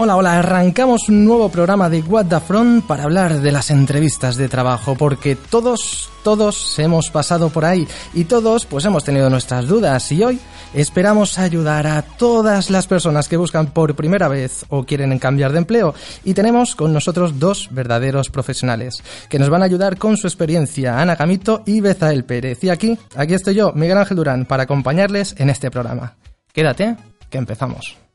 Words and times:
Hola, 0.00 0.14
hola, 0.14 0.38
arrancamos 0.38 1.08
un 1.08 1.24
nuevo 1.24 1.48
programa 1.48 1.90
de 1.90 2.02
What 2.02 2.26
the 2.26 2.38
Front 2.38 2.86
para 2.86 3.02
hablar 3.02 3.40
de 3.40 3.50
las 3.50 3.72
entrevistas 3.72 4.36
de 4.36 4.48
trabajo, 4.48 4.94
porque 4.94 5.34
todos, 5.34 6.08
todos 6.22 6.78
hemos 6.78 7.10
pasado 7.10 7.48
por 7.48 7.64
ahí 7.64 7.84
y 8.14 8.22
todos 8.22 8.64
pues 8.64 8.84
hemos 8.84 9.02
tenido 9.02 9.28
nuestras 9.28 9.66
dudas 9.66 10.12
y 10.12 10.22
hoy 10.22 10.38
esperamos 10.72 11.40
ayudar 11.40 11.88
a 11.88 12.02
todas 12.02 12.70
las 12.70 12.86
personas 12.86 13.26
que 13.26 13.36
buscan 13.36 13.72
por 13.72 13.96
primera 13.96 14.28
vez 14.28 14.64
o 14.68 14.84
quieren 14.84 15.18
cambiar 15.18 15.50
de 15.50 15.58
empleo 15.58 15.96
y 16.22 16.32
tenemos 16.32 16.76
con 16.76 16.92
nosotros 16.92 17.40
dos 17.40 17.66
verdaderos 17.72 18.30
profesionales 18.30 19.02
que 19.28 19.40
nos 19.40 19.50
van 19.50 19.62
a 19.62 19.64
ayudar 19.64 19.98
con 19.98 20.16
su 20.16 20.28
experiencia, 20.28 21.00
Ana 21.00 21.16
Gamito 21.16 21.64
y 21.66 21.80
Bezael 21.80 22.24
Pérez. 22.24 22.62
Y 22.62 22.68
aquí, 22.68 22.96
aquí 23.16 23.34
estoy 23.34 23.56
yo, 23.56 23.72
Miguel 23.72 23.98
Ángel 23.98 24.18
Durán, 24.18 24.44
para 24.46 24.62
acompañarles 24.62 25.34
en 25.38 25.50
este 25.50 25.72
programa. 25.72 26.14
Quédate, 26.52 26.94
que 27.28 27.38
empezamos. 27.38 28.07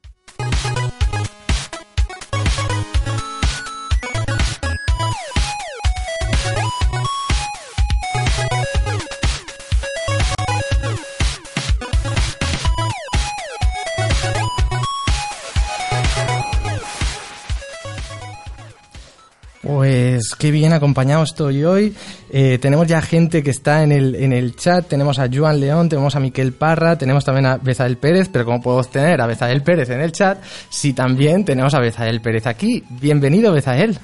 Pues 20.24 20.36
qué 20.36 20.52
bien 20.52 20.72
acompañado 20.72 21.22
estoy 21.22 21.66
hoy. 21.66 21.94
Eh, 22.30 22.58
tenemos 22.62 22.88
ya 22.88 23.02
gente 23.02 23.44
que 23.44 23.50
está 23.50 23.84
en 23.84 23.92
el, 23.92 24.16
en 24.16 24.32
el 24.32 24.56
chat. 24.56 24.88
Tenemos 24.88 25.20
a 25.20 25.28
Joan 25.30 25.60
León, 25.60 25.90
tenemos 25.90 26.16
a 26.16 26.22
Miquel 26.22 26.54
Parra, 26.54 26.98
tenemos 26.98 27.26
también 27.26 27.46
a 27.46 27.58
Bezael 27.58 27.98
Pérez. 27.98 28.30
Pero 28.32 28.46
¿cómo 28.46 28.62
podemos 28.62 28.90
tener 28.90 29.20
a 29.20 29.28
Bezael 29.28 29.64
Pérez 29.64 29.90
en 29.90 30.00
el 30.00 30.14
chat 30.14 30.42
si 30.70 30.94
también 30.94 31.44
tenemos 31.44 31.74
a 31.74 31.80
Bezael 31.82 32.22
Pérez 32.22 32.48
aquí? 32.48 32.86
Bienvenido, 32.90 33.52
Bezael. 33.52 34.00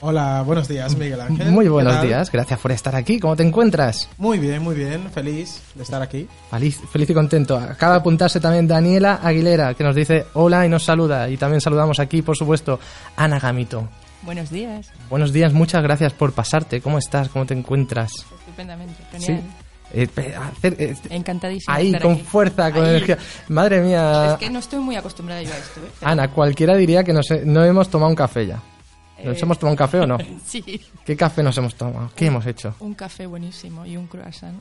Hola, 0.00 0.42
buenos 0.42 0.68
días, 0.68 0.94
Miguel 0.94 1.22
Ángel. 1.22 1.50
Muy 1.50 1.68
buenos 1.68 2.02
días, 2.02 2.30
gracias 2.30 2.60
por 2.60 2.70
estar 2.70 2.94
aquí. 2.94 3.18
¿Cómo 3.18 3.34
te 3.34 3.42
encuentras? 3.42 4.10
Muy 4.18 4.38
bien, 4.38 4.62
muy 4.62 4.74
bien, 4.74 5.10
feliz 5.10 5.62
de 5.74 5.84
estar 5.84 6.02
aquí. 6.02 6.28
Feliz, 6.50 6.82
feliz 6.92 7.08
y 7.08 7.14
contento. 7.14 7.56
Acaba 7.56 7.94
de 7.94 8.00
apuntarse 8.00 8.40
también 8.40 8.68
Daniela 8.68 9.20
Aguilera, 9.22 9.72
que 9.72 9.84
nos 9.84 9.96
dice 9.96 10.26
hola 10.34 10.66
y 10.66 10.68
nos 10.68 10.84
saluda. 10.84 11.30
Y 11.30 11.38
también 11.38 11.62
saludamos 11.62 11.98
aquí, 11.98 12.20
por 12.20 12.36
supuesto, 12.36 12.78
Ana 13.16 13.38
Gamito. 13.38 13.88
Buenos 14.26 14.50
días. 14.50 14.90
Buenos 15.08 15.32
días, 15.32 15.52
muchas 15.54 15.82
gracias 15.82 16.12
por 16.12 16.32
pasarte. 16.32 16.80
¿Cómo 16.80 16.98
estás? 16.98 17.28
¿Cómo 17.28 17.46
te 17.46 17.54
encuentras? 17.54 18.10
Estupendamente, 18.40 19.02
genial. 19.12 19.42
Eh, 19.92 20.08
hacer, 20.36 20.74
eh, 20.80 20.96
Encantadísima. 21.10 21.76
de 21.76 21.80
ahí, 21.80 21.86
estar 21.86 22.02
con 22.02 22.12
aquí. 22.14 22.22
fuerza, 22.24 22.72
con 22.72 22.82
Ahí. 22.84 22.90
energía. 22.90 23.18
Madre 23.48 23.80
mía. 23.80 24.32
Es 24.32 24.38
que 24.38 24.50
no 24.50 24.58
estoy 24.58 24.80
muy 24.80 24.96
acostumbrada 24.96 25.40
yo 25.42 25.52
a 25.52 25.56
esto. 25.56 25.80
¿eh? 25.80 25.88
Pero, 26.00 26.10
Ana, 26.10 26.28
cualquiera 26.32 26.74
diría 26.76 27.04
que 27.04 27.12
nos, 27.12 27.26
no 27.44 27.64
hemos 27.64 27.88
tomado 27.88 28.10
un 28.10 28.16
café 28.16 28.46
ya. 28.48 28.60
¿Nos 29.24 29.36
eh, 29.36 29.40
hemos 29.42 29.58
tomado 29.58 29.72
un 29.72 29.76
café 29.76 30.00
o 30.00 30.06
no? 30.06 30.18
Sí, 30.46 30.80
¿Qué 31.04 31.16
café 31.16 31.42
nos 31.42 31.56
hemos 31.58 31.74
tomado? 31.74 32.10
¿Qué 32.14 32.26
hemos 32.26 32.46
hecho? 32.46 32.74
un 32.80 32.94
café 32.94 33.26
buenísimo 33.26 33.84
y 33.86 33.96
un 33.96 34.06
croissant. 34.06 34.60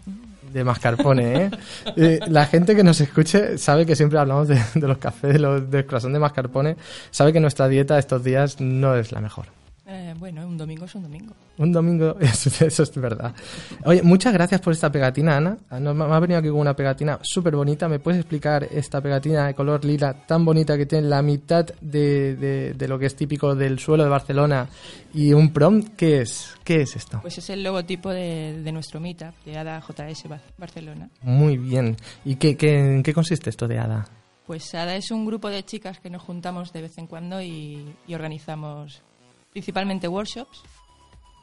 De 0.51 0.63
mascarpone, 0.63 1.35
¿eh? 1.35 1.51
Eh, 1.97 2.19
La 2.27 2.45
gente 2.45 2.75
que 2.75 2.83
nos 2.83 3.01
escuche 3.01 3.57
sabe 3.57 3.85
que 3.85 3.95
siempre 3.95 4.19
hablamos 4.19 4.47
de, 4.47 4.61
de 4.73 4.87
los 4.87 4.97
cafés, 4.97 5.33
de 5.33 5.39
los, 5.39 5.69
del 5.69 5.85
croissant 5.85 6.13
de 6.13 6.19
mascarpone. 6.19 6.77
Sabe 7.11 7.33
que 7.33 7.39
nuestra 7.39 7.67
dieta 7.67 7.99
estos 7.99 8.23
días 8.23 8.59
no 8.61 8.95
es 8.95 9.11
la 9.11 9.21
mejor. 9.21 9.47
Eh, 9.88 10.16
bueno, 10.17 10.47
un 10.47 10.58
domingo 10.58 10.86
es 10.86 10.95
un 10.95 11.03
domingo. 11.03 11.33
Un 11.59 11.72
domingo, 11.72 12.17
eso, 12.19 12.66
eso 12.66 12.83
es 12.83 12.96
verdad. 12.96 13.35
Oye, 13.84 14.01
muchas 14.01 14.34
gracias 14.34 14.59
por 14.59 14.73
esta 14.73 14.91
pegatina, 14.91 15.38
Ana. 15.38 15.57
Ah, 15.69 15.79
no, 15.79 15.94
me 15.94 16.06
ha 16.06 16.19
venido 16.19 16.40
aquí 16.40 16.50
con 16.50 16.57
una 16.59 16.75
pegatina 16.75 17.19
súper 17.22 17.56
bonita. 17.56 17.88
¿Me 17.88 18.00
puedes 18.00 18.19
explicar 18.22 18.63
esta 18.72 19.00
pegatina 19.00 19.45
de 19.45 19.53
color 19.53 19.85
lila 19.85 20.25
tan 20.25 20.44
bonita 20.44 20.75
que 20.75 20.88
tiene 20.88 21.07
la 21.07 21.22
mitad 21.22 21.66
de, 21.81 22.35
de- 22.35 22.74
de 22.74 22.88
lo 22.88 22.97
que 22.97 23.06
es 23.06 23.16
típico 23.16 23.53
del 23.53 23.78
suelo 23.78 24.03
de 24.03 24.09
Barcelona 24.09 24.68
y 25.13 25.34
un 25.34 25.53
prom? 25.53 25.84
¿Qué 25.95 26.22
es? 26.22 26.56
¿Qué 26.63 26.81
es 26.81 26.95
esto? 26.95 27.19
Pues 27.22 27.38
es 27.38 27.47
el 27.51 27.62
logotipo 27.63 28.09
de, 28.09 28.62
de 28.63 28.72
nuestro 28.72 29.00
meetup, 29.00 29.35
de 29.45 29.56
ADA 29.57 29.81
JS 29.88 30.28
Ba- 30.28 30.41
Barcelona. 30.57 31.09
Muy 31.22 31.57
bien. 31.57 31.95
¿Y 32.25 32.38
qué, 32.38 32.57
qué, 32.57 32.74
en 32.79 33.03
qué 33.03 33.13
consiste 33.13 33.51
esto 33.51 33.68
de 33.68 33.78
Ada? 33.78 34.07
Pues 34.47 34.74
ADA 34.74 34.95
es 34.95 35.12
un 35.12 35.28
grupo 35.28 35.50
de 35.50 35.63
chicas 35.63 36.00
que 36.00 36.09
nos 36.09 36.24
juntamos 36.24 36.74
de 36.74 36.81
vez 36.81 36.97
en 36.97 37.06
cuando 37.06 37.40
y, 37.41 37.95
y 38.07 38.16
organizamos 38.16 39.03
principalmente 39.55 40.09
workshops 40.09 40.63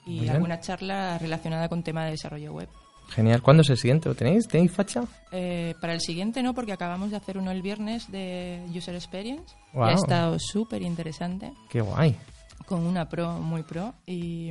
y 0.05 0.29
alguna 0.29 0.61
charla 0.61 1.17
relacionada 1.17 1.71
con 1.71 1.83
tema 1.83 2.05
de 2.05 2.11
desarrollo 2.11 2.53
web. 2.53 2.69
Genial. 3.09 3.41
¿Cuándo 3.41 3.63
es 3.63 3.71
el 3.71 3.79
siguiente? 3.79 4.07
¿Lo 4.11 4.15
tenéis? 4.15 4.47
¿Tenéis 4.49 4.71
facha? 4.71 5.05
Eh, 5.31 5.75
para 5.81 5.95
el 5.95 6.01
siguiente 6.03 6.43
no, 6.43 6.53
porque 6.53 6.73
acabamos 6.73 7.11
de 7.11 7.17
hacer 7.17 7.39
uno 7.39 7.51
el 7.51 7.63
viernes 7.63 8.11
de 8.13 8.63
User 8.75 8.95
Experience. 8.95 9.55
ha 9.75 9.93
estado 9.93 10.39
súper 10.39 10.83
interesante, 10.83 11.53
Qué 11.71 11.81
guay. 11.81 12.17
con 12.67 12.85
una 12.87 13.09
pro 13.09 13.33
muy 13.39 13.63
pro. 13.63 13.95
Y, 14.05 14.51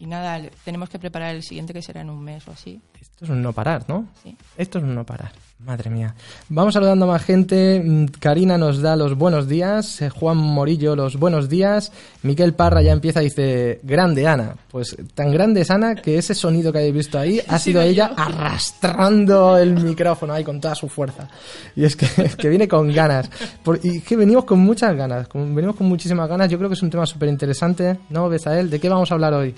y 0.00 0.06
nada, 0.06 0.40
tenemos 0.64 0.88
que 0.88 0.98
preparar 0.98 1.36
el 1.36 1.44
siguiente 1.44 1.72
que 1.72 1.82
será 1.82 2.00
en 2.00 2.10
un 2.10 2.20
mes 2.22 2.46
o 2.48 2.50
así. 2.50 2.80
Esto 3.00 3.24
es 3.26 3.30
un 3.30 3.42
no 3.42 3.52
parar, 3.52 3.84
¿no? 3.88 4.08
Sí. 4.24 4.36
Esto 4.56 4.78
es 4.78 4.84
un 4.84 4.94
no 4.96 5.04
parar. 5.06 5.30
Madre 5.64 5.90
mía. 5.90 6.14
Vamos 6.50 6.74
saludando 6.74 7.04
a 7.04 7.08
más 7.08 7.24
gente. 7.24 7.82
Mm, 7.84 8.04
Karina 8.20 8.56
nos 8.56 8.80
da 8.80 8.94
los 8.94 9.16
buenos 9.18 9.48
días. 9.48 10.00
eh, 10.00 10.08
Juan 10.08 10.36
Morillo, 10.36 10.94
los 10.94 11.16
buenos 11.16 11.48
días. 11.48 11.90
Miquel 12.22 12.54
Parra 12.54 12.80
ya 12.80 12.92
empieza 12.92 13.20
y 13.22 13.24
dice, 13.24 13.80
grande 13.82 14.28
Ana. 14.28 14.54
Pues 14.70 14.96
tan 15.14 15.32
grande 15.32 15.62
es 15.62 15.70
Ana 15.72 15.96
que 15.96 16.16
ese 16.16 16.34
sonido 16.36 16.70
que 16.72 16.78
habéis 16.78 16.94
visto 16.94 17.18
ahí 17.18 17.40
ha 17.48 17.58
sido 17.58 17.82
ella 17.82 18.10
yo. 18.16 18.22
arrastrando 18.22 19.58
el 19.58 19.74
micrófono 19.74 20.32
ahí 20.32 20.44
con 20.44 20.60
toda 20.60 20.76
su 20.76 20.88
fuerza. 20.88 21.28
Y 21.74 21.84
es 21.84 21.96
que, 21.96 22.06
es 22.22 22.36
que 22.36 22.48
viene 22.48 22.68
con 22.68 22.92
ganas. 22.92 23.28
Por- 23.64 23.80
y 23.82 24.00
que 24.00 24.14
venimos 24.16 24.44
con 24.44 24.60
muchas 24.60 24.94
ganas. 24.96 25.26
con- 25.26 25.52
venimos 25.56 25.74
con 25.74 25.88
muchísimas 25.88 26.28
ganas. 26.28 26.48
Yo 26.48 26.56
creo 26.58 26.70
que 26.70 26.74
es 26.74 26.82
un 26.84 26.90
tema 26.90 27.04
súper 27.04 27.28
interesante. 27.30 27.98
¿No, 28.10 28.28
Besael? 28.28 28.70
¿De 28.70 28.78
qué 28.78 28.88
vamos 28.88 29.10
a 29.10 29.14
hablar 29.14 29.34
hoy? 29.34 29.56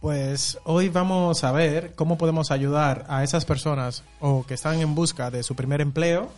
Pues 0.00 0.58
hoy 0.64 0.88
vamos 0.88 1.42
a 1.42 1.50
ver 1.50 1.94
cómo 1.96 2.18
podemos 2.18 2.52
ayudar 2.52 3.04
a 3.08 3.24
esas 3.24 3.44
personas 3.44 4.04
o 4.20 4.44
que 4.46 4.54
están 4.54 4.80
en 4.80 4.94
busca 4.94 5.30
de 5.30 5.42
su 5.42 5.56
primer 5.56 5.80
empleo 5.80 6.30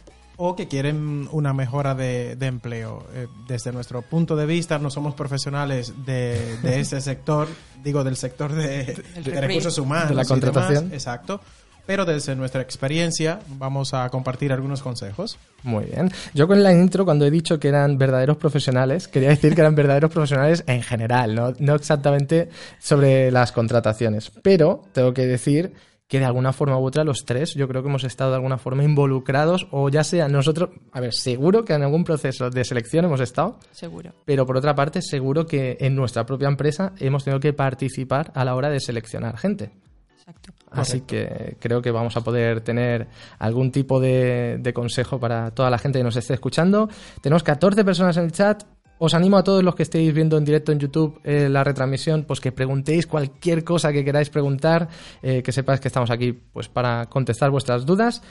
o 0.42 0.56
que 0.56 0.68
quieren 0.68 1.28
una 1.32 1.52
mejora 1.52 1.94
de, 1.94 2.34
de 2.36 2.46
empleo. 2.46 3.06
Eh, 3.12 3.26
desde 3.46 3.72
nuestro 3.72 4.00
punto 4.00 4.36
de 4.36 4.46
vista, 4.46 4.78
no 4.78 4.88
somos 4.88 5.14
profesionales 5.14 5.92
de, 6.06 6.56
de 6.62 6.80
ese 6.80 7.02
sector, 7.02 7.46
digo 7.84 8.02
del 8.02 8.16
sector 8.16 8.50
de, 8.50 9.02
recursos 9.22 9.76
humanos. 9.76 10.08
De 10.08 10.14
la 10.14 10.22
y 10.22 10.24
demás, 10.24 10.28
contratación. 10.28 10.94
exacto. 10.94 11.42
Pero 11.90 12.04
desde 12.04 12.36
nuestra 12.36 12.62
experiencia 12.62 13.40
vamos 13.48 13.94
a 13.94 14.08
compartir 14.10 14.52
algunos 14.52 14.80
consejos. 14.80 15.38
Muy 15.64 15.86
bien. 15.86 16.08
Yo 16.34 16.46
con 16.46 16.62
la 16.62 16.72
intro, 16.72 17.04
cuando 17.04 17.26
he 17.26 17.32
dicho 17.32 17.58
que 17.58 17.66
eran 17.66 17.98
verdaderos 17.98 18.36
profesionales, 18.36 19.08
quería 19.08 19.30
decir 19.30 19.56
que 19.56 19.60
eran 19.62 19.74
verdaderos 19.74 20.12
profesionales 20.12 20.62
en 20.68 20.84
general, 20.84 21.34
no, 21.34 21.52
no 21.58 21.74
exactamente 21.74 22.48
sobre 22.78 23.32
las 23.32 23.50
contrataciones. 23.50 24.30
Pero 24.40 24.84
tengo 24.92 25.12
que 25.12 25.26
decir 25.26 25.72
que 26.06 26.20
de 26.20 26.26
alguna 26.26 26.52
forma 26.52 26.78
u 26.78 26.84
otra 26.84 27.02
los 27.02 27.24
tres 27.24 27.54
yo 27.54 27.66
creo 27.66 27.82
que 27.82 27.88
hemos 27.88 28.04
estado 28.04 28.30
de 28.30 28.36
alguna 28.36 28.58
forma 28.58 28.84
involucrados 28.84 29.66
o 29.72 29.88
ya 29.88 30.04
sea 30.04 30.28
nosotros, 30.28 30.70
a 30.92 31.00
ver, 31.00 31.12
seguro 31.12 31.64
que 31.64 31.72
en 31.72 31.82
algún 31.82 32.04
proceso 32.04 32.50
de 32.50 32.64
selección 32.64 33.04
hemos 33.06 33.20
estado, 33.20 33.58
Seguro. 33.72 34.12
pero 34.24 34.46
por 34.46 34.56
otra 34.56 34.76
parte 34.76 35.02
seguro 35.02 35.44
que 35.44 35.76
en 35.80 35.96
nuestra 35.96 36.24
propia 36.24 36.46
empresa 36.46 36.92
hemos 37.00 37.24
tenido 37.24 37.40
que 37.40 37.52
participar 37.52 38.30
a 38.36 38.44
la 38.44 38.54
hora 38.54 38.70
de 38.70 38.78
seleccionar 38.78 39.36
gente. 39.36 39.72
Exacto. 40.16 40.52
Así 40.70 41.00
que 41.00 41.56
creo 41.58 41.82
que 41.82 41.90
vamos 41.90 42.16
a 42.16 42.20
poder 42.20 42.60
tener 42.60 43.08
algún 43.38 43.72
tipo 43.72 44.00
de, 44.00 44.58
de 44.60 44.72
consejo 44.72 45.18
para 45.18 45.50
toda 45.50 45.70
la 45.70 45.78
gente 45.78 45.98
que 45.98 46.04
nos 46.04 46.16
esté 46.16 46.34
escuchando. 46.34 46.88
Tenemos 47.20 47.42
14 47.42 47.84
personas 47.84 48.16
en 48.16 48.24
el 48.24 48.32
chat. 48.32 48.62
Os 49.02 49.14
animo 49.14 49.38
a 49.38 49.42
todos 49.42 49.64
los 49.64 49.74
que 49.74 49.82
estéis 49.82 50.12
viendo 50.12 50.36
en 50.36 50.44
directo 50.44 50.72
en 50.72 50.78
YouTube 50.78 51.20
eh, 51.24 51.48
la 51.48 51.64
retransmisión, 51.64 52.24
pues 52.24 52.38
que 52.38 52.52
preguntéis 52.52 53.06
cualquier 53.06 53.64
cosa 53.64 53.92
que 53.92 54.04
queráis 54.04 54.28
preguntar, 54.28 54.88
eh, 55.22 55.42
que 55.42 55.52
sepáis 55.52 55.80
que 55.80 55.88
estamos 55.88 56.10
aquí 56.10 56.32
pues 56.32 56.68
para 56.68 57.06
contestar 57.06 57.50
vuestras 57.50 57.86
dudas. 57.86 58.22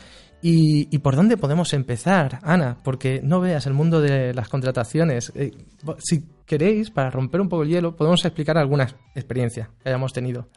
¿Y, 0.42 0.88
y 0.96 1.00
por 1.00 1.16
dónde 1.16 1.38
podemos 1.38 1.74
empezar, 1.74 2.40
Ana? 2.44 2.78
Porque 2.84 3.20
no 3.22 3.42
veas 3.42 3.66
el 3.66 3.74
mundo 3.74 4.00
de 4.00 4.34
las 4.34 4.48
contrataciones. 4.48 5.34
Eh, 5.36 5.52
si 5.98 6.24
queréis, 6.46 6.92
para 6.92 7.10
romper 7.10 7.42
un 7.42 7.50
poco 7.50 7.64
el 7.64 7.70
hielo, 7.70 7.96
podemos 7.96 8.24
explicar 8.24 8.58
alguna 8.58 8.88
experiencia 9.16 9.72
que 9.82 9.90
hayamos 9.90 10.14
tenido. 10.14 10.48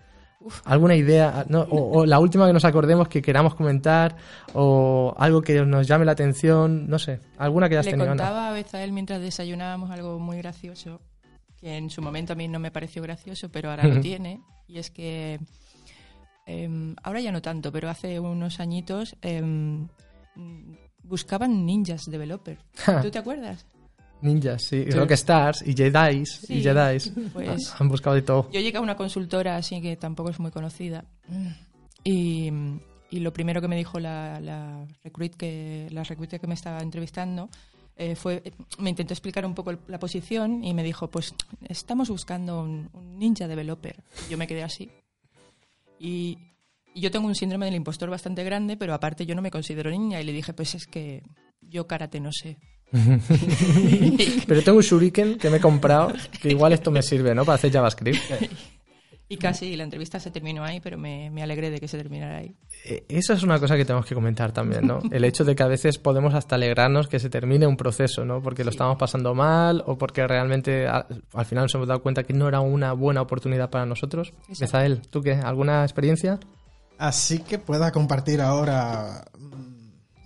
¿Alguna 0.64 0.94
idea? 0.94 1.44
no, 1.48 1.62
o, 1.62 2.00
o 2.00 2.06
la 2.06 2.18
última 2.18 2.46
que 2.46 2.52
nos 2.52 2.64
acordemos 2.64 3.08
que 3.08 3.22
queramos 3.22 3.54
comentar, 3.54 4.16
o 4.54 5.14
algo 5.18 5.42
que 5.42 5.64
nos 5.64 5.86
llame 5.86 6.04
la 6.04 6.12
atención, 6.12 6.88
no 6.88 6.98
sé, 6.98 7.20
alguna 7.38 7.68
que 7.68 7.76
hayas 7.76 7.86
Le 7.86 7.92
tenido. 7.92 8.08
Contaba 8.08 8.48
a 8.48 8.52
Bezael 8.52 8.92
mientras 8.92 9.20
desayunábamos 9.20 9.90
algo 9.90 10.18
muy 10.18 10.38
gracioso, 10.38 11.00
que 11.58 11.76
en 11.76 11.90
su 11.90 12.02
momento 12.02 12.32
a 12.32 12.36
mí 12.36 12.48
no 12.48 12.58
me 12.58 12.70
pareció 12.70 13.02
gracioso, 13.02 13.50
pero 13.50 13.70
ahora 13.70 13.86
lo 13.86 14.00
tiene, 14.00 14.40
y 14.66 14.78
es 14.78 14.90
que 14.90 15.40
em, 16.46 16.94
ahora 17.02 17.20
ya 17.20 17.32
no 17.32 17.42
tanto, 17.42 17.72
pero 17.72 17.88
hace 17.88 18.18
unos 18.18 18.60
añitos 18.60 19.16
em, 19.22 19.88
mm, 20.34 20.74
buscaban 21.04 21.64
ninjas 21.66 22.10
developer. 22.10 22.58
¿Tú 23.02 23.10
te 23.10 23.18
acuerdas? 23.18 23.66
Ninjas, 24.22 24.62
sí, 24.68 24.84
Rockstars 24.90 25.62
y 25.66 25.74
Jedis, 25.74 26.44
y 26.44 26.46
Sí, 26.46 26.62
Jedis. 26.62 27.12
pues- 27.32 27.74
Han 27.78 27.88
buscado 27.88 28.14
de 28.16 28.22
todo. 28.22 28.50
Yo 28.52 28.60
llegué 28.60 28.78
a 28.78 28.80
una 28.80 28.96
consultora 28.96 29.56
así 29.56 29.80
que 29.82 29.96
tampoco 29.96 30.30
es 30.30 30.38
muy 30.40 30.50
conocida 30.50 31.04
y, 32.04 32.50
y 33.10 33.20
lo 33.20 33.32
primero 33.32 33.60
que 33.60 33.68
me 33.68 33.76
dijo 33.76 33.98
la, 34.00 34.40
la 34.40 34.86
recruit 35.04 35.34
que 35.34 35.88
la 35.90 36.02
recruiter 36.04 36.40
que 36.40 36.46
me 36.46 36.54
estaba 36.54 36.80
entrevistando 36.80 37.48
eh, 37.96 38.14
fue, 38.16 38.42
me 38.78 38.90
intentó 38.90 39.12
explicar 39.12 39.44
un 39.44 39.54
poco 39.54 39.74
la 39.86 39.98
posición 39.98 40.64
y 40.64 40.72
me 40.72 40.82
dijo, 40.82 41.08
pues 41.10 41.34
estamos 41.68 42.08
buscando 42.08 42.60
un, 42.62 42.88
un 42.94 43.18
ninja 43.18 43.46
developer. 43.46 43.96
Yo 44.30 44.38
me 44.38 44.46
quedé 44.46 44.62
así. 44.62 44.90
Y, 45.98 46.38
y 46.94 47.00
yo 47.02 47.10
tengo 47.10 47.26
un 47.26 47.34
síndrome 47.34 47.66
del 47.66 47.74
impostor 47.74 48.08
bastante 48.10 48.44
grande, 48.44 48.76
pero 48.76 48.94
aparte 48.94 49.26
yo 49.26 49.34
no 49.34 49.42
me 49.42 49.50
considero 49.50 49.90
niña 49.90 50.20
y 50.20 50.24
le 50.24 50.32
dije, 50.32 50.52
pues 50.54 50.74
es 50.74 50.86
que 50.86 51.22
yo 51.60 51.86
karate 51.86 52.18
no 52.18 52.30
sé. 52.32 52.56
pero 54.46 54.62
tengo 54.62 54.78
un 54.78 54.84
shuriken 54.84 55.38
que 55.38 55.50
me 55.50 55.56
he 55.56 55.60
comprado, 55.60 56.12
que 56.40 56.50
igual 56.50 56.72
esto 56.72 56.90
me 56.90 57.02
sirve, 57.02 57.34
¿no? 57.34 57.44
Para 57.44 57.56
hacer 57.56 57.72
JavaScript. 57.72 58.20
Y 59.32 59.38
casi 59.38 59.76
la 59.76 59.84
entrevista 59.84 60.20
se 60.20 60.30
terminó 60.30 60.62
ahí, 60.62 60.80
pero 60.80 60.98
me, 60.98 61.30
me, 61.30 61.42
alegré 61.42 61.70
de 61.70 61.80
que 61.80 61.88
se 61.88 61.96
terminara 61.96 62.36
ahí. 62.36 62.54
Eh, 62.84 63.06
Eso 63.08 63.32
es 63.32 63.42
una 63.42 63.58
cosa 63.58 63.78
que 63.78 63.86
tenemos 63.86 64.04
que 64.04 64.14
comentar 64.14 64.52
también, 64.52 64.86
¿no? 64.86 64.98
El 65.10 65.24
hecho 65.24 65.42
de 65.42 65.56
que 65.56 65.62
a 65.62 65.68
veces 65.68 65.96
podemos 65.96 66.34
hasta 66.34 66.56
alegrarnos 66.56 67.08
que 67.08 67.18
se 67.18 67.30
termine 67.30 67.66
un 67.66 67.78
proceso, 67.78 68.26
¿no? 68.26 68.42
Porque 68.42 68.62
lo 68.62 68.68
estamos 68.68 68.98
pasando 68.98 69.34
mal 69.34 69.82
o 69.86 69.96
porque 69.96 70.26
realmente 70.26 70.86
al, 70.86 71.24
al 71.32 71.46
final 71.46 71.64
nos 71.64 71.74
hemos 71.74 71.88
dado 71.88 72.02
cuenta 72.02 72.24
que 72.24 72.34
no 72.34 72.46
era 72.46 72.60
una 72.60 72.92
buena 72.92 73.22
oportunidad 73.22 73.70
para 73.70 73.86
nosotros. 73.86 74.34
Bezael, 74.60 75.00
¿tú 75.08 75.22
qué? 75.22 75.32
¿Alguna 75.32 75.82
experiencia? 75.82 76.38
Así 76.98 77.38
que 77.38 77.58
pueda 77.58 77.90
compartir 77.90 78.42
ahora 78.42 79.24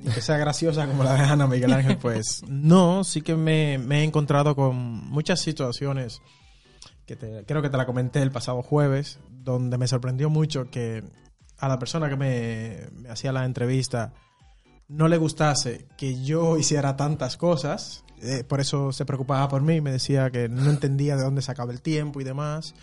y 0.01 0.11
que 0.11 0.21
sea 0.21 0.37
graciosa 0.37 0.87
como 0.87 1.05
la 1.05 1.15
de 1.15 1.21
Ana 1.21 1.47
Miguel 1.47 1.73
Ángel, 1.73 1.99
pues 1.99 2.43
no, 2.49 3.05
sí 3.05 3.23
que 3.23 3.35
me, 3.37 3.75
he 3.75 4.03
encontrado 4.03 4.55
con 4.55 4.77
muchas 4.77 5.41
situaciones 5.41 6.21
que 7.07 7.17
te, 7.17 7.45
creo 7.47 7.63
que 7.63 7.71
te 7.71 7.77
la 7.77 7.87
comenté 7.87 8.21
el 8.23 8.31
pasado 8.31 8.63
jueves, 8.63 9.19
donde 9.31 9.79
me 9.79 9.89
sorprendió 9.89 10.29
mucho 10.31 10.71
que 10.71 11.05
a 11.59 11.69
la 11.69 11.79
persona 11.79 12.09
que 12.09 12.17
me, 12.17 12.81
me 12.93 13.09
hacía 13.09 13.33
la 13.33 13.45
entrevista 13.45 14.13
no 14.89 15.09
le 15.09 15.17
gustase 15.17 15.87
que 15.97 16.23
yo 16.23 16.59
hiciera 16.59 16.97
tantas 16.97 17.37
cosas, 17.37 18.05
eh, 18.23 18.45
por 18.45 18.61
eso 18.61 18.93
se 18.93 19.05
preocupaba 19.05 19.49
por 19.49 19.63
mí, 19.63 19.81
me 19.81 19.93
decía 19.93 20.31
que 20.31 20.49
no 20.49 20.71
entendía 20.71 21.17
de 21.17 21.23
dónde 21.23 21.43
sacaba 21.43 21.73
el 21.73 21.83
tiempo 21.83 22.21
y 22.21 22.25
demás. 22.25 22.75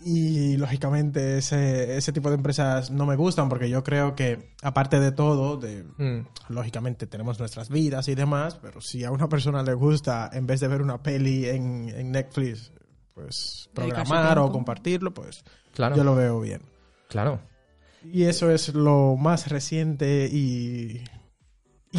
Y 0.00 0.56
lógicamente 0.56 1.38
ese, 1.38 1.96
ese 1.96 2.12
tipo 2.12 2.28
de 2.28 2.36
empresas 2.36 2.90
no 2.90 3.06
me 3.06 3.16
gustan 3.16 3.48
porque 3.48 3.68
yo 3.68 3.82
creo 3.82 4.14
que, 4.14 4.54
aparte 4.62 5.00
de 5.00 5.10
todo, 5.10 5.56
de, 5.56 5.84
mm. 5.96 6.26
lógicamente 6.50 7.06
tenemos 7.06 7.38
nuestras 7.38 7.70
vidas 7.70 8.08
y 8.08 8.14
demás, 8.14 8.56
pero 8.56 8.80
si 8.80 9.04
a 9.04 9.10
una 9.10 9.28
persona 9.28 9.62
le 9.62 9.74
gusta, 9.74 10.30
en 10.32 10.46
vez 10.46 10.60
de 10.60 10.68
ver 10.68 10.82
una 10.82 11.02
peli 11.02 11.46
en, 11.46 11.88
en 11.88 12.12
Netflix, 12.12 12.72
pues 13.14 13.70
programar 13.72 14.38
o 14.38 14.52
compartirlo, 14.52 15.14
pues 15.14 15.42
claro. 15.74 15.96
yo 15.96 16.04
lo 16.04 16.14
veo 16.14 16.40
bien. 16.40 16.60
Claro. 17.08 17.40
Y 18.04 18.24
eso 18.24 18.50
es 18.50 18.74
lo 18.74 19.16
más 19.16 19.48
reciente 19.48 20.28
y, 20.30 21.02
y 21.15 21.15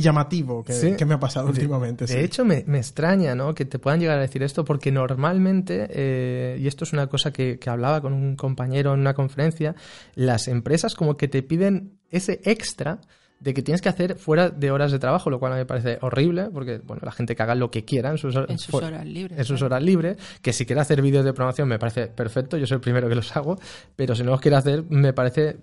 llamativo 0.02 0.64
que, 0.64 0.74
¿Sí? 0.74 0.96
que, 0.96 1.06
me 1.06 1.16
ha 1.16 1.20
pasado 1.20 1.48
últimamente. 1.48 2.06
De 2.06 2.14
sí. 2.14 2.20
hecho, 2.20 2.46
me, 2.46 2.64
me, 2.68 2.78
extraña 2.78 3.36
¿no? 3.36 3.54
que 3.54 3.66
te 3.66 3.80
puedan 3.80 4.00
llegar 4.00 4.18
a 4.18 4.22
decir 4.22 4.44
esto 4.44 4.66
porque 4.66 4.92
normalmente, 4.92 5.88
eh, 5.90 6.58
y 6.60 6.68
esto 6.68 6.84
es 6.84 6.94
una 6.94 7.08
cosa 7.08 7.32
que, 7.32 7.60
que 7.60 7.70
hablaba 7.70 8.02
con 8.02 8.14
un 8.14 8.36
compañero 8.36 8.94
en 8.94 9.00
una 9.00 9.14
conferencia, 9.14 9.76
las 10.16 10.48
empresas 10.48 10.96
como 10.96 11.18
que 11.18 11.28
te 11.28 11.44
piden 11.44 11.98
ese 12.10 12.42
extra 12.44 13.02
de 13.40 13.54
que 13.54 13.62
tienes 13.62 13.82
que 13.82 13.90
hacer 13.90 14.16
fuera 14.16 14.50
de 14.50 14.72
horas 14.72 14.92
de 14.92 15.00
trabajo, 15.00 15.30
lo 15.30 15.40
cual 15.40 15.54
me 15.54 15.66
parece 15.66 16.00
horrible, 16.02 16.50
porque 16.52 16.80
bueno, 16.80 17.02
la 17.06 17.12
gente 17.12 17.36
que 17.36 17.44
haga 17.44 17.56
lo 17.56 17.70
que 17.70 17.86
quiera 17.86 18.10
en 18.10 18.18
sus, 18.18 18.36
en 18.36 18.58
sus 18.58 18.74
horas 18.74 19.06
libres. 19.06 19.38
En 19.38 19.46
sus 19.46 19.62
horas 19.62 19.84
libres, 19.84 20.18
que 20.42 20.54
si 20.54 20.66
quiere 20.66 20.82
hacer 20.82 21.02
vídeos 21.02 21.24
de 21.24 21.34
programación 21.34 21.68
me 21.68 21.78
parece 21.78 22.08
perfecto, 22.08 22.58
yo 22.58 22.66
soy 22.66 22.76
el 22.76 22.82
primero 22.82 23.08
que 23.08 23.16
los 23.16 23.36
hago, 23.36 23.60
pero 23.96 24.16
si 24.16 24.24
no 24.24 24.32
los 24.32 24.42
quiere 24.42 24.58
hacer 24.58 24.84
me 24.90 25.14
parece 25.14 25.58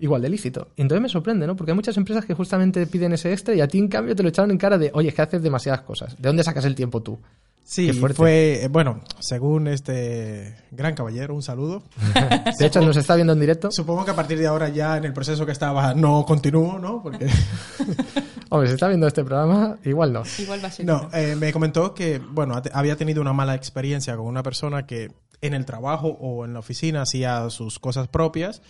igual 0.00 0.22
de 0.22 0.28
lícito. 0.28 0.68
Y 0.76 0.82
entonces 0.82 1.02
me 1.02 1.08
sorprende, 1.08 1.46
¿no? 1.46 1.56
Porque 1.56 1.72
hay 1.72 1.76
muchas 1.76 1.96
empresas 1.96 2.24
que 2.24 2.34
justamente 2.34 2.86
piden 2.86 3.12
ese 3.12 3.32
extra 3.32 3.54
y 3.54 3.60
a 3.60 3.68
ti 3.68 3.78
en 3.78 3.88
cambio 3.88 4.14
te 4.14 4.22
lo 4.22 4.28
echaron 4.28 4.50
en 4.50 4.58
cara 4.58 4.78
de, 4.78 4.90
oye, 4.94 5.08
es 5.08 5.14
que 5.14 5.22
haces 5.22 5.42
demasiadas 5.42 5.82
cosas. 5.82 6.16
¿De 6.16 6.28
dónde 6.28 6.42
sacas 6.42 6.64
el 6.64 6.74
tiempo 6.74 7.02
tú? 7.02 7.18
Sí, 7.66 7.92
fue, 7.94 8.68
bueno, 8.70 9.00
según 9.20 9.68
este 9.68 10.54
gran 10.70 10.94
caballero, 10.94 11.34
un 11.34 11.42
saludo. 11.42 11.82
de 12.58 12.66
hecho, 12.66 12.82
nos 12.82 12.96
está 12.98 13.14
viendo 13.14 13.32
en 13.32 13.40
directo. 13.40 13.70
Supongo 13.70 14.04
que 14.04 14.10
a 14.10 14.16
partir 14.16 14.38
de 14.38 14.46
ahora 14.46 14.68
ya 14.68 14.98
en 14.98 15.04
el 15.04 15.14
proceso 15.14 15.46
que 15.46 15.52
estaba 15.52 15.94
no 15.94 16.26
continúo, 16.26 16.78
¿no? 16.78 17.02
Porque... 17.02 17.26
Hombre, 18.50 18.68
si 18.68 18.74
está 18.74 18.88
viendo 18.88 19.06
este 19.06 19.24
programa, 19.24 19.78
igual 19.82 20.12
no. 20.12 20.22
Igual 20.38 20.62
va 20.62 20.68
a 20.68 20.70
ser. 20.70 20.84
No, 20.84 21.08
eh, 21.14 21.34
me 21.36 21.52
comentó 21.52 21.94
que, 21.94 22.18
bueno, 22.18 22.60
había 22.72 22.96
tenido 22.96 23.22
una 23.22 23.32
mala 23.32 23.54
experiencia 23.54 24.14
con 24.14 24.26
una 24.26 24.42
persona 24.42 24.86
que 24.86 25.10
en 25.40 25.54
el 25.54 25.64
trabajo 25.64 26.08
o 26.08 26.44
en 26.44 26.52
la 26.52 26.60
oficina 26.60 27.02
hacía 27.02 27.48
sus 27.48 27.78
cosas 27.78 28.08
propias 28.08 28.60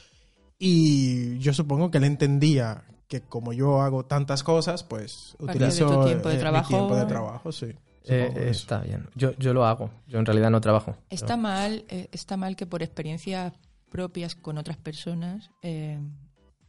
y 0.67 1.39
yo 1.41 1.53
supongo 1.53 1.91
que 1.91 1.99
él 1.99 2.05
entendía 2.05 2.85
que 3.07 3.21
como 3.21 3.53
yo 3.53 3.83
hago 3.83 4.07
tantas 4.07 4.43
cosas, 4.43 4.83
pues 4.83 5.37
utilizo 5.39 5.91
de 5.91 5.97
tu 5.97 6.05
tiempo 6.07 6.29
de 6.31 6.37
eh, 6.37 6.39
trabajo. 6.39 6.73
mi 6.73 6.79
tiempo 6.79 6.97
de 6.97 7.05
trabajo, 7.05 7.53
sí. 7.53 7.67
Eh, 8.07 8.49
está 8.49 8.81
bien. 8.81 9.11
Yo, 9.15 9.33
yo 9.37 9.53
lo 9.53 9.67
hago. 9.67 9.91
Yo 10.07 10.19
en 10.19 10.25
realidad 10.25 10.51
no 10.51 10.63
trabajo. 10.63 10.97
Está 11.11 11.35
pero... 11.35 11.39
mal, 11.39 11.85
eh, 11.89 12.09
está 12.13 12.39
mal 12.39 12.57
que 12.57 12.65
por 12.65 12.83
experiencias 12.83 13.53
propias 13.91 14.35
con 14.35 14.57
otras 14.57 14.79
personas, 14.79 15.51
eh, 15.61 15.99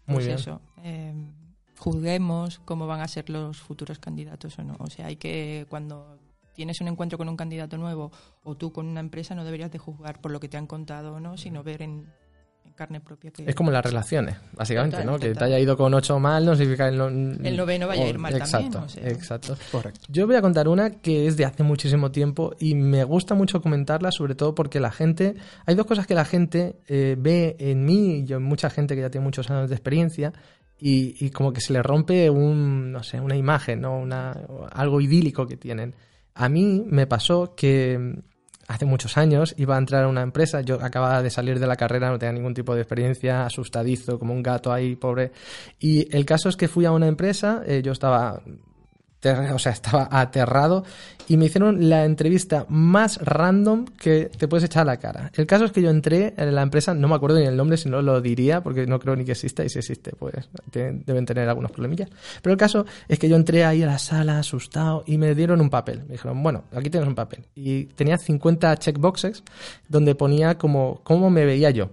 Muy 0.07 0.15
pues 0.15 0.25
bien. 0.25 0.38
eso, 0.39 0.62
juzguemos 1.77 2.59
cómo 2.65 2.88
van 2.88 3.00
a 3.00 3.07
ser 3.07 3.30
los 3.30 3.62
futuros 3.62 4.00
candidatos 4.00 4.59
o 4.59 4.63
no. 4.65 4.75
O 4.80 4.89
sea, 4.89 5.06
hay 5.06 5.15
que 5.15 5.68
cuando 5.69 6.19
tienes 6.53 6.81
un 6.81 6.89
encuentro 6.89 7.18
con 7.18 7.30
un 7.30 7.38
candidato 7.38 7.77
nuevo 7.77 8.12
o 8.44 8.56
tú 8.56 8.74
con 8.74 8.88
una 8.88 9.00
empresa 9.00 9.36
no 9.36 9.45
deberías 9.45 9.71
de 9.71 9.77
juzgar 9.77 10.19
por 10.19 10.31
lo 10.31 10.41
que 10.41 10.50
te 10.50 10.57
han 10.57 10.68
contado 10.68 11.13
o 11.13 11.19
no, 11.21 11.38
sino 11.38 11.63
ver 11.63 11.81
en, 11.81 12.07
carne 12.75 13.00
propia. 13.00 13.31
Que... 13.31 13.44
Es 13.48 13.56
como 13.56 13.72
las 13.72 13.83
relaciones, 13.83 14.38
básicamente, 14.54 14.98
Total, 14.98 15.12
¿no? 15.12 15.19
Que 15.19 15.30
total. 15.30 15.38
te 15.39 15.45
haya 15.45 15.60
ido 15.60 15.77
con 15.77 15.94
ocho 15.94 16.19
mal 16.19 16.45
no 16.45 16.56
significa 16.56 16.86
que 16.86 16.92
el, 16.92 16.98
no... 16.98 17.07
El 17.07 17.57
noveno 17.57 17.88
vaya 17.88 18.04
a 18.04 18.07
ir 18.07 18.19
mal 18.19 18.36
exacto, 18.36 18.80
también, 18.80 18.83
o 18.83 18.89
sea. 18.89 19.10
Exacto. 19.10 19.57
Correcto. 19.72 20.01
Yo 20.10 20.27
voy 20.27 20.36
a 20.36 20.42
contar 20.42 20.68
una 20.68 20.89
que 20.92 21.27
es 21.27 21.38
de 21.38 21.45
hace 21.45 21.63
muchísimo 21.63 22.12
tiempo 22.12 22.54
y 22.60 22.75
me 22.75 23.04
gusta 23.04 23.33
mucho 23.33 23.62
comentarla, 23.62 24.12
sobre 24.12 24.36
todo 24.36 24.54
porque 24.54 24.80
la 24.80 24.92
gente... 24.92 25.36
Hay 25.66 25.75
dos 25.75 25.86
cosas 25.86 26.06
que 26.06 26.13
la 26.13 26.25
gente 26.25 26.75
eh, 26.88 27.16
ve 27.18 27.56
en 27.60 27.86
mí 27.86 28.25
y 28.27 28.33
en 28.33 28.44
mucha 28.44 28.69
gente 28.69 28.95
que 28.95 29.01
ya 29.01 29.10
tiene 29.10 29.25
muchos 29.25 29.50
años 29.50 29.69
de 29.69 29.75
experiencia 29.75 30.33
y, 30.77 31.16
y 31.25 31.30
como 31.30 31.54
que 31.54 31.62
se 31.62 31.74
le 31.74 31.81
rompe 31.81 32.30
un, 32.30 32.92
no 32.92 33.04
sé, 33.04 33.19
una 33.19 33.36
imagen, 33.36 33.81
¿no? 33.81 33.98
Una, 33.98 34.31
algo 34.72 35.00
idílico 35.00 35.48
que 35.48 35.57
tienen. 35.57 35.95
A 36.33 36.50
mí 36.50 36.83
me 36.86 37.07
pasó 37.07 37.55
que 37.55 38.22
hace 38.67 38.86
muchos 38.86 39.17
años 39.17 39.53
iba 39.57 39.75
a 39.75 39.77
entrar 39.77 40.03
a 40.03 40.07
una 40.07 40.22
empresa, 40.22 40.62
yo 40.62 40.75
acababa 40.81 41.22
de 41.22 41.29
salir 41.29 41.60
de 41.60 41.67
la 41.67 41.75
carrera, 41.75 42.10
no 42.10 42.19
tenía 42.19 42.34
ningún 42.34 42.53
tipo 42.53 42.74
de 42.74 42.81
experiencia, 42.81 43.45
asustadizo, 43.45 44.17
como 44.17 44.34
un 44.34 44.43
gato 44.43 44.72
ahí, 44.72 44.95
pobre. 44.95 45.31
Y 45.79 46.15
el 46.15 46.25
caso 46.25 46.50
es 46.50 46.57
que 46.57 46.67
fui 46.67 46.86
a 46.86 46.91
una 46.91 47.07
empresa, 47.07 47.62
eh, 47.65 47.81
yo 47.84 47.91
estaba, 47.91 48.41
o 49.32 49.60
sea, 49.60 49.72
estaba 49.72 50.08
aterrado 50.12 50.84
y 51.27 51.38
me 51.38 51.46
hicieron 51.46 51.89
la 51.89 52.05
entrevista 52.05 52.65
más 52.70 53.17
random 53.17 53.86
que 53.86 54.25
te 54.25 54.48
puedes 54.48 54.63
echar 54.63 54.84
a 54.84 54.86
la 54.86 54.98
cara. 54.98 55.32
El 55.36 55.48
caso 55.48 55.65
es 55.65 55.72
que 55.72 55.82
yo 55.82 55.89
entré 55.89 56.34
en 56.38 56.53
la 56.53 56.62
empresa, 56.62 56.94
no 56.94 57.08
me 57.08 57.15
acuerdo 57.15 57.39
ni 57.39 57.46
el 57.46 57.58
nombre, 57.58 57.77
si 57.77 57.89
no 57.89 58.01
lo 58.01 58.22
diría, 58.22 58.62
porque 58.62 58.86
no 58.86 59.00
creo 59.00 59.15
ni 59.15 59.25
que 59.25 59.32
exista, 59.32 59.63
y 59.63 59.70
si 59.70 59.79
existe, 59.79 60.12
pues 60.17 60.50
deben 60.72 61.25
tener 61.25 61.50
algunos 61.50 61.72
problemillas. 61.72 62.10
Pero 62.41 62.53
el 62.53 62.58
caso 62.58 62.86
es 63.08 63.20
que 63.20 63.29
yo 63.29 63.36
entré 63.36 63.65
ahí 63.65 63.84
a 63.84 63.88
la 63.88 63.98
sala 63.98 64.39
asustado 64.39 65.03
y 65.05 65.17
me 65.17 65.34
dieron 65.34 65.62
un 65.62 65.70
papel. 65.70 66.03
Me 66.05 66.13
dijeron, 66.13 66.41
bueno, 66.44 66.65
aquí 66.74 66.89
tienes 66.89 67.08
un 67.08 67.15
papel. 67.15 67.46
Y 67.55 67.86
tenía 67.86 68.17
50 68.17 68.77
checkboxes 68.77 69.44
donde 69.88 70.15
ponía 70.15 70.58
como 70.58 71.01
cómo 71.03 71.29
me 71.29 71.46
veía 71.46 71.72
yo. 71.72 71.89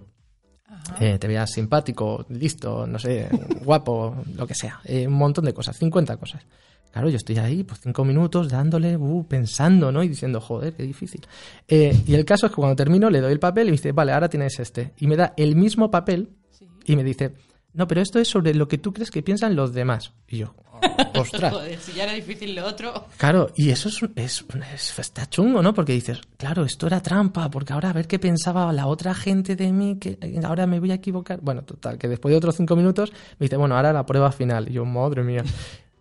Eh, 0.99 1.17
te 1.17 1.27
veías 1.27 1.49
simpático, 1.49 2.25
listo, 2.29 2.85
no 2.85 2.99
sé, 2.99 3.29
guapo, 3.63 4.15
lo 4.35 4.45
que 4.45 4.53
sea. 4.53 4.81
Eh, 4.83 5.07
un 5.07 5.13
montón 5.13 5.45
de 5.45 5.53
cosas, 5.53 5.77
50 5.77 6.17
cosas. 6.17 6.45
Claro, 6.93 7.09
yo 7.09 7.17
estoy 7.17 7.37
ahí, 7.39 7.63
pues 7.63 7.81
cinco 7.81 8.05
minutos 8.05 8.49
dándole, 8.49 8.95
uh, 8.95 9.25
pensando, 9.27 9.91
¿no? 9.91 10.03
Y 10.03 10.07
diciendo, 10.09 10.39
joder, 10.39 10.75
qué 10.75 10.83
difícil. 10.83 11.25
Eh, 11.67 11.99
y 12.05 12.13
el 12.13 12.23
caso 12.23 12.45
es 12.45 12.51
que 12.51 12.55
cuando 12.55 12.75
termino 12.75 13.09
le 13.09 13.19
doy 13.19 13.31
el 13.31 13.39
papel 13.39 13.63
y 13.67 13.71
me 13.71 13.77
dice, 13.77 13.91
vale, 13.93 14.11
ahora 14.11 14.29
tienes 14.29 14.59
este. 14.59 14.93
Y 14.99 15.07
me 15.07 15.15
da 15.15 15.33
el 15.35 15.55
mismo 15.55 15.89
papel 15.89 16.29
Sí. 16.51 16.67
y 16.85 16.95
me 16.95 17.03
dice, 17.03 17.33
no, 17.73 17.87
pero 17.87 17.99
esto 18.01 18.19
es 18.19 18.27
sobre 18.27 18.53
lo 18.53 18.67
que 18.67 18.77
tú 18.77 18.93
crees 18.93 19.09
que 19.09 19.23
piensan 19.23 19.55
los 19.55 19.73
demás. 19.73 20.13
Y 20.27 20.37
yo, 20.37 20.53
ostras. 21.19 21.51
Joder, 21.51 21.79
si 21.79 21.93
ya 21.93 22.03
era 22.03 22.13
difícil 22.13 22.53
lo 22.53 22.63
otro. 22.67 23.07
Claro, 23.17 23.49
y 23.55 23.71
eso 23.71 23.89
es, 23.89 23.99
es, 24.15 24.45
es- 24.75 24.99
está 24.99 25.27
chungo, 25.27 25.63
¿no? 25.63 25.73
Porque 25.73 25.93
dices, 25.93 26.21
claro, 26.37 26.63
esto 26.63 26.85
era 26.85 27.01
trampa, 27.01 27.49
porque 27.49 27.73
ahora 27.73 27.89
a 27.89 27.93
ver 27.93 28.05
qué 28.07 28.19
pensaba 28.19 28.71
la 28.71 28.85
otra 28.85 29.15
gente 29.15 29.55
de 29.55 29.71
mí, 29.71 29.97
que 29.99 30.19
ahora 30.43 30.67
me 30.67 30.79
voy 30.79 30.91
a 30.91 30.95
equivocar. 30.95 31.39
Bueno, 31.41 31.63
total, 31.63 31.97
que 31.97 32.07
después 32.07 32.31
de 32.31 32.37
otros 32.37 32.55
cinco 32.55 32.75
minutos 32.75 33.11
me 33.39 33.45
dice, 33.45 33.57
bueno, 33.57 33.75
ahora 33.75 33.91
la 33.93 34.05
prueba 34.05 34.31
final. 34.31 34.69
Y 34.69 34.73
yo, 34.73 34.85
madre 34.85 35.23
mía. 35.23 35.43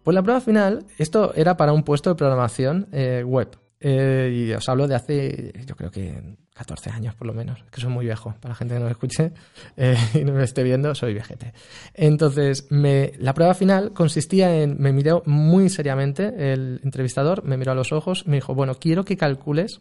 Pues 0.03 0.15
la 0.15 0.23
prueba 0.23 0.41
final, 0.41 0.85
esto 0.99 1.33
era 1.35 1.57
para 1.57 1.73
un 1.73 1.85
puesto 1.85 2.11
de 2.11 2.17
programación 2.17 2.89
eh, 2.93 3.23
web. 3.25 3.57
Eh, 3.85 4.47
y 4.49 4.53
os 4.53 4.69
hablo 4.69 4.87
de 4.87 4.95
hace, 4.95 5.53
yo 5.67 5.75
creo 5.75 5.91
que 5.91 6.37
14 6.55 6.91
años 6.91 7.15
por 7.17 7.27
lo 7.27 7.35
menos, 7.35 7.65
que 7.71 7.81
soy 7.81 7.91
muy 7.91 8.05
viejo, 8.05 8.35
para 8.41 8.51
la 8.51 8.55
gente 8.55 8.75
que 8.75 8.81
no 8.81 8.87
me 8.87 8.93
escuche 8.93 9.33
eh, 9.77 9.97
y 10.15 10.25
no 10.25 10.33
me 10.33 10.45
esté 10.45 10.63
viendo, 10.63 10.95
soy 10.95 11.15
viejete. 11.15 11.53
Entonces, 11.95 12.67
la 12.71 13.35
prueba 13.35 13.55
final 13.55 13.93
consistía 13.93 14.63
en, 14.63 14.77
me 14.81 14.93
miró 14.93 15.23
muy 15.27 15.69
seriamente 15.69 16.53
el 16.53 16.81
entrevistador, 16.85 17.45
me 17.45 17.57
miró 17.57 17.73
a 17.73 17.77
los 17.77 17.93
ojos, 17.93 18.27
me 18.27 18.37
dijo, 18.37 18.55
bueno, 18.55 18.77
quiero 18.77 19.05
que 19.05 19.17
calcules 19.17 19.81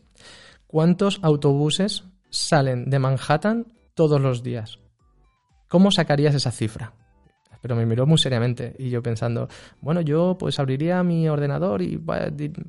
cuántos 0.68 1.20
autobuses 1.22 2.06
salen 2.30 2.90
de 2.90 3.00
Manhattan 3.00 3.74
todos 3.94 4.22
los 4.22 4.42
días. 4.42 4.80
¿Cómo 5.68 5.92
sacarías 5.92 6.34
esa 6.34 6.52
cifra? 6.52 6.94
Pero 7.62 7.76
me 7.76 7.86
miró 7.86 8.06
muy 8.06 8.18
seriamente 8.18 8.76
y 8.78 8.90
yo 8.90 9.02
pensando, 9.02 9.48
bueno, 9.82 10.02
yo 10.02 10.36
pues 10.40 10.60
abriría 10.60 11.04
mi 11.04 11.30
ordenador 11.30 11.82
y 11.82 12.02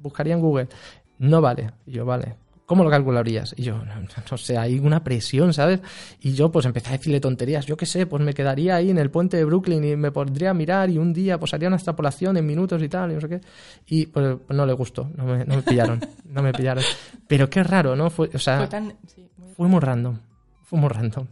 buscaría 0.01 0.35
en 0.35 0.41
Google. 0.41 0.69
No 1.19 1.41
vale. 1.41 1.71
Y 1.87 1.93
yo, 1.93 2.05
vale. 2.05 2.37
¿Cómo 2.67 2.85
lo 2.85 2.91
calcularías? 2.91 3.55
Y 3.57 3.65
yo, 3.65 3.83
no, 4.31 4.39
sé, 4.39 4.57
hay 4.57 4.79
una 4.79 5.05
presión, 5.05 5.53
¿sabes? 5.53 5.81
Y 6.21 6.33
yo 6.33 6.51
pues 6.51 6.65
empecé 6.65 6.89
a 6.89 6.93
decirle 6.93 7.21
tonterías. 7.21 7.67
Yo 7.67 7.77
qué 7.77 7.87
sé, 7.87 8.07
pues 8.07 8.23
me 8.23 8.33
quedaría 8.33 8.77
ahí 8.77 8.89
en 8.89 8.99
el 8.99 9.11
puente 9.11 9.37
de 9.37 9.45
Brooklyn 9.45 9.85
y 9.85 9.97
me 9.97 10.11
podría 10.11 10.55
mirar 10.55 10.89
y 10.89 10.97
un 10.97 11.13
día 11.13 11.39
pues 11.39 11.53
haría 11.53 11.69
una 11.69 11.77
extrapolación 11.77 12.37
en 12.37 12.47
minutos 12.47 12.83
y 12.83 12.89
tal, 12.89 13.11
y 13.11 13.15
no 13.15 13.21
sé 13.21 13.29
qué. 13.29 13.41
Y 13.87 14.07
pues, 14.07 14.39
no 14.49 14.65
le 14.65 14.73
gustó, 14.73 15.11
no 15.17 15.27
me, 15.27 15.45
no 15.45 15.57
me 15.57 15.63
pillaron, 15.63 16.01
no 16.25 16.43
me 16.43 16.53
pillaron. 16.53 16.85
Pero 17.27 17.51
qué 17.51 17.63
raro, 17.63 17.95
¿no? 17.95 18.09
Fue, 18.09 18.31
o 18.33 18.39
sea, 18.39 18.69
fue 19.57 19.69
muy 19.69 19.81
random 19.81 20.17
muy 20.77 20.89
random. 20.89 21.27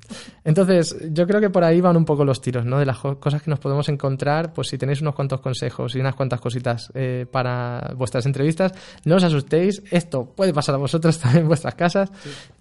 Entonces, 0.44 0.96
yo 1.10 1.26
creo 1.26 1.40
que 1.40 1.50
por 1.50 1.64
ahí 1.64 1.80
van 1.80 1.96
un 1.96 2.04
poco 2.04 2.24
los 2.24 2.40
tiros, 2.40 2.64
¿no? 2.64 2.78
De 2.78 2.86
las 2.86 2.98
cosas 2.98 3.42
que 3.42 3.50
nos 3.50 3.58
podemos 3.58 3.88
encontrar, 3.88 4.52
pues 4.52 4.68
si 4.68 4.78
tenéis 4.78 5.00
unos 5.00 5.14
cuantos 5.14 5.40
consejos 5.40 5.94
y 5.96 6.00
unas 6.00 6.14
cuantas 6.14 6.40
cositas 6.40 6.90
eh, 6.94 7.26
para 7.30 7.92
vuestras 7.96 8.26
entrevistas, 8.26 8.72
no 9.04 9.16
os 9.16 9.24
asustéis, 9.24 9.82
esto 9.90 10.32
puede 10.34 10.52
pasar 10.52 10.74
a 10.74 10.78
vosotros 10.78 11.18
también 11.20 11.42
en 11.42 11.48
vuestras 11.48 11.74
casas. 11.74 12.10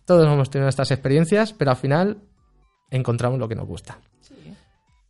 Todos 0.05 0.25
hemos 0.25 0.49
tenido 0.49 0.69
estas 0.69 0.91
experiencias, 0.91 1.53
pero 1.53 1.71
al 1.71 1.77
final 1.77 2.17
encontramos 2.89 3.39
lo 3.39 3.47
que 3.47 3.55
nos 3.55 3.67
gusta. 3.67 3.99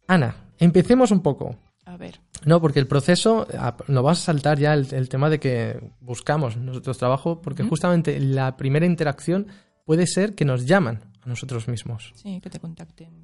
Ana, 0.08 0.36
empecemos 0.58 1.12
un 1.12 1.22
poco. 1.22 1.56
A 1.86 1.98
ver. 1.98 2.20
No, 2.46 2.62
porque 2.62 2.80
el 2.80 2.88
proceso, 2.88 3.48
nos 3.88 4.06
va 4.06 4.12
a 4.12 4.16
saltar 4.16 4.60
ya 4.60 4.74
el, 4.74 5.10
tema 5.10 5.30
de 5.30 5.40
que 5.40 5.80
buscamos 6.02 6.58
nosotros 6.58 6.98
trabajo, 6.98 7.42
porque 7.42 7.64
justamente 7.64 8.20
la 8.20 8.56
primera 8.58 8.86
interacción 8.86 9.48
puede 9.86 10.08
ser 10.08 10.36
que 10.36 10.46
nos 10.46 10.66
llaman 10.66 11.02
a 11.22 11.30
nosotros 11.30 11.68
mismos. 11.68 12.12
Sí, 12.16 12.40
que 12.42 12.50
te 12.50 12.60
contacten. 12.60 13.24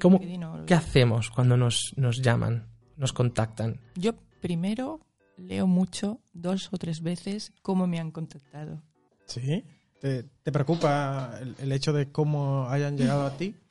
¿cómo, 0.00 0.20
¿Qué 0.66 0.74
hacemos 0.74 1.30
cuando 1.30 1.56
nos, 1.56 1.92
nos 1.96 2.22
llaman, 2.22 2.68
nos 2.96 3.12
contactan? 3.12 3.80
Yo 3.96 4.14
primero 4.40 5.00
leo 5.36 5.66
mucho, 5.66 6.20
dos 6.32 6.68
o 6.72 6.78
tres 6.78 7.02
veces, 7.02 7.52
cómo 7.62 7.86
me 7.86 7.98
han 7.98 8.10
contactado. 8.10 8.82
¿Sí? 9.26 9.64
¿Te, 10.00 10.52
preocupa 10.52 11.40
el, 11.58 11.72
hecho 11.72 11.94
de 11.94 12.12
cómo 12.12 12.68
hayan 12.68 12.96
llegado 12.96 13.26
a 13.26 13.36
ti? 13.36 13.54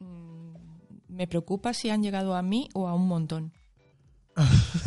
Mm, 0.00 0.54
me 1.08 1.26
preocupa 1.26 1.74
si 1.74 1.90
han 1.90 2.04
llegado 2.04 2.36
a 2.36 2.42
mí 2.42 2.68
o 2.72 2.86
a 2.86 2.94
un 2.94 3.08
montón. 3.08 3.52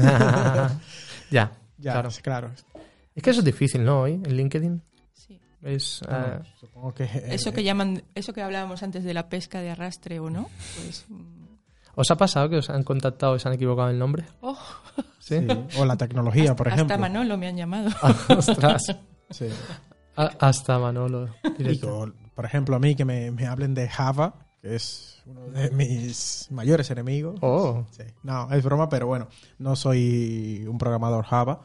ya, 1.30 1.52
ya, 1.78 1.92
claro. 1.92 2.10
claro. 2.22 2.52
Es 3.14 3.22
que 3.22 3.30
eso 3.32 3.40
es 3.40 3.46
difícil, 3.46 3.84
¿no? 3.84 4.04
Hoy, 4.04 4.14
en 4.14 4.38
LinkedIn. 4.38 4.82
Es, 5.64 6.02
ah, 6.08 6.42
que, 6.96 7.08
eso 7.30 7.54
que 7.54 7.64
llaman, 7.64 8.04
eso 8.16 8.34
que 8.34 8.42
hablábamos 8.42 8.82
antes 8.82 9.04
de 9.04 9.14
la 9.14 9.30
pesca 9.30 9.62
de 9.62 9.70
arrastre 9.70 10.20
o 10.20 10.30
no, 10.30 10.50
pues, 10.76 11.06
mm. 11.08 11.42
¿Os 11.96 12.10
ha 12.10 12.16
pasado 12.16 12.50
que 12.50 12.58
os 12.58 12.70
han 12.70 12.84
contactado 12.84 13.36
y 13.36 13.40
se 13.40 13.48
han 13.48 13.56
equivocado 13.56 13.90
el 13.90 14.00
nombre? 14.00 14.26
Oh. 14.42 14.58
¿Sí? 15.20 15.36
O 15.78 15.86
la 15.86 15.98
tecnología, 15.98 16.56
por 16.56 16.68
ejemplo. 16.68 16.94
Hasta 16.94 16.98
Manolo 16.98 17.38
me 17.38 17.48
han 17.48 17.58
llamado. 17.58 17.90
ostras. 18.30 18.96
hasta 20.16 20.80
Manolo. 20.80 21.30
por 22.34 22.46
ejemplo, 22.46 22.76
a 22.76 22.80
mí 22.80 22.96
que 22.96 23.06
me, 23.06 23.32
me, 23.32 23.46
hablen 23.46 23.74
de 23.74 23.88
Java, 23.88 24.48
que 24.62 24.76
es 24.76 25.22
uno 25.26 25.48
de 25.50 25.70
mis 25.72 26.48
mayores 26.50 26.90
enemigos. 26.92 27.40
Oh. 27.42 27.86
No, 28.24 28.52
es 28.52 28.64
broma, 28.64 28.90
pero 28.90 29.08
bueno, 29.08 29.28
no 29.60 29.76
soy 29.76 30.66
un 30.68 30.78
programador 30.78 31.26
Java 31.26 31.62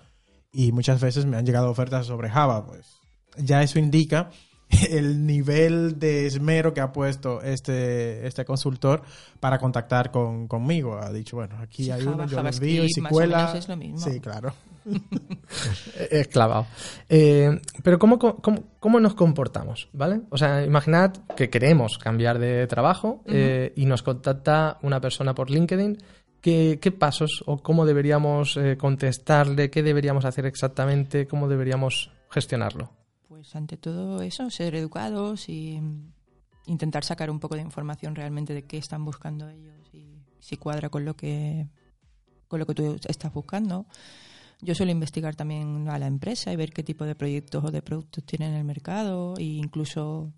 y 0.52 0.72
muchas 0.72 1.00
veces 1.00 1.24
me 1.24 1.36
han 1.36 1.46
llegado 1.46 1.70
ofertas 1.70 2.06
sobre 2.06 2.30
Java, 2.30 2.66
pues 2.66 2.95
ya 3.38 3.62
eso 3.62 3.78
indica 3.78 4.30
el 4.90 5.26
nivel 5.26 5.98
de 5.98 6.26
esmero 6.26 6.74
que 6.74 6.80
ha 6.80 6.92
puesto 6.92 7.40
este, 7.42 8.26
este 8.26 8.44
consultor 8.44 9.02
para 9.40 9.58
contactar 9.58 10.10
con, 10.10 10.48
conmigo. 10.48 10.98
Ha 10.98 11.12
dicho, 11.12 11.36
bueno, 11.36 11.56
aquí 11.60 11.90
hay 11.90 12.02
uno, 12.02 12.26
yo 12.26 12.42
lo 12.42 12.48
envío 12.48 12.84
y 12.84 12.90
si 12.90 13.00
cuela... 13.02 13.52
Es 13.56 13.68
lo 13.68 13.76
mismo. 13.76 13.98
Sí, 13.98 14.20
claro. 14.20 14.52
es 16.10 16.28
clavado. 16.28 16.66
Eh, 17.08 17.60
pero 17.82 17.98
¿cómo, 17.98 18.18
¿cómo, 18.18 19.00
nos 19.00 19.14
comportamos? 19.14 19.88
¿Vale? 19.92 20.22
O 20.30 20.36
sea, 20.36 20.64
imaginad 20.64 21.12
que 21.36 21.50
queremos 21.50 21.98
cambiar 21.98 22.38
de 22.38 22.66
trabajo 22.66 23.22
eh, 23.26 23.72
y 23.76 23.86
nos 23.86 24.02
contacta 24.02 24.78
una 24.82 25.00
persona 25.00 25.34
por 25.34 25.50
LinkedIn. 25.50 25.98
¿Qué, 26.40 26.78
qué 26.80 26.92
pasos 26.92 27.42
o 27.46 27.58
cómo 27.58 27.86
deberíamos 27.86 28.56
eh, 28.56 28.76
contestarle? 28.76 29.70
¿Qué 29.70 29.82
deberíamos 29.82 30.24
hacer 30.24 30.46
exactamente? 30.46 31.26
¿Cómo 31.26 31.48
deberíamos 31.48 32.12
gestionarlo? 32.30 32.92
Pues 33.36 33.54
ante 33.54 33.76
todo 33.76 34.22
eso, 34.22 34.48
ser 34.50 34.74
educados 34.74 35.48
y 35.50 35.78
intentar 36.64 37.04
sacar 37.04 37.30
un 37.30 37.38
poco 37.38 37.54
de 37.54 37.60
información 37.60 38.14
realmente 38.14 38.54
de 38.54 38.62
qué 38.62 38.78
están 38.78 39.04
buscando 39.04 39.48
ellos 39.48 39.74
y 39.92 40.22
si 40.40 40.56
cuadra 40.56 40.88
con 40.88 41.04
lo 41.04 41.14
que 41.14 41.68
con 42.48 42.60
lo 42.60 42.66
que 42.66 42.74
tú 42.74 42.98
estás 43.06 43.32
buscando. 43.32 43.86
Yo 44.62 44.74
suelo 44.74 44.90
investigar 44.90 45.36
también 45.36 45.88
a 45.90 45.98
la 45.98 46.06
empresa 46.06 46.50
y 46.50 46.56
ver 46.56 46.72
qué 46.72 46.82
tipo 46.82 47.04
de 47.04 47.14
proyectos 47.14 47.62
o 47.62 47.70
de 47.70 47.82
productos 47.82 48.24
tienen 48.24 48.52
en 48.52 48.58
el 48.58 48.64
mercado 48.64 49.34
e 49.36 49.42
incluso 49.42 50.32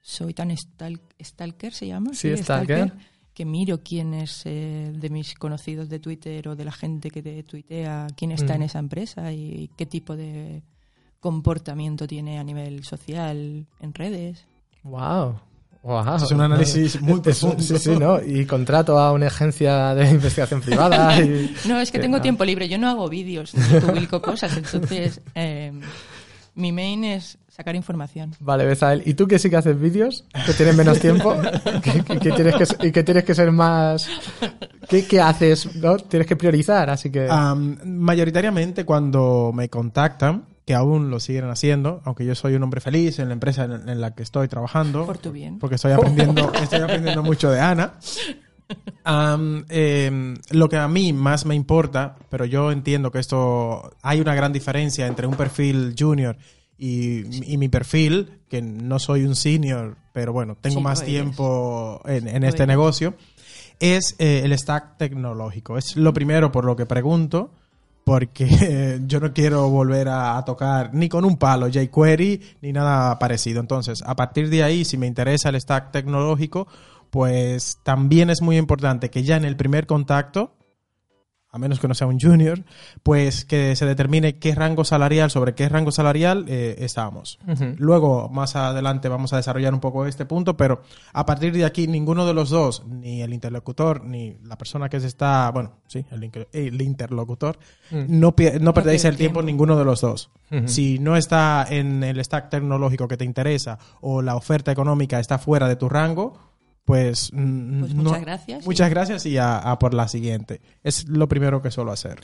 soy 0.00 0.34
tan 0.34 0.50
stalker, 0.56 1.72
se 1.72 1.86
llama, 1.86 2.12
sí, 2.12 2.36
stalker, 2.36 2.92
que 3.32 3.44
miro 3.44 3.82
quién 3.84 4.14
es 4.14 4.42
eh, 4.46 4.90
de 4.92 5.10
mis 5.10 5.34
conocidos 5.34 5.88
de 5.88 6.00
Twitter 6.00 6.48
o 6.48 6.56
de 6.56 6.64
la 6.64 6.72
gente 6.72 7.10
que 7.10 7.22
te 7.22 7.40
tuitea 7.44 8.08
quién 8.16 8.32
está 8.32 8.56
en 8.56 8.62
mm. 8.62 8.64
esa 8.64 8.78
empresa 8.80 9.32
y 9.32 9.70
qué 9.76 9.86
tipo 9.86 10.16
de 10.16 10.64
comportamiento 11.22 12.06
tiene 12.06 12.38
a 12.38 12.44
nivel 12.44 12.84
social 12.84 13.64
en 13.80 13.94
redes. 13.94 14.44
Wow. 14.82 15.36
Wow. 15.82 16.16
Es 16.16 16.30
un 16.30 16.40
análisis 16.40 17.00
muy 17.00 17.20
profundo. 17.20 17.62
Sí, 17.62 17.78
sí, 17.78 17.90
¿no? 17.90 18.20
Y 18.20 18.44
contrato 18.44 18.98
a 18.98 19.12
una 19.12 19.28
agencia 19.28 19.94
de 19.94 20.10
investigación 20.10 20.60
privada. 20.60 21.16
no, 21.68 21.80
es 21.80 21.90
que 21.90 22.00
tengo 22.00 22.20
tiempo 22.20 22.44
libre. 22.44 22.68
Yo 22.68 22.76
no 22.76 22.88
hago 22.88 23.08
vídeos, 23.08 23.54
ni 23.54 23.80
publico 23.86 24.20
cosas. 24.20 24.56
Entonces, 24.56 25.20
eh, 25.34 25.72
mi 26.56 26.72
main 26.72 27.04
es 27.04 27.38
sacar 27.48 27.76
información. 27.76 28.34
Vale, 28.40 28.64
Bezael. 28.64 29.02
¿Y 29.06 29.14
tú 29.14 29.28
que 29.28 29.38
sí 29.38 29.48
que 29.48 29.56
haces 29.56 29.78
vídeos? 29.78 30.24
¿Que 30.44 30.52
tienes 30.54 30.76
menos 30.76 30.98
tiempo? 30.98 31.36
¿Que, 31.82 32.30
tienes 32.30 32.56
que, 32.56 32.88
¿Y 32.88 32.92
que 32.92 33.02
tienes 33.04 33.24
que 33.24 33.34
ser 33.34 33.52
más...? 33.52 34.08
¿Qué, 34.88 35.20
haces? 35.20 35.76
¿no? 35.76 35.96
Tienes 35.98 36.26
que 36.26 36.36
priorizar, 36.36 36.90
así 36.90 37.10
que... 37.10 37.28
mayoritariamente 37.84 38.84
cuando 38.84 39.52
me 39.54 39.68
contactan, 39.68 40.51
que 40.72 40.76
aún 40.76 41.10
lo 41.10 41.20
siguen 41.20 41.50
haciendo, 41.50 42.00
aunque 42.06 42.24
yo 42.24 42.34
soy 42.34 42.54
un 42.54 42.62
hombre 42.62 42.80
feliz 42.80 43.18
en 43.18 43.28
la 43.28 43.34
empresa 43.34 43.64
en, 43.64 44.00
la 44.00 44.14
que 44.14 44.22
estoy 44.22 44.48
trabajando. 44.48 45.04
Por 45.04 45.18
tu 45.18 45.30
bien. 45.30 45.58
Porque 45.58 45.74
estoy 45.74 45.92
aprendiendo, 45.92 46.50
estoy 46.62 46.80
aprendiendo 46.80 47.22
mucho 47.22 47.50
de 47.50 47.60
Ana. 47.60 47.98
Em, 49.68 50.34
lo 50.48 50.68
que 50.70 50.76
a 50.78 50.88
mí 50.88 51.12
más 51.12 51.44
me 51.44 51.54
importa, 51.54 52.16
pero 52.30 52.46
yo 52.46 52.72
entiendo 52.72 53.10
que 53.10 53.18
esto 53.18 53.92
hay 54.00 54.22
una 54.22 54.34
gran 54.34 54.50
diferencia 54.50 55.06
entre 55.06 55.26
un 55.26 55.34
perfil 55.34 55.94
junior 55.98 56.38
y, 56.78 57.24
mi 57.58 57.68
perfil, 57.68 58.38
que 58.48 58.62
no 58.62 58.98
soy 58.98 59.24
un 59.24 59.36
senior, 59.36 59.98
pero 60.14 60.32
bueno, 60.32 60.56
tengo 60.58 60.80
más 60.80 61.04
tiempo 61.04 62.00
en, 62.06 62.44
este 62.44 62.66
negocio, 62.66 63.14
es 63.78 64.16
eh, 64.18 64.40
el 64.42 64.58
stack 64.58 64.96
tecnológico. 64.96 65.76
Es 65.76 65.96
lo 65.96 66.14
primero 66.14 66.50
por 66.50 66.64
lo 66.64 66.76
que 66.76 66.86
pregunto 66.86 67.50
porque 68.04 69.00
yo 69.06 69.20
no 69.20 69.32
quiero 69.32 69.68
volver 69.68 70.08
a, 70.08 70.42
tocar 70.44 70.94
ni 70.94 71.08
con 71.08 71.24
un 71.24 71.36
palo 71.36 71.68
jQuery 71.68 72.40
ni 72.60 72.72
nada 72.72 73.18
parecido. 73.18 73.60
Entonces, 73.60 74.02
a 74.06 74.16
partir 74.16 74.50
de 74.50 74.62
ahí, 74.62 74.84
si 74.84 74.98
me 74.98 75.06
interesa 75.06 75.48
el 75.48 75.60
stack 75.60 75.92
tecnológico, 75.92 76.66
pues 77.10 77.78
también 77.82 78.30
es 78.30 78.42
muy 78.42 78.56
importante 78.56 79.10
que 79.10 79.22
ya 79.22 79.36
en 79.36 79.44
el 79.44 79.56
primer 79.56 79.86
contacto 79.86 80.54
a 81.52 81.58
menos 81.58 81.80
que 81.80 81.86
no 81.86 81.94
sea 81.94 82.06
un 82.06 82.18
junior, 82.18 82.64
pues 83.02 83.44
que 83.44 83.76
se 83.76 83.84
determine 83.84 84.38
qué 84.38 84.54
rango 84.54 84.84
salarial, 84.84 85.30
sobre 85.30 85.54
qué 85.54 85.68
rango 85.68 85.92
salarial 85.92 86.46
eh, 86.48 86.76
estamos. 86.78 87.38
Luego, 87.76 88.30
más 88.30 88.56
adelante, 88.56 89.10
vamos 89.10 89.34
a 89.34 89.36
desarrollar 89.36 89.74
un 89.74 89.80
poco 89.80 90.06
este 90.06 90.24
punto, 90.24 90.56
pero 90.56 90.80
a 91.12 91.26
partir 91.26 91.52
de 91.52 91.66
aquí, 91.66 91.86
ninguno 91.86 92.24
de 92.24 92.32
los 92.32 92.48
dos, 92.48 92.84
ni 92.86 93.20
el 93.20 93.34
interlocutor, 93.34 94.02
ni 94.02 94.38
la 94.44 94.56
persona 94.56 94.88
que 94.88 94.98
se 94.98 95.08
está, 95.08 95.50
bueno, 95.50 95.72
sí, 95.86 96.06
el, 96.52 96.80
interlocutor, 96.80 97.58
mm. 97.90 98.04
no, 98.08 98.34
no 98.60 98.74
perdéis 98.74 99.04
el 99.04 99.18
tiempo 99.18 99.42
ninguno 99.42 99.76
de 99.76 99.84
los 99.84 100.00
dos. 100.00 100.30
Si 100.66 100.98
no 100.98 101.16
está 101.16 101.66
en 101.68 102.02
el 102.04 102.22
stack 102.22 102.50
tecnológico 102.50 103.08
que 103.08 103.16
te 103.16 103.24
interesa 103.24 103.78
o 104.02 104.20
la 104.20 104.36
oferta 104.36 104.70
económica 104.70 105.18
está 105.18 105.38
fuera 105.38 105.66
de 105.66 105.76
tu 105.76 105.88
rango, 105.88 106.51
pues, 106.84 107.30
pues 107.30 107.94
muchas 107.94 108.20
gracias. 108.20 108.66
Muchas 108.66 108.90
gracias 108.90 109.26
y 109.26 109.38
a, 109.38 109.76
por 109.78 109.94
la 109.94 110.08
siguiente. 110.08 110.60
Es 110.82 111.08
lo 111.08 111.28
primero 111.28 111.62
que 111.62 111.70
suelo 111.70 111.92
hacer. 111.92 112.20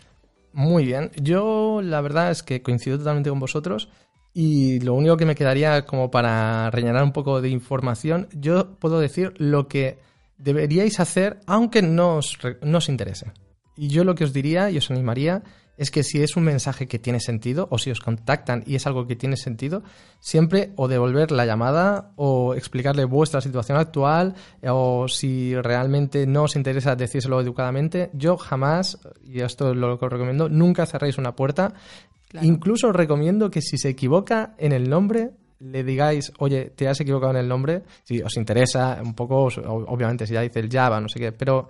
Muy 0.52 0.84
bien. 0.84 1.10
Yo 1.16 1.80
la 1.82 2.00
verdad 2.00 2.30
es 2.30 2.42
que 2.42 2.62
coincido 2.62 2.98
totalmente 2.98 3.30
con 3.30 3.40
vosotros 3.40 3.88
y 4.34 4.80
lo 4.80 4.94
único 4.94 5.16
que 5.16 5.26
me 5.26 5.34
quedaría 5.34 5.84
como 5.84 6.10
para 6.10 6.70
rellenar 6.70 7.02
un 7.02 7.12
poco 7.12 7.40
de 7.40 7.48
información, 7.48 8.28
yo 8.32 8.76
puedo 8.76 9.00
decir 9.00 9.34
lo 9.38 9.68
que 9.68 9.98
deberíais 10.36 11.00
hacer 11.00 11.40
aunque 11.46 11.82
no 11.82 12.16
os, 12.16 12.38
no 12.62 12.78
os 12.78 12.88
interese. 12.88 13.32
Y 13.76 13.88
yo 13.88 14.04
lo 14.04 14.14
que 14.14 14.24
os 14.24 14.32
diría 14.32 14.70
y 14.70 14.78
os 14.78 14.90
animaría 14.90 15.42
es 15.78 15.90
que 15.90 16.02
si 16.02 16.22
es 16.22 16.36
un 16.36 16.42
mensaje 16.42 16.86
que 16.86 16.98
tiene 16.98 17.20
sentido 17.20 17.68
o 17.70 17.78
si 17.78 17.90
os 17.90 18.00
contactan 18.00 18.64
y 18.66 18.74
es 18.74 18.86
algo 18.86 19.06
que 19.06 19.16
tiene 19.16 19.36
sentido, 19.36 19.82
siempre 20.20 20.72
o 20.76 20.88
devolver 20.88 21.30
la 21.30 21.46
llamada 21.46 22.12
o 22.16 22.54
explicarle 22.54 23.04
vuestra 23.04 23.40
situación 23.40 23.78
actual 23.78 24.34
o 24.66 25.06
si 25.08 25.54
realmente 25.54 26.26
no 26.26 26.42
os 26.42 26.56
interesa 26.56 26.96
decírselo 26.96 27.40
educadamente. 27.40 28.10
Yo 28.12 28.36
jamás, 28.36 28.98
y 29.24 29.40
esto 29.40 29.70
es 29.70 29.76
lo 29.76 29.98
que 29.98 30.04
os 30.04 30.12
recomiendo, 30.12 30.48
nunca 30.48 30.84
cerréis 30.84 31.16
una 31.16 31.36
puerta. 31.36 31.72
Incluso 32.42 32.88
os 32.88 32.96
recomiendo 32.96 33.50
que 33.50 33.62
si 33.62 33.78
se 33.78 33.88
equivoca 33.88 34.54
en 34.58 34.72
el 34.72 34.90
nombre, 34.90 35.30
le 35.60 35.84
digáis, 35.84 36.32
oye, 36.38 36.70
te 36.70 36.88
has 36.88 37.00
equivocado 37.00 37.32
en 37.32 37.38
el 37.38 37.48
nombre, 37.48 37.82
si 38.02 38.20
os 38.20 38.36
interesa 38.36 39.00
un 39.02 39.14
poco, 39.14 39.48
obviamente 39.66 40.26
si 40.26 40.34
ya 40.34 40.42
dice 40.42 40.60
el 40.60 40.70
Java, 40.70 41.00
no 41.00 41.08
sé 41.08 41.18
qué, 41.18 41.32
pero 41.32 41.68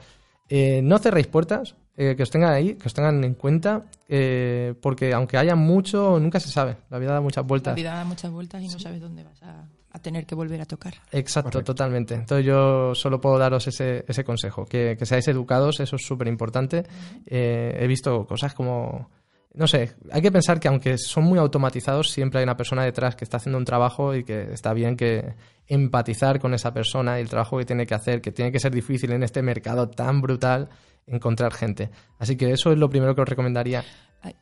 eh, 0.49 0.81
no 0.83 0.99
cerréis 0.99 1.27
puertas, 1.27 1.75
eh, 2.00 2.14
que 2.14 2.23
os 2.23 2.31
tengan 2.31 2.52
ahí, 2.52 2.75
que 2.75 2.87
os 2.87 2.95
tengan 2.95 3.25
en 3.25 3.35
cuenta, 3.35 3.83
eh, 4.09 4.73
porque 4.81 5.12
aunque 5.12 5.37
haya 5.37 5.57
mucho, 5.57 6.21
nunca 6.21 6.38
se 6.38 6.49
sabe. 6.49 6.76
La 6.90 6.99
vida 7.00 7.12
da 7.12 7.21
muchas 7.21 7.45
vueltas. 7.45 7.73
La 7.73 7.75
vida 7.75 7.95
da 7.97 8.05
muchas 8.05 8.31
vueltas 8.31 8.62
y 8.62 8.69
no 8.69 8.78
sabes 8.78 9.00
dónde 9.00 9.25
vas 9.25 9.43
a, 9.43 9.67
tener 10.00 10.25
que 10.26 10.37
volver 10.37 10.61
a 10.61 10.64
tocar. 10.64 10.95
Exacto, 11.11 11.64
totalmente. 11.64 12.14
Entonces 12.14 12.47
yo 12.47 12.95
solo 12.95 13.21
puedo 13.21 13.37
daros 13.37 13.67
ese, 13.67 14.05
ese 14.07 14.23
consejo, 14.23 14.64
que, 14.64 14.95
que 14.97 15.05
seáis 15.07 15.26
educados, 15.26 15.81
eso 15.81 15.97
es 15.97 16.07
súper 16.07 16.28
importante. 16.28 16.85
he 17.26 17.85
visto 17.88 18.25
cosas 18.25 18.55
como 18.55 19.11
no 19.55 19.67
sé, 19.67 19.95
hay 20.12 20.23
que 20.23 20.31
pensar 20.31 20.61
que 20.61 20.69
aunque 20.69 20.99
son 20.99 21.25
muy 21.25 21.38
automatizados, 21.38 22.11
siempre 22.11 22.40
hay 22.40 22.45
una 22.45 22.57
persona 22.57 22.85
detrás 22.85 23.17
que 23.17 23.25
está 23.25 23.38
haciendo 23.38 23.59
un 23.59 23.64
trabajo 23.64 24.14
y 24.14 24.25
que 24.25 24.52
está 24.52 24.73
bien 24.73 24.97
que 24.97 25.35
empatizar 25.67 26.38
con 26.38 26.55
esa 26.55 26.73
persona 26.73 27.19
y 27.19 27.23
el 27.23 27.28
trabajo 27.28 27.59
que 27.59 27.64
tiene 27.64 27.87
que 27.87 27.95
hacer, 27.95 28.21
que 28.21 28.33
tiene 28.33 28.52
que 28.52 28.61
ser 28.61 28.75
difícil 28.75 29.12
en 29.12 29.23
este 29.23 29.43
mercado 29.43 29.88
tan 29.88 30.21
brutal 30.21 30.69
encontrar 31.07 31.52
gente. 31.52 31.90
Así 32.19 32.37
que 32.37 32.52
eso 32.52 32.73
es 32.73 32.78
lo 32.78 32.88
primero 32.88 33.14
que 33.14 33.23
os 33.23 33.28
recomendaría. 33.28 33.85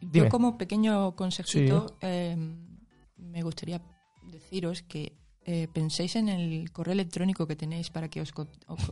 Yo 0.00 0.28
como 0.28 0.58
pequeño 0.58 1.14
consejito 1.14 1.96
em, 2.00 2.56
me 3.16 3.42
gustaría 3.42 3.80
deciros 4.22 4.82
que 4.82 5.12
eh, 5.44 5.68
penséis 5.72 6.16
en 6.16 6.28
el 6.28 6.72
correo 6.72 6.92
electrónico 6.92 7.46
que 7.46 7.54
tenéis 7.54 7.90
para 7.90 8.08
que 8.08 8.20
os, 8.20 8.32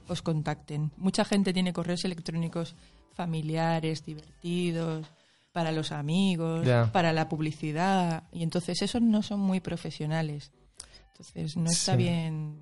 os 0.09 0.23
contacten. 0.23 0.93
Mucha 0.97 1.25
gente 1.25 1.53
tiene 1.53 1.73
correos 1.73 2.05
electrónicos 2.05 2.77
familiares, 3.15 4.05
divertidos, 4.05 5.07
para 5.55 5.71
los 5.71 5.93
amigos, 5.93 6.67
para 6.91 7.13
la 7.13 7.29
publicidad, 7.29 8.25
y 8.33 8.43
entonces 8.43 8.83
esos 8.83 9.01
no 9.01 9.23
son 9.23 9.39
muy 9.39 9.61
profesionales. 9.61 10.51
Entonces 11.13 11.57
no 11.57 11.71
está 11.71 11.95
bien 11.95 12.57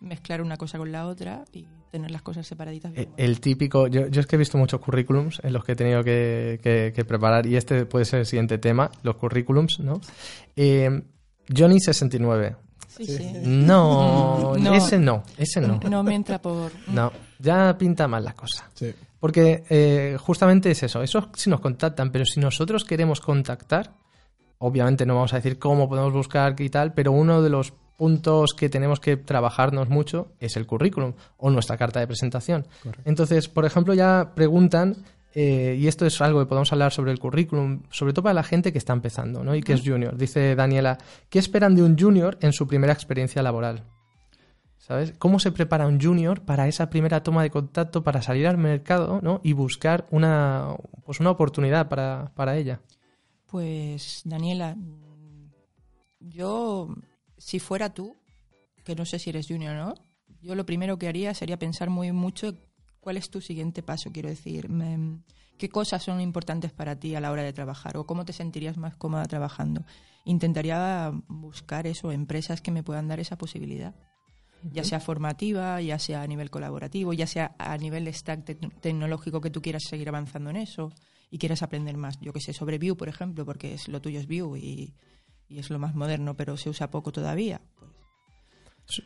mezclar 0.00 0.40
una 0.40 0.56
cosa 0.56 0.78
con 0.78 0.90
la 0.90 1.06
otra 1.06 1.44
y 1.52 1.66
tener 1.90 2.10
las 2.10 2.22
cosas 2.22 2.46
separaditas. 2.46 2.92
Eh, 2.96 3.10
el, 3.18 3.40
típico, 3.40 3.88
yo, 3.88 4.06
yo, 4.06 4.22
es 4.22 4.26
que 4.26 4.36
he 4.36 4.38
visto 4.38 4.56
muchos 4.56 4.80
currículums 4.80 5.38
en 5.44 5.52
los 5.52 5.62
que 5.64 5.72
he 5.72 5.76
tenido 5.76 6.02
que, 6.02 7.04
preparar, 7.06 7.44
y 7.44 7.56
este 7.56 7.84
puede 7.84 8.06
ser 8.06 8.20
el 8.20 8.26
siguiente 8.26 8.56
tema, 8.56 8.90
los 9.02 9.16
currículums, 9.16 9.78
¿no? 9.80 10.00
Eh, 10.56 11.02
Johnny 11.54 11.78
69. 11.78 12.56
Sí, 12.88 13.04
sí. 13.04 13.32
No, 13.44 14.54
ese 14.74 14.98
no, 14.98 15.24
ese 15.36 15.60
no. 15.60 15.78
No 15.90 16.02
me 16.02 16.14
entra 16.14 16.40
por... 16.40 16.72
No, 16.88 17.12
ya 17.38 17.76
pinta 17.76 18.08
mal 18.08 18.24
la 18.24 18.32
cosa. 18.32 18.70
Sí. 18.72 18.94
Porque 19.20 19.64
eh, 19.68 20.16
justamente 20.18 20.70
es 20.70 20.82
eso, 20.82 21.02
eso 21.02 21.28
si 21.34 21.50
nos 21.50 21.60
contactan, 21.60 22.10
pero 22.10 22.24
si 22.24 22.40
nosotros 22.40 22.84
queremos 22.84 23.20
contactar, 23.20 23.92
obviamente 24.58 25.06
no 25.06 25.14
vamos 25.14 25.32
a 25.34 25.36
decir 25.36 25.58
cómo 25.58 25.88
podemos 25.88 26.12
buscar 26.12 26.58
y 26.58 26.70
tal, 26.70 26.94
pero 26.94 27.12
uno 27.12 27.42
de 27.42 27.50
los 27.50 27.72
puntos 28.00 28.54
que 28.56 28.70
tenemos 28.70 28.98
que 28.98 29.18
trabajarnos 29.18 29.90
mucho 29.90 30.28
es 30.40 30.56
el 30.56 30.66
currículum 30.66 31.12
o 31.36 31.50
nuestra 31.50 31.76
carta 31.76 32.00
de 32.00 32.06
presentación. 32.06 32.66
Entonces, 33.04 33.48
por 33.48 33.66
ejemplo, 33.66 33.92
ya 33.92 34.32
preguntan, 34.34 35.04
eh, 35.34 35.76
y 35.78 35.86
esto 35.86 36.06
es 36.06 36.18
algo 36.22 36.40
que 36.40 36.46
podemos 36.46 36.72
hablar 36.72 36.92
sobre 36.92 37.12
el 37.12 37.18
currículum, 37.18 37.82
sobre 37.90 38.14
todo 38.14 38.22
para 38.22 38.34
la 38.34 38.42
gente 38.42 38.72
que 38.72 38.78
está 38.78 38.94
empezando 38.94 39.44
¿no? 39.44 39.54
y 39.54 39.62
que 39.62 39.74
es 39.74 39.82
junior. 39.84 40.16
Dice 40.16 40.54
Daniela, 40.54 40.96
¿qué 41.28 41.38
esperan 41.38 41.74
de 41.74 41.82
un 41.82 41.98
junior 41.98 42.38
en 42.40 42.54
su 42.54 42.66
primera 42.66 42.94
experiencia 42.94 43.42
laboral? 43.42 43.84
¿Sabes? 44.80 45.12
¿Cómo 45.18 45.38
se 45.38 45.52
prepara 45.52 45.86
un 45.86 46.00
junior 46.00 46.40
para 46.40 46.66
esa 46.66 46.88
primera 46.88 47.22
toma 47.22 47.42
de 47.42 47.50
contacto, 47.50 48.02
para 48.02 48.22
salir 48.22 48.46
al 48.46 48.56
mercado 48.56 49.20
¿no? 49.22 49.42
y 49.44 49.52
buscar 49.52 50.06
una, 50.10 50.74
pues 51.04 51.20
una 51.20 51.30
oportunidad 51.30 51.88
para, 51.88 52.32
para 52.34 52.56
ella? 52.56 52.80
Pues, 53.46 54.22
Daniela, 54.24 54.76
yo, 56.18 56.88
si 57.36 57.60
fuera 57.60 57.92
tú, 57.92 58.16
que 58.82 58.96
no 58.96 59.04
sé 59.04 59.18
si 59.18 59.28
eres 59.28 59.48
junior 59.48 59.76
o 59.76 59.84
no, 59.84 59.94
yo 60.40 60.54
lo 60.54 60.64
primero 60.64 60.98
que 60.98 61.08
haría 61.08 61.34
sería 61.34 61.58
pensar 61.58 61.90
muy 61.90 62.10
mucho 62.10 62.54
cuál 63.00 63.18
es 63.18 63.28
tu 63.28 63.42
siguiente 63.42 63.82
paso, 63.82 64.10
quiero 64.12 64.30
decir, 64.30 64.66
qué 65.58 65.68
cosas 65.68 66.02
son 66.02 66.22
importantes 66.22 66.72
para 66.72 66.98
ti 66.98 67.14
a 67.14 67.20
la 67.20 67.30
hora 67.30 67.42
de 67.42 67.52
trabajar 67.52 67.98
o 67.98 68.06
cómo 68.06 68.24
te 68.24 68.32
sentirías 68.32 68.78
más 68.78 68.96
cómoda 68.96 69.26
trabajando. 69.26 69.84
Intentaría 70.24 71.12
buscar 71.28 71.86
eso, 71.86 72.12
empresas 72.12 72.62
que 72.62 72.70
me 72.70 72.82
puedan 72.82 73.08
dar 73.08 73.20
esa 73.20 73.36
posibilidad 73.36 73.94
ya 74.72 74.84
sea 74.84 75.00
formativa, 75.00 75.80
ya 75.80 75.98
sea 75.98 76.22
a 76.22 76.26
nivel 76.26 76.50
colaborativo, 76.50 77.12
ya 77.12 77.26
sea 77.26 77.54
a 77.58 77.76
nivel 77.76 78.12
stack 78.12 78.56
tecnológico 78.80 79.40
que 79.40 79.50
tú 79.50 79.62
quieras 79.62 79.84
seguir 79.84 80.08
avanzando 80.08 80.50
en 80.50 80.56
eso 80.56 80.92
y 81.30 81.38
quieras 81.38 81.62
aprender 81.62 81.96
más, 81.96 82.18
yo 82.20 82.32
que 82.32 82.40
sé, 82.40 82.52
sobre 82.52 82.78
Vue, 82.78 82.96
por 82.96 83.08
ejemplo, 83.08 83.44
porque 83.44 83.74
es 83.74 83.88
lo 83.88 84.00
tuyo 84.00 84.20
es 84.20 84.26
Vue 84.26 84.58
y, 84.58 84.94
es 85.48 85.70
lo 85.70 85.78
más 85.78 85.94
moderno, 85.94 86.36
pero 86.36 86.56
se 86.56 86.70
usa 86.70 86.90
poco 86.90 87.10
todavía. 87.10 87.60
Pues. 87.76 89.00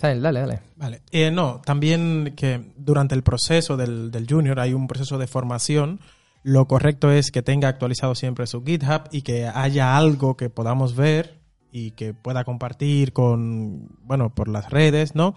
dale, 0.00 0.20
dale. 0.20 0.60
Vale. 0.76 1.02
Eh, 1.10 1.32
no, 1.32 1.60
también 1.64 2.34
que 2.36 2.72
durante 2.76 3.16
el 3.16 3.22
proceso 3.22 3.76
del, 3.76 4.12
del 4.12 4.26
junior 4.28 4.60
hay 4.60 4.72
un 4.72 4.86
proceso 4.86 5.18
de 5.18 5.26
formación. 5.26 6.00
Lo 6.44 6.68
correcto 6.68 7.10
es 7.10 7.32
que 7.32 7.42
tenga 7.42 7.66
actualizado 7.66 8.14
siempre 8.14 8.46
su 8.46 8.64
GitHub 8.64 9.08
y 9.10 9.22
que 9.22 9.46
haya 9.46 9.96
algo 9.96 10.36
que 10.36 10.48
podamos 10.48 10.94
ver 10.94 11.38
y 11.70 11.92
que 11.92 12.14
pueda 12.14 12.44
compartir 12.44 13.12
con, 13.12 13.88
bueno, 14.02 14.34
por 14.34 14.48
las 14.48 14.70
redes, 14.70 15.14
¿no? 15.14 15.34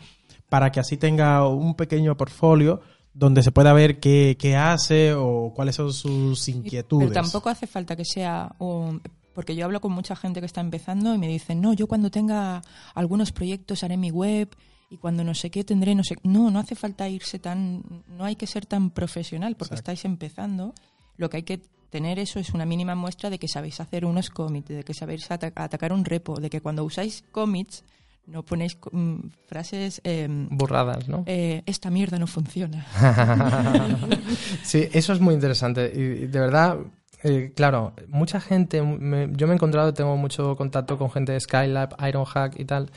Para 0.50 0.72
que 0.72 0.80
así 0.80 0.98
tenga 0.98 1.48
un 1.48 1.76
pequeño 1.76 2.16
portfolio 2.18 2.82
donde 3.14 3.44
se 3.44 3.52
pueda 3.52 3.74
ver 3.74 4.00
qué, 4.00 4.38
qué 4.40 4.56
hace 4.56 5.14
o 5.14 5.52
cuáles 5.54 5.76
son 5.76 5.94
sus 5.94 6.48
inquietudes. 6.48 7.10
Pero 7.10 7.22
tampoco 7.22 7.50
hace 7.50 7.68
falta 7.68 7.96
que 7.96 8.06
sea 8.06 8.56
un... 8.60 9.02
Porque 9.34 9.56
yo 9.56 9.66
hablo 9.66 9.80
con 9.80 9.94
mucha 9.94 10.16
gente 10.16 10.42
que 10.42 10.46
está 10.46 10.60
empezando 10.60 11.14
y 11.14 11.18
me 11.18 11.28
dicen, 11.28 11.62
no, 11.62 11.74
yo 11.74 11.88
cuando 11.88 12.12
tenga 12.12 12.62
algunos 12.94 13.32
proyectos 13.32 13.84
haré 13.84 13.96
mi 13.96 14.12
web 14.12 14.50
y 14.90 14.98
cuando 14.98 15.24
no 15.24 15.34
sé 15.34 15.50
qué 15.50 15.64
tendré, 15.64 15.96
no 15.96 16.04
sé... 16.04 16.16
No, 16.24 16.52
no 16.52 16.60
hace 16.60 16.76
falta 16.76 17.08
irse 17.08 17.40
tan... 17.40 17.84
No 18.08 18.26
hay 18.26 18.36
que 18.36 18.48
ser 18.48 18.66
tan 18.66 18.90
profesional 18.92 19.56
porque 19.56 19.76
estáis 19.76 20.04
empezando. 20.06 20.74
Lo 21.18 21.30
que 21.30 21.38
hay 21.38 21.44
que 21.44 21.62
tener 21.92 22.18
eso 22.18 22.40
es 22.40 22.52
una 22.52 22.66
mínima 22.66 22.96
muestra 22.96 23.30
de 23.30 23.38
que 23.38 23.48
sabéis 23.48 23.80
hacer 23.80 24.06
unos 24.06 24.32
commits, 24.32 24.70
de 24.70 24.84
que 24.84 24.96
sabéis 24.96 25.30
atacar 25.30 25.94
un 25.94 26.04
repo, 26.06 26.40
de 26.40 26.50
que 26.50 26.62
cuando 26.62 26.84
usáis 26.84 27.24
commits 27.32 27.84
no 28.28 28.44
ponéis 28.44 28.78
mm, 28.92 29.48
frases... 29.48 30.00
Em, 30.04 30.48
Burradas, 30.50 31.08
¿no? 31.10 31.24
Eh, 31.26 31.64
esta 31.66 31.90
mierda 31.90 32.18
no 32.18 32.28
funciona. 32.28 32.86
sí, 34.64 34.88
eso 34.94 35.14
es 35.14 35.20
muy 35.20 35.34
interesante. 35.34 35.92
Y 35.94 36.28
de 36.28 36.40
verdad, 36.40 36.78
eh, 37.24 37.52
claro, 37.56 37.94
mucha 38.08 38.42
gente, 38.42 38.78
yo 38.78 38.84
me 38.84 39.26
he 39.26 39.54
encontrado, 39.54 39.94
tengo 39.94 40.18
mucho 40.18 40.56
contacto 40.56 40.98
con 40.98 41.12
gente 41.12 41.32
de 41.34 41.40
Skylab, 41.40 41.96
Ironhack 42.08 42.60
y 42.60 42.66
tal, 42.66 42.90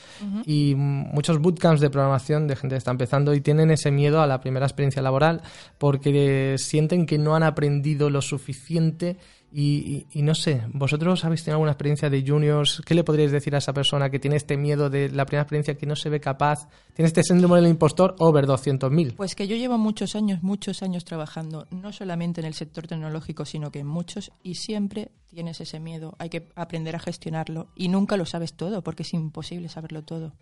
y 0.47 0.75
muchos 0.77 1.39
bootcamps 1.39 1.81
de 1.81 1.91
programación 1.91 2.47
de 2.47 2.57
gente 2.57 2.75
que 2.75 2.79
está 2.79 2.91
empezando 2.91 3.35
y 3.35 3.41
tienen 3.41 3.71
ese 3.71 3.91
miedo 3.91 4.23
a 4.23 4.27
la 4.27 4.41
primera 4.41 4.67
experiencia 4.67 5.03
laboral 5.03 5.43
porque 5.79 6.57
sienten 6.59 7.07
que 7.07 7.19
no 7.19 7.37
han 7.37 7.43
aprendido 7.43 8.09
lo 8.09 8.23
suficiente 8.23 9.19
y, 9.57 10.23
no 10.23 10.35
sé, 10.35 10.63
¿vosotros 10.73 11.25
habéis 11.25 11.45
tenido 11.45 11.57
alguna 11.57 11.71
experiencia 11.71 12.11
de 12.11 12.25
juniors? 12.27 12.83
¿Qué 12.85 12.93
le 12.93 13.05
podríais 13.05 13.31
decir 13.31 13.55
a 13.55 13.59
esa 13.59 13.73
persona 13.73 14.11
que 14.11 14.19
tiene 14.19 14.37
este 14.37 14.57
miedo 14.57 14.91
de 14.91 15.09
la 15.11 15.27
primera 15.27 15.43
experiencia, 15.43 15.77
que 15.77 15.87
no 15.87 15.95
se 15.95 16.09
ve 16.09 16.19
capaz, 16.19 16.67
tiene 16.93 17.07
este 17.07 17.23
síndrome 17.23 17.61
del 17.61 17.69
impostor 17.69 18.17
over 18.19 18.47
200.000? 18.47 19.15
Pues 19.15 19.37
que 19.37 19.47
yo 19.47 19.55
llevo 19.55 19.79
muchos 19.79 20.17
años, 20.17 20.43
muchos 20.43 20.83
años 20.83 21.05
trabajando, 21.05 21.69
no 21.71 21.93
solamente 21.93 22.41
en 22.41 22.49
el 22.49 22.55
sector 22.55 22.89
tecnológico, 22.89 23.45
sino 23.45 23.71
que 23.71 23.79
en 23.79 23.87
muchos, 23.87 24.33
y 24.43 24.57
siempre 24.57 25.13
tienes 25.29 25.61
ese 25.61 25.79
miedo. 25.79 26.17
Hay 26.19 26.31
que 26.31 26.49
aprender 26.57 26.97
a 26.97 26.99
gestionarlo 26.99 27.69
y 27.77 27.87
nunca 27.87 28.17
lo 28.17 28.27
sabes 28.27 28.55
todo, 28.55 28.83
porque 28.83 29.05
es 29.05 29.15
imposible 29.15 29.69
saberlo 29.69 30.03
todo. 30.03 30.33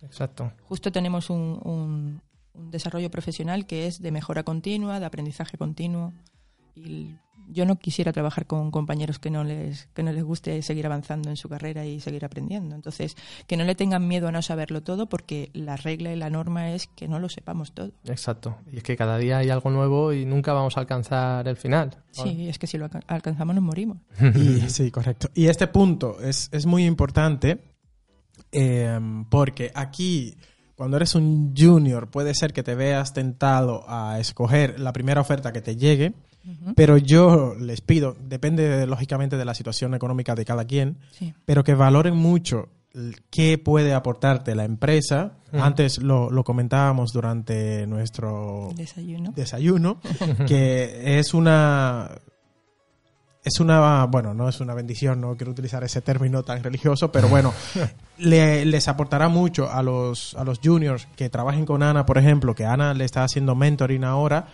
Exacto. 0.00 0.50
Justo 0.64 0.90
tenemos 0.90 1.28
un, 1.28 1.60
un, 1.62 2.22
un 2.54 2.70
desarrollo 2.70 3.10
profesional 3.10 3.66
que 3.66 3.86
es 3.86 4.00
de 4.00 4.12
mejora 4.12 4.44
continua, 4.44 4.98
de 4.98 5.04
aprendizaje 5.04 5.58
continuo. 5.58 6.14
Y 6.74 7.16
yo 7.48 7.66
no 7.66 7.76
quisiera 7.76 8.12
trabajar 8.12 8.46
con 8.46 8.70
compañeros 8.70 9.18
que 9.18 9.30
no 9.30 9.44
les 9.44 9.86
que 9.94 10.02
no 10.02 10.12
les 10.12 10.24
guste 10.24 10.62
seguir 10.62 10.86
avanzando 10.86 11.30
en 11.30 11.36
su 11.36 11.48
carrera 11.48 11.84
y 11.84 12.00
seguir 12.00 12.24
aprendiendo. 12.24 12.74
Entonces, 12.74 13.16
que 13.46 13.56
no 13.56 13.64
le 13.64 13.74
tengan 13.74 14.06
miedo 14.06 14.28
a 14.28 14.32
no 14.32 14.42
saberlo 14.42 14.82
todo 14.82 15.08
porque 15.08 15.50
la 15.52 15.76
regla 15.76 16.12
y 16.12 16.16
la 16.16 16.30
norma 16.30 16.72
es 16.72 16.88
que 16.88 17.08
no 17.08 17.18
lo 17.18 17.28
sepamos 17.28 17.72
todo. 17.72 17.92
Exacto. 18.04 18.56
Y 18.70 18.78
es 18.78 18.82
que 18.82 18.96
cada 18.96 19.18
día 19.18 19.38
hay 19.38 19.50
algo 19.50 19.70
nuevo 19.70 20.12
y 20.12 20.24
nunca 20.24 20.52
vamos 20.52 20.76
a 20.76 20.80
alcanzar 20.80 21.46
el 21.48 21.56
final. 21.56 21.96
Sí, 22.10 22.48
es 22.48 22.58
que 22.58 22.66
si 22.66 22.78
lo 22.78 22.88
alcanzamos 23.06 23.54
nos 23.54 23.64
morimos. 23.64 23.98
sí, 24.68 24.90
correcto. 24.90 25.28
Y 25.34 25.46
este 25.46 25.66
punto 25.66 26.20
es, 26.20 26.48
es 26.52 26.66
muy 26.66 26.84
importante 26.84 27.58
eh, 28.50 28.98
porque 29.30 29.70
aquí 29.74 30.36
cuando 30.74 30.96
eres 30.96 31.14
un 31.14 31.54
junior 31.56 32.10
puede 32.10 32.34
ser 32.34 32.52
que 32.52 32.62
te 32.62 32.74
veas 32.74 33.12
tentado 33.12 33.84
a 33.88 34.18
escoger 34.18 34.80
la 34.80 34.92
primera 34.92 35.20
oferta 35.20 35.52
que 35.52 35.60
te 35.60 35.76
llegue 35.76 36.14
pero 36.74 36.96
yo 36.96 37.54
les 37.58 37.80
pido, 37.80 38.16
depende 38.20 38.86
lógicamente 38.86 39.36
de 39.36 39.44
la 39.44 39.54
situación 39.54 39.94
económica 39.94 40.34
de 40.34 40.44
cada 40.44 40.64
quien, 40.66 40.98
Sí. 41.12 41.32
pero 41.44 41.62
que 41.64 41.74
valoren 41.74 42.16
mucho 42.16 42.68
qué 43.30 43.56
puede 43.58 43.94
aportarte 43.94 44.54
la 44.54 44.64
empresa. 44.64 45.32
Antes 45.52 45.98
lo, 45.98 46.30
lo 46.30 46.44
comentábamos 46.44 47.12
durante 47.12 47.86
nuestro 47.86 48.70
Desayuno. 48.76 49.32
desayuno, 49.34 49.98
que 50.46 51.18
es 51.18 51.32
una 51.34 52.10
es 53.44 53.58
una, 53.58 54.04
bueno, 54.04 54.34
no 54.34 54.48
es 54.48 54.60
una 54.60 54.72
bendición, 54.72 55.20
no 55.20 55.34
quiero 55.36 55.50
utilizar 55.50 55.82
ese 55.82 56.00
término 56.00 56.44
tan 56.44 56.62
religioso, 56.62 57.10
pero 57.10 57.28
bueno, 57.28 57.52
le- 58.18 58.64
les 58.64 58.86
aportará 58.86 59.28
mucho 59.28 59.68
a 59.68 59.82
los, 59.82 60.34
a 60.36 60.44
los 60.44 60.60
juniors 60.62 61.08
que 61.16 61.28
trabajen 61.28 61.66
con 61.66 61.82
Ana, 61.82 62.06
por 62.06 62.18
ejemplo, 62.18 62.54
que 62.54 62.64
Ana 62.66 62.94
le 62.94 63.04
está 63.04 63.24
haciendo 63.24 63.56
mentoring 63.56 64.04
ahora. 64.04 64.46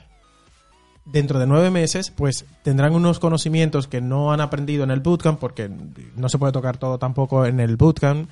Dentro 1.10 1.38
de 1.38 1.46
nueve 1.46 1.70
meses, 1.70 2.10
pues 2.10 2.44
tendrán 2.62 2.92
unos 2.94 3.18
conocimientos 3.18 3.86
que 3.88 4.00
no 4.00 4.32
han 4.32 4.40
aprendido 4.42 4.84
en 4.84 4.90
el 4.90 5.00
bootcamp, 5.00 5.38
porque 5.40 5.70
no 6.16 6.28
se 6.28 6.38
puede 6.38 6.52
tocar 6.52 6.76
todo 6.76 6.98
tampoco 6.98 7.46
en 7.46 7.60
el 7.60 7.76
bootcamp, 7.76 8.28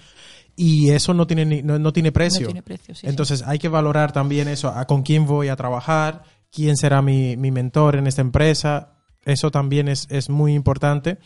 y 0.56 0.90
eso 0.90 1.14
no 1.14 1.26
tiene, 1.26 1.44
ni- 1.46 1.62
no, 1.62 1.78
no 1.78 1.92
tiene 1.92 2.12
precio. 2.12 2.42
No 2.42 2.46
tiene 2.48 2.62
precio, 2.62 2.94
sí, 2.94 3.00
sí. 3.02 3.06
Entonces 3.06 3.42
hay 3.46 3.58
que 3.58 3.68
valorar 3.68 4.12
también 4.12 4.48
eso, 4.48 4.68
a 4.68 4.84
con 4.86 5.02
quién 5.02 5.26
voy 5.26 5.48
a 5.48 5.56
trabajar, 5.56 6.22
quién 6.52 6.76
será 6.76 7.00
mi, 7.02 7.36
mi 7.36 7.50
mentor 7.50 7.96
en 7.96 8.06
esta 8.06 8.20
empresa. 8.22 8.92
Eso 9.24 9.50
también 9.50 9.88
es, 9.88 10.06
es 10.10 10.28
muy 10.30 10.54
importante. 10.54 11.18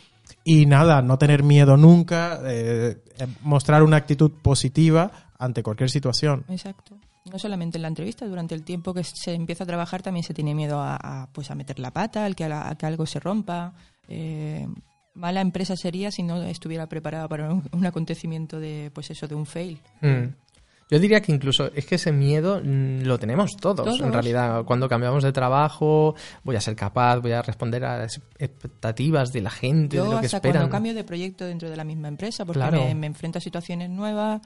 Y 0.44 0.66
nada, 0.66 1.02
no 1.02 1.18
tener 1.18 1.42
miedo 1.42 1.76
nunca, 1.76 2.40
eh, 2.44 2.96
mostrar 3.42 3.82
una 3.82 3.96
actitud 3.96 4.30
positiva 4.42 5.10
ante 5.38 5.62
cualquier 5.62 5.90
situación. 5.90 6.44
Exacto. 6.48 6.96
No 7.24 7.38
solamente 7.38 7.78
en 7.78 7.83
la 7.83 7.88
entrevista, 7.88 8.26
durante 8.26 8.54
el 8.54 8.62
tiempo 8.62 8.94
que 8.94 9.04
se 9.04 9.35
empieza 9.35 9.64
a 9.64 9.66
trabajar 9.66 10.02
también 10.02 10.24
se 10.24 10.33
tiene 10.35 10.54
miedo 10.54 10.80
a, 10.80 10.96
a, 10.96 11.28
pues 11.33 11.50
a 11.50 11.54
meter 11.54 11.78
la 11.78 11.90
pata, 11.92 12.24
al 12.24 12.35
que, 12.35 12.44
a, 12.44 12.74
que 12.76 12.87
algo 12.87 13.04
se 13.06 13.20
rompa. 13.20 13.74
Eh, 14.09 14.66
mala 15.14 15.40
empresa 15.40 15.76
sería 15.76 16.11
si 16.11 16.22
no 16.22 16.42
estuviera 16.42 16.87
preparada 16.88 17.28
para 17.28 17.52
un, 17.52 17.68
un 17.72 17.87
acontecimiento 17.87 18.59
de 18.59 18.90
pues 18.94 19.11
eso 19.11 19.28
de 19.28 19.35
un 19.35 19.44
fail. 19.46 19.80
Mm. 20.00 20.28
Yo 20.92 20.98
diría 20.98 21.20
que 21.20 21.30
incluso 21.30 21.70
es 21.72 21.87
que 21.87 21.94
ese 21.96 22.11
miedo 22.11 22.61
mm, 22.64 23.02
lo 23.02 23.16
tenemos 23.18 23.52
todos, 23.56 23.85
Todos. 23.87 24.00
en 24.00 24.12
realidad. 24.12 24.64
Cuando 24.64 24.88
cambiamos 24.88 25.22
de 25.22 25.30
trabajo, 25.33 26.16
voy 26.42 26.56
a 26.56 26.61
ser 26.61 26.74
capaz, 26.74 27.18
voy 27.20 27.30
a 27.33 27.42
responder 27.42 27.85
a 27.85 27.98
las 27.98 28.20
expectativas 28.38 29.30
de 29.33 29.40
la 29.40 29.50
gente, 29.50 29.98
de 29.98 30.04
lo 30.04 30.18
que 30.20 30.26
esperan. 30.26 30.52
cuando 30.62 30.70
cambio 30.70 30.94
de 30.94 31.04
proyecto 31.04 31.44
dentro 31.44 31.70
de 31.70 31.76
la 31.76 31.85
misma 31.85 32.09
empresa, 32.09 32.44
porque 32.44 32.61
Claro. 32.61 32.85
me, 32.85 32.94
me 32.96 33.06
enfrento 33.06 33.38
a 33.38 33.40
situaciones 33.40 33.88
nuevas, 33.88 34.40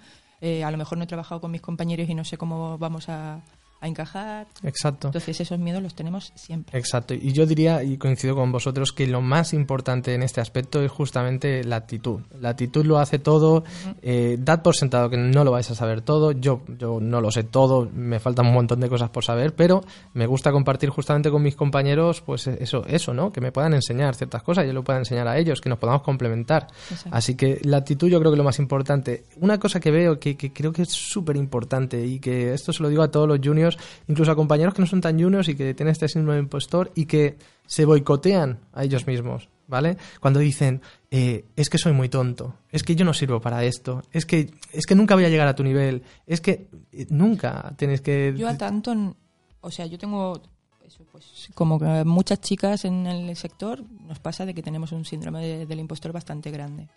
eh, 0.45 0.63
a 0.63 0.71
lo 0.71 0.77
mejor 0.77 0.99
no 0.99 1.05
he 1.05 1.07
trabajado 1.07 1.41
con 1.41 1.51
mis 1.51 1.63
compañeros 1.63 2.07
y 2.07 2.15
no 2.15 2.23
sé 2.23 2.37
cómo 2.37 2.77
vamos 2.77 3.09
a, 3.09 3.41
a 3.81 3.89
encajar. 3.89 4.47
Exacto. 4.63 5.09
Entonces 5.09 5.41
esos 5.41 5.59
miedos 5.59 5.83
los 5.83 5.95
tenemos 5.95 6.33
siempre. 6.35 6.79
Exacto. 6.79 7.15
Y 7.15 7.33
yo 7.33 7.45
diría, 7.45 7.83
y 7.83 7.99
coincido 7.99 8.35
con 8.35 8.51
vosotros, 8.51 8.93
que 8.93 9.07
lo 9.07 9.21
más 9.21 9.53
importante 9.53 10.15
en 10.15 10.23
este 10.23 10.41
aspecto 10.41 10.83
es 10.83 10.91
justamente 10.91 11.63
la 11.65 11.77
actitud. 11.77 12.21
La 12.41 12.51
actitud 12.51 12.85
lo 12.85 12.99
hace 12.99 13.19
todo. 13.19 13.65
Eh, 14.03 14.39
dad 14.41 14.63
por 14.63 14.75
sentado 14.75 15.11
que 15.11 15.17
no 15.17 15.45
lo 15.45 15.51
vais 15.51 15.71
a 15.71 15.75
saber 15.75 16.01
todo. 16.01 16.33
Yo, 16.33 16.63
yo 16.79 16.99
no 17.01 17.21
lo 17.21 17.31
sé 17.31 17.45
todo. 17.45 17.89
Me 17.93 18.21
faltan 18.21 18.47
un 18.47 18.55
montón 18.55 18.81
de 18.81 18.89
cosas 18.89 19.11
por 19.11 19.25
saber, 19.25 19.55
pero 19.55 19.83
me 20.15 20.27
gusta 20.27 20.51
compartir 20.51 20.89
justamente 20.89 21.31
con 21.31 21.43
mis 21.43 21.57
compañeros, 21.57 22.23
pues 22.23 22.47
eso, 22.47 22.85
eso, 22.87 23.13
¿no? 23.13 23.33
Que 23.33 23.41
me 23.41 23.53
puedan 23.53 23.75
enseñar 23.75 24.15
ciertas 24.15 24.43
cosas, 24.43 24.67
yo 24.67 24.73
lo 24.73 24.83
pueda 24.83 24.99
enseñar 24.99 25.29
a 25.29 25.37
ellos, 25.37 25.61
que 25.61 25.69
nos 25.69 25.79
podamos 25.79 26.03
complementar. 26.03 26.69
Exacto. 26.91 27.11
Así 27.13 27.35
que 27.35 27.61
la 27.65 27.79
actitud 27.79 28.09
yo 28.09 28.19
creo 28.19 28.31
que 28.31 28.37
es 28.37 28.39
lo 28.39 28.45
más 28.45 28.59
importante. 28.59 29.25
Una 29.41 29.59
cosa 29.59 29.79
que 29.79 29.91
veo 29.91 30.19
que, 30.19 30.37
que 30.37 30.53
creo 30.53 30.73
que 30.73 30.83
es 30.83 30.91
súper 30.91 31.37
importante 31.37 32.05
y 32.07 32.19
que 32.19 32.55
esto 32.55 32.73
se 32.73 32.83
lo 32.83 32.89
digo 32.89 33.03
a 33.03 33.11
todos 33.11 33.29
los 33.29 33.41
juniors, 33.43 33.74
incluso 34.09 34.31
a 34.33 34.37
compañeros 34.37 34.75
que 34.75 34.81
no 34.83 34.87
son 34.87 35.01
tan 35.01 35.21
juniors 35.21 35.49
y 35.49 35.55
que 35.55 35.75
tienen 35.75 35.93
este 35.93 36.09
síndrome 36.09 36.35
de 36.37 36.43
impostor 36.43 36.93
y 36.95 37.07
que 37.07 37.37
se 37.67 37.85
boicotean 37.85 38.61
a 38.73 38.85
ellos 38.85 39.07
mismos, 39.07 39.49
¿vale? 39.67 39.97
Cuando 40.21 40.41
dicen, 40.41 40.83
eh, 41.11 41.45
es 41.57 41.71
que 41.71 41.79
soy 41.79 41.93
muy 41.93 42.09
tonto, 42.09 42.55
es 42.71 42.83
que 42.83 42.95
yo 42.95 43.05
no 43.05 43.15
sirvo 43.15 43.41
para 43.41 43.65
esto, 43.65 44.03
es 44.13 44.27
que, 44.27 44.51
es 44.73 44.85
que 44.87 44.95
nunca 44.95 45.15
voy 45.15 45.25
a 45.25 45.29
llegar 45.31 45.49
a 45.49 45.55
tu 45.55 45.63
nivel, 45.65 46.03
es 46.27 46.41
que 46.41 46.69
eh, 46.93 47.07
nunca 47.11 47.73
tienes 47.77 48.01
que... 48.01 48.35
Yo 48.37 48.49
a 48.49 48.57
tanto, 48.57 49.17
o 49.61 49.71
sea, 49.71 49.87
yo 49.87 49.97
tengo, 49.99 50.41
eso, 50.85 51.05
pues, 51.11 51.49
como 51.55 51.79
muchas 52.05 52.41
chicas 52.41 52.85
en 52.85 53.07
el 53.07 53.35
sector, 53.37 53.83
nos 54.07 54.19
pasa 54.19 54.45
de 54.45 54.53
que 54.55 54.63
tenemos 54.63 54.93
un 54.93 55.05
síndrome 55.07 55.41
de- 55.47 55.67
del 55.67 55.81
impostor 55.81 56.13
bastante 56.13 56.51
grande. 56.51 56.89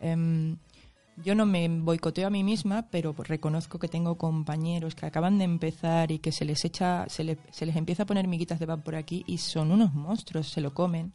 Em, 0.00 0.56
yo 1.22 1.34
no 1.34 1.46
me 1.46 1.68
boicoteo 1.68 2.26
a 2.26 2.30
mí 2.30 2.44
misma, 2.44 2.86
pero 2.90 3.14
reconozco 3.16 3.78
que 3.78 3.88
tengo 3.88 4.16
compañeros 4.16 4.94
que 4.94 5.06
acaban 5.06 5.38
de 5.38 5.44
empezar 5.44 6.10
y 6.10 6.18
que 6.18 6.32
se 6.32 6.44
les 6.44 6.64
echa, 6.64 7.06
se, 7.08 7.38
se 7.50 7.66
les 7.66 7.76
empieza 7.76 8.04
a 8.04 8.06
poner 8.06 8.28
miguitas 8.28 8.58
de 8.58 8.66
pan 8.66 8.82
por 8.82 8.94
aquí 8.94 9.24
y 9.26 9.38
son 9.38 9.72
unos 9.72 9.94
monstruos, 9.94 10.48
se 10.48 10.60
lo 10.60 10.74
comen. 10.74 11.12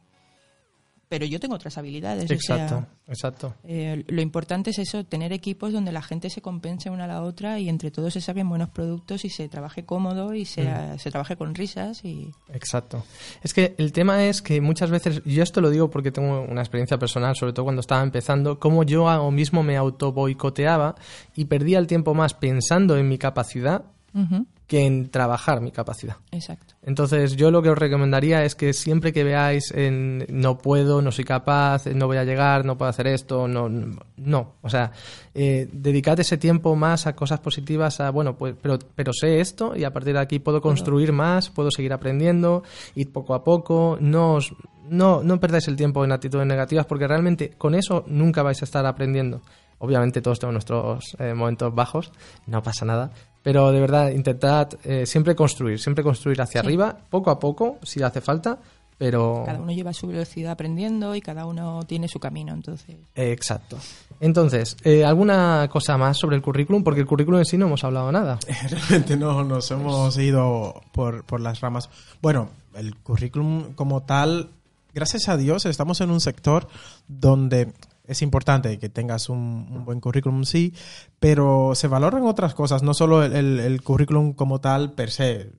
Pero 1.12 1.26
yo 1.26 1.41
tengo 1.41 1.56
otras 1.56 1.78
habilidades. 1.78 2.24
o 2.24 2.28
sea, 2.28 2.36
Exacto, 2.38 2.88
exacto. 3.06 3.54
eh, 3.65 4.06
lo 4.08 4.21
importante 4.21 4.69
es 4.69 4.80
eso, 4.80 5.04
tener 5.04 5.34
equipos 5.34 5.74
donde 5.74 5.91
la 5.91 6.02
gente 6.02 6.30
se 6.30 6.41
compense 6.41 6.89
una 6.89 7.04
a 7.04 7.08
la 7.08 7.21
otra 7.21 7.60
y 7.60 7.67
entre 7.67 7.91
todos 7.91 8.13
se 8.13 8.21
saquen 8.21 8.47
buenos 8.47 8.69
productos 8.69 9.26
y 9.26 9.30
se 9.30 9.50
trabaje 9.50 9.84
cómodo 9.84 10.34
y 10.34 10.45
se, 10.45 10.65
se 11.00 11.12
trabaje 11.12 11.36
con 11.36 11.54
risas 11.54 12.06
y 12.06 12.32
Exacto. 12.54 13.04
Es 13.43 13.54
que 13.54 13.76
el 13.78 13.91
tema 13.91 14.24
es 14.24 14.41
que 14.41 14.62
muchas 14.62 14.89
veces, 14.89 15.21
yo 15.26 15.43
esto 15.43 15.60
lo 15.60 15.69
digo 15.69 15.89
porque 15.89 16.12
tengo 16.13 16.43
una 16.50 16.62
experiencia 16.62 16.97
personal, 16.97 17.36
sobre 17.36 17.52
todo 17.52 17.65
cuando 17.65 17.82
estaba 17.82 18.04
empezando, 18.04 18.58
como 18.58 18.84
yo 18.84 19.10
a- 19.10 19.30
mismo 19.32 19.63
me 19.63 19.76
auto 19.76 20.13
boicoteaba 20.13 20.95
y 21.36 21.43
perdía 21.43 21.78
el 21.78 21.88
tiempo 21.88 22.13
más 22.13 22.34
pensando 22.34 22.95
en 22.95 23.10
mi 23.10 23.17
capacidad 23.17 23.84
Ujú, 24.13 24.45
que 24.71 24.86
en 24.86 25.10
trabajar 25.10 25.60
mi 25.60 25.69
capacidad. 25.73 26.15
exacto. 26.31 26.75
Entonces, 26.81 27.36
yo 27.36 27.51
lo 27.51 27.62
que 27.62 27.69
os 27.69 27.77
recomendaría 27.77 28.45
es 28.45 28.55
que 28.55 28.71
siempre 28.71 29.12
que 29.12 29.25
veáis 29.25 29.69
en 29.71 30.25
no 30.29 30.57
puedo, 30.57 31.01
no 31.01 31.12
soy 31.12 31.25
capaz, 31.25 31.88
no 31.88 32.07
voy 32.07 32.15
a 32.15 32.23
llegar, 32.23 32.63
no 32.63 32.77
puedo 32.77 32.88
hacer 32.89 33.07
esto, 33.07 33.49
no, 33.49 33.67
no. 33.67 34.53
O 34.62 34.69
sea, 34.69 34.93
eh, 35.36 35.67
dedicad 35.73 36.17
ese 36.21 36.38
tiempo 36.38 36.73
más 36.77 37.05
a 37.05 37.17
cosas 37.17 37.41
positivas, 37.41 37.99
a 37.99 38.12
bueno, 38.12 38.38
pues, 38.38 38.55
pero, 38.62 38.79
pero 38.95 39.12
sé 39.12 39.41
esto 39.41 39.75
y 39.75 39.84
a 39.84 39.91
partir 39.91 40.13
de 40.13 40.21
aquí 40.21 40.39
puedo 40.39 40.62
construir 40.62 41.12
más, 41.12 41.49
puedo 41.49 41.69
seguir 41.69 41.91
aprendiendo, 41.91 42.63
ir 42.95 43.12
poco 43.12 43.34
a 43.34 43.43
poco, 43.43 43.97
no 43.99 44.36
os- 44.36 44.55
no, 44.88 45.21
no 45.21 45.38
perdáis 45.38 45.67
el 45.67 45.75
tiempo 45.75 46.05
en 46.05 46.13
actitudes 46.13 46.47
negativas 46.47 46.86
porque 46.86 47.07
realmente 47.10 47.49
con 47.57 47.75
eso 47.75 48.05
nunca 48.07 48.41
vais 48.41 48.62
a 48.62 48.65
estar 48.65 48.86
aprendiendo. 48.86 49.41
Obviamente 49.79 50.21
todos 50.21 50.39
tenemos 50.39 50.53
nuestros 50.53 51.15
eh, 51.19 51.34
momentos 51.34 51.73
bajos, 51.73 52.12
no 52.45 52.62
pasa 52.62 52.86
nada, 52.86 53.12
pero 53.43 53.71
de 53.71 53.80
verdad 53.80 54.12
intentad 54.12 54.69
eh, 54.84 55.06
siempre 55.06 55.36
construir, 55.36 55.80
siempre 55.80 56.04
construir 56.04 56.41
hacia 56.41 56.62
Sí. 56.62 56.67
arriba, 56.67 56.97
poco 57.10 57.30
a 57.32 57.39
poco, 57.39 57.77
si 57.84 58.01
hace 58.04 58.21
falta, 58.21 58.60
pero... 58.97 59.43
Cada 59.45 59.60
uno 59.60 59.71
lleva 59.71 59.93
su 59.93 60.06
velocidad 60.08 60.51
aprendiendo 60.51 61.15
y 61.15 61.21
cada 61.21 61.45
uno 61.47 61.82
tiene 61.88 62.08
su 62.08 62.19
camino, 62.19 62.54
entonces. 62.54 62.97
Eh, 63.15 63.32
exacto. 63.32 63.77
Entonces, 64.19 64.77
eh, 64.84 65.04
¿alguna 65.04 65.67
cosa 65.71 65.97
más 65.97 66.17
sobre 66.19 66.36
el 66.36 66.43
currículum? 66.43 66.84
Porque 66.84 66.99
el 67.01 67.08
currículum 67.08 67.39
en 67.39 67.45
sí 67.45 67.58
no 67.58 67.65
hemos 67.65 67.84
hablado 67.84 68.12
nada. 68.12 68.38
Realmente 68.69 69.17
no 69.17 69.43
nos 69.43 69.71
hemos 69.71 70.15
ido 70.19 70.82
por, 70.91 71.23
por 71.25 71.41
las 71.41 71.62
ramas. 71.62 71.89
Bueno, 72.21 72.49
el 72.75 72.95
currículum 72.97 73.73
como 73.73 74.04
tal, 74.04 74.51
gracias 74.93 75.27
a 75.30 75.38
Dios, 75.38 75.65
estamos 75.65 75.99
en 76.01 76.12
un 76.12 76.21
sector 76.21 76.67
donde 77.08 77.73
es 78.12 78.21
importante 78.21 78.78
que 78.78 78.89
tengas 78.89 79.30
un, 79.30 79.38
un 79.71 79.86
buen 79.86 80.00
currículum, 80.00 80.43
sí, 80.43 80.74
pero 81.19 81.74
se 81.76 81.88
valoran 81.88 82.24
otras 82.24 82.54
cosas, 82.54 82.84
no 82.84 82.93
solo 82.93 83.24
el, 83.24 83.34
el- 83.34 83.60
el 83.60 83.82
currículum 83.82 84.34
como 84.34 84.60
tal 84.62 84.93
per 84.93 85.10
se. 85.12 85.52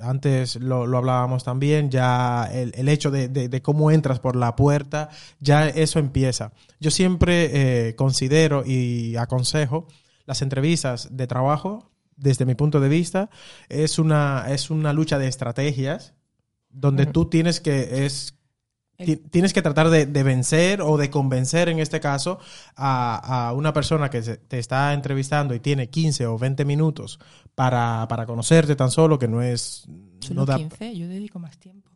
Antes 0.00 0.56
lo, 0.56 0.86
lo 0.88 0.98
hablábamos 0.98 1.44
también, 1.44 1.88
ya 1.88 2.48
el, 2.52 2.72
el 2.74 2.88
hecho 2.88 3.12
de, 3.12 3.28
de- 3.28 3.48
de 3.48 3.62
cómo 3.62 3.92
entras 3.92 4.18
por 4.18 4.34
la 4.34 4.56
puerta, 4.56 5.08
ya 5.38 5.68
eso 5.68 6.00
empieza. 6.00 6.52
Yo 6.80 6.90
siempre 6.90 7.88
eh, 7.88 7.94
considero 7.94 8.64
y 8.66 9.14
aconsejo 9.16 9.86
las 10.26 10.42
entrevistas 10.42 11.08
de 11.16 11.26
trabajo, 11.28 11.92
desde 12.16 12.44
mi 12.44 12.54
punto 12.56 12.80
de 12.80 12.88
vista, 12.88 13.30
es 13.68 13.98
una, 14.00 14.46
es 14.48 14.68
una 14.70 14.92
lucha 14.92 15.18
de 15.18 15.28
estrategias 15.28 16.14
donde 16.70 17.06
tú 17.06 17.26
tienes 17.26 17.60
que, 17.60 18.04
es, 18.04 18.33
tienes 19.30 19.52
que 19.52 19.60
tratar 19.62 19.90
de, 19.90 20.06
de 20.06 20.22
vencer 20.22 20.80
o 20.82 20.96
de 20.96 21.10
convencer, 21.10 21.68
en 21.68 21.78
este 21.80 22.00
caso, 22.00 22.38
a, 22.76 23.48
a 23.48 23.52
una 23.52 23.72
persona 23.72 24.08
que 24.10 24.22
se- 24.22 24.36
te 24.36 24.58
está 24.58 24.92
entrevistando 24.92 25.54
y 25.54 25.60
tiene 25.60 25.88
15 25.90 26.26
o 26.26 26.38
20 26.38 26.64
minutos 26.64 27.18
para, 27.54 28.06
para 28.08 28.26
conocerte 28.26 28.76
tan 28.76 28.90
solo, 28.90 29.18
que 29.18 29.28
no 29.28 29.42
es... 29.42 29.86
Solo 30.20 30.40
no 30.40 30.46
da- 30.46 30.56
15, 30.56 30.96
yo 30.96 31.08
dedico 31.08 31.38
más 31.38 31.58
tiempo. 31.58 31.90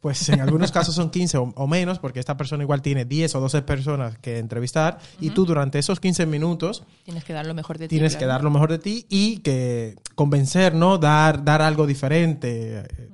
pues 0.00 0.28
en 0.28 0.40
algunos 0.40 0.72
casos 0.72 0.94
son 0.94 1.10
15 1.10 1.38
o, 1.38 1.42
o 1.54 1.66
menos, 1.66 1.98
porque 1.98 2.20
esta 2.20 2.36
persona 2.36 2.62
igual 2.64 2.82
tiene 2.82 3.04
10 3.04 3.34
o 3.36 3.40
12 3.40 3.62
personas 3.62 4.18
que 4.18 4.38
entrevistar 4.38 4.98
y 5.20 5.30
tú 5.30 5.44
durante 5.46 5.78
esos 5.78 6.00
15 6.00 6.26
minutos 6.26 6.82
Tienes 7.04 7.22
que 7.24 7.32
dar 7.32 7.46
lo 7.46 7.54
mejor 7.54 7.78
de 7.78 7.86
ti. 7.88 7.94
tienes 7.96 8.14
que 8.14 8.18
claro. 8.24 8.32
dar 8.32 8.44
lo 8.44 8.50
mejor 8.50 8.70
de 8.70 8.78
ti 8.78 9.06
y 9.08 9.38
que 9.38 9.96
convencer, 10.14 10.74
¿no? 10.74 10.98
Dar, 10.98 11.44
dar 11.44 11.62
algo 11.62 11.86
diferente, 11.86 12.78
eh, 12.80 13.08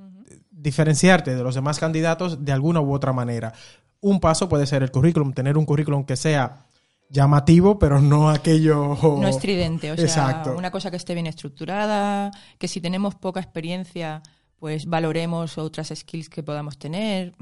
diferenciarte 0.67 1.33
de 1.33 1.43
los 1.43 1.55
demás 1.55 1.79
candidatos 1.79 2.43
de 2.43 2.51
alguna 2.51 2.81
u 2.81 2.93
otra 2.93 3.13
manera. 3.13 3.53
Un 4.01 4.19
paso 4.19 4.49
puede 4.49 4.67
ser 4.67 4.83
el 4.83 4.91
currículum, 4.91 5.31
tener 5.31 5.57
un 5.57 5.65
currículum 5.65 6.03
que 6.03 6.17
sea 6.17 6.65
llamativo, 7.09 7.79
pero 7.79 8.01
no 8.01 8.29
aquello... 8.29 8.97
No 9.01 9.27
estridente, 9.27 9.91
o 9.91 9.95
sea, 9.95 10.05
Exacto. 10.05 10.55
una 10.57 10.69
cosa 10.69 10.91
que 10.91 10.97
esté 10.97 11.13
bien 11.13 11.25
estructurada, 11.25 12.31
que 12.57 12.67
si 12.67 12.81
tenemos 12.81 13.15
poca 13.15 13.39
experiencia, 13.39 14.21
pues 14.59 14.87
valoremos 14.87 15.57
otras 15.57 15.93
skills 15.95 16.27
que 16.27 16.43
podamos 16.43 16.77
tener. 16.77 17.33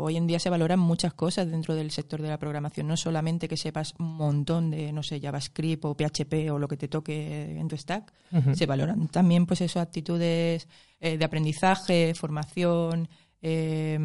Hoy 0.00 0.16
en 0.16 0.26
día 0.26 0.38
se 0.38 0.50
valoran 0.50 0.78
muchas 0.78 1.14
cosas 1.14 1.50
dentro 1.50 1.74
del 1.74 1.90
sector 1.90 2.20
de 2.22 2.28
la 2.28 2.38
programación, 2.38 2.86
no 2.86 2.96
solamente 2.96 3.48
que 3.48 3.56
sepas 3.56 3.94
un 3.98 4.16
montón 4.16 4.70
de, 4.70 4.92
no 4.92 5.02
sé, 5.02 5.20
JavaScript 5.20 5.84
o 5.84 5.94
PHP 5.94 6.50
o 6.50 6.58
lo 6.58 6.68
que 6.68 6.76
te 6.76 6.88
toque 6.88 7.58
en 7.58 7.68
tu 7.68 7.76
stack, 7.76 8.12
se 8.54 8.66
valoran 8.66 9.08
también 9.08 9.46
pues 9.46 9.60
eso, 9.60 9.80
actitudes 9.80 10.68
eh, 11.00 11.18
de 11.18 11.24
aprendizaje, 11.24 12.14
formación, 12.14 13.08
eh, 13.42 13.98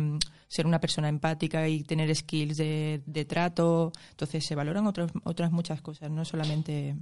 ser 0.47 0.65
una 0.65 0.79
persona 0.79 1.09
empática 1.09 1.67
y 1.67 1.83
tener 1.83 2.15
skills 2.15 2.57
de, 2.57 3.01
de 3.05 3.25
trato. 3.25 3.91
Entonces 4.11 4.45
se 4.45 4.55
valoran 4.55 4.87
otras 4.87 5.11
otras 5.23 5.51
muchas 5.51 5.81
cosas, 5.81 6.09
no 6.11 6.25
solamente... 6.25 6.95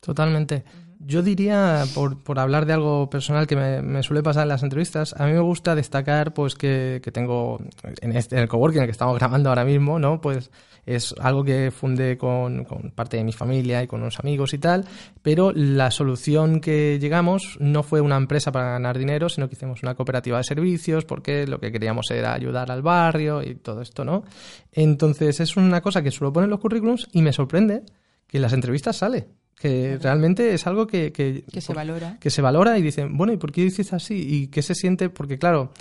Totalmente. 0.00 0.64
Yo 0.98 1.22
diría, 1.22 1.84
por, 1.94 2.22
por 2.22 2.38
hablar 2.38 2.64
de 2.64 2.72
algo 2.72 3.10
personal 3.10 3.46
que 3.46 3.54
me, 3.54 3.82
me 3.82 4.02
suele 4.02 4.22
pasar 4.22 4.44
en 4.44 4.48
las 4.48 4.62
entrevistas, 4.62 5.14
a 5.18 5.26
mí 5.26 5.32
me 5.32 5.40
gusta 5.40 5.74
destacar 5.74 6.32
pues 6.32 6.54
que, 6.54 7.00
que 7.02 7.12
tengo 7.12 7.58
en, 8.00 8.16
este, 8.16 8.36
en 8.36 8.42
el 8.42 8.48
coworking 8.48 8.78
en 8.78 8.82
el 8.84 8.88
que 8.88 8.92
estamos 8.92 9.18
grabando 9.18 9.50
ahora 9.50 9.64
mismo, 9.64 9.98
¿no? 9.98 10.20
Pues 10.20 10.50
es 10.86 11.14
algo 11.20 11.44
que 11.44 11.70
fundé 11.70 12.16
con, 12.16 12.64
con 12.64 12.92
parte 12.92 13.18
de 13.18 13.24
mi 13.24 13.32
familia 13.32 13.82
y 13.82 13.86
con 13.86 14.00
unos 14.00 14.18
amigos 14.20 14.54
y 14.54 14.58
tal, 14.58 14.84
pero 15.20 15.52
la 15.52 15.90
solución 15.90 16.60
que 16.60 16.98
llegamos 16.98 17.58
no 17.60 17.82
fue 17.82 18.00
una 18.00 18.16
empresa 18.16 18.50
para 18.50 18.70
ganar 18.70 18.96
dinero, 18.96 19.28
sino 19.28 19.48
que 19.48 19.54
hicimos 19.54 19.82
una 19.82 19.96
cooperativa 19.96 20.38
de 20.38 20.44
servicios 20.44 21.04
porque 21.04 21.46
lo 21.46 21.60
que 21.60 21.72
queríamos 21.72 22.10
era 22.10 22.32
ayudar 22.32 22.70
al 22.70 22.82
barrio 22.82 23.42
y 23.42 23.56
todo 23.56 23.82
esto, 23.82 24.04
¿no? 24.04 24.24
Entonces 24.72 25.40
es 25.40 25.56
una 25.56 25.82
cosa 25.82 26.02
que 26.02 26.10
suelo 26.10 26.32
poner 26.32 26.46
en 26.46 26.52
los 26.52 26.60
currículums 26.60 27.08
y 27.12 27.20
me 27.20 27.32
sorprende 27.32 27.82
que 28.26 28.38
en 28.38 28.42
las 28.42 28.52
entrevistas 28.52 28.96
sale. 28.96 29.28
Que 29.58 29.98
realmente 29.98 30.52
es 30.52 30.66
algo 30.66 30.86
que, 30.86 31.12
que, 31.12 31.44
que 31.50 31.60
se 31.62 31.72
valora. 31.72 32.18
que 32.20 32.28
se 32.28 32.42
valora 32.42 32.78
y 32.78 32.82
dicen, 32.82 33.16
bueno, 33.16 33.32
¿y 33.32 33.38
por 33.38 33.52
qué 33.52 33.62
dices 33.62 33.94
así? 33.94 34.14
¿Y 34.14 34.48
qué 34.48 34.60
se 34.60 34.74
siente? 34.74 35.08
Porque 35.08 35.38
claro, 35.38 35.72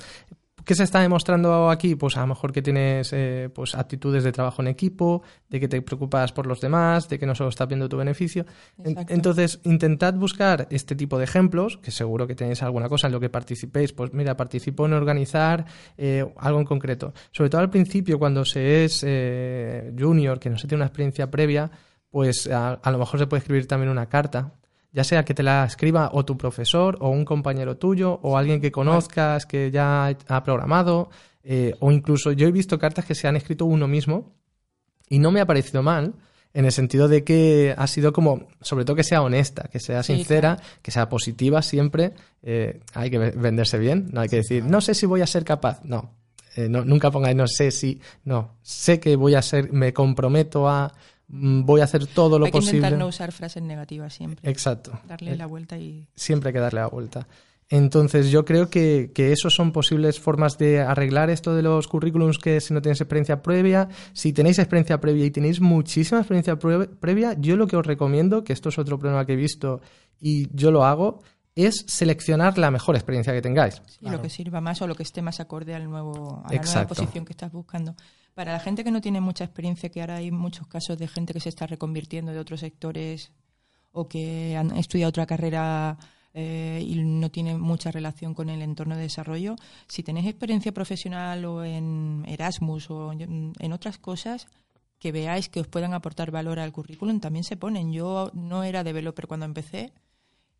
¿qué 0.65 0.75
se 0.75 0.83
está 0.83 0.99
demostrando 0.99 1.69
aquí? 1.69 1.95
Pues 1.95 2.17
a 2.17 2.21
lo 2.21 2.27
mejor 2.27 2.51
que 2.51 2.61
tienes 2.61 3.13
eh, 3.13 3.49
pues 3.53 3.75
actitudes 3.75 4.23
de 4.23 4.31
trabajo 4.31 4.61
en 4.61 4.67
equipo, 4.67 5.23
de 5.49 5.59
que 5.59 5.67
te 5.67 5.81
preocupas 5.81 6.31
por 6.31 6.47
los 6.47 6.59
demás, 6.59 7.07
de 7.07 7.19
que 7.19 7.25
no 7.25 7.35
solo 7.35 7.49
estás 7.49 7.67
viendo 7.67 7.87
tu 7.87 7.97
beneficio. 7.97 8.45
Exacto. 8.83 9.13
Entonces, 9.13 9.59
intentad 9.63 10.13
buscar 10.15 10.67
este 10.71 10.95
tipo 10.95 11.17
de 11.17 11.25
ejemplos, 11.25 11.77
que 11.77 11.91
seguro 11.91 12.27
que 12.27 12.35
tenéis 12.35 12.63
alguna 12.63 12.89
cosa 12.89 13.07
en 13.07 13.13
lo 13.13 13.19
que 13.19 13.29
participéis. 13.29 13.93
Pues 13.93 14.13
mira, 14.13 14.35
participo 14.35 14.85
en 14.85 14.93
organizar 14.93 15.65
eh, 15.97 16.25
algo 16.37 16.59
en 16.59 16.65
concreto. 16.65 17.13
Sobre 17.31 17.49
todo 17.49 17.61
al 17.61 17.69
principio, 17.69 18.17
cuando 18.19 18.43
se 18.43 18.85
es 18.85 19.03
eh, 19.05 19.93
junior, 19.97 20.39
que 20.39 20.49
no 20.49 20.57
se 20.57 20.67
tiene 20.67 20.79
una 20.79 20.87
experiencia 20.87 21.29
previa, 21.29 21.69
pues 22.15 22.47
a, 22.47 22.75
a 22.75 22.91
lo 22.91 22.97
mejor 22.97 23.19
se 23.19 23.27
puede 23.27 23.39
escribir 23.39 23.67
también 23.67 23.89
una 23.91 24.05
carta, 24.05 24.53
ya 24.93 25.03
sea 25.03 25.25
que 25.25 25.33
te 25.33 25.43
la 25.43 25.65
escriba 25.65 26.09
o 26.13 26.23
tu 26.23 26.37
profesor 26.37 26.97
o 27.01 27.09
un 27.09 27.25
compañero 27.25 27.75
tuyo 27.75 28.21
o 28.23 28.37
alguien 28.37 28.61
que 28.61 28.71
conozcas 28.71 29.45
que 29.45 29.69
ya 29.69 30.15
ha 30.29 30.43
programado 30.45 31.09
eh, 31.43 31.73
o 31.81 31.91
incluso 31.91 32.31
yo 32.31 32.47
he 32.47 32.53
visto 32.53 32.79
cartas 32.79 33.03
que 33.03 33.15
se 33.15 33.27
han 33.27 33.35
escrito 33.35 33.65
uno 33.65 33.89
mismo 33.89 34.31
y 35.09 35.19
no 35.19 35.29
me 35.31 35.41
ha 35.41 35.45
parecido 35.45 35.83
mal 35.83 36.13
en 36.53 36.63
el 36.63 36.71
sentido 36.71 37.09
de 37.09 37.25
que 37.25 37.75
ha 37.77 37.85
sido 37.87 38.13
como, 38.13 38.47
sobre 38.61 38.85
todo 38.85 38.95
que 38.95 39.03
sea 39.03 39.21
honesta, 39.21 39.63
que 39.69 39.81
sea 39.81 40.01
Sí, 40.01 40.15
sincera, 40.15 40.57
que 40.81 40.91
sea 40.91 41.09
positiva 41.09 41.61
siempre. 41.61 42.13
Eh, 42.43 42.79
hay 42.93 43.09
que 43.09 43.17
ve- 43.17 43.31
venderse 43.35 43.77
bien, 43.77 44.07
no 44.13 44.21
hay 44.21 44.29
que 44.29 44.37
decir, 44.37 44.63
no 44.63 44.79
sé 44.79 44.93
si 44.93 45.05
voy 45.05 45.19
a 45.19 45.27
ser 45.27 45.43
capaz. 45.43 45.81
No, 45.83 46.13
Eh, 46.55 46.69
no 46.69 46.85
nunca 46.85 47.11
pongáis 47.11 47.35
no 47.35 47.47
sé 47.47 47.69
si, 47.71 47.99
no, 48.23 48.55
sé 48.61 49.01
que 49.01 49.17
voy 49.17 49.35
a 49.35 49.41
ser, 49.41 49.73
me 49.73 49.91
comprometo 49.91 50.69
a, 50.69 50.93
voy 51.27 51.81
a 51.81 51.85
hacer 51.85 52.05
todo 52.07 52.37
lo 52.39 52.45
Hay 52.45 52.51
que 52.51 52.57
posible. 52.59 52.77
intentar 52.77 52.99
no 52.99 53.07
usar 53.07 53.31
frases 53.31 53.63
negativas 53.63 54.13
siempre. 54.13 54.49
Exacto. 54.49 54.99
Darle 55.07 55.31
Eh, 55.33 55.35
la 55.37 55.45
vuelta 55.47 55.77
y... 55.77 56.07
siempre 56.15 56.49
hay 56.49 56.53
que 56.53 56.59
darle 56.59 56.81
la 56.81 56.87
vuelta. 56.87 57.27
Entonces, 57.67 58.29
yo 58.29 58.45
creo 58.45 58.69
que, 58.69 59.11
que 59.15 59.31
eso 59.31 59.49
son 59.49 59.71
posibles 59.71 60.19
formas 60.19 60.59
de 60.59 60.81
arreglar 60.81 61.31
esto 61.31 61.55
de 61.55 61.63
los 61.63 61.87
currículums 61.87 62.37
que 62.37 62.61
si 62.61 62.75
no 62.75 62.81
tienes 62.81 63.01
experiencia 63.01 63.41
previa, 63.41 63.89
si 64.13 64.33
tenéis 64.33 64.59
experiencia 64.59 64.99
previa 65.01 65.25
y 65.25 65.31
tenéis 65.31 65.59
muchísima 65.61 66.19
experiencia 66.19 66.57
previa, 66.59 67.33
yo 67.39 67.55
lo 67.55 67.65
que 67.65 67.75
os 67.75 67.85
recomiendo, 67.85 68.43
que 68.43 68.53
esto 68.53 68.69
es 68.69 68.77
otro 68.77 68.99
problema 68.99 69.25
que 69.25 69.33
he 69.33 69.37
visto 69.37 69.81
y 70.21 70.47
yo 70.55 70.69
lo 70.69 70.85
hago, 70.85 71.23
es 71.55 71.85
seleccionar 71.87 72.57
la 72.59 72.69
mejor 72.69 72.95
experiencia 72.95 73.33
que 73.33 73.41
tengáis. 73.41 73.81
Sí, 73.87 73.97
Claro. 74.01 74.17
lo 74.17 74.21
que 74.21 74.29
sirva 74.29 74.61
más 74.61 74.81
o 74.83 74.87
lo 74.87 74.93
que 74.93 75.01
esté 75.03 75.23
más 75.23 75.39
acorde 75.39 75.73
al 75.73 75.89
nuevo, 75.89 76.43
a 76.45 76.53
la 76.53 76.61
nueva 76.61 76.85
posición 76.87 77.25
que 77.25 77.33
estás 77.33 77.51
buscando. 77.51 77.95
Para 78.35 78.53
la 78.53 78.59
gente 78.59 78.83
que 78.83 78.91
no 78.91 79.01
tiene 79.01 79.21
mucha 79.21 79.45
experiencia, 79.45 79.89
que 79.89 80.01
ahora 80.01 80.17
hay 80.17 80.29
muchos 80.29 80.67
casos 80.67 80.97
de 80.97 81.07
gente 81.07 81.33
que 81.33 81.39
se 81.39 81.49
está 81.49 81.65
reconvirtiendo 81.65 82.31
de 82.31 82.39
otros 82.39 82.59
sectores 82.59 83.31
o 83.91 84.07
que 84.07 84.55
han 84.57 84.75
estudiado 84.77 85.09
otra 85.09 85.25
carrera 85.25 85.97
eh, 86.33 86.83
y 86.85 86.95
no 87.01 87.31
tiene 87.31 87.57
mucha 87.57 87.91
relación 87.91 88.33
con 88.33 88.49
el 88.49 88.61
entorno 88.61 88.95
de 88.95 89.03
desarrollo, 89.03 89.55
si 89.87 90.03
tenéis 90.03 90.27
experiencia 90.27 90.73
profesional 90.73 91.45
o 91.45 91.63
en 91.63 92.25
Erasmus 92.27 92.91
o 92.91 93.13
en 93.13 93.73
otras 93.73 93.97
cosas 93.97 94.47
que 94.99 95.11
veáis 95.11 95.49
que 95.49 95.59
os 95.59 95.67
puedan 95.67 95.93
aportar 95.93 96.31
valor 96.31 96.59
al 96.59 96.71
currículum, 96.71 97.19
también 97.19 97.43
se 97.43 97.57
ponen. 97.57 97.91
Yo 97.93 98.31
no 98.33 98.63
era 98.63 98.83
developer 98.83 99.27
cuando 99.27 99.45
empecé, 99.45 99.93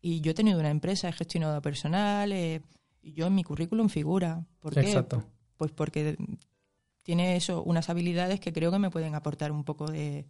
y 0.00 0.20
yo 0.20 0.30
he 0.30 0.34
tenido 0.34 0.60
una 0.60 0.70
empresa, 0.70 1.08
he 1.08 1.12
gestionado 1.12 1.60
personal, 1.60 2.32
eh, 2.32 2.62
y 3.02 3.12
yo 3.12 3.26
en 3.26 3.34
mi 3.34 3.44
currículum 3.44 3.88
figura. 3.88 4.46
¿Por 4.60 4.74
qué? 4.74 4.80
Exacto. 4.80 5.24
Pues 5.56 5.72
porque 5.72 6.16
tiene 7.06 7.36
eso, 7.36 7.62
unas 7.62 7.88
habilidades 7.88 8.40
que 8.40 8.52
creo 8.52 8.72
que 8.72 8.80
me 8.80 8.90
pueden 8.90 9.14
aportar 9.14 9.52
un 9.52 9.62
poco 9.62 9.86
de, 9.86 10.26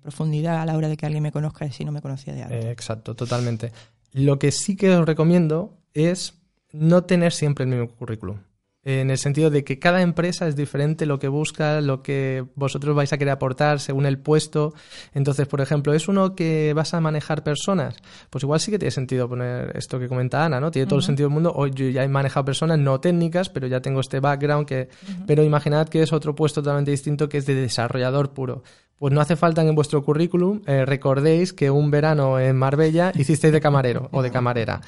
profundidad 0.00 0.62
a 0.62 0.64
la 0.64 0.74
hora 0.74 0.88
de 0.88 0.96
que 0.96 1.04
alguien 1.04 1.22
me 1.22 1.32
conozca 1.32 1.70
si 1.70 1.84
no 1.84 1.92
me 1.92 2.00
conocía 2.00 2.32
de 2.32 2.42
antes. 2.44 2.64
Eh, 2.64 2.70
exacto, 2.70 3.14
totalmente. 3.14 3.72
Lo 4.12 4.38
que 4.38 4.52
sí 4.52 4.74
que 4.74 4.90
os 4.90 5.04
recomiendo 5.04 5.76
es 5.92 6.40
no 6.72 7.04
tener 7.04 7.34
siempre 7.34 7.64
el 7.64 7.70
mismo 7.70 7.88
currículum. 7.88 8.38
En 8.84 9.10
el 9.10 9.18
sentido 9.18 9.48
de 9.50 9.62
que 9.62 9.78
cada 9.78 10.02
empresa 10.02 10.48
es 10.48 10.56
diferente 10.56 11.06
lo 11.06 11.20
que 11.20 11.28
busca, 11.28 11.80
lo 11.80 12.02
que 12.02 12.44
vosotros 12.56 12.96
vais 12.96 13.12
a 13.12 13.18
querer 13.18 13.30
aportar 13.30 13.78
según 13.78 14.06
el 14.06 14.18
puesto. 14.18 14.74
Entonces, 15.14 15.46
por 15.46 15.60
ejemplo, 15.60 15.94
¿es 15.94 16.08
uno 16.08 16.34
que 16.34 16.72
vas 16.74 16.92
a 16.92 17.00
manejar 17.00 17.44
personas? 17.44 17.94
Pues 18.28 18.42
igual 18.42 18.58
sí 18.58 18.72
que 18.72 18.80
tiene 18.80 18.90
sentido 18.90 19.28
poner 19.28 19.76
esto 19.76 20.00
que 20.00 20.08
comenta 20.08 20.44
Ana, 20.44 20.58
¿no? 20.58 20.72
Tiene 20.72 20.86
todo 20.86 20.98
el 20.98 21.04
sentido 21.04 21.28
del 21.28 21.34
mundo. 21.34 21.52
Hoy 21.54 21.70
yo 21.72 21.88
ya 21.90 22.02
he 22.02 22.08
manejado 22.08 22.44
personas 22.44 22.78
no 22.80 22.98
técnicas, 22.98 23.48
pero 23.48 23.68
ya 23.68 23.80
tengo 23.80 24.00
este 24.00 24.18
background 24.18 24.66
que... 24.66 24.88
Pero 25.28 25.44
imaginad 25.44 25.88
que 25.88 26.02
es 26.02 26.12
otro 26.12 26.34
puesto 26.34 26.60
totalmente 26.60 26.90
distinto 26.90 27.28
que 27.28 27.38
es 27.38 27.46
de 27.46 27.54
desarrollador 27.54 28.32
puro. 28.32 28.64
Pues 28.98 29.12
no 29.12 29.20
hace 29.20 29.36
falta 29.36 29.62
que 29.62 29.68
en 29.68 29.74
vuestro 29.74 30.04
currículum 30.04 30.62
eh, 30.66 30.84
recordéis 30.84 31.52
que 31.52 31.70
un 31.70 31.90
verano 31.90 32.38
en 32.38 32.56
Marbella 32.56 33.12
hicisteis 33.16 33.52
de 33.52 33.60
camarero 33.60 34.08
o 34.12 34.22
de 34.22 34.30
camarera. 34.30 34.80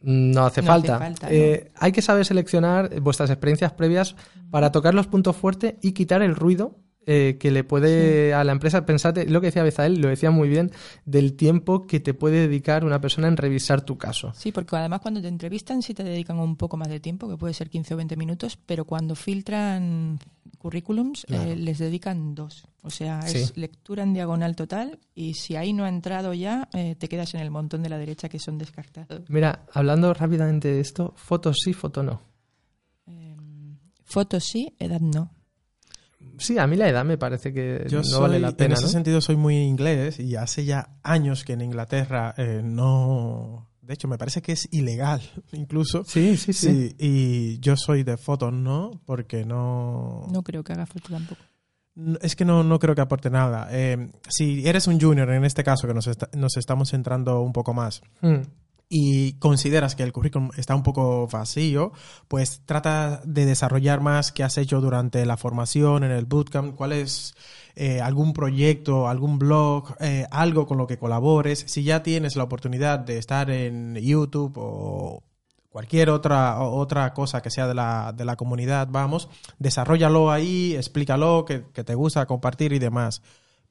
No 0.00 0.46
hace 0.46 0.62
No 0.62 0.72
hace 0.72 0.88
falta. 0.92 0.98
falta, 0.98 1.26
¿no? 1.26 1.32
Eh, 1.32 1.70
hay 1.76 1.92
que 1.92 2.02
saber 2.02 2.24
seleccionar 2.24 3.00
vuestras 3.00 3.30
experiencias 3.30 3.72
previas 3.72 4.14
para 4.50 4.70
tocar 4.72 4.94
los 4.94 5.06
puntos 5.08 5.36
fuertes 5.36 5.74
y 5.82 5.92
quitar 5.92 6.22
el 6.22 6.34
ruido 6.36 6.76
eh, 7.10 7.38
que 7.40 7.50
le 7.50 7.64
puede 7.64 8.34
a 8.34 8.44
la 8.44 8.52
empresa. 8.52 8.84
Pensad, 8.84 9.16
lo 9.28 9.40
que 9.40 9.46
decía 9.46 9.62
Bezael, 9.62 9.98
lo 10.00 10.08
decía 10.08 10.30
muy 10.30 10.48
bien, 10.50 10.70
del 11.06 11.32
tiempo 11.36 11.86
que 11.86 12.00
te 12.00 12.12
puede 12.12 12.46
dedicar 12.46 12.84
una 12.84 13.00
persona 13.00 13.28
en 13.28 13.38
revisar 13.38 13.80
tu 13.80 13.96
caso. 13.96 14.32
Sí, 14.36 14.52
porque 14.52 14.76
además 14.76 15.00
cuando 15.00 15.22
te 15.22 15.28
entrevistan 15.28 15.80
sí 15.80 15.94
te 15.94 16.04
dedican 16.04 16.38
un 16.38 16.56
poco 16.56 16.76
más 16.76 16.88
de 16.88 17.00
tiempo, 17.00 17.26
que 17.26 17.38
puede 17.38 17.54
ser 17.54 17.70
15 17.70 17.94
o 17.94 17.96
20 17.96 18.16
minutos, 18.16 18.58
pero 18.66 18.84
cuando 18.84 19.14
filtran 19.14 20.18
currículums 20.58 21.24
Claro. 21.26 21.50
eh, 21.50 21.56
les 21.56 21.78
dedican 21.78 22.34
dos. 22.34 22.66
O 22.82 22.90
sea, 22.90 23.22
Sí. 23.22 23.38
es 23.38 23.56
lectura 23.56 24.02
en 24.02 24.12
diagonal 24.12 24.54
total 24.56 24.98
y 25.14 25.32
si 25.34 25.56
ahí 25.56 25.72
no 25.72 25.84
ha 25.84 25.88
entrado 25.88 26.34
ya, 26.34 26.68
eh, 26.74 26.94
te 26.94 27.08
quedas 27.08 27.32
en 27.34 27.40
el 27.40 27.50
montón 27.50 27.82
de 27.82 27.88
la 27.88 27.96
derecha 27.96 28.28
que 28.28 28.38
son 28.38 28.58
descartados. 28.58 29.22
Mira, 29.30 29.64
hablando 29.72 30.12
rápidamente 30.12 30.68
de 30.68 30.80
esto, 30.80 31.14
fotos 31.16 31.56
sí, 31.64 31.72
foto 31.72 32.02
no. 32.02 32.20
Eh, 33.06 33.34
fotos 34.04 34.44
sí, 34.44 34.74
edad 34.78 35.00
no. 35.00 35.30
Sí, 36.38 36.58
a 36.58 36.66
mí 36.66 36.76
la 36.76 36.88
edad 36.88 37.04
me 37.04 37.18
parece 37.18 37.52
que 37.52 37.84
Yo 37.88 37.98
no 37.98 38.04
soy, 38.04 38.20
vale 38.20 38.40
la 38.40 38.48
en 38.48 38.54
pena. 38.56 38.74
ese 38.74 38.84
¿no? 38.84 38.88
sentido 38.88 39.20
soy 39.20 39.36
muy 39.36 39.56
inglés 39.58 40.18
y 40.20 40.36
hace 40.36 40.64
ya 40.64 40.96
años 41.02 41.44
que 41.44 41.52
en 41.54 41.60
Inglaterra 41.62 42.34
eh, 42.36 42.60
no... 42.64 43.66
De 43.82 43.94
hecho, 43.94 44.06
me 44.06 44.18
parece 44.18 44.42
que 44.42 44.52
es 44.52 44.68
ilegal 44.70 45.20
incluso. 45.52 46.04
Sí, 46.04 46.36
sí, 46.36 46.52
sí. 46.52 46.88
Sí, 46.90 46.96
y 46.98 47.58
yo 47.60 47.76
soy 47.76 48.02
de 48.02 48.16
fotos, 48.16 48.52
¿no? 48.52 49.00
Porque 49.06 49.44
no... 49.44 50.26
No 50.32 50.42
creo 50.42 50.62
que 50.62 50.72
haga 50.72 50.86
falta 50.86 51.08
tampoco. 51.08 51.40
Es 52.20 52.36
que 52.36 52.44
no, 52.44 52.62
no 52.62 52.78
creo 52.78 52.94
que 52.94 53.00
aporte 53.00 53.28
nada. 53.30 53.66
Eh, 53.72 54.10
si 54.28 54.66
eres 54.68 54.86
un 54.86 55.00
junior, 55.00 55.28
en 55.30 55.44
este 55.44 55.64
caso, 55.64 55.88
que 55.88 55.94
nos 55.94 56.56
estamos 56.56 56.90
centrando 56.90 57.40
un 57.40 57.52
poco 57.52 57.74
más, 57.74 58.02
Mm. 58.20 58.36
Y 58.88 59.34
consideras 59.34 59.94
que 59.94 60.02
el 60.02 60.12
currículum 60.12 60.50
está 60.56 60.74
un 60.74 60.82
poco 60.82 61.26
vacío, 61.26 61.92
pues 62.26 62.62
trata 62.64 63.20
de 63.24 63.44
desarrollar 63.44 64.00
más 64.00 64.32
qué 64.32 64.44
has 64.44 64.56
hecho 64.56 64.80
durante 64.80 65.26
la 65.26 65.36
formación, 65.36 66.04
en 66.04 66.10
el 66.10 66.24
bootcamp, 66.24 66.74
cuál 66.74 66.92
es 66.92 67.34
eh, 67.76 68.00
algún 68.00 68.32
proyecto, 68.32 69.08
algún 69.08 69.38
blog, 69.38 69.94
eh, 70.00 70.26
algo 70.30 70.66
con 70.66 70.78
lo 70.78 70.86
que 70.86 70.98
colabores. 70.98 71.64
Si 71.68 71.82
ya 71.84 72.02
tienes 72.02 72.36
la 72.36 72.44
oportunidad 72.44 72.98
de 72.98 73.18
estar 73.18 73.50
en 73.50 73.94
YouTube 73.96 74.54
o 74.56 75.22
cualquier 75.70 76.10
otra, 76.10 76.60
otra 76.60 77.12
cosa 77.12 77.42
que 77.42 77.50
sea 77.50 77.68
de 77.68 77.74
la, 77.74 78.12
de 78.16 78.24
la 78.24 78.36
comunidad, 78.36 78.88
vamos, 78.90 79.28
desarrollalo 79.58 80.30
ahí, 80.30 80.74
explícalo, 80.74 81.44
que, 81.44 81.66
que 81.72 81.84
te 81.84 81.94
gusta 81.94 82.26
compartir 82.26 82.72
y 82.72 82.78
demás. 82.78 83.22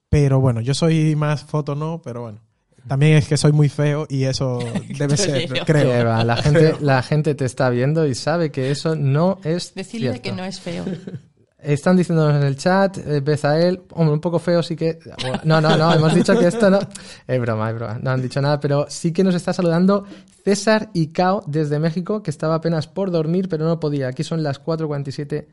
Pero 0.10 0.40
bueno, 0.40 0.62
yo 0.62 0.74
soy 0.74 1.16
más 1.16 1.44
foto 1.44 1.76
no, 1.76 2.02
pero 2.04 2.22
bueno. 2.22 2.47
También 2.88 3.18
es 3.18 3.28
que 3.28 3.38
soy 3.38 3.52
muy 3.52 3.70
feo 3.70 4.06
y 4.10 4.24
eso 4.24 4.60
debe 4.98 5.18
ser, 5.18 5.48
Creo. 5.66 6.24
la, 6.24 6.36
gente, 6.44 6.76
la 6.82 7.04
gente 7.04 7.36
te 7.36 7.46
está 7.46 7.70
viendo 7.70 8.06
y 8.08 8.16
sabe 8.16 8.52
que 8.52 8.72
eso 8.72 8.96
no 8.96 9.40
es 9.44 9.74
Decirle 9.76 10.12
cierto. 10.12 10.22
que 10.22 10.32
no 10.32 10.44
es 10.46 10.60
feo. 10.60 10.86
Están 11.60 11.98
diciéndonos 11.98 12.36
en 12.40 12.44
el 12.48 12.56
chat, 12.56 12.98
eh, 13.00 13.20
Bezael, 13.20 13.82
hombre, 13.90 14.14
un 14.14 14.22
poco 14.22 14.38
feo 14.38 14.62
sí 14.62 14.76
que... 14.76 15.00
No, 15.44 15.60
no, 15.60 15.76
no, 15.76 15.92
hemos 15.92 16.14
dicho 16.14 16.38
que 16.38 16.48
esto 16.48 16.70
no... 16.70 16.80
Es 17.26 17.42
broma, 17.42 17.70
es 17.72 17.76
broma, 17.76 18.00
no 18.02 18.12
han 18.12 18.22
dicho 18.22 18.40
nada, 18.40 18.60
pero 18.60 18.86
sí 18.90 19.12
que 19.12 19.24
nos 19.24 19.34
está 19.34 19.52
saludando 19.54 20.06
César 20.46 20.90
Icao 20.94 21.44
desde 21.48 21.80
México, 21.80 22.22
que 22.22 22.30
estaba 22.30 22.56
apenas 22.56 22.88
por 22.88 23.10
dormir, 23.10 23.50
pero 23.50 23.66
no 23.66 23.80
podía. 23.80 24.08
Aquí 24.08 24.24
son 24.24 24.44
las 24.44 24.64
4.47 24.64 25.48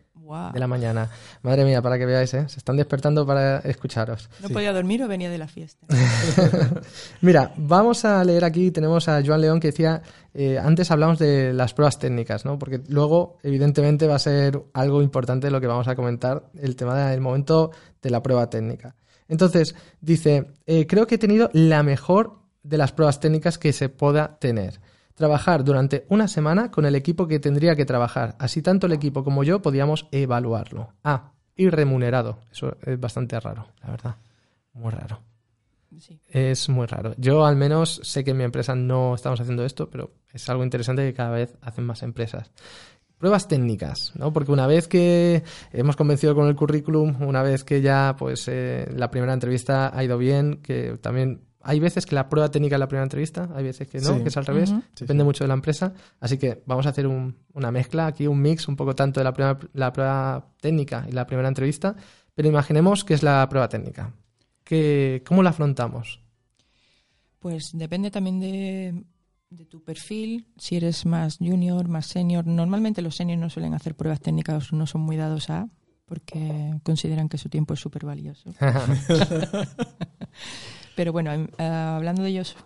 De 0.53 0.59
la 0.59 0.67
mañana. 0.67 1.11
Madre 1.43 1.65
mía, 1.65 1.83
para 1.83 1.99
que 1.99 2.07
veáis, 2.07 2.33
¿eh? 2.33 2.49
se 2.49 2.59
están 2.59 2.79
despertando 2.79 3.27
para 3.27 3.59
escucharos. 3.59 4.31
¿No 4.41 4.49
podía 4.49 4.73
dormir 4.73 5.03
o 5.03 5.09
venía 5.09 5.29
de 5.29 5.37
la 5.37 5.47
fiesta? 5.47 5.87
Mira, 7.21 7.53
vamos 7.59 8.07
a 8.07 8.25
leer 8.25 8.43
aquí, 8.45 8.71
tenemos 8.71 9.07
a 9.09 9.23
Joan 9.23 9.43
León 9.43 9.61
que 9.61 9.69
decía, 9.69 10.01
eh, 10.33 10.59
antes 10.59 10.91
hablamos 10.91 11.19
de 11.19 11.53
las 11.53 11.75
pruebas 11.75 11.99
técnicas, 11.99 12.47
¿no? 12.47 12.59
Porque 12.59 12.81
luego, 12.89 13.37
evidentemente, 13.43 14.07
va 14.07 14.15
a 14.15 14.19
ser 14.19 14.63
algo 14.73 15.03
importante 15.03 15.51
lo 15.51 15.61
que 15.61 15.67
vamos 15.67 15.89
a 15.89 15.95
comentar, 15.95 16.45
el 16.59 16.75
tema 16.75 17.11
del 17.11 17.21
momento 17.21 17.73
de 18.01 18.11
la 18.11 18.23
prueba 18.23 18.49
técnica. 18.49 18.97
Entonces, 19.29 19.75
dice, 20.01 20.53
eh, 20.67 20.87
creo 20.87 21.07
que 21.07 21.17
he 21.17 21.19
tenido 21.19 21.51
la 21.53 21.83
mejor 21.83 22.39
de 22.63 22.79
las 22.79 22.93
pruebas 22.93 23.21
técnicas 23.21 23.59
que 23.59 23.75
se 23.75 23.91
pueda 23.91 24.39
tener. 24.39 24.81
Trabajar 25.15 25.63
durante 25.63 26.07
una 26.09 26.27
semana 26.27 26.71
con 26.71 26.87
el 26.87 26.97
equipo 26.97 27.29
que 27.29 27.39
tendría 27.39 27.77
que 27.77 27.85
trabajar. 27.85 28.35
Así 28.39 28.63
tanto 28.63 28.87
el 28.87 28.93
equipo 28.93 29.23
como 29.23 29.45
yo 29.45 29.63
podíamos 29.63 30.09
evaluarlo. 30.11 30.93
Ah, 31.05 31.33
y 31.57 31.69
remunerado. 31.69 32.41
Eso 32.51 32.77
es 32.83 32.99
bastante 32.99 33.39
raro, 33.39 33.69
la 33.83 33.91
verdad. 33.91 34.17
Muy 34.73 34.91
raro. 34.91 35.21
Sí. 35.99 36.19
Es 36.29 36.69
muy 36.69 36.87
raro. 36.87 37.15
Yo 37.17 37.47
al 37.47 37.55
menos 37.55 38.01
sé 38.03 38.25
que 38.25 38.33
en 38.33 38.39
mi 38.39 38.45
empresa 38.45 38.75
no 38.75 39.15
estamos 39.15 39.41
haciendo 39.41 39.65
esto, 39.65 39.89
pero 39.89 40.11
es 40.33 40.49
algo 40.49 40.65
interesante 40.65 41.03
que 41.03 41.15
cada 41.15 41.31
vez 41.31 41.57
hacen 41.61 41.85
más 41.85 42.03
empresas. 42.03 42.51
Pruebas 43.17 43.47
técnicas, 43.47 44.13
¿no? 44.17 44.33
Porque 44.33 44.51
una 44.51 44.67
vez 44.67 44.89
que 44.89 45.45
hemos 45.73 45.95
convencido 45.95 46.35
con 46.35 46.49
el 46.49 46.57
currículum, 46.57 47.23
una 47.23 47.43
vez 47.43 47.63
que 47.63 47.81
ya 47.81 48.17
pues 48.19 48.49
eh, 48.49 48.91
la 48.97 49.11
primera 49.11 49.33
entrevista 49.33 49.97
ha 49.97 50.03
ido 50.03 50.19
bien, 50.19 50.61
que 50.63 50.99
también 51.01 51.45
hay 51.65 51.81
veces 51.81 52.07
que 52.07 52.15
la 52.15 52.29
prueba 52.29 52.51
técnica 52.51 52.77
es 52.77 52.81
la 52.81 52.87
primera 52.89 53.05
entrevista, 53.05 53.49
hay 53.55 53.65
veces 53.65 53.89
que 53.89 53.99
no, 54.01 54.15
Sí. 54.17 54.23
que 54.23 54.29
es 54.29 54.37
al 54.37 54.47
revés, 54.47 54.73
depende 54.99 55.23
sí. 55.23 55.25
mucho 55.25 55.45
de 55.45 55.49
la 55.49 55.55
empresa. 55.55 55.93
Así 56.21 56.39
que 56.39 56.63
vamos 56.67 56.87
a 56.87 56.91
hacer 56.91 57.07
un- 57.07 57.37
una 57.55 57.71
mezcla 57.71 58.07
aquí, 58.07 58.27
un 58.27 58.41
mix, 58.41 58.69
un 58.69 58.77
poco 58.77 58.95
tanto 58.95 59.21
de 59.21 59.25
la, 59.25 59.33
primera, 59.33 59.59
la 59.73 59.93
prueba 59.93 60.47
técnica 60.61 61.07
y 61.09 61.13
la 61.13 61.27
primera 61.27 61.49
entrevista, 61.49 61.95
pero 62.35 62.49
imaginemos 62.49 63.05
que 63.05 63.15
es 63.15 63.23
la 63.23 63.49
prueba 63.49 63.69
técnica. 63.69 64.13
¿Qué, 64.63 65.23
¿Cómo 65.27 65.43
la 65.43 65.51
afrontamos? 65.51 66.21
Pues 67.39 67.71
depende 67.75 68.11
también 68.11 68.41
de, 68.41 69.05
de 69.51 69.65
tu 69.67 69.83
perfil, 69.85 70.47
si 70.57 70.77
eres 70.77 71.05
más 71.07 71.37
junior, 71.39 71.89
más 71.89 72.07
senior. 72.07 72.47
Normalmente 72.47 73.03
los 73.03 73.17
seniors 73.17 73.41
no 73.41 73.51
suelen 73.51 73.75
hacer 73.75 73.95
pruebas 73.95 74.21
técnicas, 74.21 74.73
no 74.73 74.87
son 74.87 75.03
muy 75.03 75.17
dados 75.17 75.51
a, 75.51 75.69
porque 76.07 76.73
consideran 76.83 77.29
que 77.29 77.39
su 77.39 77.49
tiempo 77.51 77.75
es 77.75 77.81
súper 77.81 78.05
valioso. 78.07 78.51
Pero 80.95 81.13
bueno, 81.13 81.33
eh, 81.33 81.63
hablando 81.63 82.23
de 82.23 82.31
ellos 82.31 82.57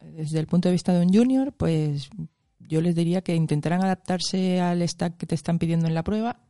desde 0.00 0.38
el 0.38 0.46
punto 0.46 0.68
de 0.68 0.72
vista 0.72 0.92
de 0.92 1.04
un 1.04 1.12
junior, 1.12 1.52
pues 1.52 2.10
yo 2.58 2.80
les 2.80 2.94
diría 2.94 3.22
que 3.22 3.34
intentarán 3.34 3.84
adaptarse 3.84 4.60
al 4.60 4.86
stack 4.86 5.16
que 5.16 5.26
te 5.26 5.34
están 5.34 5.58
pidiendo 5.58 5.86
en 5.86 5.94
la 5.94 6.04
prueba, 6.04 6.40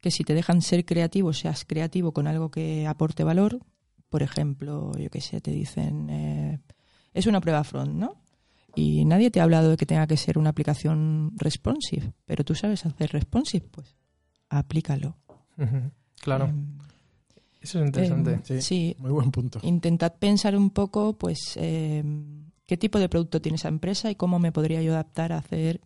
que 0.00 0.10
si 0.10 0.24
te 0.24 0.34
dejan 0.34 0.60
ser 0.62 0.84
creativo, 0.84 1.32
seas 1.32 1.64
creativo 1.64 2.12
con 2.12 2.26
algo 2.26 2.50
que 2.50 2.86
aporte 2.86 3.24
valor. 3.24 3.60
Por 4.08 4.22
ejemplo, 4.22 4.92
yo 4.98 5.10
qué 5.10 5.20
sé, 5.20 5.40
te 5.40 5.50
dicen, 5.50 6.10
eh, 6.10 6.60
es 7.12 7.26
una 7.26 7.40
prueba 7.40 7.64
front, 7.64 7.94
¿no? 7.94 8.22
Y 8.76 9.04
nadie 9.04 9.30
te 9.30 9.40
ha 9.40 9.44
hablado 9.44 9.70
de 9.70 9.76
que 9.76 9.86
tenga 9.86 10.06
que 10.06 10.16
ser 10.16 10.36
una 10.36 10.50
aplicación 10.50 11.32
responsive, 11.36 12.12
pero 12.24 12.44
tú 12.44 12.54
sabes 12.54 12.84
hacer 12.84 13.12
responsive, 13.12 13.66
pues 13.70 13.96
aplícalo. 14.48 15.16
Ujú, 15.56 15.90
claro, 16.20 16.46
Em, 16.46 16.78
eso 17.64 17.80
es 17.80 17.86
interesante. 17.86 18.32
em, 18.34 18.42
Sí. 18.44 18.62
sí, 18.62 18.96
Muy 18.98 19.10
buen 19.10 19.30
punto. 19.32 19.58
intentad 19.62 20.14
pensar 20.18 20.56
un 20.56 20.70
poco, 20.70 21.14
pues, 21.18 21.38
eh, 21.56 22.04
qué 22.66 22.76
tipo 22.76 22.98
de 22.98 23.08
producto 23.08 23.40
tiene 23.40 23.56
esa 23.56 23.68
empresa 23.68 24.10
y 24.10 24.14
cómo 24.14 24.38
me 24.38 24.52
podría 24.52 24.80
yo 24.82 24.92
adaptar 24.92 25.32
a 25.32 25.38
hacer 25.38 25.80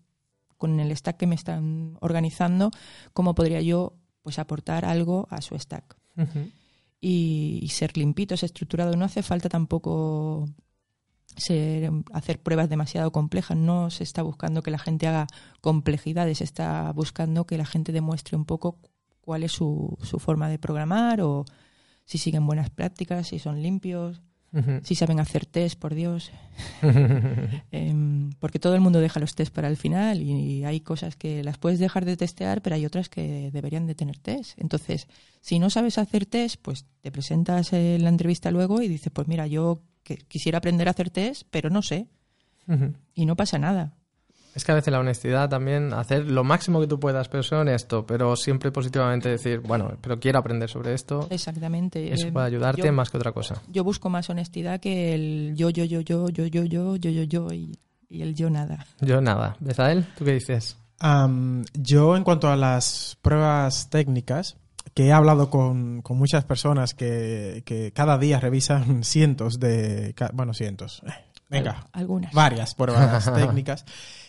con 0.57 0.79
el 0.81 0.95
stack 0.97 1.17
que 1.17 1.27
me 1.27 1.35
están 1.37 1.97
organizando, 2.01 2.71
cómo 3.12 3.35
podría 3.35 3.61
yo, 3.62 3.95
pues, 4.23 4.38
aportar 4.38 4.85
algo 4.85 5.27
a 5.31 5.41
su 5.41 5.57
stack. 5.59 5.97
Ujú. 6.17 6.51
Y, 7.01 7.61
y 7.62 7.69
ser 7.69 7.97
limpitos, 7.97 8.43
estructurado. 8.43 8.97
No 8.97 9.05
hace 9.05 9.23
falta 9.23 9.49
tampoco 9.49 10.49
ser- 11.37 11.91
hacer 12.12 12.41
pruebas 12.43 12.69
demasiado 12.69 13.12
complejas. 13.12 13.57
No 13.57 13.91
se 13.91 14.03
está 14.03 14.23
buscando 14.23 14.62
que 14.62 14.71
la 14.73 14.79
gente 14.81 15.07
haga 15.07 15.27
complejidades, 15.61 16.38
se 16.38 16.45
está 16.45 16.91
buscando 16.93 17.47
que 17.47 17.57
la 17.59 17.67
gente 17.67 17.93
demuestre 17.93 18.37
un 18.37 18.45
poco 18.45 18.79
cuál 19.21 19.45
es 19.45 19.53
su, 19.53 19.97
su 20.03 20.19
forma 20.19 20.49
de 20.49 20.59
programar 20.59 21.21
o 21.21 21.45
si 22.09 22.16
siguen 22.16 22.47
buenas 22.47 22.71
prácticas, 22.71 23.29
si 23.29 23.38
son 23.38 23.62
limpios, 23.62 24.23
si 24.83 24.94
saben 24.94 25.21
hacer 25.21 25.44
test, 25.44 25.79
por 25.79 25.94
Dios. 25.94 26.33
Em, 27.71 28.31
porque 28.40 28.59
todo 28.59 28.75
el 28.75 28.81
mundo 28.81 28.99
deja 28.99 29.21
los 29.21 29.35
test 29.35 29.55
para 29.55 29.68
el 29.68 29.77
final 29.77 30.23
y, 30.23 30.64
hay 30.64 30.81
cosas 30.81 31.16
que 31.16 31.44
las 31.44 31.59
puedes 31.59 31.79
dejar 31.79 32.07
de 32.07 32.16
testear, 32.16 32.62
pero 32.62 32.77
hay 32.77 32.87
otras 32.87 33.11
que 33.11 33.51
deberían 33.53 33.87
de 33.87 33.94
tener 33.94 34.16
test. 34.16 34.59
Entonces, 34.59 35.07
si 35.42 35.59
no 35.59 35.68
sabes 35.68 35.99
hacer 35.99 36.25
test, 36.25 36.57
pues 36.62 36.87
te 37.03 37.12
presentas 37.12 37.75
en 37.75 38.03
la 38.03 38.09
entrevista 38.09 38.51
luego 38.51 38.81
y 38.81 38.88
dices, 38.88 39.12
pues 39.12 39.29
mira, 39.29 39.47
yo 39.47 39.83
que- 40.03 40.16
quisiera 40.16 40.59
aprender 40.59 40.88
a 40.88 40.92
hacer 40.92 41.11
test, 41.11 41.42
pero 41.51 41.68
no 41.68 41.83
sé. 41.83 42.09
Y 43.14 43.27
no 43.27 43.37
pasa 43.37 43.59
nada. 43.59 43.98
Es 44.55 44.65
que 44.65 44.73
a 44.73 44.75
veces 44.75 44.93
la 44.93 44.99
honestidad 44.99 45.49
también, 45.49 45.93
hacer 45.93 46.25
lo 46.31 46.43
máximo 46.43 46.81
que 46.81 46.87
tú 46.89 46.99
puedas, 46.99 47.29
pero 47.29 47.43
ser 47.43 47.59
honesto, 47.59 48.05
pero 48.07 48.35
siempre 48.35 48.73
positivamente 48.73 49.29
decir, 49.29 49.61
bueno, 49.61 49.93
pero 50.01 50.19
quiero 50.19 50.39
aprender 50.41 50.69
sobre 50.69 50.95
esto, 50.95 51.29
Exactamente. 51.31 52.13
eso 52.13 52.27
Em, 52.27 52.33
puede 52.33 52.47
ayudarte 52.47 52.83
yo- 52.83 52.93
más 52.93 53.11
que 53.11 53.17
otra 53.19 53.33
cosa. 53.33 53.63
Yo 53.71 53.85
busco 53.85 54.09
más 54.11 54.29
honestidad 54.31 54.81
que 54.81 55.15
el 55.15 55.53
yo, 55.57 55.71
yo, 55.71 55.85
yo, 55.85 56.01
yo, 56.01 56.29
yo, 56.29 56.47
yo, 56.47 56.65
yo, 56.65 56.97
yo, 56.97 57.11
yo, 57.11 57.23
yo 57.23 57.53
y, 57.53 57.79
y 58.09 58.23
el 58.23 58.35
yo 58.35 58.51
nada. 58.51 58.85
Yo 59.01 59.21
nada. 59.21 59.57
Bezael, 59.61 60.07
¿tú 60.17 60.25
qué 60.25 60.33
dices? 60.33 60.77
Am, 60.99 61.65
yo, 61.75 62.17
en 62.17 62.25
cuanto 62.25 62.49
a 62.51 62.57
las 62.57 63.17
pruebas 63.23 63.89
técnicas, 63.91 64.57
que 64.95 65.07
he 65.07 65.13
hablado 65.13 65.49
con, 65.51 66.03
con 66.03 66.19
muchas 66.19 66.45
personas 66.45 66.95
que, 66.95 67.63
que 67.65 67.93
cada 67.93 68.19
día 68.19 68.41
revisan 68.41 69.05
cientos 69.05 69.61
de. 69.61 70.17
Bueno, 70.33 70.53
cientos. 70.55 71.01
eh, 71.07 71.13
Venga, 71.49 71.87
Algunas. 71.93 72.33
varias 72.35 72.75
pruebas 72.75 73.33
técnicas. 73.35 73.85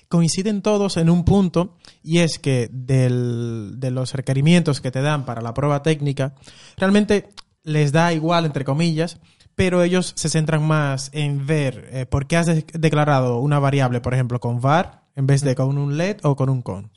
Coinciden 0.09 0.61
todos 0.61 0.97
en 0.97 1.09
un 1.09 1.23
punto 1.23 1.77
y 2.03 2.17
es 2.19 2.39
que 2.39 2.69
del- 2.73 3.75
de 3.77 3.91
los 3.91 4.13
requerimientos 4.13 4.81
que 4.81 4.91
te 4.91 5.01
dan 5.01 5.23
para 5.25 5.41
la 5.41 5.53
prueba 5.53 5.81
técnica, 5.83 6.35
realmente 6.77 7.29
les 7.63 7.91
da 7.91 8.11
igual, 8.11 8.45
entre 8.45 8.65
comillas, 8.65 9.19
pero 9.55 9.83
ellos 9.83 10.13
se 10.15 10.29
centran 10.29 10.65
más 10.65 11.09
en 11.13 11.45
ver 11.45 11.89
eh, 11.91 12.05
por 12.05 12.25
qué 12.27 12.37
has 12.37 12.47
de- 12.47 12.65
declarado 12.73 13.39
una 13.39 13.59
variable, 13.59 14.01
por 14.01 14.13
ejemplo, 14.13 14.39
con 14.39 14.59
var 14.61 15.03
en 15.15 15.27
vez 15.27 15.41
de 15.41 15.53
con 15.55 15.77
un 15.77 15.97
let 15.97 16.17
o 16.23 16.35
con 16.35 16.49
un 16.49 16.61
con. 16.61 16.91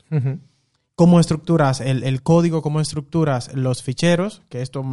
Cómo 0.95 1.19
estructuras 1.19 1.81
el, 1.81 2.03
el 2.03 2.21
código, 2.21 2.61
cómo 2.61 2.79
estructuras 2.79 3.51
los 3.55 3.81
ficheros, 3.81 4.43
que 4.47 4.61
esto 4.61 4.83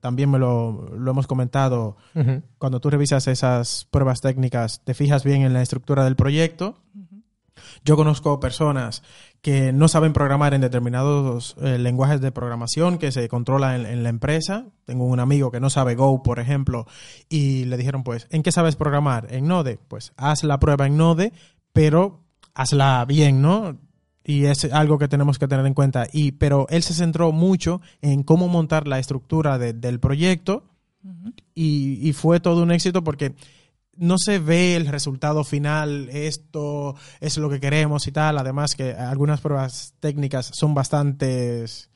también 0.00 0.30
me 0.30 0.38
lo, 0.38 0.90
lo 0.98 1.10
hemos 1.10 1.26
comentado 1.26 1.96
cuando 2.58 2.80
tú 2.80 2.88
revisas 2.90 3.26
esas 3.28 3.86
pruebas 3.90 4.22
técnicas, 4.22 4.80
te 4.84 4.94
fijas 4.94 5.22
bien 5.22 5.42
en 5.42 5.52
la 5.52 5.60
estructura 5.62 6.02
del 6.04 6.16
proyecto. 6.16 6.78
Yo 7.84 7.96
conozco 7.96 8.40
personas 8.40 9.02
que 9.42 9.72
no 9.72 9.88
saben 9.88 10.12
programar 10.12 10.52
en 10.54 10.60
determinados 10.60 11.56
eh, 11.62 11.78
lenguajes 11.78 12.20
de 12.20 12.30
programación 12.32 12.98
que 12.98 13.10
se 13.10 13.28
controlan 13.28 13.80
en, 13.80 13.86
en 13.86 14.02
la 14.02 14.08
empresa. 14.10 14.66
Tengo 14.84 15.04
un 15.06 15.18
amigo 15.20 15.50
que 15.50 15.60
no 15.60 15.70
sabe 15.70 15.94
Go, 15.94 16.22
por 16.22 16.38
ejemplo, 16.40 16.86
y 17.28 17.64
le 17.64 17.76
dijeron, 17.76 18.02
pues, 18.04 18.26
¿en 18.30 18.42
qué 18.42 18.52
sabes 18.52 18.76
programar? 18.76 19.28
En 19.30 19.46
Node. 19.48 19.78
Pues 19.88 20.12
haz 20.16 20.44
la 20.44 20.58
prueba 20.58 20.86
en 20.86 20.96
Node, 20.96 21.32
pero 21.72 22.20
hazla 22.54 23.04
bien, 23.06 23.40
¿no? 23.40 23.78
Y 24.22 24.44
es 24.44 24.70
algo 24.72 24.98
que 24.98 25.08
tenemos 25.08 25.38
que 25.38 25.48
tener 25.48 25.64
en 25.64 25.72
cuenta. 25.74 26.06
Y, 26.12 26.32
pero 26.32 26.66
él 26.68 26.82
se 26.82 26.92
centró 26.92 27.32
mucho 27.32 27.80
en 28.02 28.22
cómo 28.22 28.48
montar 28.48 28.86
la 28.86 28.98
estructura 28.98 29.58
de- 29.58 29.72
del 29.72 29.98
proyecto 29.98 30.64
y, 31.54 31.98
y 32.06 32.12
fue 32.12 32.40
todo 32.40 32.62
un 32.62 32.70
éxito 32.70 33.02
porque 33.02 33.34
no 34.00 34.16
se 34.18 34.38
ve 34.40 34.74
el 34.74 34.86
resultado 34.86 35.44
final, 35.44 36.08
esto 36.10 36.96
es 37.20 37.36
lo 37.38 37.48
que 37.48 37.60
queremos 37.60 38.06
y 38.08 38.12
tal. 38.12 38.38
Además 38.38 38.74
que 38.74 38.92
algunas 38.94 39.40
pruebas 39.40 39.94
técnicas 40.00 40.50
son 40.52 40.74
bastantes... 40.74 41.90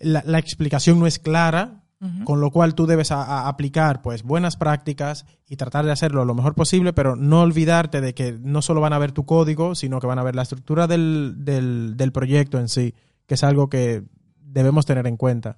La, 0.00 0.22
la 0.26 0.38
explicación 0.38 0.98
no 0.98 1.06
es 1.06 1.18
clara, 1.18 1.84
con 2.24 2.40
lo 2.40 2.50
cual 2.50 2.74
tú 2.74 2.86
debes 2.86 3.10
a- 3.10 3.22
a 3.24 3.48
aplicar 3.48 4.02
pues 4.02 4.22
buenas 4.22 4.56
prácticas 4.56 5.24
y 5.48 5.56
tratar 5.56 5.86
de 5.86 5.92
hacerlo 5.92 6.24
lo 6.26 6.34
mejor 6.34 6.54
posible, 6.54 6.92
pero 6.92 7.16
no 7.16 7.40
olvidarte 7.40 8.00
de 8.02 8.12
que 8.14 8.32
no 8.38 8.60
solo 8.60 8.82
van 8.82 8.92
a 8.92 8.98
ver 8.98 9.12
tu 9.12 9.24
código, 9.24 9.74
sino 9.74 9.98
que 9.98 10.06
van 10.06 10.18
a 10.18 10.22
ver 10.22 10.34
la 10.36 10.42
estructura 10.42 10.86
del, 10.86 11.36
del, 11.38 11.96
del 11.96 12.12
proyecto 12.12 12.58
en 12.58 12.68
sí, 12.68 12.94
que 13.26 13.34
es 13.34 13.42
algo 13.44 13.68
que 13.70 14.02
debemos 14.40 14.84
tener 14.84 15.06
en 15.06 15.16
cuenta. 15.16 15.56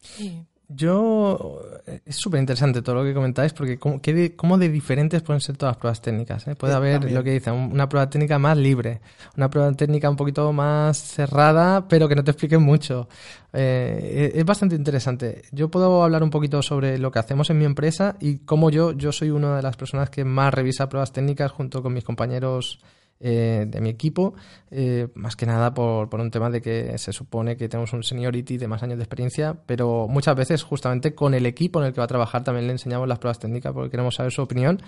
Sí. 0.00 0.42
Yo 0.68 1.60
es 2.04 2.16
súper 2.16 2.40
interesante 2.40 2.82
todo 2.82 2.96
lo 2.96 3.04
que 3.04 3.14
comentáis 3.14 3.52
porque 3.52 3.78
cómo, 3.78 3.98
de, 3.98 4.34
cómo 4.36 4.58
de 4.58 4.68
diferentes 4.68 5.22
pueden 5.22 5.40
ser 5.40 5.56
todas 5.56 5.74
las 5.74 5.78
pruebas 5.78 6.00
técnicas. 6.02 6.46
¿eh? 6.46 6.54
Puede 6.54 6.72
Sí, 6.72 6.76
haber 6.76 6.92
también. 7.00 7.14
lo 7.14 7.24
que 7.24 7.32
dicen, 7.32 7.54
una 7.54 7.88
prueba 7.88 8.08
técnica 8.10 8.38
más 8.38 8.56
libre, 8.56 9.00
una 9.36 9.48
prueba 9.50 9.72
técnica 9.72 10.08
un 10.10 10.16
poquito 10.16 10.52
más 10.52 10.96
cerrada, 10.98 11.86
pero 11.88 12.08
que 12.08 12.14
no 12.16 12.24
te 12.24 12.30
explique 12.32 12.58
mucho. 12.58 13.08
Eh, 13.52 14.32
es 14.34 14.44
bastante 14.44 14.76
interesante. 14.76 15.42
Yo 15.52 15.70
puedo 15.70 16.02
hablar 16.04 16.22
un 16.22 16.30
poquito 16.30 16.62
sobre 16.62 16.98
lo 16.98 17.10
que 17.10 17.18
hacemos 17.18 17.48
en 17.50 17.58
mi 17.58 17.64
empresa 17.64 18.16
y 18.20 18.38
cómo 18.38 18.70
yo, 18.70 18.92
yo 18.92 19.10
soy 19.12 19.30
una 19.30 19.56
de 19.56 19.62
las 19.62 19.76
personas 19.76 20.10
que 20.10 20.24
más 20.24 20.52
revisa 20.52 20.88
pruebas 20.88 21.12
técnicas 21.12 21.50
junto 21.52 21.82
con 21.82 21.94
mis 21.94 22.04
compañeros 22.04 22.80
eh, 23.20 23.64
de 23.66 23.80
mi 23.80 23.88
equipo, 23.88 24.34
eh, 24.70 25.08
más 25.14 25.34
que 25.34 25.44
nada 25.44 25.74
por, 25.74 26.08
por 26.08 26.20
un 26.20 26.30
tema 26.30 26.50
de 26.50 26.62
que 26.62 26.96
se 26.98 27.12
supone 27.12 27.56
que 27.56 27.68
tenemos 27.68 27.92
un 27.92 28.04
seniority 28.04 28.58
de 28.58 28.68
más 28.68 28.82
años 28.82 28.98
de 28.98 29.04
experiencia, 29.04 29.56
pero 29.66 30.06
muchas 30.08 30.36
veces 30.36 30.62
justamente 30.62 31.14
con 31.14 31.34
el 31.34 31.46
equipo 31.46 31.80
en 31.80 31.86
el 31.86 31.92
que 31.92 32.00
va 32.00 32.04
a 32.04 32.08
trabajar 32.08 32.44
también 32.44 32.66
le 32.66 32.72
enseñamos 32.72 33.08
las 33.08 33.18
pruebas 33.18 33.38
técnicas 33.38 33.72
porque 33.72 33.90
queremos 33.90 34.14
saber 34.14 34.32
su 34.32 34.42
opinión. 34.42 34.80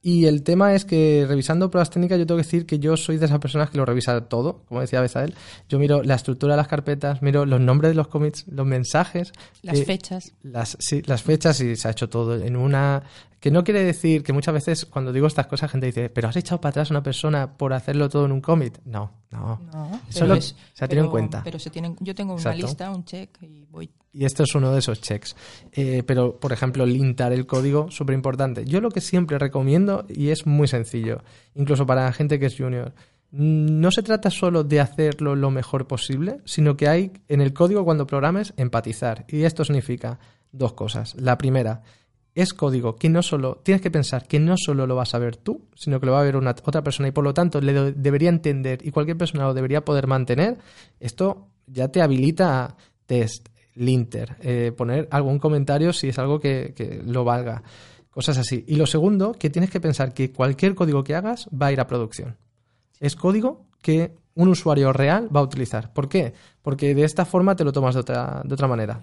Y 0.00 0.26
el 0.26 0.42
tema 0.42 0.74
es 0.74 0.84
que 0.84 1.24
revisando 1.28 1.70
pruebas 1.70 1.90
técnicas 1.90 2.18
yo 2.18 2.26
tengo 2.26 2.38
que 2.38 2.44
decir 2.44 2.66
que 2.66 2.78
yo 2.78 2.96
soy 2.96 3.18
de 3.18 3.26
esas 3.26 3.40
personas 3.40 3.68
que 3.70 3.78
lo 3.78 3.84
revisa 3.84 4.20
todo, 4.22 4.62
como 4.68 4.80
decía 4.80 5.00
Besael. 5.00 5.34
Yo 5.68 5.78
miro 5.78 6.02
la 6.02 6.14
estructura 6.14 6.54
de 6.54 6.58
las 6.58 6.68
carpetas, 6.68 7.20
miro 7.20 7.46
los 7.46 7.60
nombres 7.60 7.90
de 7.90 7.94
los 7.96 8.06
commits, 8.06 8.46
los 8.48 8.64
mensajes. 8.64 9.32
Las 9.62 9.80
eh, 9.80 9.84
fechas. 9.84 10.32
las, 10.42 10.76
sí, 10.78 11.02
las 11.02 11.22
fechas 11.22 11.60
y 11.60 11.74
se 11.74 11.88
ha 11.88 11.90
hecho 11.90 12.08
todo 12.08 12.36
en 12.36 12.56
una... 12.56 13.02
Que 13.40 13.50
no 13.50 13.62
quiere 13.62 13.84
decir 13.84 14.22
que 14.24 14.32
muchas 14.32 14.52
veces 14.54 14.84
cuando 14.86 15.12
digo 15.12 15.26
estas 15.26 15.46
cosas 15.46 15.70
gente 15.70 15.86
dice, 15.86 16.10
pero 16.10 16.28
has 16.28 16.36
echado 16.36 16.60
para 16.60 16.70
atrás 16.70 16.90
a 16.90 16.94
una 16.94 17.02
persona 17.02 17.56
por 17.56 17.72
hacerlo 17.72 18.08
todo 18.08 18.24
en 18.26 18.32
un 18.32 18.40
commit. 18.40 18.78
No, 18.84 19.12
no. 19.30 19.60
No, 19.72 20.00
Eso 20.08 20.20
pero 20.20 20.26
lo- 20.26 20.34
es- 20.34 20.56
se 20.74 20.84
ha 20.84 20.88
tenido 20.88 21.04
en 21.06 21.10
cuenta. 21.10 21.42
Pero 21.44 21.58
se 21.58 21.70
tienen, 21.70 21.96
yo 22.00 22.14
tengo 22.14 22.34
una 22.34 22.54
lista, 22.54 22.90
un 22.90 23.04
check 23.04 23.30
y 23.42 23.64
voy. 23.66 23.90
Y 24.12 24.24
esto 24.24 24.42
es 24.42 24.54
uno 24.56 24.72
de 24.72 24.80
esos 24.80 25.00
checks. 25.00 25.36
Eh, 25.70 26.02
pero, 26.04 26.40
por 26.40 26.52
ejemplo, 26.52 26.84
lintar 26.84 27.32
el 27.32 27.46
código, 27.46 27.90
súper 27.90 28.14
importante. 28.14 28.64
Yo 28.64 28.80
lo 28.80 28.90
que 28.90 29.00
siempre 29.00 29.38
recomiendo, 29.38 30.04
y 30.08 30.30
es 30.30 30.46
muy 30.46 30.66
sencillo, 30.66 31.22
incluso 31.54 31.86
para 31.86 32.04
la 32.04 32.12
gente 32.12 32.40
que 32.40 32.46
es 32.46 32.56
junior, 32.56 32.92
no 33.30 33.90
se 33.92 34.02
trata 34.02 34.30
solo 34.30 34.64
de 34.64 34.80
hacerlo 34.80 35.36
lo 35.36 35.50
mejor 35.50 35.86
posible, 35.86 36.40
sino 36.46 36.76
que 36.76 36.88
hay 36.88 37.12
en 37.28 37.40
el 37.42 37.52
código 37.52 37.84
cuando 37.84 38.06
programes 38.06 38.54
empatizar. 38.56 39.26
Y 39.28 39.42
esto 39.42 39.64
significa 39.64 40.18
dos 40.50 40.72
cosas. 40.72 41.14
La 41.16 41.36
primera, 41.36 41.82
es 42.34 42.52
código 42.54 42.96
que 42.96 43.08
no 43.08 43.22
solo, 43.22 43.60
tienes 43.64 43.80
que 43.82 43.90
pensar 43.90 44.26
que 44.28 44.38
no 44.38 44.54
solo 44.56 44.86
lo 44.86 44.94
vas 44.94 45.14
a 45.14 45.18
ver 45.18 45.36
tú, 45.36 45.62
sino 45.74 45.98
que 45.98 46.06
lo 46.06 46.12
va 46.12 46.20
a 46.20 46.24
ver 46.24 46.36
una, 46.36 46.50
otra 46.50 46.82
persona 46.82 47.08
y 47.08 47.12
por 47.12 47.24
lo 47.24 47.34
tanto 47.34 47.60
le 47.60 47.72
do- 47.72 47.92
debería 47.92 48.28
entender 48.28 48.80
y 48.86 48.90
cualquier 48.90 49.16
persona 49.16 49.44
lo 49.44 49.54
debería 49.54 49.84
poder 49.84 50.06
mantener. 50.06 50.58
Esto 51.00 51.48
ya 51.66 51.88
te 51.88 52.00
habilita 52.00 52.64
a 52.64 52.76
test, 53.06 53.48
linter, 53.74 54.36
eh, 54.40 54.72
poner 54.76 55.08
algún 55.10 55.38
comentario 55.38 55.92
si 55.92 56.08
es 56.08 56.18
algo 56.18 56.38
que, 56.40 56.74
que 56.76 57.02
lo 57.04 57.24
valga, 57.24 57.62
cosas 58.10 58.38
así. 58.38 58.64
Y 58.68 58.76
lo 58.76 58.86
segundo, 58.86 59.32
que 59.32 59.50
tienes 59.50 59.70
que 59.70 59.80
pensar 59.80 60.12
que 60.14 60.30
cualquier 60.32 60.74
código 60.74 61.02
que 61.04 61.14
hagas 61.14 61.48
va 61.50 61.66
a 61.66 61.72
ir 61.72 61.80
a 61.80 61.86
producción. 61.86 62.36
Es 63.00 63.16
código 63.16 63.66
que 63.82 64.12
un 64.34 64.48
usuario 64.48 64.92
real 64.92 65.28
va 65.34 65.40
a 65.40 65.44
utilizar. 65.44 65.92
¿Por 65.92 66.08
qué? 66.08 66.32
Porque 66.62 66.94
de 66.94 67.04
esta 67.04 67.24
forma 67.24 67.56
te 67.56 67.64
lo 67.64 67.72
tomas 67.72 67.94
de 67.94 68.00
otra, 68.00 68.42
de 68.44 68.54
otra 68.54 68.68
manera. 68.68 69.00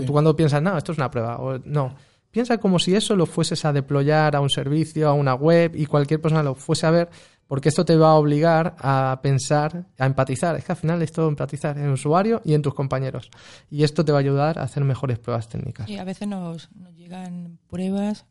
Sí. 0.00 0.06
Tú 0.06 0.12
cuando 0.12 0.34
piensas, 0.34 0.62
no, 0.62 0.76
esto 0.76 0.92
es 0.92 0.98
una 0.98 1.10
prueba, 1.10 1.36
o 1.38 1.58
no. 1.64 1.94
Piensa 2.36 2.58
como 2.58 2.78
si 2.78 2.94
eso 2.94 3.16
lo 3.16 3.24
fueses 3.24 3.64
a 3.64 3.72
deployar 3.72 4.36
a 4.36 4.42
un 4.42 4.50
servicio, 4.50 5.08
a 5.08 5.14
una 5.14 5.34
web 5.34 5.74
y 5.74 5.86
cualquier 5.86 6.20
persona 6.20 6.42
lo 6.42 6.54
fuese 6.54 6.86
a 6.86 6.90
ver, 6.90 7.08
porque 7.46 7.70
esto 7.70 7.82
te 7.82 7.96
va 7.96 8.10
a 8.10 8.14
obligar 8.16 8.76
a 8.78 9.20
pensar, 9.22 9.86
a 9.98 10.04
empatizar. 10.04 10.54
Es 10.54 10.66
que 10.66 10.72
al 10.72 10.76
final 10.76 11.00
es 11.00 11.12
todo 11.12 11.28
empatizar 11.28 11.78
en 11.78 11.84
el 11.84 11.92
usuario 11.92 12.42
y 12.44 12.52
en 12.52 12.60
tus 12.60 12.74
compañeros. 12.74 13.30
Y 13.70 13.84
esto 13.84 14.04
te 14.04 14.12
va 14.12 14.18
a 14.18 14.20
ayudar 14.20 14.58
a 14.58 14.64
hacer 14.64 14.84
mejores 14.84 15.18
pruebas 15.18 15.48
técnicas. 15.48 15.88
Y 15.88 15.96
a 15.96 16.04
veces 16.04 16.28
nos, 16.28 16.70
nos 16.72 16.94
llegan 16.94 17.58
pruebas 17.68 18.26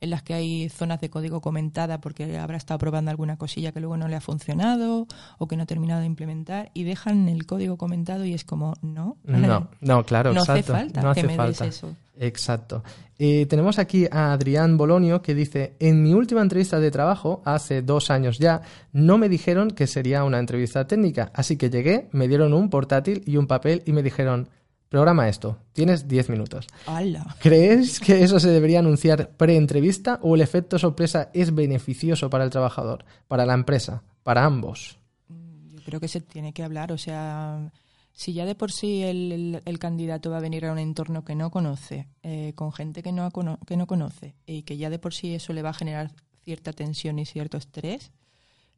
en 0.00 0.10
las 0.10 0.22
que 0.22 0.34
hay 0.34 0.68
zonas 0.68 1.00
de 1.00 1.10
código 1.10 1.40
comentada 1.40 2.00
porque 2.00 2.38
habrá 2.38 2.56
estado 2.56 2.78
probando 2.78 3.10
alguna 3.10 3.36
cosilla 3.36 3.72
que 3.72 3.80
luego 3.80 3.96
no 3.96 4.08
le 4.08 4.16
ha 4.16 4.20
funcionado 4.20 5.06
o 5.38 5.48
que 5.48 5.56
no 5.56 5.64
ha 5.64 5.66
terminado 5.66 6.00
de 6.00 6.06
implementar 6.06 6.70
y 6.74 6.84
dejan 6.84 7.28
el 7.28 7.46
código 7.46 7.76
comentado 7.76 8.24
y 8.24 8.34
es 8.34 8.44
como, 8.44 8.74
no, 8.82 9.16
No, 9.24 9.68
no, 9.80 10.04
claro, 10.04 10.32
no 10.32 10.42
hace 10.42 10.52
exacto. 10.60 10.72
falta 10.72 11.02
no 11.02 11.14
que 11.14 11.20
hace 11.20 11.26
me 11.28 11.36
falta. 11.36 11.64
des 11.64 11.74
eso. 11.76 11.96
Exacto. 12.20 12.82
Eh, 13.18 13.46
tenemos 13.46 13.78
aquí 13.78 14.06
a 14.10 14.32
Adrián 14.32 14.76
Bolonio 14.76 15.22
que 15.22 15.34
dice, 15.34 15.74
en 15.78 16.02
mi 16.02 16.14
última 16.14 16.42
entrevista 16.42 16.78
de 16.80 16.90
trabajo, 16.90 17.42
hace 17.44 17.82
dos 17.82 18.10
años 18.10 18.38
ya, 18.38 18.62
no 18.92 19.18
me 19.18 19.28
dijeron 19.28 19.70
que 19.70 19.86
sería 19.86 20.24
una 20.24 20.38
entrevista 20.38 20.86
técnica, 20.86 21.30
así 21.34 21.56
que 21.56 21.70
llegué, 21.70 22.08
me 22.12 22.28
dieron 22.28 22.54
un 22.54 22.70
portátil 22.70 23.22
y 23.26 23.36
un 23.36 23.46
papel 23.46 23.82
y 23.86 23.92
me 23.92 24.02
dijeron, 24.02 24.48
programa 24.88 25.28
esto, 25.28 25.58
tienes 25.72 26.08
10 26.08 26.30
minutos. 26.30 26.66
¡Hala! 26.86 27.36
¿Crees 27.40 28.00
que 28.00 28.22
eso 28.22 28.40
se 28.40 28.48
debería 28.50 28.78
anunciar 28.78 29.30
pre-entrevista 29.36 30.18
o 30.22 30.34
el 30.34 30.40
efecto 30.40 30.78
sorpresa 30.78 31.30
es 31.34 31.54
beneficioso 31.54 32.30
para 32.30 32.44
el 32.44 32.50
trabajador, 32.50 33.04
para 33.26 33.44
la 33.46 33.54
empresa, 33.54 34.02
para 34.22 34.44
ambos? 34.44 34.98
Yo 35.28 35.80
creo 35.84 36.00
que 36.00 36.08
se 36.08 36.20
tiene 36.20 36.52
que 36.52 36.62
hablar, 36.62 36.92
o 36.92 36.98
sea, 36.98 37.70
si 38.12 38.32
ya 38.32 38.44
de 38.46 38.54
por 38.54 38.72
sí 38.72 39.02
el, 39.02 39.32
el- 39.32 39.62
el 39.64 39.78
candidato 39.78 40.30
va 40.30 40.38
a 40.38 40.40
venir 40.40 40.64
a 40.66 40.72
un 40.72 40.78
entorno 40.78 41.24
que 41.24 41.34
no 41.34 41.50
conoce, 41.50 42.08
eh, 42.22 42.52
con 42.54 42.72
gente 42.72 43.02
que 43.02 43.12
no, 43.12 43.30
que 43.66 43.76
no 43.76 43.86
conoce, 43.86 44.34
y 44.46 44.62
que 44.62 44.76
ya 44.76 44.90
de 44.90 44.98
por 44.98 45.14
sí 45.14 45.34
eso 45.34 45.52
le 45.52 45.62
va 45.62 45.70
a 45.70 45.74
generar 45.74 46.10
cierta 46.44 46.72
tensión 46.72 47.18
y 47.18 47.26
cierto 47.26 47.58
estrés, 47.58 48.10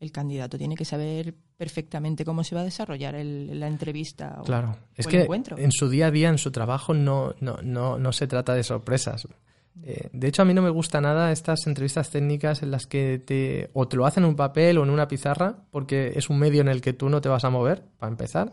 el 0.00 0.10
candidato 0.12 0.58
tiene 0.58 0.74
que 0.74 0.84
saber 0.84 1.34
perfectamente 1.56 2.24
cómo 2.24 2.42
se 2.42 2.54
va 2.54 2.62
a 2.62 2.64
desarrollar 2.64 3.14
el- 3.14 3.60
la 3.60 3.68
entrevista 3.68 4.38
o, 4.40 4.44
Claro, 4.44 4.76
es 4.96 5.06
o 5.06 5.08
el 5.10 5.14
que 5.16 5.22
encuentro. 5.22 5.58
en 5.58 5.70
su 5.72 5.88
día 5.88 6.06
a 6.06 6.10
día, 6.10 6.28
en 6.30 6.38
su 6.38 6.50
trabajo, 6.50 6.94
no, 6.94 7.34
no, 7.40 7.58
no, 7.62 7.98
no 7.98 8.12
se 8.12 8.26
trata 8.26 8.54
de 8.54 8.62
sorpresas. 8.64 9.28
Eh, 9.82 10.08
de 10.12 10.28
hecho, 10.28 10.42
a 10.42 10.44
mí 10.44 10.52
no 10.52 10.62
me 10.62 10.70
gusta 10.70 11.00
nada 11.00 11.30
estas 11.32 11.66
entrevistas 11.66 12.10
técnicas 12.10 12.62
en 12.62 12.70
las 12.70 12.86
que 12.86 13.18
te, 13.24 13.70
o 13.72 13.86
te 13.88 13.96
lo 13.96 14.04
hacen 14.06 14.24
en 14.24 14.30
un 14.30 14.36
papel 14.36 14.78
o 14.78 14.82
en 14.82 14.90
una 14.90 15.06
pizarra, 15.06 15.64
porque 15.70 16.12
es 16.16 16.28
un 16.28 16.38
medio 16.38 16.60
en 16.60 16.68
el 16.68 16.80
que 16.80 16.92
tú 16.92 17.08
no 17.08 17.20
te 17.20 17.28
vas 17.28 17.44
a 17.44 17.50
mover, 17.50 17.84
para 17.98 18.10
empezar. 18.10 18.52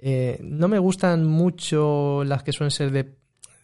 Eh, 0.00 0.38
no 0.42 0.68
me 0.68 0.78
gustan 0.78 1.24
mucho 1.26 2.22
las 2.24 2.42
que 2.42 2.52
suelen 2.52 2.70
ser 2.70 2.90
de 2.92 3.14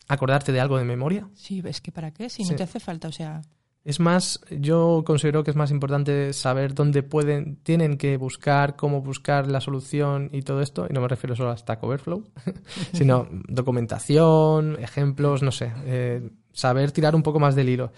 acordarte 0.08 0.52
de 0.52 0.60
algo 0.60 0.78
de 0.78 0.84
memoria. 0.84 1.28
Sí, 1.34 1.62
es 1.64 1.80
que 1.80 1.92
para 1.92 2.10
qué, 2.12 2.28
si 2.30 2.44
Sí. 2.44 2.50
no 2.50 2.56
te 2.56 2.62
hace 2.64 2.80
falta, 2.80 3.08
o 3.08 3.12
sea, 3.12 3.42
Es 3.84 4.00
más, 4.00 4.40
yo 4.50 5.02
considero 5.04 5.44
que 5.44 5.50
es 5.50 5.56
más 5.56 5.70
importante 5.70 6.32
saber 6.32 6.74
dónde 6.74 7.02
pueden, 7.02 7.56
tienen 7.56 7.98
que 7.98 8.16
buscar, 8.16 8.76
cómo 8.76 9.02
buscar 9.02 9.46
la 9.46 9.60
solución 9.60 10.30
y 10.32 10.40
todo 10.40 10.62
esto. 10.62 10.86
Y 10.88 10.94
no 10.94 11.02
me 11.02 11.08
refiero 11.08 11.36
solo 11.36 11.50
a 11.50 11.56
Stack 11.56 11.84
Overflow, 11.84 12.24
sino 12.94 13.28
documentación, 13.46 14.78
ejemplos, 14.80 15.42
no 15.42 15.52
sé, 15.52 15.70
eh, 15.84 16.30
saber 16.54 16.92
tirar 16.92 17.14
un 17.14 17.22
poco 17.22 17.38
más 17.40 17.54
del 17.54 17.68
hilo. 17.68 17.92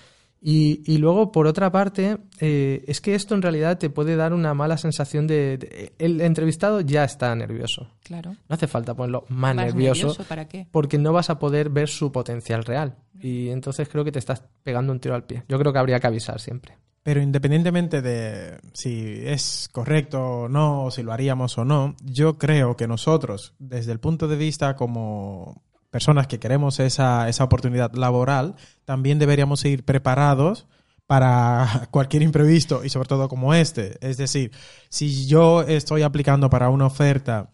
Y, 0.49 0.83
y 0.87 0.99
luego, 0.99 1.33
por 1.33 1.49
otra 1.49 1.73
parte, 1.73 2.19
eh, 2.39 2.85
es 2.87 3.01
que 3.01 3.17
esto 3.17 3.35
en 3.35 3.43
realidad 3.43 3.79
te 3.79 3.91
puede 3.91 4.15
dar 4.15 4.33
una 4.33 4.55
mala 4.55 4.79
sensación 4.79 5.27
de, 5.27 5.59
de- 5.59 5.93
El 5.99 6.21
entrevistado 6.21 6.81
ya 6.83 7.03
está 7.03 7.35
nervioso. 7.35 7.89
claro. 8.05 8.31
No 8.49 8.55
hace 8.55 8.69
falta 8.69 8.95
ponerlo 8.95 9.25
más, 9.29 9.57
Más 9.57 9.67
nervioso 9.67 10.17
¿Para 10.29 10.47
qué? 10.47 10.69
porque 10.71 10.99
no 10.99 11.13
vas 11.13 11.31
a 11.31 11.41
poder 11.41 11.69
ver 11.69 11.89
su 11.89 12.13
potencial 12.13 12.63
real. 12.65 12.95
Y 13.21 13.49
entonces 13.49 13.89
creo 13.89 14.05
que 14.05 14.13
te 14.13 14.21
estás 14.21 14.45
pegando 14.63 14.93
un 14.93 15.01
tiro 15.01 15.17
al 15.17 15.25
pie. 15.25 15.43
Yo 15.49 15.59
creo 15.59 15.73
que 15.73 15.81
habría 15.81 15.99
que 15.99 16.07
avisar 16.07 16.39
siempre. 16.41 16.77
Pero 17.03 17.21
independientemente 17.21 18.01
de 18.01 18.59
si 18.73 19.23
es 19.25 19.69
correcto 19.73 20.43
o 20.43 20.49
no, 20.49 20.85
o 20.85 20.91
si 20.93 21.03
lo 21.03 21.13
haríamos 21.13 21.59
o 21.59 21.65
no, 21.65 21.97
yo 22.05 22.39
creo 22.39 22.77
que 22.77 22.87
nosotros, 22.87 23.55
desde 23.59 23.91
el 23.91 23.99
punto 23.99 24.29
de 24.29 24.37
vista 24.37 24.77
como 24.77 25.65
personas 25.91 26.27
que 26.27 26.39
queremos 26.39 26.79
esa, 26.79 27.29
esa 27.29 27.43
oportunidad 27.45 27.93
laboral, 27.95 28.55
también 28.87 29.19
deberíamos 29.19 29.63
ir 29.67 29.85
preparados 29.85 30.67
para 31.07 31.87
cualquier 31.91 32.23
imprevisto 32.23 32.83
y 32.85 32.89
sobre 32.89 33.09
todo 33.09 33.29
como 33.29 33.53
este. 33.53 33.99
Es 34.01 34.17
decir, 34.17 34.53
si 34.89 35.27
yo 35.27 35.63
estoy 35.63 36.03
aplicando 36.03 36.49
para 36.49 36.71
una 36.71 36.87
oferta 36.87 37.51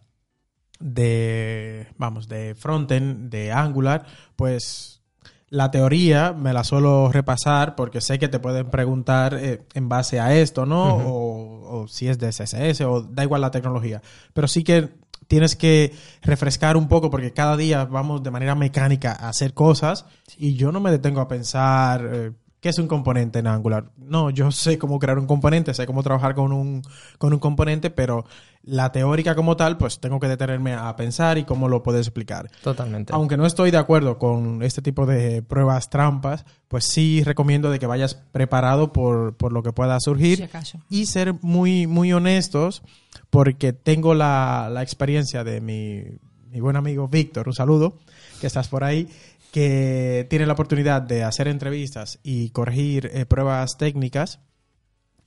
de, 0.78 1.88
vamos, 1.96 2.28
de 2.28 2.54
frontend, 2.54 3.30
de 3.30 3.50
Angular, 3.50 4.06
pues 4.36 5.02
la 5.48 5.70
teoría 5.70 6.32
me 6.32 6.52
la 6.52 6.64
suelo 6.64 7.10
repasar 7.12 7.74
porque 7.76 8.00
sé 8.00 8.18
que 8.18 8.28
te 8.28 8.38
pueden 8.38 8.70
preguntar 8.70 9.34
eh, 9.34 9.66
en 9.74 9.88
base 9.88 10.18
a 10.18 10.34
esto, 10.34 10.64
¿no? 10.64 10.96
O, 10.96 11.82
o 11.82 11.88
si 11.88 12.08
es 12.08 12.18
de 12.18 12.30
CSS 12.30 12.80
o 12.82 13.02
da 13.02 13.22
igual 13.22 13.40
la 13.40 13.50
tecnología. 13.50 14.02
Pero 14.32 14.48
sí 14.48 14.64
que 14.64 15.01
tienes 15.26 15.56
que 15.56 15.92
refrescar 16.22 16.76
un 16.76 16.88
poco 16.88 17.10
porque 17.10 17.32
cada 17.32 17.56
día 17.56 17.84
vamos 17.84 18.22
de 18.22 18.30
manera 18.30 18.54
mecánica 18.54 19.12
a 19.12 19.28
hacer 19.28 19.54
cosas 19.54 20.06
y 20.36 20.54
yo 20.54 20.72
no 20.72 20.80
me 20.80 20.90
detengo 20.90 21.20
a 21.20 21.28
pensar 21.28 22.08
eh, 22.12 22.32
qué 22.62 22.68
es 22.68 22.78
un 22.78 22.86
componente 22.86 23.40
en 23.40 23.48
Angular. 23.48 23.90
No, 23.96 24.30
yo 24.30 24.52
sé 24.52 24.78
cómo 24.78 25.00
crear 25.00 25.18
un 25.18 25.26
componente, 25.26 25.74
sé 25.74 25.84
cómo 25.84 26.04
trabajar 26.04 26.36
con 26.36 26.52
un, 26.52 26.82
con 27.18 27.32
un 27.32 27.40
componente, 27.40 27.90
pero 27.90 28.24
la 28.62 28.92
teórica 28.92 29.34
como 29.34 29.56
tal, 29.56 29.76
pues 29.76 29.98
tengo 29.98 30.20
que 30.20 30.28
detenerme 30.28 30.72
a 30.72 30.94
pensar 30.94 31.38
y 31.38 31.44
cómo 31.44 31.68
lo 31.68 31.82
puedo 31.82 31.98
explicar. 31.98 32.48
Totalmente. 32.62 33.12
Aunque 33.12 33.36
no 33.36 33.46
estoy 33.46 33.72
de 33.72 33.78
acuerdo 33.78 34.16
con 34.16 34.62
este 34.62 34.80
tipo 34.80 35.06
de 35.06 35.42
pruebas 35.42 35.90
trampas, 35.90 36.44
pues 36.68 36.84
sí 36.84 37.24
recomiendo 37.24 37.68
de 37.68 37.80
que 37.80 37.86
vayas 37.88 38.14
preparado 38.14 38.92
por, 38.92 39.36
por 39.36 39.52
lo 39.52 39.64
que 39.64 39.72
pueda 39.72 39.98
surgir 39.98 40.36
Si 40.36 40.44
acaso. 40.44 40.78
y 40.88 41.06
ser 41.06 41.34
muy, 41.42 41.88
muy 41.88 42.12
honestos 42.12 42.84
porque 43.28 43.72
tengo 43.72 44.14
la, 44.14 44.70
la 44.72 44.84
experiencia 44.84 45.42
de 45.42 45.60
mi, 45.60 46.04
mi 46.52 46.60
buen 46.60 46.76
amigo 46.76 47.08
Víctor, 47.08 47.48
un 47.48 47.54
saludo, 47.54 47.98
que 48.40 48.46
estás 48.46 48.68
por 48.68 48.84
ahí, 48.84 49.08
que 49.52 50.26
tiene 50.30 50.46
la 50.46 50.54
oportunidad 50.54 51.02
de 51.02 51.24
hacer 51.24 51.46
entrevistas 51.46 52.18
y 52.22 52.48
corregir 52.50 53.10
eh, 53.12 53.26
pruebas 53.26 53.76
técnicas 53.76 54.40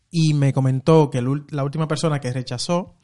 y 0.10 0.34
me 0.34 0.52
comentó 0.52 1.12
que 1.12 1.20
el 1.20 1.46
la 1.52 1.64
última 1.64 1.88
persona 1.88 2.20
que 2.20 2.34
rechazó 2.34 2.96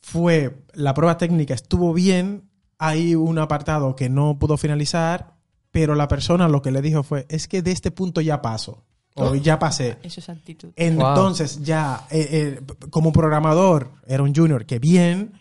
fue 0.00 0.64
la 0.72 0.94
prueba 0.94 1.18
técnica 1.18 1.52
estuvo 1.52 1.92
bien, 1.92 2.48
hay 2.78 3.14
un 3.14 3.38
apartado 3.38 3.94
que 3.94 4.08
no 4.08 4.38
pudo 4.38 4.56
finalizar, 4.56 5.34
pero 5.70 5.94
la 5.94 6.08
persona 6.08 6.48
lo 6.48 6.62
que 6.62 6.70
le 6.70 6.80
dijo 6.80 7.02
fue, 7.02 7.26
es 7.28 7.46
que 7.46 7.60
de 7.60 7.72
este 7.72 7.90
punto 7.90 8.22
ya 8.22 8.40
paso, 8.40 8.84
o 9.14 9.34
ya 9.34 9.58
pasé. 9.58 9.98
Eso 10.02 10.20
es 10.20 10.28
actitud. 10.30 10.70
Entonces 10.76 11.62
ya, 11.62 12.06
eh, 12.10 12.28
eh, 12.30 12.60
como 12.88 13.12
programador, 13.12 13.92
era 14.06 14.22
un 14.22 14.34
junior 14.34 14.64
que 14.64 14.78
bien, 14.78 15.32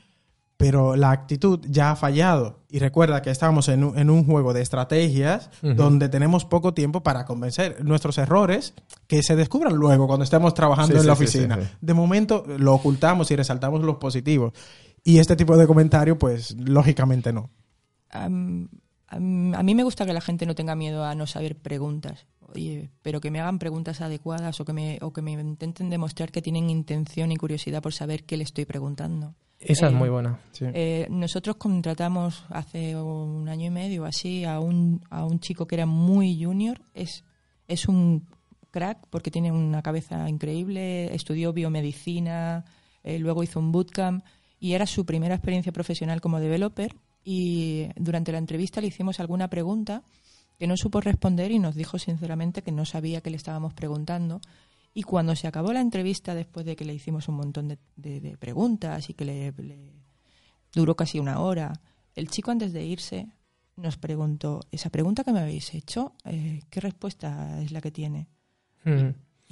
pero 0.64 0.95
la 0.95 1.11
actitud 1.11 1.59
ya 1.68 1.91
ha 1.91 1.95
fallado. 1.95 2.59
Y 2.70 2.80
recuerda 2.80 3.22
que 3.22 3.30
estamos 3.30 3.68
en 3.70 3.84
un, 3.84 3.97
en 3.97 4.09
un 4.09 4.26
juego 4.26 4.53
de 4.53 4.61
estrategias 4.61 5.49
donde 5.61 6.09
tenemos 6.09 6.45
poco 6.45 6.74
tiempo 6.74 7.03
para 7.03 7.26
convencer 7.26 7.84
nuestros 7.84 8.18
errores 8.18 8.74
que 9.07 9.22
se 9.24 9.36
descubran 9.36 9.76
luego 9.76 10.07
cuando 10.07 10.24
estemos 10.24 10.53
trabajando 10.53 10.95
Sí, 10.95 11.01
en 11.01 11.07
la 11.07 11.16
sí, 11.16 11.24
oficina. 11.24 11.55
sí, 11.57 11.61
sí. 11.64 11.70
De 11.82 11.93
momento 11.93 12.45
lo 12.57 12.74
ocultamos 12.74 13.30
y 13.32 13.36
resaltamos 13.36 13.82
los 13.84 13.97
positivos. 13.97 14.53
Y 15.03 15.20
este 15.20 15.36
tipo 15.36 15.57
de 15.57 15.68
comentario, 15.68 16.18
pues 16.18 16.55
lógicamente 16.57 17.34
no. 17.34 17.49
A 18.09 18.30
mí 19.59 19.76
me 19.76 19.84
gusta 19.84 20.05
que 20.05 20.14
la 20.14 20.22
gente 20.22 20.45
no 20.45 20.55
tenga 20.55 20.76
miedo 20.76 21.03
a 21.05 21.14
no 21.14 21.28
saber 21.28 21.55
preguntas, 21.57 22.26
oye, 22.53 22.89
pero 23.01 23.21
que 23.21 23.31
me 23.31 23.39
hagan 23.39 23.59
preguntas 23.59 24.01
adecuadas 24.01 24.59
o 24.59 24.65
que 24.65 24.73
me, 24.73 24.99
o 25.01 25.11
que 25.13 25.21
me 25.21 25.31
intenten 25.31 25.89
demostrar 25.89 26.31
que 26.31 26.41
tienen 26.41 26.69
intención 26.69 27.31
y 27.31 27.37
curiosidad 27.37 27.81
por 27.81 27.93
saber 27.93 28.23
qué 28.23 28.37
le 28.37 28.43
estoy 28.43 28.65
preguntando. 28.65 29.35
Esa 29.59 29.87
es 29.87 29.93
Eh, 29.93 29.95
muy 29.95 30.09
buena. 30.09 30.39
Eh, 30.59 31.07
nosotros 31.09 31.55
contratamos 31.55 32.43
hace 32.49 32.95
un 32.97 33.47
año 33.47 33.67
y 33.67 33.69
medio 33.69 34.05
así 34.05 34.43
a 34.43 34.59
un, 34.59 35.01
a 35.09 35.25
un 35.25 35.39
chico 35.39 35.65
que 35.65 35.75
era 35.75 35.85
muy 35.85 36.43
junior. 36.43 36.81
Es, 36.93 37.23
es 37.67 37.87
un 37.87 38.27
crack 38.71 39.07
porque 39.09 39.31
tiene 39.31 39.51
una 39.51 39.81
cabeza 39.81 40.27
increíble. 40.27 41.13
Estudió 41.15 41.53
biomedicina, 41.53 42.65
eh, 43.03 43.19
luego 43.19 43.43
hizo 43.43 43.59
un 43.59 43.71
bootcamp 43.71 44.25
y 44.59 44.73
era 44.73 44.85
su 44.85 45.05
primera 45.05 45.35
experiencia 45.35 45.71
profesional 45.71 46.19
como 46.19 46.39
developer. 46.39 46.93
Y 47.23 47.87
durante 47.95 48.33
la 48.33 48.39
entrevista 48.39 48.81
le 48.81 48.87
hicimos 48.87 49.21
alguna 49.21 49.49
pregunta 49.49 50.03
que 50.59 50.67
no 50.67 50.77
supo 50.77 51.01
responder 51.01 51.51
y 51.51 51.59
nos 51.59 51.75
dijo 51.75 51.99
sinceramente 51.99 52.61
que 52.61 52.71
no 52.71 52.85
sabía 52.85 53.21
qué 53.21 53.29
le 53.29 53.37
estábamos 53.37 53.73
preguntando. 53.73 54.39
Y 54.93 55.03
cuando 55.03 55.35
se 55.35 55.47
acabó 55.47 55.73
la 55.73 55.81
entrevista, 55.81 56.35
después 56.35 56.65
de 56.65 56.75
que 56.75 56.85
le 56.85 56.93
hicimos 56.93 57.27
un 57.27 57.35
montón 57.35 57.67
de, 57.67 57.79
de- 57.95 58.19
de 58.21 58.37
preguntas 58.37 59.09
y 59.09 59.13
que 59.13 59.25
le, 59.25 59.51
le- 59.57 59.91
duró 60.71 60.95
casi 60.95 61.19
una 61.19 61.39
hora, 61.39 61.73
el 62.15 62.29
chico 62.29 62.51
antes 62.51 62.73
de 62.73 62.85
irse 62.85 63.27
nos 63.75 63.97
preguntó, 63.97 64.59
esa 64.71 64.91
pregunta 64.91 65.23
que 65.23 65.31
me 65.33 65.39
habéis 65.39 65.73
hecho, 65.73 66.13
eh, 66.25 66.61
¿qué 66.69 66.79
respuesta 66.79 67.59
es 67.63 67.71
la 67.71 67.81
que 67.81 67.89
tiene? 67.91 68.27
Mm. 68.83 69.09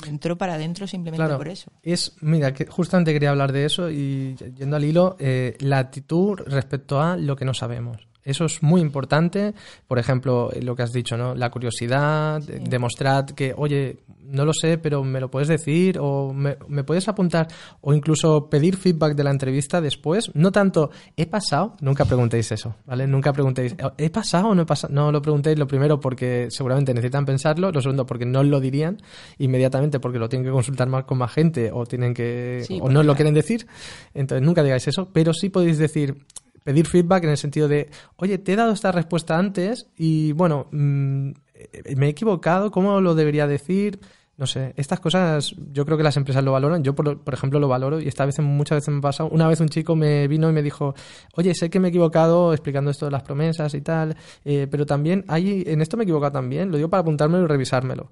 Entró 0.08 0.38
para 0.38 0.54
adentro 0.56 0.86
simplemente 0.88 1.24
Claro. 1.26 1.38
por 1.38 1.48
eso. 1.48 1.72
Es, 1.82 2.16
mira, 2.22 2.54
que 2.54 2.66
justamente 2.68 3.12
quería 3.14 3.32
hablar 3.32 3.52
de 3.52 3.66
eso 3.66 3.90
y 3.90 4.36
yendo 4.56 4.76
al 4.76 4.84
hilo, 4.84 5.16
eh, 5.20 5.58
la 5.60 5.80
actitud 5.80 6.38
respecto 6.46 7.02
a 7.02 7.18
lo 7.18 7.36
que 7.36 7.46
no 7.46 7.54
sabemos. 7.56 8.08
Eso 8.24 8.46
es 8.46 8.62
muy 8.62 8.82
importante. 8.82 9.54
Por 9.88 9.98
ejemplo, 10.00 10.50
lo 10.62 10.76
que 10.76 10.84
has 10.84 10.92
dicho, 10.94 11.18
¿no? 11.18 11.34
La 11.36 11.50
curiosidad, 11.50 12.42
de- 12.42 12.60
demostrar 12.60 13.26
que, 13.36 13.54
oye, 13.58 13.98
no 14.24 14.46
lo 14.46 14.54
sé, 14.54 14.78
pero 14.78 15.04
me 15.04 15.20
lo 15.20 15.30
puedes 15.30 15.48
decir 15.50 15.98
o 16.00 16.32
me, 16.32 16.56
me 16.70 16.84
puedes 16.84 17.08
apuntar 17.10 17.48
o 17.82 17.94
incluso 17.94 18.50
pedir 18.50 18.78
feedback 18.78 19.16
de 19.16 19.24
la 19.24 19.32
entrevista 19.32 19.82
después. 19.82 20.32
No 20.36 20.52
tanto, 20.52 20.92
he 21.18 21.26
pasado, 21.26 21.76
nunca 21.82 22.06
preguntéis 22.06 22.52
eso, 22.52 22.76
¿vale? 22.86 23.08
Nunca 23.08 23.34
preguntéis, 23.34 23.76
¿he 23.98 24.10
pasado 24.10 24.50
o 24.50 24.56
no 24.56 24.62
he 24.62 24.66
pasado? 24.66 24.94
No 24.94 25.12
lo 25.12 25.22
preguntéis 25.22 25.58
lo 25.60 25.68
primero 25.68 26.00
porque 26.00 26.48
seguramente 26.50 26.94
necesitan 26.94 27.26
pensarlo, 27.26 27.72
lo 27.72 27.82
segundo 27.82 28.06
porque 28.06 28.26
no 28.26 28.44
lo 28.44 28.60
dirían 28.62 29.02
inmediatamente 29.40 30.00
porque 30.00 30.20
lo 30.20 30.30
tienen 30.30 30.46
que 30.46 30.52
consultar 30.52 30.88
más 30.88 31.04
con 31.06 31.18
más 31.18 31.32
gente 31.34 31.72
o 31.74 31.86
tienen 31.86 32.14
que 32.14 32.64
Sí, 32.68 32.80
o 32.82 32.90
no 32.90 33.04
lo 33.04 33.16
quieren 33.16 33.34
decir. 33.34 33.68
Entonces 34.14 34.46
nunca 34.46 34.64
digáis 34.64 34.88
eso, 34.88 35.10
pero 35.12 35.34
sí 35.34 35.50
podéis 35.50 35.78
decir 35.78 36.16
pedir 36.64 36.86
feedback 36.88 37.24
en 37.24 37.32
el 37.32 37.38
sentido 37.38 37.68
de, 37.68 37.90
oye, 38.18 38.38
te 38.38 38.54
he 38.54 38.56
dado 38.56 38.72
esta 38.72 38.92
respuesta 38.92 39.38
antes 39.38 39.88
y 39.98 40.32
bueno, 40.34 40.68
mm, 40.72 41.30
eh, 41.56 41.96
me 41.96 42.08
he 42.08 42.10
equivocado, 42.10 42.72
¿cómo 42.72 43.02
lo 43.02 43.16
debería 43.16 43.48
decir? 43.48 44.00
No 44.38 44.48
sé, 44.48 44.74
estas 44.76 45.00
cosas 45.00 45.54
yo 45.72 45.86
creo 45.86 45.98
que 45.98 46.04
las 46.04 46.18
empresas 46.18 46.44
lo 46.44 46.52
valoran. 46.52 46.84
Yo, 46.84 46.96
por, 46.96 47.20
por 47.22 47.34
ejemplo, 47.34 47.60
lo 47.60 47.68
valoro 47.68 48.00
y 48.00 48.08
esta 48.08 48.26
vez 48.26 48.40
muchas 48.40 48.78
veces 48.78 48.90
me 48.90 48.98
ha 48.98 49.02
pasado. 49.02 49.30
Una 49.30 49.48
vez 49.48 49.60
un 49.60 49.70
chico 49.70 49.96
me 49.96 50.28
vino 50.28 50.50
y 50.50 50.54
me 50.54 50.64
dijo, 50.64 50.96
oye, 51.36 51.54
sé 51.54 51.70
que 51.70 51.80
me 51.80 51.90
he 51.90 51.90
equivocado 51.90 52.52
explicando 52.52 52.90
esto 52.90 53.06
de 53.06 53.12
las 53.12 53.22
promesas 53.22 53.74
y 53.76 53.82
tal, 53.82 54.16
eh, 54.44 54.68
pero 54.72 54.86
también 54.88 55.26
hay, 55.28 55.64
en 55.68 55.82
esto 55.82 55.96
me 55.96 56.04
he 56.04 56.06
equivocado 56.06 56.32
también, 56.32 56.72
lo 56.72 56.78
digo 56.78 56.90
para 56.90 57.02
apuntármelo 57.02 57.44
y 57.44 57.48
revisármelo. 57.48 58.12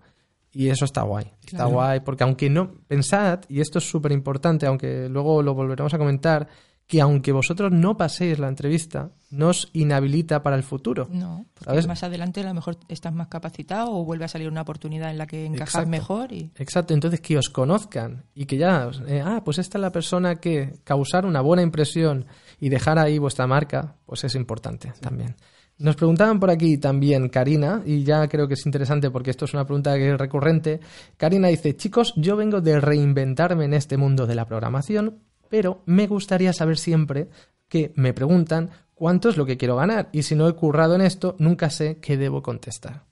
Y 0.52 0.70
eso 0.70 0.86
está 0.86 1.02
guay. 1.04 1.26
Está 1.46 1.58
Claro. 1.58 1.70
guay, 1.72 2.00
porque 2.02 2.24
aunque 2.24 2.50
no, 2.50 2.74
pensad, 2.88 3.40
y 3.50 3.60
esto 3.62 3.80
es 3.80 3.90
súper 3.90 4.12
importante, 4.12 4.68
aunque 4.68 5.08
luego 5.10 5.42
lo 5.42 5.56
volveremos 5.56 5.94
a 5.94 5.98
comentar, 5.98 6.48
que 6.90 7.02
aunque 7.02 7.32
vosotros 7.32 7.72
no 7.72 7.98
paséis 7.98 8.40
la 8.40 8.48
entrevista, 8.48 9.12
no 9.30 9.50
os 9.50 9.70
inhabilita 9.74 10.42
para 10.42 10.56
el 10.56 10.64
futuro. 10.64 11.08
No, 11.12 11.46
porque 11.54 11.70
¿Sabes? 11.70 11.88
más 11.88 12.02
adelante 12.02 12.40
a 12.42 12.46
lo 12.46 12.56
mejor 12.56 12.78
estás 12.88 13.14
más 13.14 13.28
capacitado 13.28 13.92
o 13.92 14.04
vuelve 14.04 14.26
a 14.26 14.28
salir 14.28 14.50
una 14.50 14.64
oportunidad 14.64 15.12
en 15.12 15.20
la 15.20 15.28
que 15.28 15.46
encajas 15.46 15.68
Exacto. 15.68 15.90
mejor 15.92 16.32
y 16.34 16.52
Exacto, 16.56 16.96
entonces 16.96 17.22
que 17.22 17.38
os 17.38 17.52
conozcan 17.52 18.26
y 18.34 18.48
que 18.48 18.58
ya, 18.58 18.90
eh, 19.06 19.22
ah, 19.24 19.44
pues 19.46 19.60
esta 19.60 19.78
es 19.78 19.84
la 19.84 19.92
persona 19.92 20.38
que 20.38 20.80
causar 20.84 21.28
una 21.28 21.42
buena 21.42 21.62
impresión 21.62 22.26
y 22.60 22.70
dejar 22.70 22.98
ahí 22.98 23.20
vuestra 23.20 23.46
marca, 23.46 23.98
pues 24.08 24.24
es 24.24 24.34
importante 24.34 24.92
también. 25.00 25.36
Nos 25.78 25.96
preguntaban 25.96 26.40
por 26.40 26.50
aquí 26.50 26.80
también 26.80 27.30
Karina, 27.30 27.84
y 27.86 28.04
ya 28.04 28.28
creo 28.28 28.48
que 28.48 28.56
es 28.56 28.66
interesante 28.66 29.12
porque 29.12 29.30
esto 29.30 29.46
es 29.46 29.54
una 29.54 29.64
pregunta 29.64 29.96
que 29.96 30.10
es 30.10 30.18
recurrente. 30.18 30.80
Karina 31.18 31.50
dice, 31.50 31.76
chicos, 31.76 32.16
yo 32.18 32.36
vengo 32.36 32.62
de 32.62 32.82
reinventarme 32.82 33.66
en 33.66 33.76
este 33.76 33.96
mundo 33.96 34.26
de 34.26 34.34
la 34.34 34.46
programación, 34.46 35.20
pero 35.50 35.82
me 35.86 36.08
gustaría 36.08 36.54
saber 36.54 36.78
siempre 36.78 37.30
que 37.68 37.92
me 37.96 38.14
preguntan 38.14 38.70
cuánto 38.94 39.30
es 39.30 39.38
lo 39.38 39.46
que 39.46 39.58
quiero 39.58 39.76
ganar 39.76 40.10
y 40.12 40.24
si 40.24 40.36
no 40.36 40.48
he 40.48 40.54
currado 40.56 40.96
en 40.96 41.02
esto, 41.02 41.36
nunca 41.40 41.70
sé 41.70 41.98
qué 42.02 42.18
debo 42.18 42.42
contestar. 42.42 43.04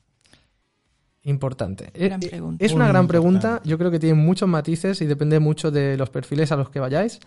Importante. 1.24 1.92
Gran 1.94 2.22
Eh. 2.24 2.28
Es 2.60 2.72
una 2.72 2.86
Muy 2.86 2.92
gran 2.94 3.04
importante. 3.04 3.08
pregunta. 3.08 3.62
Yo 3.66 3.78
creo 3.78 3.92
que 3.92 4.00
tiene 4.00 4.16
muchos 4.16 4.48
matices 4.48 5.02
y 5.02 5.06
depende 5.06 5.40
mucho 5.40 5.72
de 5.72 5.98
los 5.98 6.10
perfiles 6.10 6.52
a 6.52 6.56
los 6.56 6.70
que 6.70 6.80
vayáis. 6.80 7.20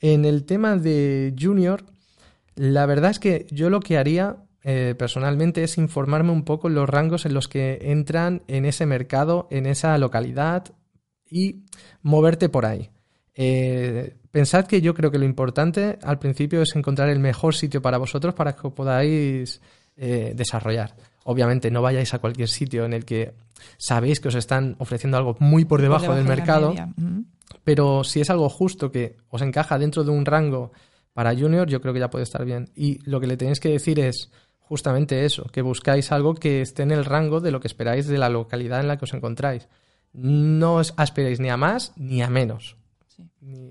En 0.00 0.24
el 0.24 0.44
tema 0.44 0.76
de 0.76 1.34
Junior, 1.40 1.84
la 2.54 2.86
verdad 2.86 3.10
es 3.10 3.18
que 3.18 3.46
yo 3.50 3.68
lo 3.68 3.80
que 3.80 3.98
haría 3.98 4.36
eh, 4.62 4.94
personalmente 4.96 5.64
es 5.64 5.76
informarme 5.76 6.30
un 6.30 6.44
poco 6.44 6.68
en 6.68 6.74
los 6.76 6.88
rangos 6.88 7.26
en 7.26 7.34
los 7.34 7.48
que 7.48 7.78
entran 7.82 8.42
en 8.46 8.64
ese 8.64 8.86
mercado, 8.86 9.48
en 9.50 9.66
esa 9.66 9.98
localidad 9.98 10.66
y 11.28 11.64
moverte 12.02 12.48
por 12.48 12.64
ahí. 12.64 12.90
Eh, 13.34 14.16
pensad 14.32 14.66
que 14.66 14.80
yo 14.80 14.94
creo 14.94 15.10
que 15.10 15.18
lo 15.18 15.24
importante 15.24 15.98
al 16.02 16.18
principio 16.18 16.62
es 16.62 16.74
encontrar 16.74 17.08
el 17.10 17.20
mejor 17.20 17.54
sitio 17.54 17.80
para 17.80 17.98
vosotros 17.98 18.34
para 18.34 18.56
que 18.56 18.66
os 18.66 18.72
podáis 18.72 19.60
eh, 19.96 20.32
desarrollar. 20.34 20.96
Obviamente 21.24 21.70
no 21.70 21.82
vayáis 21.82 22.12
a 22.14 22.18
cualquier 22.18 22.48
sitio 22.48 22.84
en 22.84 22.94
el 22.94 23.04
que 23.04 23.34
sabéis 23.78 24.18
que 24.18 24.28
os 24.28 24.34
están 24.34 24.74
ofreciendo 24.78 25.16
algo 25.16 25.36
muy 25.38 25.64
por 25.64 25.80
debajo, 25.80 26.06
por 26.06 26.16
del 26.16 26.24
de 26.24 26.28
mercado, 26.28 26.74
pero 27.62 28.02
si 28.02 28.20
es 28.20 28.30
algo 28.30 28.48
justo 28.48 28.90
que 28.90 29.16
os 29.28 29.42
encaja 29.42 29.78
dentro 29.78 30.02
de 30.02 30.10
un 30.10 30.24
rango 30.24 30.72
para 31.12 31.36
junior, 31.36 31.68
yo 31.68 31.80
creo 31.80 31.94
que 31.94 32.00
ya 32.00 32.10
puede 32.10 32.24
estar 32.24 32.44
bien. 32.44 32.70
Y 32.74 32.98
lo 33.08 33.20
que 33.20 33.26
le 33.26 33.36
tenéis 33.36 33.60
que 33.60 33.68
decir 33.68 34.00
es 34.00 34.32
justamente 34.58 35.24
eso, 35.26 35.44
que 35.44 35.62
buscáis 35.62 36.10
algo 36.10 36.34
que 36.34 36.62
esté 36.62 36.82
en 36.82 36.90
el 36.90 37.04
rango 37.04 37.40
de 37.40 37.50
lo 37.50 37.60
que 37.60 37.68
esperáis 37.68 38.06
de 38.06 38.18
la 38.18 38.30
localidad 38.30 38.80
en 38.80 38.88
la 38.88 38.96
que 38.96 39.04
os 39.04 39.14
encontráis. 39.14 39.68
No 40.12 40.76
os 40.76 40.94
aspiréis 40.96 41.38
ni 41.38 41.50
a 41.50 41.56
más 41.56 41.92
ni 41.96 42.22
a 42.22 42.30
menos. 42.30 42.76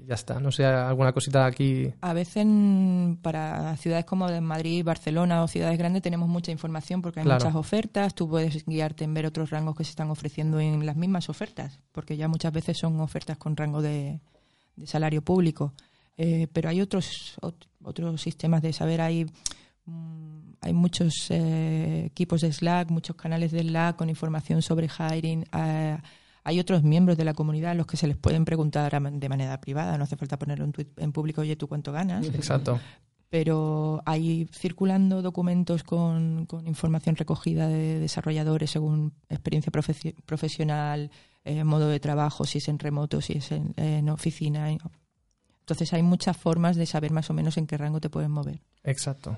Ya 0.05 0.15
está, 0.15 0.37
no 0.41 0.51
sé, 0.51 0.65
alguna 0.65 1.13
cosita 1.13 1.45
aquí. 1.45 1.93
A 2.01 2.11
veces 2.11 2.43
mm, 2.45 3.13
para 3.21 3.77
ciudades 3.77 4.03
como 4.03 4.27
Madrid, 4.41 4.83
Barcelona 4.83 5.41
o 5.43 5.47
ciudades 5.47 5.77
grandes 5.77 6.01
tenemos 6.01 6.27
mucha 6.27 6.51
información 6.51 7.01
porque 7.01 7.21
hay 7.21 7.25
Claro. 7.25 7.45
muchas 7.45 7.55
ofertas. 7.55 8.13
Tú 8.13 8.27
puedes 8.27 8.65
guiarte 8.65 9.05
en 9.05 9.13
ver 9.13 9.25
otros 9.25 9.49
rangos 9.49 9.77
que 9.77 9.85
se 9.85 9.91
están 9.91 10.09
ofreciendo 10.09 10.59
en 10.59 10.85
las 10.85 10.97
mismas 10.97 11.29
ofertas, 11.29 11.79
porque 11.93 12.17
ya 12.17 12.27
muchas 12.27 12.51
veces 12.51 12.77
son 12.77 12.99
ofertas 12.99 13.37
con 13.37 13.55
rango 13.55 13.81
de, 13.81 14.19
de 14.75 14.87
salario 14.87 15.21
público. 15.21 15.73
Eh, 16.17 16.47
pero 16.51 16.67
hay 16.67 16.81
otros 16.81 17.37
ot- 17.41 17.67
otros 17.81 18.19
sistemas 18.21 18.61
de 18.61 18.73
saber. 18.73 18.99
Hay 18.99 19.25
mm, 19.85 20.39
hay 20.63 20.73
muchos 20.73 21.27
eh, 21.29 22.03
equipos 22.07 22.41
de 22.41 22.51
Slack, 22.51 22.91
muchos 22.91 23.15
canales 23.15 23.51
de 23.53 23.61
Slack 23.61 23.95
con 23.95 24.09
información 24.09 24.61
sobre 24.61 24.87
hiring. 24.89 25.45
eh, 25.53 25.97
hay 26.43 26.59
otros 26.59 26.83
miembros 26.83 27.17
de 27.17 27.25
la 27.25 27.33
comunidad 27.33 27.71
a 27.71 27.75
los 27.75 27.85
que 27.87 27.97
se 27.97 28.07
les 28.07 28.17
pueden 28.17 28.45
preguntar 28.45 28.91
de 29.11 29.29
manera 29.29 29.59
privada. 29.61 29.97
No 29.97 30.03
hace 30.05 30.15
falta 30.17 30.37
ponerlo 30.39 30.65
en, 30.65 30.73
tuit- 30.73 30.93
en 30.97 31.11
público, 31.11 31.41
oye, 31.41 31.55
¿tú 31.55 31.67
cuánto 31.67 31.91
ganas? 31.91 32.25
Exacto. 32.27 32.79
pero 33.29 34.01
hay 34.05 34.49
circulando 34.51 35.21
documentos 35.21 35.83
con, 35.83 36.45
con 36.47 36.67
información 36.67 37.15
recogida 37.15 37.67
de 37.69 37.99
desarrolladores 37.99 38.71
según 38.71 39.13
experiencia 39.29 39.71
profesi- 39.71 40.15
profesional, 40.25 41.11
eh, 41.45 41.63
modo 41.63 41.87
de 41.87 41.99
trabajo, 42.01 42.43
si 42.45 42.57
es 42.57 42.67
en 42.67 42.77
remoto, 42.77 43.21
si 43.21 43.33
es 43.37 43.51
en, 43.53 43.73
en 43.77 44.09
oficina. 44.09 44.69
Entonces 45.61 45.93
hay 45.93 46.03
muchas 46.03 46.35
formas 46.35 46.75
de 46.75 46.85
saber 46.85 47.11
más 47.11 47.29
o 47.29 47.33
menos 47.33 47.55
en 47.57 47.67
qué 47.67 47.77
rango 47.77 48.01
te 48.01 48.09
puedes 48.09 48.29
mover. 48.29 48.61
Exacto. 48.83 49.37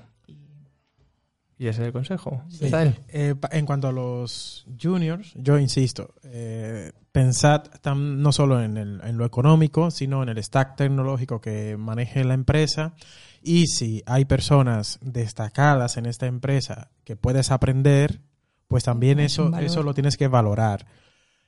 Y 1.58 1.68
ese 1.68 1.82
es 1.82 1.86
el 1.86 1.92
consejo. 1.92 2.42
Sí. 2.48 2.64
Está 2.66 2.82
él. 2.82 2.94
Eh, 3.08 3.34
en 3.52 3.64
cuanto 3.66 3.88
a 3.88 3.92
los 3.92 4.66
juniors, 4.80 5.32
yo 5.36 5.58
insisto, 5.58 6.14
eh, 6.24 6.90
pensad 7.12 7.62
tam- 7.82 8.16
no 8.16 8.32
solo 8.32 8.60
en, 8.60 8.76
el- 8.76 9.00
en 9.04 9.16
lo 9.16 9.24
económico, 9.24 9.90
sino 9.92 10.22
en 10.22 10.30
el 10.30 10.42
stack 10.42 10.74
tecnológico 10.76 11.40
que 11.40 11.76
maneje 11.76 12.24
la 12.24 12.34
empresa. 12.34 12.94
Y 13.40 13.66
si 13.68 14.02
hay 14.06 14.24
personas 14.24 14.98
destacadas 15.00 15.96
en 15.96 16.06
esta 16.06 16.26
empresa 16.26 16.90
que 17.04 17.14
puedes 17.14 17.50
aprender, 17.52 18.20
pues 18.66 18.82
también 18.84 19.20
Es 19.20 19.32
eso, 19.34 19.56
eso 19.58 19.82
lo 19.82 19.94
tienes 19.94 20.16
que 20.16 20.26
valorar. 20.28 20.86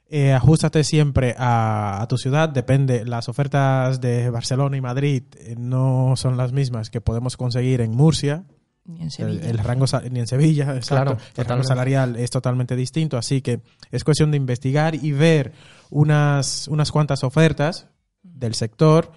Eh, 0.09 0.33
ajustate 0.33 0.85
siempre 0.85 1.35
a, 1.37 2.01
a 2.01 2.07
tu 2.07 2.17
ciudad, 2.17 2.49
depende. 2.49 3.05
Las 3.05 3.29
ofertas 3.29 4.01
de 4.01 4.31
Barcelona 4.31 4.77
y 4.77 4.81
Madrid 4.81 5.25
eh, 5.39 5.57
no 5.59 6.13
son 6.15 6.37
las 6.37 6.53
mismas 6.53 6.91
que 6.91 7.01
podemos 7.01 7.37
conseguir 7.37 7.81
en 7.81 7.91
Murcia, 7.91 8.45
Ni 8.87 9.01
en 9.01 9.07
el, 9.07 9.11
Sevilla. 9.11 9.51
el 9.51 9.59
rango 9.59 9.87
ni 10.11 10.21
en 10.21 10.27
Sevilla, 10.27 10.77
exacto. 10.77 11.17
Claro, 11.17 11.19
el 11.37 11.45
rango 11.45 11.65
salarial 11.65 12.17
es 12.17 12.31
totalmente 12.31 12.77
distinto, 12.77 13.19
así 13.19 13.43
que 13.43 13.61
es 13.91 14.05
cuestión 14.05 14.31
de 14.31 14.37
investigar 14.37 14.95
y 14.95 15.13
ver 15.13 15.53
unas, 15.91 16.69
unas 16.69 16.93
cuantas 16.93 17.25
ofertas 17.25 17.89
del 18.23 18.55
sector 18.55 19.13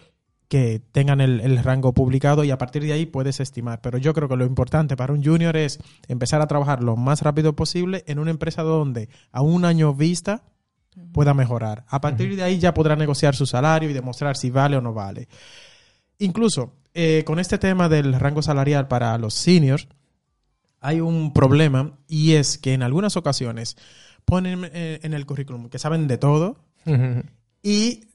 que 0.47 0.81
tengan 0.91 1.21
el, 1.21 1.41
el 1.41 1.63
rango 1.63 1.93
publicado 1.93 2.43
y 2.43 2.49
a 2.49 2.57
partir 2.57 2.83
de 2.83 2.93
ahí 2.93 3.05
puedes 3.05 3.39
estimar. 3.39 3.81
Pero 3.81 3.99
yo 3.99 4.13
creo 4.13 4.27
que 4.27 4.35
lo 4.35 4.45
importante 4.45 4.97
para 4.97 5.13
un 5.13 5.23
junior 5.23 5.55
es 5.55 5.79
empezar 6.07 6.41
a 6.41 6.47
trabajar 6.47 6.81
lo 6.81 6.95
más 6.95 7.21
rápido 7.21 7.55
posible 7.55 8.03
en 8.07 8.17
una 8.17 8.31
empresa 8.31 8.63
donde 8.63 9.09
a 9.31 9.41
un 9.41 9.63
año 9.63 9.93
vista 9.93 10.43
pueda 11.13 11.35
mejorar. 11.35 11.85
A 11.87 12.01
partir 12.01 12.35
de 12.35 12.43
ahí 12.43 12.57
ya 12.57 12.73
podrá 12.73 12.95
negociar 12.95 13.35
su 13.35 13.45
salario 13.45 13.89
y 13.89 13.93
demostrar 13.93 14.35
si 14.35 14.49
vale 14.49 14.77
o 14.77 14.81
no 14.81 14.93
vale. 14.93 15.27
Incluso 16.17 16.73
eh, 16.93 17.23
con 17.25 17.39
este 17.39 17.57
tema 17.57 17.89
del 17.89 18.13
rango 18.19 18.41
salarial 18.41 18.87
para 18.87 19.17
los 19.17 19.33
seniors, 19.33 19.87
hay 20.79 21.01
un 21.01 21.33
problema 21.33 21.97
y 22.07 22.33
es 22.33 22.57
que 22.57 22.73
en 22.73 22.83
algunas 22.83 23.17
ocasiones 23.17 23.77
ponen 24.25 24.69
eh, 24.73 24.99
en 25.03 25.13
el 25.13 25.25
currículum 25.25 25.69
que 25.69 25.79
saben 25.79 26.07
de 26.07 26.17
todo 26.17 26.57
y 27.61 28.07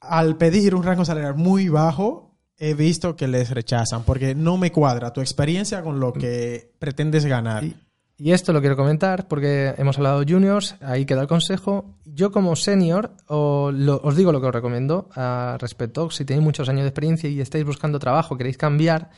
al 0.00 0.36
pedir 0.36 0.74
un 0.74 0.82
rango 0.82 1.04
salarial 1.04 1.36
muy 1.36 1.68
bajo 1.68 2.36
he 2.58 2.74
visto 2.74 3.16
que 3.16 3.28
les 3.28 3.50
rechazan 3.50 4.04
porque 4.04 4.34
no 4.34 4.58
me 4.58 4.72
cuadra 4.72 5.12
tu 5.12 5.20
experiencia 5.20 5.82
con 5.82 6.00
lo 6.00 6.12
que 6.12 6.72
pretendes 6.78 7.24
ganar. 7.24 7.64
Y, 7.64 7.76
y 8.20 8.32
esto 8.32 8.52
lo 8.52 8.60
quiero 8.60 8.76
comentar 8.76 9.26
porque 9.26 9.74
hemos 9.78 9.96
hablado 9.96 10.20
de 10.24 10.32
juniors, 10.32 10.76
ahí 10.80 11.06
queda 11.06 11.22
el 11.22 11.26
consejo. 11.26 11.96
Yo 12.04 12.30
como 12.30 12.54
senior 12.54 13.12
o 13.26 13.70
lo- 13.72 14.00
os 14.04 14.14
digo 14.16 14.30
lo 14.30 14.40
que 14.40 14.46
os 14.48 14.52
recomiendo 14.54 15.08
al 15.14 15.58
respecto. 15.58 16.10
Si 16.10 16.24
tenéis 16.24 16.44
muchos 16.44 16.68
años 16.68 16.82
de 16.82 16.88
experiencia 16.88 17.28
y 17.30 17.40
estáis 17.40 17.64
buscando 17.64 17.98
trabajo, 17.98 18.36
queréis 18.36 18.56
cambiar, 18.58 19.10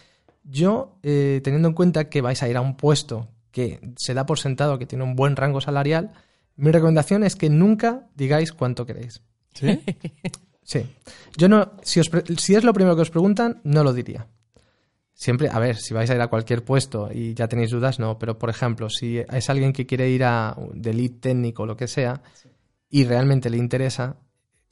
yo 0.45 0.99
eh, 1.03 1.41
teniendo 1.43 1.69
en 1.69 1.75
cuenta 1.75 2.09
que 2.09 2.21
vais 2.21 2.43
a 2.43 2.49
ir 2.49 2.57
a 2.57 2.61
un 2.61 2.77
puesto 2.77 3.29
que 3.51 3.81
se 3.97 4.15
da 4.15 4.25
por 4.25 4.39
sentado 4.39 4.79
que 4.79 4.87
tiene 4.87 5.05
un 5.05 5.15
buen 5.17 5.37
rango 5.37 5.61
salarial, 5.61 6.13
mi 6.57 6.71
recomendación 6.71 7.25
es 7.25 7.37
que 7.37 7.51
nunca 7.51 8.07
digáis 8.15 8.53
cuánto 8.53 8.87
queréis. 8.87 9.21
¿Sí? 9.55 9.81
Sí. 10.65 10.87
Yo 11.37 11.49
no, 11.49 11.73
si, 11.83 11.99
os 11.99 12.09
si 12.39 12.55
es 12.55 12.63
lo 12.63 12.73
primero 12.73 12.95
que 12.95 13.03
os 13.03 13.11
preguntan, 13.11 13.61
no 13.65 13.83
lo 13.83 13.93
diría. 13.93 14.29
Siempre, 15.15 15.49
a 15.51 15.59
ver, 15.59 15.77
si 15.77 15.95
vais 15.95 16.11
a 16.11 16.15
ir 16.15 16.21
a 16.21 16.29
cualquier 16.29 16.65
puesto 16.65 17.11
y 17.13 17.35
ya 17.35 17.49
tenéis 17.49 17.71
dudas, 17.71 17.99
no. 17.99 18.19
Pero, 18.19 18.39
por 18.39 18.51
ejemplo, 18.51 18.89
si 18.89 19.19
es 19.19 19.51
alguien 19.51 19.73
que 19.73 19.87
quiere 19.87 20.09
ir 20.09 20.25
a 20.25 20.57
de 20.73 20.95
lead 20.95 21.21
técnico 21.21 21.63
o 21.63 21.67
lo 21.67 21.77
que 21.77 21.87
sea 21.87 22.23
y 22.89 23.05
realmente 23.05 23.51
le 23.51 23.59
interesa, 23.59 24.17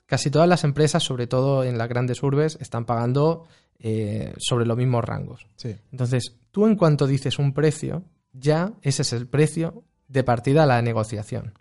casi 0.07 0.31
todas 0.31 0.49
las 0.49 0.65
empresas, 0.65 1.03
sobre 1.03 1.27
todo 1.27 1.63
en 1.63 1.79
las 1.79 1.89
grandes 1.89 2.23
urbes, 2.23 2.59
están 2.61 2.85
pagando 2.85 3.47
eh, 3.79 4.35
sobre 4.39 4.67
los 4.67 4.77
mismos 4.77 5.05
rangos. 5.05 5.47
Sí. 5.57 5.77
Entonces, 5.93 6.37
tú 6.51 6.67
en 6.67 6.77
cuanto 6.77 7.07
dices 7.07 7.39
un 7.39 7.55
precio, 7.55 8.05
ya 8.33 8.73
ese 8.83 9.03
es 9.03 9.13
el 9.13 9.27
precio 9.27 9.85
de 10.09 10.25
partida 10.25 10.65
a 10.65 10.67
la 10.67 10.83
negociación. 10.83 11.55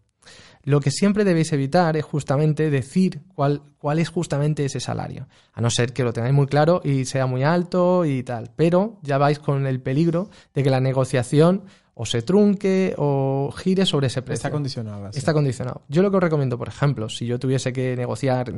Lo 0.64 0.82
que 0.82 0.92
siempre 0.92 1.24
debéis 1.24 1.54
evitar 1.54 1.96
es 1.98 2.04
justamente 2.04 2.70
decir 2.70 3.22
cuál, 3.34 3.62
cuál 3.78 4.00
es 4.00 4.10
justamente 4.10 4.66
ese 4.66 4.80
salario. 4.80 5.28
A 5.54 5.62
no 5.62 5.70
ser 5.70 5.94
que 5.94 6.04
lo 6.04 6.14
tengáis 6.14 6.34
muy 6.34 6.48
claro 6.48 6.82
y 6.84 7.06
sea 7.06 7.26
muy 7.26 7.44
alto 7.44 8.06
y 8.06 8.24
tal. 8.24 8.52
Pero 8.56 9.00
ya 9.02 9.18
vais 9.18 9.40
con 9.40 9.66
el 9.66 9.82
peligro 9.82 10.30
de 10.54 10.64
que 10.64 10.70
la 10.70 10.80
negociación 10.82 11.64
o 12.02 12.06
se 12.06 12.22
trunque 12.22 12.94
o 12.98 13.54
gire 13.58 13.86
sobre 13.86 14.08
ese 14.08 14.22
precio. 14.22 14.36
Está 14.36 14.52
condicionada. 14.52 15.12
sí. 15.12 15.20
Está 15.20 15.34
condicionado. 15.34 15.82
Yo 15.90 16.02
lo 16.02 16.10
que 16.10 16.18
os 16.18 16.24
recomiendo, 16.24 16.58
por 16.58 16.70
ejemplo, 16.70 17.10
si 17.10 17.26
yo 17.26 17.40
tuviese 17.40 17.74
que 17.74 17.96
negociar 17.98 18.54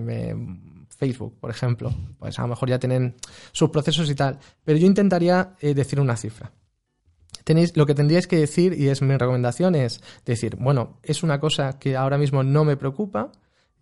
Facebook, 0.89 1.37
por 1.39 1.49
ejemplo, 1.49 1.91
pues 2.19 2.37
a 2.37 2.43
lo 2.43 2.49
mejor 2.49 2.69
ya 2.69 2.77
tienen 2.77 3.15
sus 3.51 3.71
procesos 3.71 4.07
y 4.11 4.13
tal, 4.15 4.37
pero 4.63 4.77
yo 4.77 4.85
intentaría 4.85 5.55
eh, 5.59 5.73
decir 5.73 5.99
una 5.99 6.15
cifra. 6.17 6.51
Tenéis, 7.43 7.75
lo 7.75 7.85
que 7.85 7.95
tendríais 7.95 8.27
que 8.27 8.37
decir, 8.37 8.73
y 8.79 8.89
es 8.89 9.01
mi 9.01 9.15
recomendación, 9.17 9.75
es 9.75 10.01
decir, 10.25 10.55
bueno, 10.57 10.97
es 11.03 11.23
una 11.23 11.39
cosa 11.39 11.79
que 11.79 11.95
ahora 11.95 12.17
mismo 12.17 12.43
no 12.43 12.65
me 12.65 12.77
preocupa, 12.77 13.31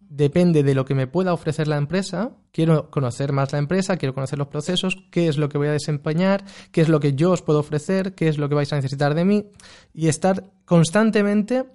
depende 0.10 0.64
de 0.64 0.74
lo 0.74 0.86
que 0.86 0.96
me 0.96 1.08
pueda 1.08 1.34
ofrecer 1.34 1.68
la 1.68 1.78
empresa, 1.78 2.32
quiero 2.52 2.90
conocer 2.90 3.32
más 3.32 3.52
la 3.54 3.60
empresa, 3.60 3.98
quiero 3.98 4.16
conocer 4.16 4.40
los 4.40 4.48
procesos, 4.48 4.98
qué 5.12 5.28
es 5.28 5.38
lo 5.38 5.50
que 5.50 5.60
voy 5.60 5.68
a 5.68 5.74
desempeñar, 5.74 6.44
qué 6.72 6.82
es 6.82 6.90
lo 6.90 7.00
que 7.00 7.14
yo 7.14 7.32
os 7.32 7.44
puedo 7.44 7.60
ofrecer, 7.60 8.16
qué 8.16 8.28
es 8.28 8.38
lo 8.38 8.50
que 8.50 8.56
vais 8.56 8.74
a 8.74 8.76
necesitar 8.76 9.14
de 9.14 9.24
mí, 9.24 9.46
y 9.94 10.08
estar 10.08 10.46
constantemente 10.66 11.66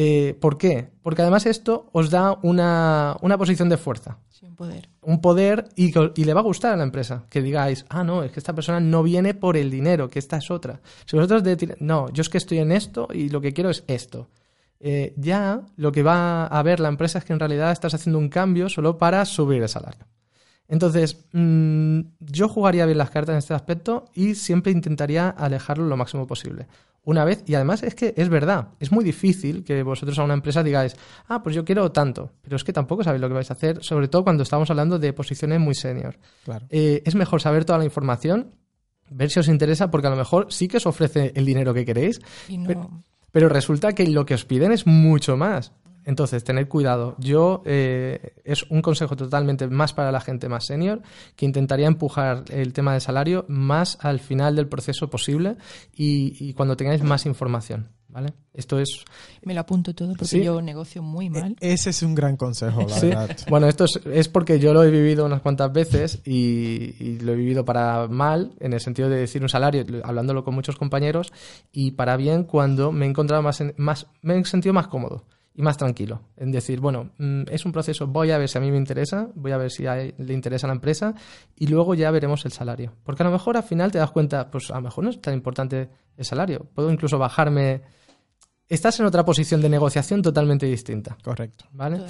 eh, 0.00 0.38
¿Por 0.40 0.58
qué? 0.58 0.90
Porque 1.02 1.22
además 1.22 1.44
esto 1.44 1.88
os 1.92 2.08
da 2.08 2.38
una, 2.42 3.16
una 3.20 3.36
posición 3.36 3.68
de 3.68 3.76
fuerza, 3.76 4.18
Sí, 4.28 4.46
un 4.46 4.54
poder. 4.54 4.88
un 5.02 5.20
poder 5.20 5.68
y, 5.74 5.90
le 6.24 6.34
va 6.34 6.38
a 6.40 6.44
gustar 6.44 6.72
a 6.72 6.76
la 6.76 6.84
empresa. 6.84 7.24
Que 7.28 7.42
digáis, 7.42 7.84
ah, 7.88 8.04
no, 8.04 8.22
es 8.22 8.30
que 8.30 8.38
esta 8.38 8.54
persona 8.54 8.78
no 8.78 9.02
viene 9.02 9.34
por 9.34 9.56
el 9.56 9.72
dinero, 9.72 10.08
que 10.08 10.20
esta 10.20 10.36
es 10.36 10.52
otra. 10.52 10.80
Si 11.04 11.16
vosotros 11.16 11.42
de- 11.42 11.76
no, 11.80 12.08
yo 12.12 12.20
es 12.20 12.28
que 12.28 12.38
estoy 12.38 12.58
en 12.58 12.70
esto 12.70 13.08
y 13.12 13.28
lo 13.28 13.40
que 13.40 13.52
quiero 13.52 13.70
es 13.70 13.82
esto. 13.88 14.28
Eh, 14.78 15.14
ya 15.16 15.62
lo 15.74 15.90
que 15.90 16.04
va 16.04 16.46
a 16.46 16.62
ver 16.62 16.78
la 16.78 16.88
empresa 16.88 17.18
es 17.18 17.24
que 17.24 17.32
en 17.32 17.40
realidad 17.40 17.72
estás 17.72 17.94
haciendo 17.94 18.20
un 18.20 18.28
cambio 18.28 18.68
solo 18.68 18.98
para 18.98 19.24
subir 19.24 19.60
el 19.62 19.68
salario. 19.68 20.06
Entonces, 20.68 21.24
mm, 21.32 22.00
yo 22.20 22.48
jugaría 22.48 22.84
bien 22.86 22.98
las 22.98 23.10
cartas 23.10 23.32
en 23.32 23.38
este 23.38 23.54
aspecto 23.54 24.04
y 24.14 24.34
siempre 24.34 24.70
intentaría 24.72 25.30
alejarlo 25.30 25.86
lo 25.86 25.96
máximo 25.96 26.26
posible. 26.26 26.66
Una 27.04 27.24
vez, 27.24 27.42
y 27.46 27.54
además 27.54 27.82
es 27.82 27.94
que 27.94 28.12
es 28.18 28.28
verdad, 28.28 28.68
es 28.80 28.92
muy 28.92 29.02
difícil 29.02 29.64
que 29.64 29.82
vosotros 29.82 30.18
a 30.18 30.24
una 30.24 30.34
empresa 30.34 30.62
digáis, 30.62 30.94
ah, 31.28 31.42
pues 31.42 31.56
yo 31.56 31.64
quiero 31.64 31.90
tanto, 31.90 32.32
pero 32.42 32.56
es 32.56 32.64
que 32.64 32.72
tampoco 32.74 33.02
sabéis 33.02 33.22
lo 33.22 33.28
que 33.28 33.34
vais 33.34 33.50
a 33.50 33.54
hacer, 33.54 33.82
sobre 33.82 34.08
todo 34.08 34.24
cuando 34.24 34.42
estamos 34.42 34.68
hablando 34.68 34.98
de 34.98 35.14
posiciones 35.14 35.58
muy 35.58 35.74
senior. 35.74 36.18
Claro. 36.44 36.66
Eh, 36.68 37.02
es 37.06 37.14
mejor 37.14 37.40
saber 37.40 37.64
toda 37.64 37.78
la 37.78 37.86
información, 37.86 38.50
ver 39.10 39.30
si 39.30 39.40
os 39.40 39.48
interesa, 39.48 39.90
porque 39.90 40.08
a 40.08 40.10
lo 40.10 40.16
mejor 40.16 40.48
sí 40.50 40.68
que 40.68 40.76
os 40.76 40.86
ofrece 40.86 41.32
el 41.34 41.46
dinero 41.46 41.72
que 41.72 41.86
queréis, 41.86 42.20
Y 42.46 42.58
no, 42.58 42.66
Pero- 42.66 42.90
pero 43.32 43.48
resulta 43.48 43.94
que 43.94 44.06
lo 44.06 44.26
que 44.26 44.34
os 44.34 44.44
piden 44.44 44.72
es 44.72 44.86
mucho 44.86 45.38
más. 45.38 45.72
Entonces, 46.04 46.42
tened 46.44 46.68
cuidado. 46.68 47.14
Yo, 47.18 47.62
eh, 47.66 48.34
es 48.44 48.62
un 48.70 48.80
consejo 48.82 49.14
totalmente 49.16 49.66
más 49.68 49.92
para 49.92 50.10
la 50.10 50.20
gente 50.20 50.48
más 50.48 50.64
senior, 50.66 51.02
que 51.36 51.44
intentaría 51.46 51.86
empujar 51.86 52.44
el 52.50 52.72
tema 52.72 52.94
de 52.94 53.00
salario 53.00 53.44
más 53.48 53.98
al 54.00 54.18
final 54.20 54.56
del 54.56 54.68
proceso 54.68 55.10
posible 55.10 55.56
y, 55.94 56.34
y 56.40 56.54
cuando 56.54 56.76
tengáis 56.76 57.02
más 57.02 57.26
información. 57.26 57.88
¿Vale? 58.10 58.32
Esto 58.54 58.80
es. 58.80 59.04
me 59.42 59.52
lo 59.52 59.60
apunto 59.60 59.94
todo 59.94 60.12
porque 60.12 60.24
Sí. 60.24 60.42
yo 60.42 60.62
negocio 60.62 61.02
muy 61.02 61.28
mal. 61.28 61.56
E- 61.60 61.74
Ese 61.74 61.90
es 61.90 62.02
un 62.02 62.14
gran 62.14 62.38
consejo, 62.38 62.80
la 62.88 62.96
Sí. 62.98 63.08
verdad. 63.08 63.36
Bueno, 63.50 63.68
esto 63.68 63.84
es, 63.84 64.00
es 64.06 64.28
porque 64.30 64.58
yo 64.58 64.72
lo 64.72 64.82
he 64.82 64.90
vivido 64.90 65.26
unas 65.26 65.42
cuantas 65.42 65.70
veces 65.74 66.22
y, 66.24 66.94
y 66.98 67.18
lo 67.20 67.32
he 67.32 67.36
vivido 67.36 67.66
para 67.66 68.08
mal, 68.08 68.52
en 68.60 68.72
el 68.72 68.80
sentido 68.80 69.10
de 69.10 69.16
decir 69.18 69.42
un 69.42 69.50
salario, 69.50 69.84
hablándolo 70.04 70.42
con 70.42 70.54
muchos 70.54 70.76
compañeros, 70.76 71.34
y 71.70 71.90
para 71.90 72.16
bien 72.16 72.44
cuando 72.44 72.92
me 72.92 73.04
he 73.04 73.08
encontrado 73.10 73.42
más, 73.42 73.60
en- 73.60 73.74
más 73.76 74.06
me 74.22 74.38
he 74.38 74.44
sentido 74.46 74.72
más 74.72 74.88
cómodo 74.88 75.26
y 75.58 75.62
más 75.62 75.76
tranquilo. 75.76 76.20
En 76.36 76.52
decir, 76.52 76.78
bueno, 76.78 77.10
mm, 77.18 77.42
es 77.50 77.66
un 77.66 77.72
proceso, 77.72 78.06
voy 78.06 78.30
a 78.30 78.38
ver 78.38 78.48
si 78.48 78.56
a 78.58 78.60
mí 78.60 78.70
me 78.70 78.76
interesa, 78.76 79.28
voy 79.34 79.50
a 79.50 79.56
ver 79.56 79.72
si 79.72 79.86
a- 79.88 79.96
le 79.96 80.32
interesa 80.32 80.66
a 80.66 80.68
la 80.68 80.74
empresa 80.74 81.14
y 81.56 81.66
luego 81.66 81.94
ya 81.94 82.10
veremos 82.12 82.44
el 82.44 82.52
salario. 82.52 82.92
Porque 83.02 83.24
a 83.24 83.26
lo 83.26 83.32
mejor 83.32 83.56
al 83.56 83.64
final 83.64 83.90
te 83.90 83.98
das 83.98 84.12
cuenta, 84.12 84.48
pues 84.50 84.70
a 84.70 84.76
lo 84.76 84.82
mejor 84.82 85.02
no 85.02 85.10
es 85.10 85.20
tan 85.20 85.34
importante 85.34 85.88
el 86.16 86.24
salario. 86.24 86.66
Puedo 86.74 86.92
incluso 86.92 87.18
bajarme. 87.18 87.82
Estás 88.68 89.00
en 89.00 89.06
otra 89.06 89.24
posición 89.24 89.60
de 89.60 89.68
negociación 89.68 90.22
totalmente 90.22 90.66
distinta. 90.66 91.18
Correcto. 91.24 91.64
¿Vale? 91.72 92.00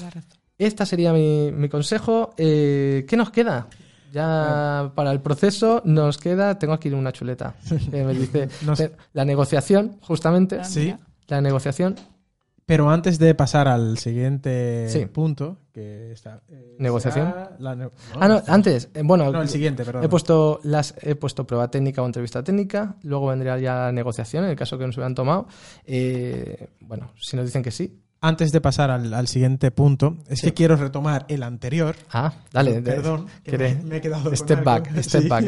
Este 0.58 0.84
sería 0.84 1.12
mi, 1.14 1.50
mi 1.50 1.68
consejo. 1.70 2.34
Eh, 2.36 3.06
¿Qué 3.08 3.16
nos 3.16 3.30
queda? 3.30 3.68
Ya 4.12 4.92
para 4.94 5.10
el 5.12 5.20
proceso 5.20 5.80
nos 5.84 6.18
queda, 6.18 6.58
tengo 6.58 6.74
aquí 6.74 6.88
una 6.90 7.12
chuleta 7.12 7.54
que 7.90 8.04
me 8.04 8.12
dice 8.14 8.48
Nos- 8.66 8.82
la 9.12 9.24
negociación, 9.24 9.98
justamente, 10.02 10.58
Ah, 10.60 10.64
Sí. 10.64 10.94
la 11.28 11.40
negociación, 11.40 11.94
Pero 12.68 12.90
antes 12.90 13.18
de 13.18 13.34
pasar 13.34 13.66
al 13.66 13.96
siguiente 13.96 14.88
Sí. 14.90 15.06
punto, 15.06 15.56
que 15.72 16.12
está... 16.12 16.42
eh, 16.50 16.76
Negociación. 16.78 17.32
la 17.60 17.74
ne- 17.74 17.88
ah 18.20 18.28
no, 18.28 18.42
antes, 18.46 18.90
eh, 18.92 19.00
bueno, 19.02 19.32
No, 19.32 19.40
el 19.40 19.48
siguiente, 19.48 19.86
perdón. 19.86 20.04
he 20.04 20.08
puesto 20.10 20.60
las 20.64 20.94
he 21.00 21.14
puesto 21.14 21.46
prueba 21.46 21.70
técnica 21.70 22.02
o 22.02 22.06
entrevista 22.06 22.42
técnica, 22.44 22.96
luego 23.04 23.28
vendría 23.28 23.58
ya 23.58 23.74
la 23.86 23.92
negociación 23.92 24.44
en 24.44 24.50
el 24.50 24.56
caso 24.56 24.76
que 24.76 24.86
nos 24.86 24.94
hubieran 24.98 25.14
tomado. 25.14 25.46
Eh, 25.86 26.68
bueno, 26.80 27.10
si 27.18 27.36
nos 27.36 27.46
dicen 27.46 27.62
que 27.62 27.70
sí, 27.70 27.98
Antes 28.20 28.50
de 28.52 28.60
pasar 28.60 28.90
al, 28.90 29.14
al 29.14 29.28
siguiente 29.28 29.70
punto, 29.70 30.16
es 30.28 30.40
Sí. 30.40 30.48
que 30.48 30.52
quiero 30.54 30.76
retomar 30.76 31.24
el 31.28 31.42
anterior. 31.44 31.94
ah, 32.12 32.34
dale, 32.52 32.82
Perdón, 32.82 33.26
que 33.44 33.56
me, 33.56 33.74
me 33.76 33.96
he 33.96 34.00
quedado 34.02 34.24
con 34.24 34.36
step 34.36 34.58
algo. 34.58 34.70
back, 34.72 35.02
step 35.02 35.22
Sí. 35.22 35.28
back. 35.28 35.44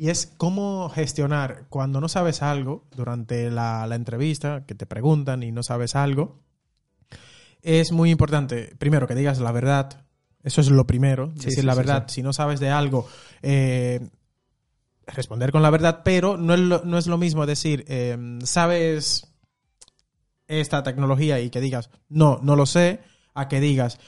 Y 0.00 0.08
es 0.08 0.32
cómo 0.38 0.88
gestionar 0.88 1.66
cuando 1.68 2.00
no 2.00 2.08
sabes 2.08 2.40
algo 2.40 2.86
durante 2.96 3.50
la, 3.50 3.86
la 3.86 3.96
entrevista, 3.96 4.64
que 4.64 4.74
te 4.74 4.86
preguntan 4.86 5.42
y 5.42 5.52
no 5.52 5.62
sabes 5.62 5.94
algo. 5.94 6.40
Es 7.60 7.92
muy 7.92 8.10
importante, 8.10 8.74
primero, 8.78 9.06
que 9.06 9.14
digas 9.14 9.40
la 9.40 9.52
verdad. 9.52 10.06
Eso 10.42 10.62
es 10.62 10.70
lo 10.70 10.86
primero, 10.86 11.34
Sí, 11.36 11.44
decir 11.48 11.60
sí, 11.60 11.66
la 11.66 11.74
sí, 11.74 11.78
verdad. 11.80 12.04
Si 12.08 12.22
no 12.22 12.32
sabes 12.32 12.60
de 12.60 12.70
algo, 12.70 13.06
eh, 13.42 14.08
responder 15.06 15.52
con 15.52 15.60
la 15.60 15.68
verdad, 15.68 16.00
pero 16.02 16.38
no 16.38 16.54
es 16.54 16.60
lo, 16.60 16.82
no 16.82 16.96
es 16.96 17.06
lo 17.06 17.18
mismo 17.18 17.44
decir, 17.44 17.84
eh, 17.86 18.16
sabes 18.42 19.34
esta 20.46 20.82
tecnología 20.82 21.40
y 21.40 21.50
que 21.50 21.60
digas, 21.60 21.90
no, 22.08 22.40
no 22.42 22.56
lo 22.56 22.64
sé, 22.64 23.00
a 23.34 23.48
que 23.48 23.60
digas, 23.60 24.00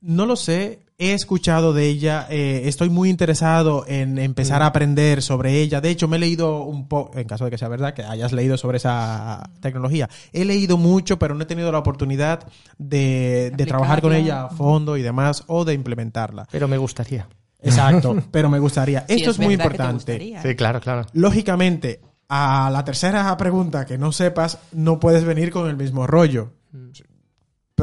no 0.00 0.26
lo 0.26 0.36
sé, 0.36 0.83
he 0.98 1.12
escuchado 1.12 1.72
de 1.72 1.86
ella, 1.86 2.26
eh, 2.30 2.62
estoy 2.66 2.88
muy 2.88 3.10
interesado 3.10 3.84
en 3.88 4.18
empezar 4.18 4.62
a 4.62 4.66
aprender 4.66 5.22
sobre 5.22 5.60
ella. 5.60 5.80
De 5.80 5.90
hecho, 5.90 6.06
me 6.06 6.16
he 6.16 6.20
leído 6.20 6.62
un 6.62 6.88
poco, 6.88 7.18
en 7.18 7.26
caso 7.26 7.44
de 7.44 7.50
que 7.50 7.58
sea 7.58 7.68
verdad, 7.68 7.94
que 7.94 8.02
hayas 8.02 8.32
leído 8.32 8.56
sobre 8.56 8.76
esa 8.76 9.50
tecnología. 9.60 10.08
He 10.32 10.44
leído 10.44 10.78
mucho, 10.78 11.18
pero 11.18 11.34
no 11.34 11.42
he 11.42 11.46
tenido 11.46 11.72
la 11.72 11.78
oportunidad 11.78 12.46
de, 12.78 13.52
de 13.56 13.66
trabajar 13.66 14.00
con 14.00 14.12
ella 14.12 14.44
a 14.44 14.48
fondo 14.50 14.96
y 14.96 15.02
demás, 15.02 15.44
o 15.48 15.64
de 15.64 15.74
implementarla. 15.74 16.46
Pero 16.50 16.68
me 16.68 16.78
gustaría. 16.78 17.28
Exacto, 17.60 18.16
pero 18.30 18.48
me 18.48 18.58
gustaría. 18.58 19.04
Sí, 19.08 19.14
Esto 19.16 19.30
es, 19.30 19.38
muy 19.38 19.54
importante. 19.54 19.94
gustaría. 19.94 20.42
Sí, 20.42 20.54
claro, 20.54 20.80
claro. 20.80 21.06
Lógicamente, 21.12 22.00
a 22.28 22.70
la 22.70 22.84
tercera 22.84 23.36
pregunta 23.36 23.84
que 23.84 23.98
no 23.98 24.12
sepas, 24.12 24.58
no 24.72 25.00
puedes 25.00 25.24
venir 25.24 25.50
con 25.50 25.68
el 25.68 25.76
mismo 25.76 26.06
rollo. 26.06 26.52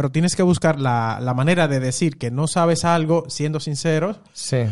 Pero 0.02 0.12
tienes 0.12 0.36
que 0.36 0.42
buscar 0.42 0.80
la, 0.80 1.20
la 1.22 1.36
manera 1.36 1.68
de 1.68 1.80
decir 1.80 2.18
que 2.18 2.32
no 2.32 2.48
sabes 2.48 2.86
algo 2.86 3.26
siendo 3.30 3.60
sinceros, 3.60 4.20
Sí. 4.34 4.64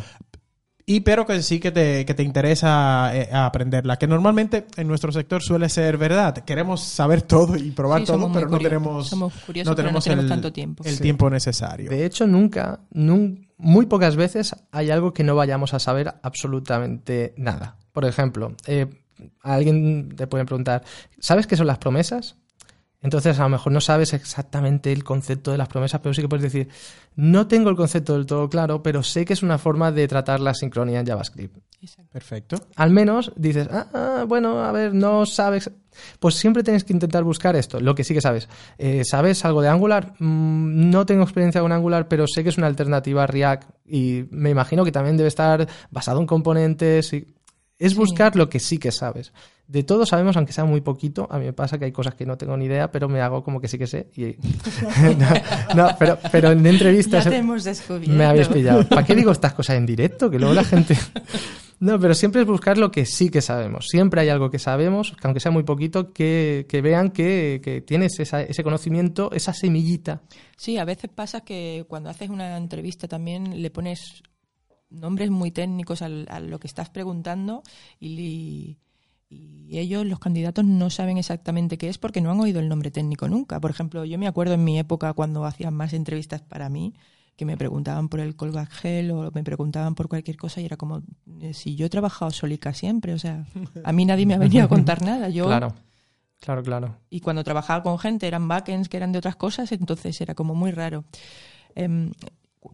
y 0.87 1.01
pero 1.01 1.27
que 1.27 1.43
sí 1.43 1.59
que 1.59 1.69
te, 1.69 2.03
que 2.03 2.15
te 2.15 2.23
interesa 2.23 3.11
eh, 3.15 3.29
aprenderla. 3.31 3.97
Que 3.97 4.07
normalmente 4.07 4.65
en 4.75 4.87
nuestro 4.87 5.11
sector 5.11 5.43
suele 5.43 5.69
ser 5.69 5.99
verdad. 5.99 6.33
Queremos 6.33 6.81
saber 6.83 7.21
todo 7.21 7.55
y 7.57 7.69
probar 7.69 7.99
Sí, 8.01 8.07
todo, 8.07 8.31
pero 8.31 8.49
no 8.49 8.57
tenemos, 8.57 9.07
Somos 9.07 9.31
curiosos, 9.45 9.69
no 9.71 9.75
pero 9.75 9.91
no 9.91 9.99
tenemos 10.01 10.23
el, 10.23 10.27
tanto 10.29 10.51
tiempo. 10.51 10.83
el 10.83 10.95
Sí. 10.95 11.01
tiempo 11.03 11.29
necesario. 11.29 11.91
De 11.91 12.05
hecho, 12.07 12.25
nunca, 12.25 12.79
nun- 12.91 13.49
muy 13.59 13.85
pocas 13.85 14.15
veces 14.15 14.55
hay 14.71 14.89
algo 14.89 15.13
que 15.13 15.23
no 15.23 15.35
vayamos 15.35 15.75
a 15.75 15.79
saber 15.79 16.11
absolutamente 16.23 17.35
nada. 17.37 17.77
Por 17.91 18.03
ejemplo, 18.05 18.55
eh, 18.65 18.87
a 19.43 19.53
alguien 19.53 20.09
te 20.15 20.25
puede 20.25 20.45
preguntar, 20.45 20.81
¿sabes 21.19 21.45
qué 21.45 21.55
son 21.55 21.67
las 21.67 21.77
promesas? 21.77 22.37
Entonces, 23.01 23.39
a 23.39 23.43
lo 23.43 23.49
mejor 23.49 23.71
no 23.71 23.79
sabes 23.79 24.13
exactamente 24.13 24.91
el 24.91 25.03
concepto 25.03 25.51
de 25.51 25.57
las 25.57 25.69
promesas, 25.69 26.01
pero 26.01 26.13
sí 26.13 26.21
que 26.21 26.27
puedes 26.27 26.43
decir, 26.43 26.67
no 27.15 27.47
tengo 27.47 27.69
el 27.69 27.75
concepto 27.75 28.13
del 28.13 28.25
todo 28.25 28.49
claro, 28.49 28.83
pero 28.83 29.03
sé 29.03 29.23
que 29.23 29.33
es 29.33 29.41
una 29.41 29.57
forma 29.57 29.91
de 29.91 30.07
tratar 30.07 30.41
la 30.41 30.53
sincronía 30.53 30.99
en 30.99 31.05
JavaScript. 31.05 31.57
Perfecto. 32.11 32.57
Al 32.75 32.91
menos 32.91 33.31
dices, 33.37 33.69
ah, 33.71 33.87
ah, 33.93 34.25
bueno, 34.27 34.63
a 34.63 34.71
ver, 34.73 34.93
no 34.93 35.25
sabes. 35.25 35.71
Pues 36.19 36.35
siempre 36.35 36.61
tienes 36.61 36.83
que 36.83 36.91
intentar 36.91 37.23
buscar 37.23 37.55
esto, 37.55 37.79
lo 37.79 37.95
que 37.95 38.03
sí 38.03 38.13
que 38.13 38.21
sabes. 38.21 38.49
Eh, 38.77 39.03
¿Sabes 39.05 39.45
algo 39.45 39.61
de 39.61 39.69
Angular? 39.69 40.13
Mm, 40.19 40.89
no 40.89 41.05
tengo 41.05 41.23
experiencia 41.23 41.61
con 41.61 41.71
Angular, 41.71 42.07
pero 42.09 42.25
sé 42.27 42.43
que 42.43 42.49
es 42.49 42.57
una 42.57 42.67
alternativa 42.67 43.23
a 43.23 43.27
React 43.27 43.69
y 43.85 44.25
me 44.29 44.49
imagino 44.49 44.83
que 44.83 44.91
también 44.91 45.15
debe 45.15 45.29
estar 45.29 45.67
basado 45.89 46.19
en 46.19 46.27
componentes. 46.27 47.13
Y... 47.13 47.27
Es 47.79 47.93
Sí. 47.93 47.97
buscar 47.97 48.35
lo 48.35 48.49
que 48.49 48.59
sí 48.59 48.77
que 48.77 48.91
sabes. 48.91 49.31
De 49.67 49.83
todo 49.83 50.05
sabemos, 50.05 50.35
aunque 50.35 50.51
sea 50.51 50.65
muy 50.65 50.81
poquito. 50.81 51.27
A 51.31 51.39
mí 51.39 51.45
me 51.45 51.53
pasa 51.53 51.77
que 51.79 51.85
hay 51.85 51.91
cosas 51.91 52.13
que 52.15 52.25
no 52.25 52.37
tengo 52.37 52.57
ni 52.57 52.65
idea, 52.65 52.91
pero 52.91 53.07
me 53.07 53.21
hago 53.21 53.43
como 53.43 53.61
que 53.61 53.67
sí 53.67 53.77
que 53.77 53.87
sé. 53.87 54.09
Y... 54.15 54.35
no, 55.17 55.29
no, 55.75 55.95
pero, 55.97 56.17
pero 56.31 56.51
en 56.51 56.63
Ya 56.63 56.69
entrevistas... 56.71 57.25
te 57.29 57.37
hemos 57.37 57.63
descubierto. 57.63 58.11
Me 58.11 58.25
habéis 58.25 58.47
pillado. 58.49 58.87
¿Para 58.87 59.05
qué 59.05 59.15
digo 59.15 59.31
estas 59.31 59.53
cosas 59.53 59.77
en 59.77 59.85
directo? 59.85 60.29
Que 60.29 60.37
luego 60.39 60.53
la 60.53 60.63
gente... 60.63 60.95
No, 61.81 61.97
pero 61.97 62.13
siempre 62.13 62.41
es 62.41 62.47
buscar 62.47 62.77
lo 62.77 62.91
que 62.91 63.05
sí 63.05 63.29
que 63.29 63.41
sabemos. 63.41 63.85
Siempre 63.87 64.19
hay 64.19 64.27
algo 64.27 64.49
que 64.49 64.59
sabemos, 64.59 65.11
que 65.13 65.25
aunque 65.25 65.39
sea 65.39 65.49
muy 65.49 65.63
poquito, 65.63 66.11
que, 66.11 66.65
que 66.67 66.81
vean 66.81 67.09
que, 67.09 67.61
que 67.63 67.79
tienes 67.79 68.19
esa- 68.19 68.41
ese 68.41 68.65
conocimiento, 68.65 69.31
esa 69.31 69.53
semillita. 69.53 70.21
Sí, 70.57 70.77
a 70.77 70.83
veces 70.83 71.09
pasa 71.15 71.39
que 71.39 71.85
cuando 71.87 72.09
haces 72.09 72.29
una 72.29 72.57
entrevista 72.57 73.07
también 73.07 73.61
le 73.61 73.69
pones 73.71 74.23
nombres 74.89 75.29
muy 75.29 75.51
técnicos 75.51 76.01
al- 76.01 76.27
a 76.29 76.39
lo 76.39 76.59
que 76.59 76.67
estás 76.67 76.89
preguntando 76.89 77.63
y, 77.99 78.77
y 79.29 79.77
ellos, 79.77 80.05
los 80.05 80.19
candidatos, 80.19 80.65
no 80.65 80.89
saben 80.89 81.17
exactamente 81.17 81.77
qué 81.77 81.89
es 81.89 81.97
porque 81.97 82.21
no 82.21 82.31
han 82.31 82.39
oído 82.39 82.59
el 82.59 82.67
nombre 82.69 82.89
técnico 82.91 83.27
nunca. 83.27 83.59
Por 83.59 83.71
ejemplo, 83.71 84.03
yo 84.05 84.17
me 84.17 84.27
acuerdo 84.27 84.55
en 84.55 84.63
mi 84.63 84.79
época 84.79 85.13
cuando 85.13 85.45
hacían 85.45 85.73
más 85.75 85.93
entrevistas 85.93 86.41
para 86.41 86.69
mí 86.69 86.93
que 87.35 87.45
me 87.45 87.55
preguntaban 87.55 88.09
por 88.09 88.19
el 88.19 88.35
callback 88.35 88.69
gel 88.71 89.11
o 89.11 89.31
me 89.31 89.43
preguntaban 89.43 89.95
por 89.95 90.09
cualquier 90.09 90.35
cosa 90.35 90.59
y 90.59 90.65
era 90.65 90.75
como 90.75 91.03
eh, 91.39 91.53
si 91.53 91.75
yo 91.75 91.85
he 91.85 91.89
trabajado 91.89 92.31
solica 92.31 92.73
siempre, 92.73 93.13
o 93.13 93.19
sea, 93.19 93.45
a 93.85 93.93
mí 93.93 94.03
nadie 94.05 94.25
me 94.25 94.33
ha 94.33 94.37
venido 94.39 94.65
a 94.65 94.67
contar 94.67 95.01
nada. 95.05 95.29
Yo 95.29 95.45
Claro, 95.45 95.73
claro, 96.41 96.63
claro. 96.63 96.97
y 97.09 97.21
cuando 97.21 97.43
trabajaba 97.45 97.81
con 97.81 97.97
gente 97.97 98.27
eran 98.27 98.47
backends 98.49 98.89
que 98.89 98.97
eran 98.97 99.13
de 99.13 99.19
otras 99.19 99.37
cosas, 99.37 99.71
entonces 99.71 100.19
era 100.19 100.35
como 100.35 100.53
muy 100.53 100.71
raro. 100.71 101.05
Em, 101.75 102.11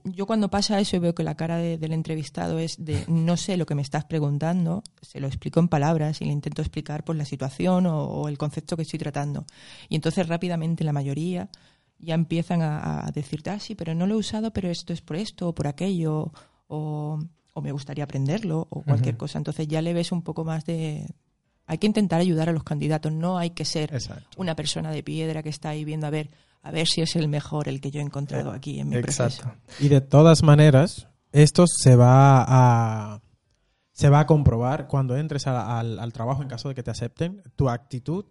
yo 0.04 0.26
cuando 0.26 0.50
pasa 0.50 0.80
eso 0.80 0.96
y 0.96 1.00
veo 1.00 1.14
que 1.14 1.24
la 1.24 1.36
cara 1.36 1.58
de- 1.58 1.78
del 1.78 1.94
entrevistado 1.94 2.58
es 2.60 2.84
de 2.84 3.04
no 3.08 3.38
sé 3.38 3.56
lo 3.58 3.66
que 3.66 3.76
me 3.76 3.82
estás 3.84 4.06
preguntando, 4.06 4.84
se 5.02 5.20
lo 5.20 5.28
explico 5.28 5.60
en 5.60 5.68
palabras 5.68 6.22
y 6.22 6.26
le 6.26 6.32
intento 6.32 6.62
explicar 6.62 7.04
pues, 7.04 7.18
la 7.18 7.26
situación 7.26 7.86
o, 7.86 8.04
o 8.06 8.28
el 8.28 8.38
concepto 8.38 8.76
que 8.76 8.82
estoy 8.84 8.98
tratando. 9.00 9.46
Y 9.90 9.96
entonces 9.96 10.28
rápidamente 10.28 10.84
la 10.84 10.94
mayoría 10.94 11.50
ya 12.00 12.16
empiezan 12.16 12.62
a, 12.62 13.06
a 13.08 13.12
decirte, 13.12 13.52
ah, 13.52 13.60
sí, 13.60 13.76
pero 13.76 13.94
no 13.94 14.08
lo 14.08 14.16
he 14.16 14.18
usado, 14.18 14.52
pero 14.52 14.70
esto 14.70 14.92
es 14.92 15.02
por 15.02 15.18
esto 15.18 15.50
o 15.50 15.56
por 15.56 15.68
aquello, 15.68 16.32
o, 16.68 17.20
o 17.54 17.62
me 17.62 17.72
gustaría 17.72 18.04
aprenderlo, 18.04 18.68
o 18.70 18.82
cualquier 18.82 19.18
cosa. 19.18 19.38
Entonces 19.38 19.68
ya 19.68 19.82
le 19.82 19.94
ves 19.94 20.12
un 20.12 20.22
poco 20.24 20.44
más 20.44 20.66
de... 20.66 21.08
Hay 21.68 21.78
que 21.80 21.88
intentar 21.88 22.20
ayudar 22.22 22.50
a 22.50 22.52
los 22.54 22.64
candidatos, 22.64 23.12
no 23.12 23.38
hay 23.38 23.52
que 23.52 23.66
ser 23.66 23.94
Exacto. 23.94 24.28
una 24.38 24.56
persona 24.56 24.92
de 24.92 25.02
piedra 25.04 25.42
que 25.42 25.50
está 25.50 25.70
ahí 25.70 25.84
viendo 25.86 26.06
a 26.06 26.12
ver 26.12 26.30
a 26.66 26.72
ver 26.72 26.88
si 26.88 27.02
es 27.02 27.16
el 27.16 27.28
mejor 27.30 27.68
el 27.70 27.80
que 27.80 27.92
yo 27.92 28.00
he 28.00 28.04
encontrado 28.04 28.52
aquí 28.52 28.80
en 28.80 28.90
mi 28.90 28.98
proceso. 29.02 29.44
Exacto. 29.44 29.60
Y 29.80 29.88
de 29.90 30.02
todas 30.02 30.44
maneras, 30.44 31.08
esto 31.32 31.66
se 31.68 31.96
va 31.96 32.44
a 32.48 33.22
se 33.92 34.10
va 34.10 34.20
a 34.22 34.26
comprobar 34.28 34.88
cuando 34.88 35.16
entres 35.16 35.48
a- 35.48 35.80
al, 35.80 36.00
al 36.00 36.12
trabajo 36.12 36.42
en 36.42 36.50
caso 36.50 36.68
de 36.68 36.76
que 36.76 36.84
te 36.84 36.92
acepten. 36.92 37.42
Tu 37.56 37.70
actitud, 37.70 38.26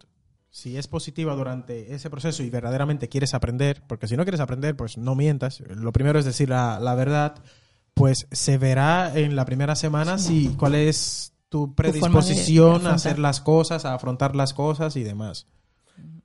si 0.51 0.76
es 0.76 0.89
positiva 0.89 1.35
durante 1.35 1.95
ese 1.95 2.11
proceso 2.11 2.43
y 2.43 2.51
verdaderamente 2.51 3.09
quieres 3.09 3.32
aprender, 3.32 3.82
porque 3.87 4.07
si 4.07 4.16
no 4.16 4.24
quieres 4.24 4.41
aprender, 4.41 4.76
pues 4.76 4.99
no 4.99 5.14
mientas. 5.14 5.61
Lo 5.61 5.91
primero 5.93 6.18
es 6.18 6.26
decir 6.26 6.51
la, 6.51 6.78
la 6.80 6.95
verdad, 6.95 7.37
pues 7.95 8.26
se 8.30 8.59
verá 8.59 9.12
en 9.18 9.37
la 9.37 9.45
primera 9.47 9.74
semana 9.74 10.18
si 10.18 10.49
cuál 10.49 10.74
es 10.74 11.32
tu 11.49 11.68
de 11.68 11.74
predisposición 11.74 12.87
a 12.87 12.95
hacer 12.95 13.18
las 13.18 13.41
cosas, 13.41 13.85
a 13.87 13.95
afrontar 13.95 14.37
las 14.37 14.53
cosas 14.53 14.97
y 14.97 15.03
demás. 15.05 15.47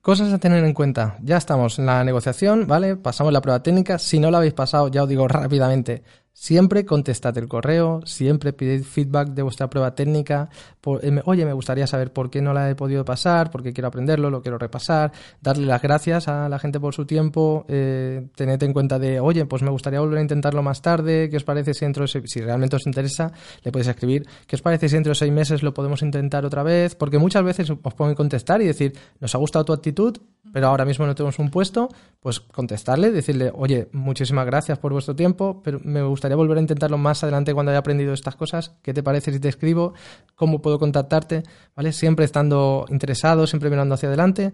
Cosas 0.02 0.32
a 0.32 0.38
tener 0.38 0.64
en 0.64 0.72
cuenta. 0.72 1.18
Ya 1.22 1.36
estamos 1.36 1.78
en 1.78 1.84
la 1.84 2.02
negociación, 2.04 2.66
¿vale? 2.66 2.96
Pasamos 2.96 3.34
la 3.34 3.42
prueba 3.42 3.62
técnica. 3.62 3.98
Si 3.98 4.18
no 4.18 4.30
la 4.30 4.38
habéis 4.38 4.54
pasado, 4.54 4.88
ya 4.88 5.02
os 5.02 5.08
digo 5.10 5.28
rápidamente. 5.28 6.02
Siempre 6.32 6.86
contestad 6.86 7.36
el 7.36 7.48
correo, 7.48 8.00
siempre 8.06 8.52
pidid 8.54 8.82
feedback 8.84 9.28
de 9.30 9.42
vuestra 9.42 9.68
prueba 9.68 9.94
técnica. 9.94 10.48
Por- 10.80 11.04
eh, 11.04 11.20
oye, 11.26 11.44
me 11.44 11.52
gustaría 11.52 11.86
saber 11.86 12.12
por 12.12 12.30
qué 12.30 12.40
no 12.40 12.54
la 12.54 12.70
he 12.70 12.74
podido 12.74 13.04
pasar, 13.04 13.50
por 13.50 13.62
qué 13.62 13.72
quiero 13.74 13.88
aprenderlo, 13.88 14.30
lo 14.30 14.40
quiero 14.40 14.56
repasar. 14.56 15.12
Darle 15.42 15.66
las 15.66 15.82
gracias 15.82 16.28
a 16.28 16.48
la 16.48 16.58
gente 16.58 16.80
por 16.80 16.94
su 16.94 17.04
tiempo. 17.04 17.66
Eh, 17.68 18.28
tened 18.36 18.62
en 18.62 18.72
cuenta 18.72 18.98
de, 18.98 19.20
oye, 19.20 19.44
pues 19.44 19.62
me 19.62 19.70
gustaría 19.70 20.00
volver 20.00 20.18
a 20.18 20.22
intentarlo 20.22 20.62
más 20.62 20.80
tarde. 20.80 21.28
¿Qué 21.28 21.36
os 21.36 21.44
parece 21.44 21.74
si 21.74 21.84
si 22.24 22.40
realmente 22.40 22.76
os 22.76 22.86
interesa, 22.86 23.32
le 23.62 23.72
podéis 23.72 23.88
escribir. 23.88 24.26
¿Qué 24.46 24.56
os 24.56 24.62
parece 24.62 24.88
si 24.88 24.94
dentro 24.96 25.10
de 25.10 25.16
seis 25.16 25.32
meses 25.32 25.62
lo 25.62 25.74
podemos 25.74 26.00
intentar 26.00 26.46
otra 26.46 26.62
vez? 26.62 26.94
Porque 26.94 27.18
muchas 27.18 27.42
veces 27.42 27.68
os 27.68 27.94
pueden 27.94 28.14
contestar 28.14 28.62
y 28.62 28.66
decir, 28.66 28.92
nos 29.18 29.34
ha 29.34 29.38
gustado 29.38 29.64
tu 29.66 29.72
actitud, 29.72 30.16
pero 30.52 30.68
ahora 30.68 30.84
mismo 30.86 31.06
no 31.06 31.14
tenemos 31.14 31.38
un 31.38 31.50
puesto, 31.50 31.88
pues 32.20 32.40
contestarle, 32.40 33.10
decirle, 33.10 33.52
oye, 33.54 33.88
muchísimas 33.92 34.46
gracias 34.46 34.78
por 34.78 34.92
vuestro 34.92 35.14
tiempo, 35.14 35.60
pero 35.62 35.80
me 35.84 36.02
gustaría 36.02 36.19
volver 36.20 36.58
a 36.58 36.60
intentarlo 36.60 36.98
más 36.98 37.22
adelante 37.22 37.52
cuando 37.54 37.70
haya 37.70 37.78
aprendido 37.80 38.12
estas 38.12 38.36
cosas. 38.36 38.72
¿Qué 38.82 38.92
te 38.94 39.02
parece 39.02 39.32
si 39.32 39.40
te 39.40 39.48
escribo? 39.48 39.94
¿Cómo 40.34 40.60
puedo 40.62 40.78
contactarte? 40.78 41.42
¿Vale? 41.74 41.92
Siempre 41.92 42.24
estando 42.24 42.84
interesado, 42.90 43.46
siempre 43.46 43.70
mirando 43.70 43.94
hacia 43.94 44.08
adelante. 44.08 44.52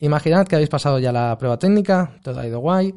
Imaginad 0.00 0.46
que 0.46 0.56
habéis 0.56 0.68
pasado 0.70 0.98
ya 0.98 1.12
la 1.12 1.36
prueba 1.38 1.58
técnica, 1.58 2.18
todo 2.22 2.40
ha 2.40 2.46
ido 2.46 2.58
guay. 2.60 2.94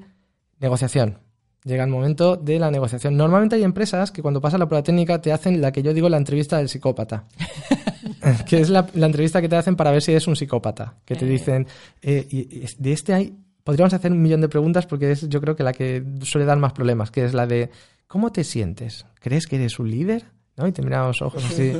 Negociación. 0.60 1.20
Llega 1.64 1.84
el 1.84 1.90
momento 1.90 2.38
de 2.38 2.60
la 2.60 2.72
negociación. 2.72 3.18
Normalmente 3.18 3.56
hay 3.58 3.64
empresas 3.64 4.12
que 4.12 4.22
cuando 4.22 4.40
pasa 4.42 4.58
la 4.58 4.68
prueba 4.68 4.84
técnica 4.84 5.20
te 5.22 5.32
hacen 5.34 5.62
la 5.62 5.72
que 5.72 5.84
yo 5.84 5.94
digo 5.94 6.08
la 6.10 6.18
entrevista 6.18 6.58
del 6.58 6.70
psicópata. 6.70 7.26
que 8.48 8.60
es 8.62 8.70
la, 8.70 8.88
la 8.94 9.06
entrevista 9.06 9.42
que 9.42 9.50
te 9.50 9.56
hacen 9.56 9.76
para 9.76 9.92
ver 9.92 10.02
si 10.02 10.12
eres 10.12 10.28
un 10.28 10.36
psicópata. 10.36 10.96
Que 11.06 11.16
te 11.16 11.26
Eh. 11.26 11.30
dicen, 11.30 11.68
eh, 12.02 12.26
y- 12.30 12.58
y 12.60 12.64
es- 12.64 12.82
de 12.82 12.94
este 12.94 13.14
hay, 13.14 13.36
podríamos 13.64 13.94
hacer 13.94 14.12
un 14.12 14.22
millón 14.22 14.42
de 14.42 14.50
preguntas 14.50 14.86
porque 14.86 15.12
es 15.12 15.28
yo 15.30 15.42
creo 15.42 15.56
que 15.56 15.64
la 15.64 15.74
que 15.74 16.04
suele 16.22 16.46
dar 16.46 16.58
más 16.58 16.74
problemas, 16.74 17.12
que 17.12 17.26
es 17.26 17.34
la 17.34 17.46
de, 17.46 17.70
¿cómo 18.08 18.32
te 18.32 18.44
sientes? 18.44 19.06
¿Crees 19.20 19.48
que 19.48 19.56
eres 19.58 19.80
un 19.80 19.90
líder? 19.92 20.26
¿no? 20.58 20.68
Y 20.68 20.72
te 20.72 20.82
miraba 20.82 21.08
los 21.10 21.22
ojos 21.22 21.46
así. 21.46 21.72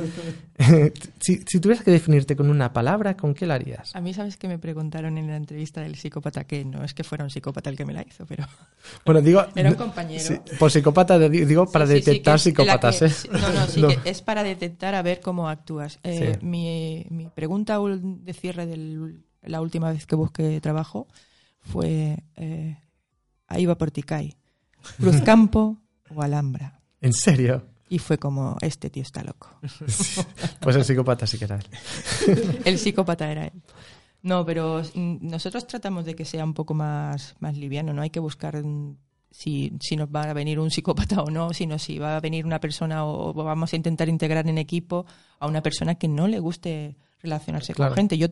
si, 1.20 1.42
si 1.44 1.58
tuvieras 1.60 1.82
que 1.84 1.90
definirte 1.90 2.36
con 2.36 2.48
una 2.48 2.72
palabra, 2.72 3.16
¿con 3.16 3.34
qué 3.34 3.44
la 3.44 3.54
harías? 3.54 3.94
A 3.96 4.00
mí, 4.00 4.14
¿sabes 4.14 4.36
que 4.36 4.46
me 4.46 4.56
preguntaron 4.58 5.18
en 5.18 5.26
la 5.26 5.36
entrevista 5.36 5.80
del 5.80 5.96
psicópata? 5.96 6.44
Que 6.44 6.64
no 6.64 6.84
es 6.84 6.94
que 6.94 7.02
fuera 7.02 7.24
un 7.24 7.30
psicópata 7.30 7.70
el 7.70 7.76
que 7.76 7.84
me 7.84 7.92
la 7.92 8.02
hizo, 8.02 8.24
pero... 8.24 8.46
Bueno, 9.04 9.20
digo... 9.20 9.44
Era 9.56 9.70
un 9.70 9.74
compañero. 9.76 10.22
Sí, 10.22 10.36
por 10.60 10.70
psicópata, 10.70 11.18
digo 11.18 11.66
para 11.66 11.86
Sí, 11.88 11.94
sí, 11.94 11.98
sí, 11.98 12.04
detectar 12.06 12.38
psicópatas, 12.38 12.98
que- 13.00 13.06
¿eh? 13.06 13.12
No, 13.32 13.52
no, 13.52 13.66
sí, 13.66 13.80
No. 13.80 13.88
que 13.88 13.98
es 14.08 14.22
para 14.22 14.44
detectar 14.44 14.94
a 14.94 15.02
ver 15.02 15.20
cómo 15.20 15.48
actúas. 15.48 15.98
Eh, 16.04 16.36
Sí. 16.38 16.46
mi, 16.46 17.04
mi 17.10 17.26
pregunta 17.30 17.78
de 17.80 18.32
cierre 18.32 18.66
de 18.66 19.16
la 19.42 19.60
última 19.60 19.90
vez 19.90 20.06
que 20.06 20.14
busqué 20.14 20.60
trabajo 20.60 21.08
fue, 21.62 22.22
eh, 22.36 22.76
ahí 23.48 23.66
va 23.66 23.76
por 23.76 23.90
Ticay, 23.90 24.36
Cruzcampo 24.98 25.78
o 26.14 26.22
Alhambra. 26.22 26.80
¿En 27.00 27.12
serio? 27.12 27.64
Y 27.90 27.98
fue 27.98 28.18
como, 28.18 28.56
este 28.60 28.90
tío 28.90 29.02
está 29.02 29.22
loco. 29.22 29.48
Pues 30.60 30.76
el 30.76 30.84
psicópata 30.84 31.26
sí 31.26 31.38
que 31.38 31.44
era 31.44 31.56
él. 31.56 31.66
El 32.64 32.78
psicópata 32.78 33.30
era 33.30 33.46
él. 33.46 33.52
No, 34.22 34.44
pero 34.44 34.82
nosotros 34.94 35.66
tratamos 35.66 36.04
de 36.04 36.14
que 36.14 36.24
sea 36.24 36.44
un 36.44 36.52
poco 36.54 36.74
más, 36.74 37.36
más 37.38 37.56
liviano, 37.56 37.92
no 37.92 38.02
hay 38.02 38.10
que 38.10 38.20
buscar 38.20 38.62
mm, 38.62 38.96
si, 39.30 39.72
si 39.80 39.96
nos 39.96 40.08
va 40.08 40.22
a 40.24 40.32
venir 40.32 40.58
un 40.58 40.70
psicópata 40.70 41.22
o 41.22 41.30
no, 41.30 41.52
sino 41.54 41.78
si 41.78 41.98
va 41.98 42.16
a 42.16 42.20
venir 42.20 42.44
una 42.44 42.60
persona 42.60 43.04
o, 43.04 43.30
o 43.30 43.32
vamos 43.44 43.72
a 43.72 43.76
intentar 43.76 44.08
integrar 44.08 44.46
en 44.48 44.58
equipo 44.58 45.06
a 45.38 45.46
una 45.46 45.62
persona 45.62 45.94
que 45.94 46.08
no 46.08 46.26
le 46.26 46.40
guste 46.40 46.96
relacionarse 47.22 47.72
Claro. 47.74 47.92
con 47.92 47.96
gente. 47.96 48.18
Yo 48.18 48.26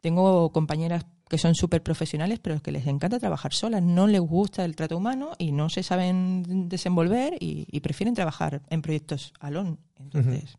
tengo 0.00 0.50
compañeras 0.52 1.06
que 1.28 1.38
son 1.38 1.54
súper 1.54 1.82
profesionales, 1.82 2.40
pero 2.40 2.60
que 2.60 2.72
les 2.72 2.86
encanta 2.86 3.20
trabajar 3.20 3.54
solas, 3.54 3.82
no 3.82 4.06
les 4.06 4.20
gusta 4.20 4.64
el 4.64 4.74
trato 4.74 4.96
humano 4.96 5.30
y 5.38 5.52
no 5.52 5.68
se 5.68 5.82
saben 5.82 6.68
desenvolver 6.68 7.34
y, 7.38 7.66
y 7.70 7.80
prefieren 7.80 8.14
trabajar 8.14 8.62
en 8.68 8.82
proyectos 8.82 9.32
alone. 9.38 9.76
Entonces, 9.98 10.56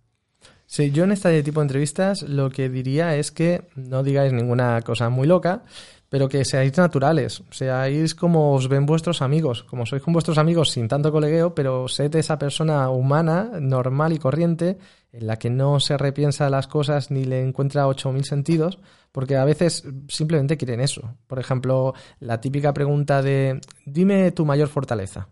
Sí, 0.72 0.90
yo 0.92 1.04
en 1.04 1.12
este 1.12 1.44
tipo 1.44 1.60
de 1.60 1.66
entrevistas 1.66 2.22
lo 2.22 2.50
que 2.50 2.70
diría 2.70 3.18
es 3.18 3.34
que 3.34 3.68
no 3.76 4.04
digáis 4.04 4.32
ninguna 4.32 4.82
cosa 4.82 5.10
muy 5.10 5.28
loca, 5.28 5.66
pero 6.08 6.30
que 6.30 6.46
seáis 6.46 6.78
naturales, 6.78 7.44
seáis 7.52 8.16
como 8.16 8.54
os 8.54 8.70
ven 8.70 8.86
vuestros 8.86 9.22
amigos, 9.22 9.64
como 9.64 9.86
sois 9.86 10.02
con 10.02 10.14
vuestros 10.14 10.38
amigos 10.38 10.72
sin 10.72 10.88
tanto 10.88 11.12
colegueo, 11.12 11.54
pero 11.56 11.90
sed 11.90 12.16
esa 12.16 12.40
persona 12.40 12.90
humana, 12.90 13.52
normal 13.60 14.14
y 14.14 14.18
corriente, 14.18 14.78
en 15.12 15.28
la 15.28 15.36
que 15.36 15.50
no 15.50 15.82
se 15.82 15.98
repiensa 15.98 16.50
las 16.50 16.68
cosas 16.68 17.12
ni 17.12 17.26
le 17.26 17.44
encuentra 17.44 17.88
8.000 17.88 18.24
sentidos, 18.24 18.80
porque 19.12 19.36
a 19.38 19.46
veces 19.46 19.84
simplemente 20.08 20.58
quieren 20.58 20.80
eso. 20.80 21.16
Por 21.28 21.40
ejemplo, 21.40 21.94
la 22.20 22.42
típica 22.42 22.74
pregunta 22.74 23.22
de, 23.22 23.60
dime 23.86 24.32
tu 24.32 24.46
mayor 24.46 24.68
fortaleza. 24.68 25.28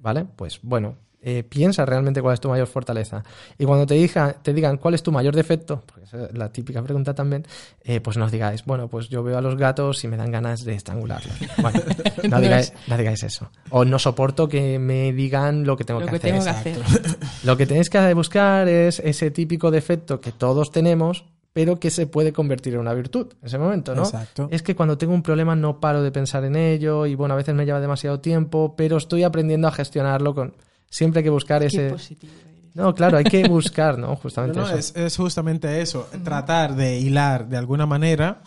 ¿Vale? 0.00 0.24
Pues 0.24 0.60
bueno, 0.62 0.96
eh, 1.22 1.42
piensa 1.42 1.84
realmente 1.84 2.22
cuál 2.22 2.32
es 2.32 2.40
tu 2.40 2.48
mayor 2.48 2.66
fortaleza. 2.66 3.22
Y 3.58 3.66
cuando 3.66 3.86
te, 3.86 3.94
diga, 3.94 4.32
te 4.32 4.54
digan 4.54 4.78
cuál 4.78 4.94
es 4.94 5.02
tu 5.02 5.12
mayor 5.12 5.36
defecto, 5.36 5.82
porque 5.84 6.04
esa 6.04 6.24
es 6.24 6.38
la 6.38 6.50
típica 6.50 6.82
pregunta 6.82 7.14
también, 7.14 7.46
eh, 7.82 8.00
pues 8.00 8.16
no 8.16 8.24
os 8.24 8.32
digáis, 8.32 8.64
bueno, 8.64 8.88
pues 8.88 9.10
yo 9.10 9.22
veo 9.22 9.36
a 9.36 9.42
los 9.42 9.56
gatos 9.56 10.02
y 10.02 10.08
me 10.08 10.16
dan 10.16 10.30
ganas 10.30 10.64
de 10.64 10.74
estrangularlos. 10.74 11.34
Bueno, 11.60 11.80
no, 12.30 12.40
digáis, 12.40 12.72
no 12.86 12.96
digáis 12.96 13.22
eso. 13.22 13.50
O 13.68 13.84
no 13.84 13.98
soporto 13.98 14.48
que 14.48 14.78
me 14.78 15.12
digan 15.12 15.66
lo 15.66 15.76
que 15.76 15.84
tengo 15.84 16.00
lo 16.00 16.06
que 16.06 16.18
que 16.18 16.30
hacer. 16.30 16.32
tengo 16.32 16.44
que 16.44 16.50
hacer. 16.50 17.18
Lo 17.44 17.56
que 17.58 17.66
tenéis 17.66 17.90
que 17.90 18.14
buscar 18.14 18.66
es 18.68 18.98
ese 19.00 19.30
típico 19.30 19.70
defecto 19.70 20.22
que 20.22 20.32
todos 20.32 20.70
tenemos, 20.72 21.26
pero 21.52 21.80
que 21.80 21.90
se 21.90 22.06
puede 22.06 22.32
convertir 22.32 22.74
en 22.74 22.80
una 22.80 22.94
virtud 22.94 23.32
en 23.40 23.46
ese 23.46 23.58
momento, 23.58 23.94
¿no? 23.94 24.02
Exacto. 24.02 24.48
Es 24.50 24.62
que 24.62 24.76
cuando 24.76 24.96
tengo 24.98 25.12
un 25.12 25.22
problema 25.22 25.56
no 25.56 25.80
paro 25.80 26.02
de 26.02 26.12
pensar 26.12 26.44
en 26.44 26.56
ello 26.56 27.06
y 27.06 27.14
bueno, 27.14 27.34
a 27.34 27.36
veces 27.36 27.54
me 27.54 27.64
lleva 27.64 27.80
demasiado 27.80 28.20
tiempo, 28.20 28.74
pero 28.76 28.96
estoy 28.96 29.24
aprendiendo 29.24 29.68
a 29.68 29.72
gestionarlo 29.72 30.34
con... 30.34 30.54
Siempre 30.88 31.20
hay 31.20 31.24
que 31.24 31.30
buscar 31.30 31.60
Qué 31.60 31.66
ese... 31.68 31.90
positivo. 31.90 32.32
No, 32.74 32.94
claro, 32.94 33.16
hay 33.16 33.24
que 33.24 33.48
buscar, 33.48 33.98
¿no? 33.98 34.08
No, 34.08 34.16
Justamente 34.16 34.58
no, 34.60 34.66
eso. 34.66 34.76
es, 34.76 34.94
es 34.94 35.16
justamente 35.16 35.80
eso, 35.80 36.08
tratar 36.22 36.76
de 36.76 36.98
hilar 37.00 37.48
de 37.48 37.56
alguna 37.56 37.84
manera 37.84 38.42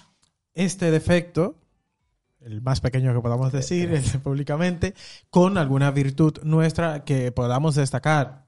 este 0.53 0.91
defecto, 0.91 1.55
el 2.39 2.61
más 2.61 2.79
pequeño 2.79 3.13
que 3.13 3.19
podamos 3.19 3.51
decir 3.51 4.01
públicamente, 4.23 4.93
con 5.29 5.57
alguna 5.57 5.91
virtud 5.91 6.37
nuestra 6.43 7.03
que 7.03 7.31
podamos 7.31 7.75
destacar. 7.75 8.42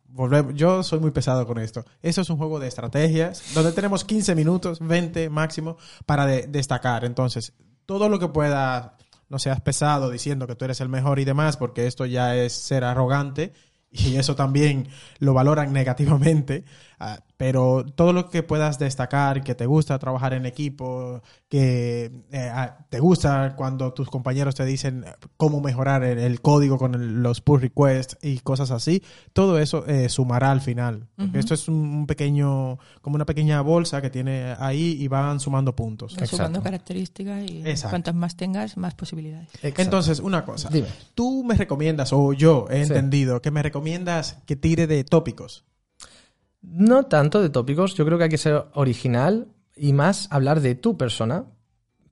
Yo 0.54 0.82
soy 0.84 1.00
muy 1.00 1.12
pesado 1.12 1.46
con 1.46 1.58
esto. 1.60 1.84
Esto 2.02 2.22
es 2.22 2.30
un 2.30 2.38
juego 2.38 2.60
de 2.60 2.68
estrategias 2.68 3.54
donde 3.54 3.72
tenemos 3.74 4.04
15 4.06 4.34
minutos, 4.36 4.80
20 4.80 5.30
máximo, 5.30 5.78
para 6.06 6.26
de- 6.26 6.48
destacar. 6.48 7.04
Entonces, 7.04 7.54
todo 7.86 8.08
lo 8.08 8.18
que 8.20 8.30
pueda, 8.30 8.98
no 9.30 9.40
seas 9.40 9.60
pesado 9.62 10.10
diciendo 10.10 10.48
que 10.48 10.56
tú 10.56 10.66
eres 10.66 10.80
el 10.82 10.90
mejor 10.90 11.20
y 11.20 11.26
demás, 11.26 11.58
porque 11.58 11.86
esto 11.88 12.06
ya 12.06 12.36
es 12.36 12.54
ser 12.54 12.84
arrogante 12.86 13.54
y 13.92 14.16
eso 14.18 14.36
también 14.36 14.88
lo 15.20 15.34
valoran 15.34 15.72
negativamente, 15.74 16.66
ah, 17.00 17.20
pero 17.38 17.86
todo 17.96 18.14
lo 18.14 18.30
que 18.30 18.44
puedas 18.44 18.80
destacar, 18.80 19.44
que 19.44 19.56
te 19.56 19.66
gusta 19.66 20.00
trabajar 20.00 20.34
en 20.34 20.46
equipo, 20.46 21.22
que 21.50 22.06
eh, 22.32 22.50
ah, 22.54 22.78
te 22.90 23.00
gusta 23.00 23.56
cuando 23.58 23.94
tus 23.94 24.10
compañeros 24.10 24.56
te 24.56 24.64
dicen 24.66 25.06
cómo 25.38 25.60
mejorar 25.62 26.04
el, 26.04 26.18
el 26.20 26.42
código 26.42 26.78
con 26.78 26.96
el- 26.96 27.22
los 27.24 27.42
pull 27.42 27.62
requests 27.62 28.18
y 28.22 28.40
cosas 28.40 28.72
así, 28.72 29.04
todo 29.34 29.60
eso 29.60 29.86
eh, 29.88 30.08
sumará 30.10 30.52
al 30.52 30.62
final. 30.62 31.08
Porque 31.16 31.30
Ujú. 31.32 31.40
Esto 31.40 31.54
es 31.54 31.68
un, 31.68 32.08
pequeño, 32.08 32.78
como 33.02 33.16
una 33.16 33.26
pequeña 33.26 33.62
bolsa 33.62 34.02
que 34.02 34.10
tiene 34.10 34.56
ahí 34.60 34.98
y 35.00 35.08
van 35.08 35.40
sumando 35.40 35.76
puntos. 35.76 36.16
Vas 36.20 36.30
sumando 36.30 36.60
Exacto. 36.60 36.64
características 36.64 37.44
y 37.50 37.60
Exacto. 37.68 37.90
cuantas 37.92 38.16
más 38.16 38.36
tengas, 38.38 38.78
más 38.78 38.94
posibilidades. 38.96 39.50
Exacto. 39.56 39.82
Entonces, 39.82 40.20
una 40.20 40.46
cosa. 40.46 40.70
Dime. 40.70 40.88
Tú 41.14 41.44
me 41.44 41.56
recomiendas, 41.56 42.14
o 42.14 42.34
yo 42.34 42.68
he 42.70 42.76
Sí. 42.86 42.92
entendido, 42.94 43.42
que 43.42 43.52
me 43.52 43.62
recomiendas 43.64 44.38
que 44.46 44.56
tire 44.56 44.88
de 44.88 45.04
tópicos. 45.04 45.64
No 46.68 47.04
tanto 47.04 47.42
de 47.42 47.50
tópicos, 47.50 47.96
yo 47.96 48.06
creo 48.06 48.18
que 48.18 48.26
hay 48.26 48.30
que 48.30 48.38
ser 48.38 48.66
original 48.74 49.48
y 49.76 49.94
más 49.94 50.28
hablar 50.32 50.62
de 50.62 50.76
tu 50.76 50.98
persona, 50.98 51.46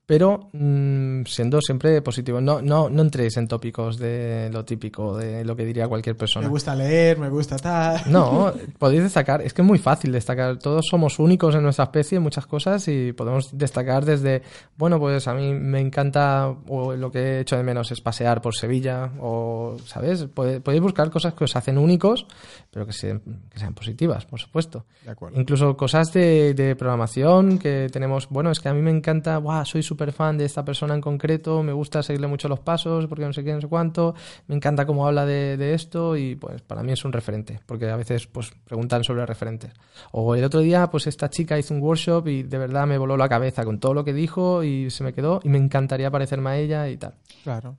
pero 0.06 0.50
mm, 0.52 1.24
siendo 1.26 1.62
siempre 1.62 2.02
positivo. 2.02 2.42
No, 2.42 2.62
no, 2.62 2.90
no 2.90 3.02
entréis 3.02 3.38
en 3.38 3.48
tópicos 3.48 3.98
de 3.98 4.50
lo 4.52 4.66
típico, 4.66 5.18
de 5.18 5.46
lo 5.46 5.56
que 5.56 5.64
diría 5.66 5.88
cualquier 5.88 6.18
persona. 6.18 6.46
Me 6.46 6.52
gusta 6.52 6.76
leer, 6.76 7.18
me 7.18 7.30
gusta 7.30 7.58
tal. 7.58 8.02
No, 8.08 8.52
podéis 8.78 9.04
destacar, 9.04 9.42
es 9.42 9.54
que 9.54 9.62
es 9.62 9.68
muy 9.68 9.80
fácil 9.80 10.12
destacar. 10.12 10.58
Todos 10.60 10.86
somos 10.90 11.20
únicos 11.20 11.56
en 11.56 11.64
nuestra 11.64 11.86
especie 11.86 12.18
en 12.18 12.24
muchas 12.24 12.46
cosas 12.46 12.86
y 12.90 13.14
podemos 13.14 13.58
destacar 13.58 14.04
desde, 14.04 14.42
bueno, 14.78 15.00
pues 15.00 15.28
a 15.28 15.34
mí 15.34 15.54
me 15.54 15.80
encanta, 15.80 16.54
o 16.68 16.94
lo 16.94 17.10
que 17.10 17.20
he 17.20 17.40
hecho 17.42 17.56
de 17.56 17.64
menos 17.64 17.90
es 17.92 18.02
pasear 18.02 18.42
por 18.42 18.56
Sevilla, 18.56 19.10
o, 19.22 19.78
¿sabes? 19.86 20.26
Podéis 20.26 20.82
buscar 20.82 21.10
cosas 21.12 21.34
que 21.34 21.46
os 21.46 21.56
hacen 21.56 21.78
únicos, 21.78 22.28
pero 22.72 22.86
que 22.86 22.92
sean, 22.92 23.22
que 23.50 23.58
sean 23.58 23.74
positivas, 23.74 24.26
por 24.26 24.40
supuesto. 24.40 24.86
De 25.06 25.12
acuerdo. 25.12 25.40
Incluso 25.40 25.78
cosas 25.78 26.12
de, 26.12 26.54
de 26.54 26.76
programación 26.76 27.58
que 27.58 27.88
tenemos, 27.90 28.28
bueno, 28.30 28.52
es 28.52 28.60
que 28.60 28.68
a 28.68 28.74
mí 28.74 28.82
me 28.82 28.92
encanta, 28.92 29.38
Buah, 29.38 29.64
soy 29.64 29.82
súper 29.94 30.12
fan 30.12 30.40
de 30.40 30.46
esta 30.46 30.66
persona 30.66 30.96
en 30.96 31.02
concreto, 31.02 31.62
me 31.62 31.72
gusta 31.72 32.02
seguirle 32.02 32.26
mucho 32.26 32.50
los 32.50 32.60
pasos 32.60 33.06
porque 33.06 33.26
no 33.26 33.32
sé 33.32 33.44
qué, 33.44 33.54
no 33.54 33.62
sé 33.62 33.68
cuánto, 33.68 34.16
me 34.48 34.56
encanta 34.56 34.88
cómo 34.88 35.08
habla 35.08 35.24
de, 35.26 35.56
de 35.56 35.76
esto 35.76 36.18
y 36.18 36.36
pues 36.36 36.64
para 36.64 36.82
mí 36.82 36.92
es 36.92 37.06
un 37.06 37.14
referente, 37.14 37.60
porque 37.68 37.90
a 37.90 37.96
veces 37.96 38.26
pues 38.26 38.52
preguntan 38.64 39.04
sobre 39.04 39.26
referentes. 39.26 39.72
O 40.12 40.34
el 40.34 40.44
otro 40.44 40.62
día 40.62 40.90
pues 40.90 41.06
esta 41.06 41.30
chica 41.30 41.60
hizo 41.60 41.76
un 41.76 41.82
workshop 41.82 42.28
y 42.28 42.42
de 42.44 42.58
verdad 42.58 42.88
me 42.88 42.98
voló 42.98 43.16
la 43.18 43.30
cabeza 43.30 43.64
con 43.64 43.80
todo 43.80 43.94
lo 43.94 44.04
que 44.04 44.14
dijo 44.14 44.64
y 44.64 44.90
se 44.90 45.04
me 45.04 45.14
quedó 45.14 45.40
y 45.44 45.50
me 45.50 45.60
encantaría 45.60 46.10
parecerme 46.10 46.50
a 46.50 46.58
ella 46.58 46.90
y 46.90 46.98
tal. 46.98 47.14
Claro. 47.44 47.78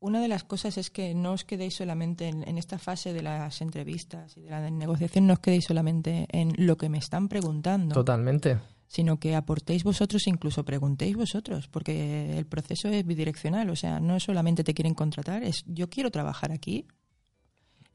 Una 0.00 0.22
de 0.22 0.28
las 0.28 0.44
cosas 0.44 0.78
es 0.78 0.90
que 0.90 1.14
no 1.14 1.32
os 1.32 1.44
quedéis 1.44 1.74
solamente 1.74 2.28
en, 2.28 2.48
en 2.48 2.56
esta 2.56 2.78
fase 2.78 3.12
de 3.12 3.22
las 3.22 3.60
entrevistas 3.60 4.36
y 4.36 4.42
de 4.42 4.50
la 4.50 4.70
negociación, 4.70 5.26
no 5.26 5.34
os 5.34 5.40
quedéis 5.40 5.64
solamente 5.64 6.26
en 6.30 6.54
lo 6.56 6.76
que 6.76 6.88
me 6.88 6.98
están 6.98 7.28
preguntando, 7.28 7.94
Totalmente. 7.94 8.58
Sino 8.88 9.18
que 9.18 9.34
aportéis 9.34 9.82
vosotros 9.84 10.26
e 10.26 10.30
incluso 10.30 10.64
preguntéis 10.64 11.16
vosotros, 11.16 11.68
porque 11.68 12.38
el 12.38 12.46
proceso 12.46 12.88
es 12.88 13.04
bidireccional, 13.06 13.68
o 13.70 13.76
sea, 13.76 14.00
no 14.00 14.20
solamente 14.20 14.62
te 14.64 14.74
quieren 14.74 14.94
contratar, 14.94 15.42
es 15.42 15.64
yo 15.66 15.88
quiero 15.88 16.10
trabajar 16.10 16.52
aquí. 16.52 16.86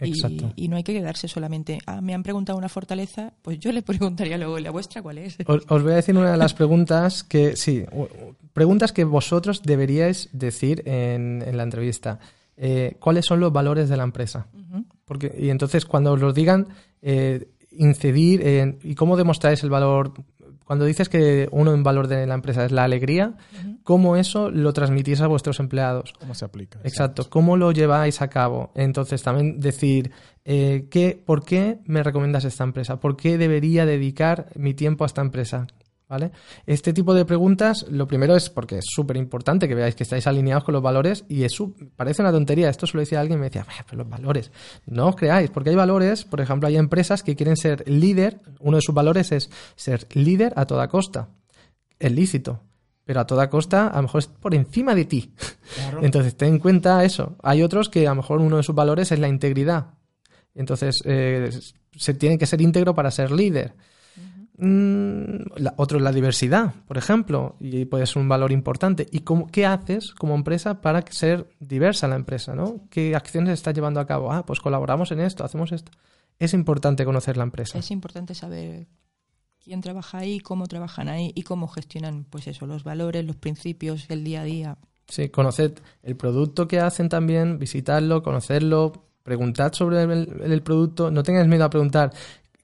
y- 0.04 0.10
Exacto. 0.10 0.52
Y, 0.56 0.68
no 0.68 0.78
hay 0.78 0.84
que 0.84 0.94
quedarse 0.94 1.28
solamente, 1.28 1.78
ah, 1.86 2.02
me 2.02 2.14
han 2.16 2.24
preguntado 2.24 2.58
una 2.58 2.70
fortaleza, 2.70 3.34
pues 3.44 3.60
yo 3.60 3.72
le 3.72 3.82
preguntaría 3.84 4.38
luego, 4.38 4.58
¿y 4.58 4.64
la 4.64 4.72
vuestra 4.72 5.02
cuál 5.02 5.20
es? 5.20 5.38
Os, 5.46 5.64
os 5.68 5.84
voy 5.84 5.92
a 5.94 5.96
decir 5.98 6.18
una 6.18 6.32
de 6.32 6.38
las 6.38 6.54
preguntas 6.56 7.24
que, 7.24 7.56
sí, 7.56 7.86
preguntas 8.54 8.92
que 8.92 9.04
vosotros 9.04 9.62
deberíais 9.62 10.28
decir 10.34 10.82
en, 10.88 11.44
en 11.46 11.56
la 11.56 11.64
entrevista. 11.64 12.20
Eh, 12.58 12.98
¿Cuáles 13.00 13.26
son 13.26 13.40
los 13.40 13.54
valores 13.54 13.90
de 13.90 13.98
la 13.98 14.04
empresa? 14.04 14.48
Porque, 15.06 15.34
y 15.38 15.50
entonces, 15.50 15.86
cuando 15.86 16.14
os 16.14 16.20
los 16.20 16.34
digan, 16.34 16.68
eh, 17.02 17.50
incidir 17.72 18.46
en. 18.46 18.80
¿Y 18.84 18.96
cómo 18.96 19.18
demostráis 19.18 19.62
el 19.64 19.70
valor? 19.70 20.14
Cuando 20.72 20.86
dices 20.86 21.10
que 21.10 21.50
uno 21.52 21.74
en 21.74 21.84
valor 21.84 22.08
de 22.08 22.26
la 22.26 22.34
empresa 22.34 22.64
es 22.64 22.72
la 22.72 22.86
alegría, 22.86 23.34
¿cómo 23.84 24.16
eso 24.16 24.50
lo 24.50 24.72
transmitís 24.72 25.20
a 25.20 25.28
vuestros 25.28 25.60
empleados? 25.60 26.14
¿Cómo 26.18 26.34
se 26.34 26.46
aplica? 26.46 26.80
Exacto. 26.86 27.30
¿Cómo 27.30 27.58
lo 27.58 27.74
lleváis 27.74 28.22
a 28.22 28.30
cabo? 28.30 28.72
Entonces, 28.74 29.22
también 29.22 29.60
decir, 29.60 30.12
eh, 30.46 30.88
¿qué, 30.90 31.22
¿por 31.26 31.44
qué 31.44 31.80
me 31.84 32.04
recomiendas 32.04 32.46
esta 32.46 32.64
empresa? 32.64 33.02
¿Por 33.02 33.18
qué 33.18 33.38
debería 33.38 33.86
dedicar 33.86 34.48
mi 34.56 34.74
tiempo 34.74 35.04
a 35.04 35.08
esta 35.08 35.20
empresa? 35.20 35.68
¿Vale? 36.12 36.34
Este 36.66 36.92
tipo 36.92 37.14
de 37.14 37.24
preguntas, 37.24 37.86
lo 37.90 38.06
primero 38.06 38.36
es 38.36 38.50
porque 38.50 38.80
es 38.80 38.86
súper 38.86 39.16
importante 39.16 39.66
que 39.66 39.76
veáis 39.76 39.96
que 39.96 40.04
estáis 40.04 40.28
alineados 40.28 40.66
con 40.66 40.74
los 40.74 40.84
valores 40.84 41.24
y 41.30 41.46
eso 41.46 41.74
parece 41.96 42.22
una 42.22 42.34
tontería. 42.34 42.70
Esto 42.70 42.86
se 42.86 42.98
lo 42.98 43.00
decía 43.00 43.22
alguien 43.22 43.40
y 43.40 43.40
me 43.40 43.46
decía, 43.46 43.66
pero 43.90 44.04
los 44.04 44.10
valores, 44.10 44.52
no 44.86 45.08
os 45.08 45.16
creáis, 45.16 45.50
porque 45.50 45.70
hay 45.70 45.78
valores, 45.78 46.26
por 46.26 46.42
ejemplo, 46.42 46.68
hay 46.68 46.76
empresas 46.76 47.24
que 47.24 47.38
quieren 47.38 47.56
ser 47.56 47.88
líder, 47.88 48.42
uno 48.60 48.76
de 48.76 48.82
sus 48.82 48.94
valores 48.94 49.32
es 49.32 49.50
ser 49.78 50.06
líder 50.12 50.52
a 50.58 50.66
toda 50.66 50.90
costa. 50.90 51.30
Es 51.98 52.12
lícito, 52.12 52.60
pero 53.06 53.22
a 53.22 53.26
toda 53.26 53.50
costa 53.50 53.88
a 53.88 53.96
lo 53.96 54.02
mejor 54.02 54.20
es 54.20 54.28
por 54.28 54.54
encima 54.54 54.94
de 54.94 55.06
ti. 55.06 55.34
Entonces, 56.02 56.36
ten 56.36 56.56
en 56.56 56.60
cuenta 56.60 57.06
eso. 57.06 57.38
Hay 57.42 57.64
otros 57.64 57.88
que 57.88 58.06
a 58.06 58.10
lo 58.10 58.18
mejor 58.18 58.42
uno 58.42 58.58
de 58.58 58.64
sus 58.64 58.76
valores 58.76 59.14
es 59.14 59.20
la 59.20 59.30
integridad. 59.30 59.94
Entonces, 60.56 61.02
eh, 61.06 61.50
se 61.96 62.14
tiene 62.16 62.38
que 62.38 62.48
ser 62.48 62.60
íntegro 62.60 62.94
para 62.94 63.12
ser 63.12 63.32
líder. 63.32 63.76
Mm, 64.64 65.38
otro 65.78 65.98
es 65.98 66.04
la 66.04 66.12
diversidad, 66.12 66.76
por 66.88 67.00
ejemplo, 67.00 67.56
y 67.60 67.86
puede 67.86 68.06
ser 68.06 68.22
un 68.22 68.30
valor 68.30 68.52
importante. 68.52 69.08
¿Y 69.12 69.22
cómo, 69.22 69.48
qué 69.48 69.66
haces 69.66 70.12
como 70.12 70.36
empresa 70.36 70.82
para 70.82 71.04
ser 71.10 71.50
diversa 71.60 72.08
la 72.08 72.16
empresa? 72.16 72.54
¿no? 72.54 72.82
¿Qué 72.92 73.16
acciones 73.16 73.54
estás 73.54 73.74
llevando 73.74 74.00
a 74.00 74.06
cabo? 74.06 74.32
Ah, 74.32 74.46
pues 74.46 74.60
colaboramos 74.60 75.12
en 75.12 75.22
esto, 75.22 75.44
hacemos 75.44 75.72
esto. 75.72 75.92
Es 76.38 76.54
importante 76.54 77.06
conocer 77.06 77.38
la 77.38 77.44
empresa. 77.44 77.80
Es 77.80 77.90
importante 77.90 78.36
saber 78.36 78.88
quién 79.64 79.82
trabaja 79.82 80.20
ahí, 80.20 80.40
cómo 80.40 80.68
trabajan 80.68 81.10
ahí 81.10 81.32
y 81.34 81.42
cómo 81.42 81.68
gestionan, 81.68 82.26
pues 82.30 82.46
eso, 82.46 82.68
los 82.68 82.84
valores, 82.84 83.26
los 83.26 83.38
principios, 83.38 84.06
el 84.12 84.24
día 84.24 84.42
a 84.42 84.44
día. 84.44 84.78
Sí, 85.08 85.30
conoced 85.30 85.80
el 86.04 86.16
producto 86.16 86.68
que 86.68 86.80
hacen 86.80 87.10
también, 87.10 87.58
visitarlo, 87.58 88.22
conocerlo, 88.22 89.08
preguntad 89.24 89.74
sobre 89.74 90.04
el, 90.04 90.62
producto, 90.64 91.12
no 91.12 91.24
tengáis 91.24 91.48
miedo 91.48 91.66
a 91.66 91.70
preguntar 91.70 92.12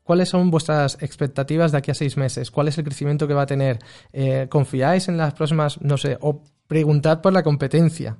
¿Cuáles 0.08 0.30
son 0.30 0.49
vuestras 0.49 0.97
expectativas 1.01 1.74
de 1.74 1.80
aquí 1.80 1.91
a 1.91 1.93
seis 1.93 2.16
meses? 2.16 2.49
¿Cuál 2.49 2.70
es 2.70 2.78
el 2.78 2.86
crecimiento 2.86 3.28
que 3.28 3.34
va 3.34 3.41
a 3.41 3.45
tener? 3.45 3.80
Eh, 4.14 4.47
¿Confiáis 4.49 5.10
en 5.10 5.18
las 5.18 5.34
próximas, 5.34 5.82
no 5.82 5.97
sé, 5.97 6.18
o 6.22 6.43
preguntad 6.66 7.20
por 7.20 7.34
la 7.34 7.43
competencia? 7.43 8.16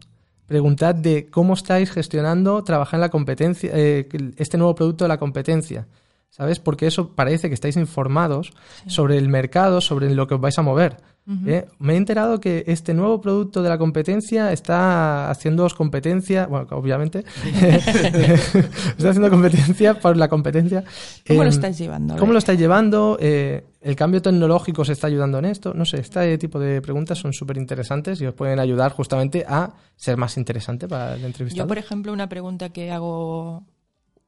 Preguntad 0.48 0.94
de 0.94 1.30
cómo 1.30 1.54
estáis 1.54 1.90
gestionando 1.90 2.62
trabajar 2.66 2.98
en 2.98 3.02
la 3.02 3.10
competencia, 3.10 3.72
eh, 3.74 4.06
este 4.36 4.58
nuevo 4.58 4.76
producto 4.76 5.06
de 5.06 5.08
la 5.08 5.18
competencia. 5.18 5.88
¿Sabes? 6.30 6.60
Porque 6.60 6.88
eso 6.88 7.16
parece 7.16 7.48
que 7.48 7.56
estáis 7.56 7.78
informados 7.78 8.54
sobre 8.86 9.18
el 9.18 9.28
mercado, 9.28 9.82
sobre 9.82 10.14
lo 10.14 10.28
que 10.28 10.36
os 10.36 10.42
vais 10.42 10.58
a 10.60 10.62
mover. 10.62 10.98
¿eh? 11.46 11.66
Me 11.80 11.94
he 11.94 11.98
enterado 11.98 12.40
que 12.40 12.64
este 12.68 12.94
nuevo 12.94 13.20
producto 13.20 13.62
de 13.62 13.70
la 13.70 13.78
competencia 13.78 14.54
está 14.54 15.30
haciendo 15.30 15.68
competencia, 15.76 16.48
bueno, 16.48 16.68
obviamente, 16.72 17.26
está 17.44 19.10
haciendo 19.10 19.30
competencia 19.30 20.00
por 20.00 20.16
la 20.16 20.30
competencia. 20.30 20.84
¿Cómo 21.28 21.44
lo 21.44 21.50
estáis 21.50 21.78
llevando? 21.78 22.16
¿Cómo 22.18 22.32
lo 22.32 22.40
estáis 22.40 22.60
llevando? 22.60 23.18
Eh, 23.20 23.66
¿El 23.82 23.96
cambio 23.96 24.22
tecnológico 24.22 24.86
se 24.86 24.94
está 24.94 25.08
ayudando 25.08 25.40
en 25.40 25.46
esto? 25.46 25.74
No 25.74 25.86
sé, 25.86 26.00
este 26.00 26.38
tipo 26.38 26.60
de 26.60 26.82
preguntas 26.82 27.18
son 27.18 27.34
súper 27.34 27.58
interesantes 27.58 28.22
y 28.22 28.26
os 28.26 28.34
pueden 28.34 28.60
ayudar 28.60 28.92
justamente 28.92 29.46
a 29.48 29.74
ser 29.96 30.18
más 30.18 30.38
interesante 30.38 30.88
para 30.88 31.16
el 31.16 31.26
entrevistado. 31.26 31.66
Yo, 31.66 31.68
por 31.68 31.78
ejemplo, 31.78 32.14
una 32.14 32.30
pregunta 32.30 32.70
que 32.70 32.92
hago 32.92 33.66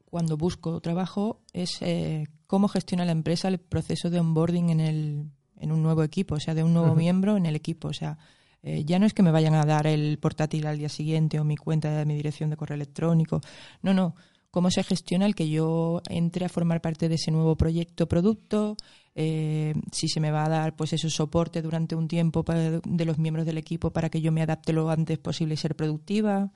cuando 0.10 0.38
busco 0.38 0.80
trabajo 0.82 1.42
es 1.54 1.82
eh, 1.82 2.28
cómo 2.48 2.68
gestiona 2.68 3.06
la 3.06 3.12
empresa 3.12 3.48
el 3.48 3.60
proceso 3.60 4.10
de 4.10 4.20
onboarding 4.20 4.70
en 4.70 4.80
el 4.80 5.30
en 5.60 5.72
un 5.72 5.84
nuevo 5.84 6.04
equipo, 6.04 6.36
o 6.36 6.40
sea, 6.40 6.54
de 6.54 6.64
un 6.64 6.74
nuevo 6.74 6.96
miembro 6.96 7.38
en 7.38 7.46
el 7.46 7.56
equipo. 7.56 7.90
O 7.90 7.94
sea, 7.94 8.18
eh, 8.64 8.84
ya 8.86 9.00
no 9.00 9.06
es 9.06 9.14
que 9.14 9.24
me 9.24 9.32
vayan 9.32 9.54
a 9.54 9.66
dar 9.66 9.88
el 9.88 10.18
portátil 10.18 10.66
al 10.68 10.78
día 10.78 10.90
siguiente 10.90 11.40
o 11.40 11.44
mi 11.44 11.58
cuenta 11.58 11.92
de 11.96 12.06
mi 12.06 12.16
dirección 12.16 12.50
de 12.50 12.58
correo 12.58 12.76
electrónico. 12.76 13.42
No, 13.82 13.94
no. 13.94 14.16
Cómo 14.52 14.72
se 14.72 14.84
gestiona 14.84 15.28
el 15.28 15.36
que 15.36 15.48
yo 15.48 16.02
entre 16.10 16.46
a 16.46 16.50
formar 16.50 16.82
parte 16.82 17.08
de 17.08 17.16
ese 17.16 17.30
nuevo 17.30 17.56
proyecto 17.56 18.08
producto, 18.08 18.78
eh, 19.14 19.76
si 19.92 20.08
se 20.08 20.20
me 20.20 20.32
va 20.32 20.44
a 20.46 20.50
dar 20.50 20.76
pues 20.76 20.92
ese 20.92 21.08
soporte 21.12 21.62
durante 21.62 21.96
un 21.96 22.08
tiempo 22.08 22.44
de 22.44 23.06
los 23.06 23.20
miembros 23.20 23.46
del 23.46 23.60
equipo 23.60 23.92
para 23.92 24.10
que 24.10 24.22
yo 24.22 24.32
me 24.32 24.42
adapte 24.42 24.74
lo 24.74 24.90
antes 24.90 25.20
posible 25.20 25.54
y 25.54 25.58
ser 25.58 25.76
productiva. 25.76 26.52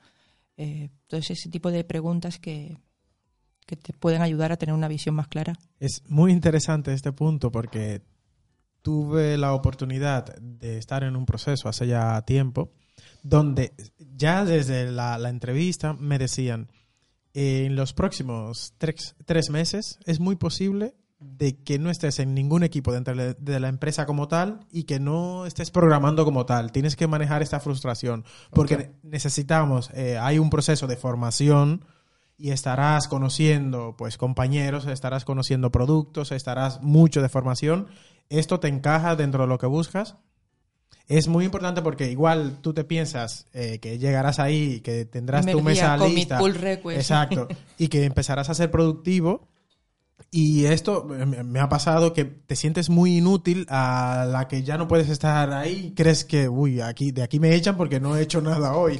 Eh, 0.56 0.88
ese 1.08 1.50
tipo 1.50 1.70
de 1.70 1.84
preguntas 1.84 2.40
que, 2.40 2.78
que 3.66 3.76
te 3.76 3.92
pueden 3.92 4.22
ayudar 4.22 4.52
a 4.52 4.56
tener 4.56 4.74
una 4.74 4.88
visión 4.88 5.14
más 5.14 5.28
clara. 5.28 5.54
Es 5.80 6.02
muy 6.08 6.32
interesante 6.32 6.92
este 6.92 7.12
punto 7.12 7.50
porque 7.50 8.02
tuve 8.82 9.38
la 9.38 9.54
oportunidad 9.54 10.36
de 10.38 10.78
estar 10.78 11.04
en 11.04 11.16
un 11.16 11.24
proceso 11.24 11.68
hace 11.68 11.86
ya 11.86 12.20
tiempo 12.22 12.70
donde 13.22 13.72
ya 14.16 14.44
desde 14.44 14.90
la, 14.92 15.16
entrevista 15.28 15.94
me 15.94 16.18
decían, 16.18 16.70
en 17.32 17.74
los 17.74 17.92
próximos 17.92 18.74
tres, 18.78 19.16
tres, 19.24 19.50
meses 19.50 19.98
es 20.04 20.20
muy 20.20 20.36
posible 20.36 20.94
de 21.18 21.56
que 21.56 21.78
no 21.78 21.90
estés 21.90 22.18
en 22.18 22.34
ningún 22.34 22.62
equipo 22.64 22.92
dentro 22.92 23.14
de 23.16 23.60
la 23.60 23.68
empresa 23.68 24.04
como 24.04 24.28
tal 24.28 24.60
y 24.70 24.84
que 24.84 25.00
no 25.00 25.46
estés 25.46 25.70
programando 25.70 26.24
como 26.24 26.44
tal. 26.44 26.70
Tienes 26.70 26.96
que 26.96 27.08
manejar 27.08 27.42
esta 27.42 27.60
frustración 27.60 28.24
porque 28.50 28.92
necesitamos, 29.02 29.90
eh, 29.94 30.18
hay 30.18 30.38
un 30.38 30.50
proceso 30.50 30.86
de 30.86 30.96
formación 30.96 31.86
y 32.36 32.50
estarás 32.50 33.08
conociendo 33.08 33.94
pues 33.96 34.18
compañeros, 34.18 34.86
estarás 34.86 35.24
conociendo 35.24 35.70
productos, 35.70 36.32
estarás 36.32 36.82
mucho 36.82 37.22
de 37.22 37.28
formación 37.28 37.88
esto 38.28 38.60
te 38.60 38.68
encaja 38.68 39.16
dentro 39.16 39.42
de 39.42 39.48
lo 39.48 39.58
que 39.58 39.66
buscas. 39.66 40.16
Es 41.06 41.28
muy 41.28 41.44
importante 41.44 41.82
porque 41.82 42.10
igual 42.10 42.58
tú 42.62 42.72
te 42.72 42.84
piensas 42.84 43.46
eh, 43.52 43.78
que 43.78 43.98
llegarás 43.98 44.38
ahí, 44.38 44.80
que 44.80 45.04
tendrás 45.04 45.44
tu 45.44 45.60
mesa 45.60 45.96
lista. 45.98 46.38
Exacto. 46.96 47.46
y 47.78 47.88
que 47.88 48.04
empezarás 48.04 48.48
a 48.48 48.54
ser 48.54 48.70
productivo. 48.70 49.48
Y 50.36 50.66
esto 50.66 51.04
me 51.04 51.60
ha 51.60 51.68
pasado 51.68 52.12
que 52.12 52.24
te 52.24 52.56
sientes 52.56 52.90
muy 52.90 53.18
inútil 53.18 53.66
a 53.68 54.26
la 54.28 54.48
que 54.48 54.64
ya 54.64 54.76
no 54.76 54.88
puedes 54.88 55.08
estar 55.08 55.52
ahí. 55.52 55.92
Crees 55.94 56.24
que, 56.24 56.48
uy, 56.48 56.80
aquí, 56.80 57.12
de 57.12 57.22
aquí 57.22 57.38
me 57.38 57.54
echan 57.54 57.76
porque 57.76 58.00
no 58.00 58.16
he 58.16 58.22
hecho 58.22 58.40
nada 58.40 58.74
hoy. 58.74 58.98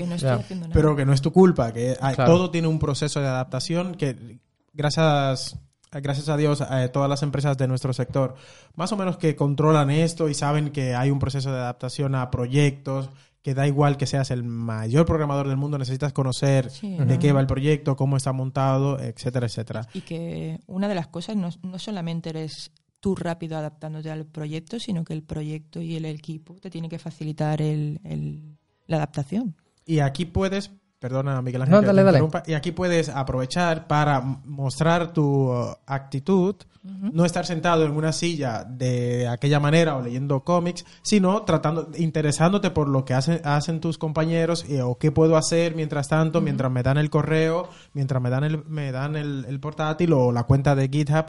Pero 0.73 0.95
que 0.95 1.05
no 1.05 1.13
es 1.13 1.23
tu 1.23 1.33
culpa, 1.33 1.73
que 1.73 1.97
todo 2.15 2.53
tiene 2.53 2.69
un 2.69 2.79
proceso 2.79 3.21
de 3.21 3.27
adaptación 3.27 3.97
que 3.97 4.39
gracias 4.75 5.59
gracias 5.91 6.29
a 6.29 6.37
Dios, 6.37 6.61
a 6.61 6.87
todas 6.93 7.09
las 7.09 7.25
empresas 7.25 7.59
de 7.59 7.67
nuestro 7.67 7.93
sector, 7.93 8.37
más 8.77 8.93
o 8.93 8.97
menos 8.97 9.17
que 9.17 9.35
controlan 9.35 9.91
esto 9.91 10.29
y 10.29 10.35
saben 10.35 10.71
que 10.71 10.95
hay 10.95 11.11
un 11.11 11.19
proceso 11.19 11.51
de 11.51 11.59
adaptación 11.59 12.15
a 12.15 12.31
proyectos, 12.31 13.11
que 13.45 13.53
da 13.53 13.67
igual 13.67 13.99
que 13.99 14.07
seas 14.07 14.31
el 14.31 14.43
mayor 14.43 15.05
programador 15.05 15.49
del 15.49 15.59
mundo, 15.59 15.77
necesitas 15.77 16.15
conocer 16.15 16.71
de 16.71 17.19
qué 17.19 17.31
va 17.31 17.41
el 17.41 17.47
proyecto, 17.47 17.95
cómo 17.95 18.17
está 18.17 18.33
montado, 18.33 18.99
etcétera, 18.99 19.47
etcétera. 19.47 19.87
Y 19.93 20.01
que 20.01 20.61
una 20.67 20.89
de 20.89 20.95
las 20.95 21.09
cosas 21.09 21.37
no, 21.37 21.51
no 21.63 21.79
solamente 21.79 22.31
eres 22.31 22.73
tú 23.01 23.15
rápido 23.15 23.59
adaptándote 23.59 24.11
al 24.11 24.25
proyecto, 24.25 24.81
sino 24.81 25.05
que 25.05 25.13
el 25.13 25.23
proyecto 25.23 25.83
y 25.83 25.95
el 25.95 26.07
equipo 26.07 26.55
te 26.55 26.71
tienen 26.71 26.89
que 26.89 26.99
facilitar 26.99 27.61
el, 27.61 28.01
el, 28.03 28.57
la 28.87 28.97
adaptación. 28.97 29.55
Y 29.85 29.99
aquí 29.99 30.25
puedes 30.25 30.71
Perdona, 31.05 31.43
Miguel 31.43 31.61
Ángel. 31.61 32.31
Y 32.47 32.55
aquí 32.55 32.73
puedes 32.73 33.11
aprovechar 33.11 33.87
para 33.87 34.23
mostrar 34.23 35.13
tu 35.13 35.53
uh, 35.53 35.77
actitud, 35.85 36.57
no 36.83 37.27
estar 37.27 37.45
sentado 37.45 37.85
en 37.85 37.93
una 37.93 38.11
silla 38.11 38.65
de 38.65 39.29
aquella 39.29 39.61
manera 39.61 39.99
o 39.99 40.01
leyendo 40.01 40.41
cómics, 40.45 40.87
sino 41.03 41.43
tratando, 41.43 41.91
interesándote 41.99 42.71
por 42.71 42.89
lo 42.89 43.05
que 43.05 43.13
hacen, 43.13 43.43
hacen 43.45 43.81
tus 43.81 43.99
compañeros 43.99 44.65
eh, 44.71 44.81
o 44.81 44.97
qué 44.97 45.13
puedo 45.13 45.37
hacer 45.37 45.75
mientras 45.75 46.09
tanto, 46.09 46.41
mientras 46.41 46.73
me 46.73 46.83
dan 46.83 46.97
el 46.97 47.11
correo, 47.11 47.69
mientras 47.93 48.23
me 48.23 48.31
dan 48.31 48.45
el, 48.45 48.65
me 48.65 48.91
dan 48.91 49.15
el, 49.15 49.61
portátil 49.61 50.11
o 50.15 50.33
la 50.33 50.45
cuenta 50.45 50.75
de 50.75 50.89
GitHub. 50.89 51.27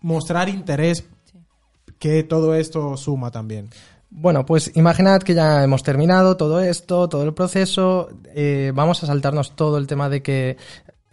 Mostrar 0.00 0.48
interés, 0.48 1.08
que 1.98 2.22
todo 2.22 2.54
esto 2.54 2.96
suma 2.96 3.32
también. 3.32 3.68
Bueno, 4.10 4.46
pues 4.46 4.72
imaginad 4.74 5.22
que 5.22 5.34
ya 5.34 5.62
hemos 5.62 5.82
terminado 5.82 6.36
todo 6.36 6.60
esto, 6.60 7.08
todo 7.08 7.24
el 7.24 7.34
proceso. 7.34 8.08
Eh, 8.34 8.72
vamos 8.74 9.02
a 9.02 9.06
saltarnos 9.06 9.54
todo 9.54 9.76
el 9.76 9.86
tema 9.86 10.08
de 10.08 10.22
que 10.22 10.56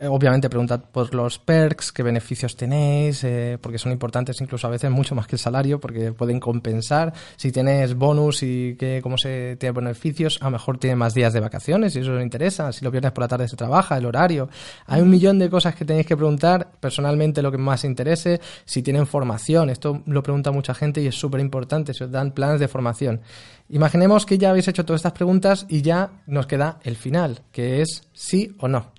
obviamente 0.02 0.50
preguntad 0.50 0.84
por 0.92 1.14
los 1.16 1.40
perks, 1.40 1.92
qué 1.92 2.04
beneficios 2.04 2.56
tenéis, 2.56 3.24
eh, 3.24 3.58
porque 3.62 3.78
son 3.78 3.92
importantes 3.92 4.40
incluso 4.42 4.68
a 4.68 4.70
veces 4.70 4.92
mucho 4.92 5.16
más 5.16 5.28
que 5.28 5.36
el 5.36 5.40
salario, 5.40 5.80
porque 5.80 6.12
pueden 6.12 6.40
compensar. 6.40 7.14
Si 7.38 7.52
tienes 7.52 7.96
bonus 7.96 8.44
y 8.44 8.76
que 8.76 9.00
cómo 9.02 9.18
se 9.18 9.56
tiene 9.58 9.74
beneficios, 9.74 10.38
a 10.42 10.46
lo 10.46 10.52
mejor 10.52 10.78
tiene 10.78 10.96
más 10.96 11.14
días 11.14 11.34
de 11.34 11.40
vacaciones, 11.40 11.94
si 11.94 12.00
eso 12.00 12.14
os 12.14 12.22
interesa. 12.22 12.72
Si 12.72 12.84
los 12.84 12.92
viernes 12.92 13.12
por 13.14 13.24
la 13.24 13.28
tarde 13.28 13.48
se 13.48 13.56
trabaja, 13.56 13.98
el 13.98 14.06
horario. 14.06 14.50
Hay 14.86 15.02
un 15.02 15.10
millón 15.10 15.40
de 15.40 15.50
cosas 15.50 15.76
que 15.76 15.86
tenéis 15.86 16.06
que 16.06 16.18
preguntar. 16.18 16.72
Personalmente 16.80 17.42
lo 17.42 17.52
que 17.52 17.58
más 17.58 17.84
interese, 17.84 18.42
si 18.66 18.82
tienen 18.82 19.08
formación. 19.08 19.70
Esto 19.70 20.04
lo 20.06 20.24
pregunta 20.24 20.52
mucha 20.52 20.74
gente 20.74 21.02
y 21.02 21.08
es 21.08 21.16
súper 21.16 21.40
importante, 21.40 21.94
si 21.94 22.04
os 22.04 22.12
dan 22.12 22.32
planes 22.32 22.60
de 22.60 22.68
formación. 22.68 23.22
Imaginemos 23.70 24.26
que 24.26 24.38
ya 24.38 24.52
habéis 24.52 24.68
hecho 24.68 24.86
todas 24.86 25.00
estas 25.00 25.14
preguntas 25.14 25.66
y 25.70 25.82
ya 25.82 26.12
nos 26.28 26.46
queda 26.46 26.80
el 26.84 26.96
final, 26.96 27.42
que 27.52 27.82
es 27.82 28.04
sí 28.14 28.56
o 28.60 28.68
no. 28.68 28.95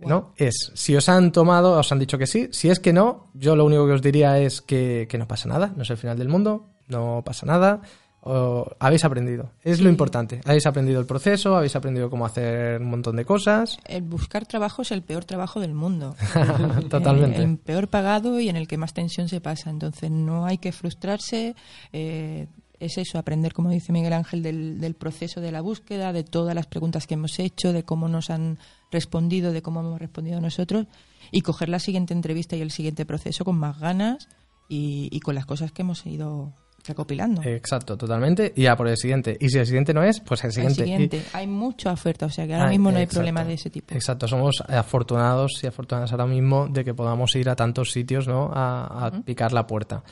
¿No? 0.00 0.32
Es, 0.36 0.72
si 0.74 0.96
os 0.96 1.08
han 1.08 1.32
tomado, 1.32 1.78
os 1.78 1.90
han 1.92 1.98
dicho 1.98 2.18
que 2.18 2.26
sí, 2.26 2.48
si 2.52 2.70
es 2.70 2.80
que 2.80 2.92
no, 2.92 3.30
yo 3.34 3.56
lo 3.56 3.64
único 3.64 3.86
que 3.86 3.92
os 3.92 4.02
diría 4.02 4.38
es 4.38 4.60
que, 4.60 5.08
no 5.18 5.26
pasa 5.26 5.48
nada, 5.48 5.72
no 5.76 5.82
es 5.82 5.90
el 5.90 5.96
final 5.96 6.18
del 6.18 6.28
mundo, 6.28 6.66
no 6.88 7.22
pasa 7.24 7.46
nada, 7.46 7.82
o 8.20 8.66
habéis 8.78 9.04
aprendido. 9.04 9.52
Es 9.62 9.80
lo 9.80 9.88
importante. 9.88 10.40
Habéis 10.44 10.66
aprendido 10.66 11.00
el 11.00 11.06
proceso, 11.06 11.56
habéis 11.56 11.76
aprendido 11.76 12.10
cómo 12.10 12.26
hacer 12.26 12.80
un 12.80 12.90
montón 12.90 13.16
de 13.16 13.24
cosas. 13.24 13.78
El 13.86 14.02
buscar 14.02 14.44
trabajo 14.46 14.82
es 14.82 14.90
el 14.92 15.02
peor 15.02 15.24
trabajo 15.24 15.60
del 15.60 15.72
mundo. 15.72 16.14
Totalmente. 16.90 17.38
El, 17.42 17.50
el 17.50 17.58
peor 17.58 17.88
pagado 17.88 18.40
y 18.40 18.48
en 18.48 18.56
el 18.56 18.66
que 18.68 18.76
más 18.76 18.92
tensión 18.92 19.28
se 19.28 19.40
pasa. 19.40 19.70
Entonces 19.70 20.10
no 20.10 20.46
hay 20.46 20.58
que 20.58 20.72
frustrarse. 20.72 21.54
eh, 21.92 22.48
es 22.80 22.98
eso, 22.98 23.18
aprender, 23.18 23.52
como 23.52 23.70
dice 23.70 23.92
Miguel 23.92 24.12
Ángel, 24.12 24.42
del, 24.42 24.80
del 24.80 24.94
proceso 24.94 25.40
de 25.40 25.50
la 25.52 25.60
búsqueda, 25.60 26.12
de 26.12 26.24
todas 26.24 26.54
las 26.54 26.66
preguntas 26.66 27.06
que 27.06 27.14
hemos 27.14 27.38
hecho, 27.38 27.72
de 27.72 27.82
cómo 27.84 28.08
nos 28.08 28.30
han 28.30 28.58
respondido, 28.90 29.52
de 29.52 29.62
cómo 29.62 29.80
hemos 29.80 29.98
respondido 29.98 30.40
nosotros, 30.40 30.86
y 31.30 31.42
coger 31.42 31.68
la 31.68 31.78
siguiente 31.78 32.14
entrevista 32.14 32.56
y 32.56 32.60
el 32.60 32.70
siguiente 32.70 33.04
proceso 33.04 33.44
con 33.44 33.56
más 33.58 33.78
ganas 33.78 34.28
y, 34.68 35.08
y 35.10 35.20
con 35.20 35.34
las 35.34 35.44
cosas 35.46 35.72
que 35.72 35.82
hemos 35.82 36.06
ido 36.06 36.52
recopilando. 36.86 37.42
Exacto, 37.42 37.98
totalmente. 37.98 38.52
Y 38.56 38.62
ya 38.62 38.76
por 38.76 38.88
el 38.88 38.96
siguiente. 38.96 39.36
Y 39.40 39.50
si 39.50 39.58
el 39.58 39.66
siguiente 39.66 39.92
no 39.92 40.02
es, 40.02 40.20
pues 40.20 40.42
el 40.44 40.48
El 40.48 40.52
siguiente. 40.54 40.84
siguiente. 40.84 41.22
Hay 41.34 41.46
mucha 41.46 41.92
oferta, 41.92 42.26
o 42.26 42.30
sea 42.30 42.46
que 42.46 42.54
ahora 42.54 42.68
Ah, 42.68 42.70
mismo 42.70 42.90
no 42.90 42.96
hay 42.96 43.02
exacto. 43.02 43.18
problema 43.18 43.44
de 43.44 43.54
ese 43.54 43.68
tipo. 43.68 43.94
Exacto, 43.94 44.26
somos 44.28 44.62
afortunados 44.66 45.62
y 45.62 45.66
afortunadas 45.66 46.12
ahora 46.12 46.26
mismo 46.26 46.66
de 46.68 46.84
que 46.84 46.94
podamos 46.94 47.34
ir 47.36 47.50
a 47.50 47.56
tantos 47.56 47.92
sitios, 47.92 48.26
¿no? 48.26 48.50
A, 48.54 49.06
a 49.06 49.10
picar 49.22 49.52
la 49.52 49.66
puerta. 49.66 50.02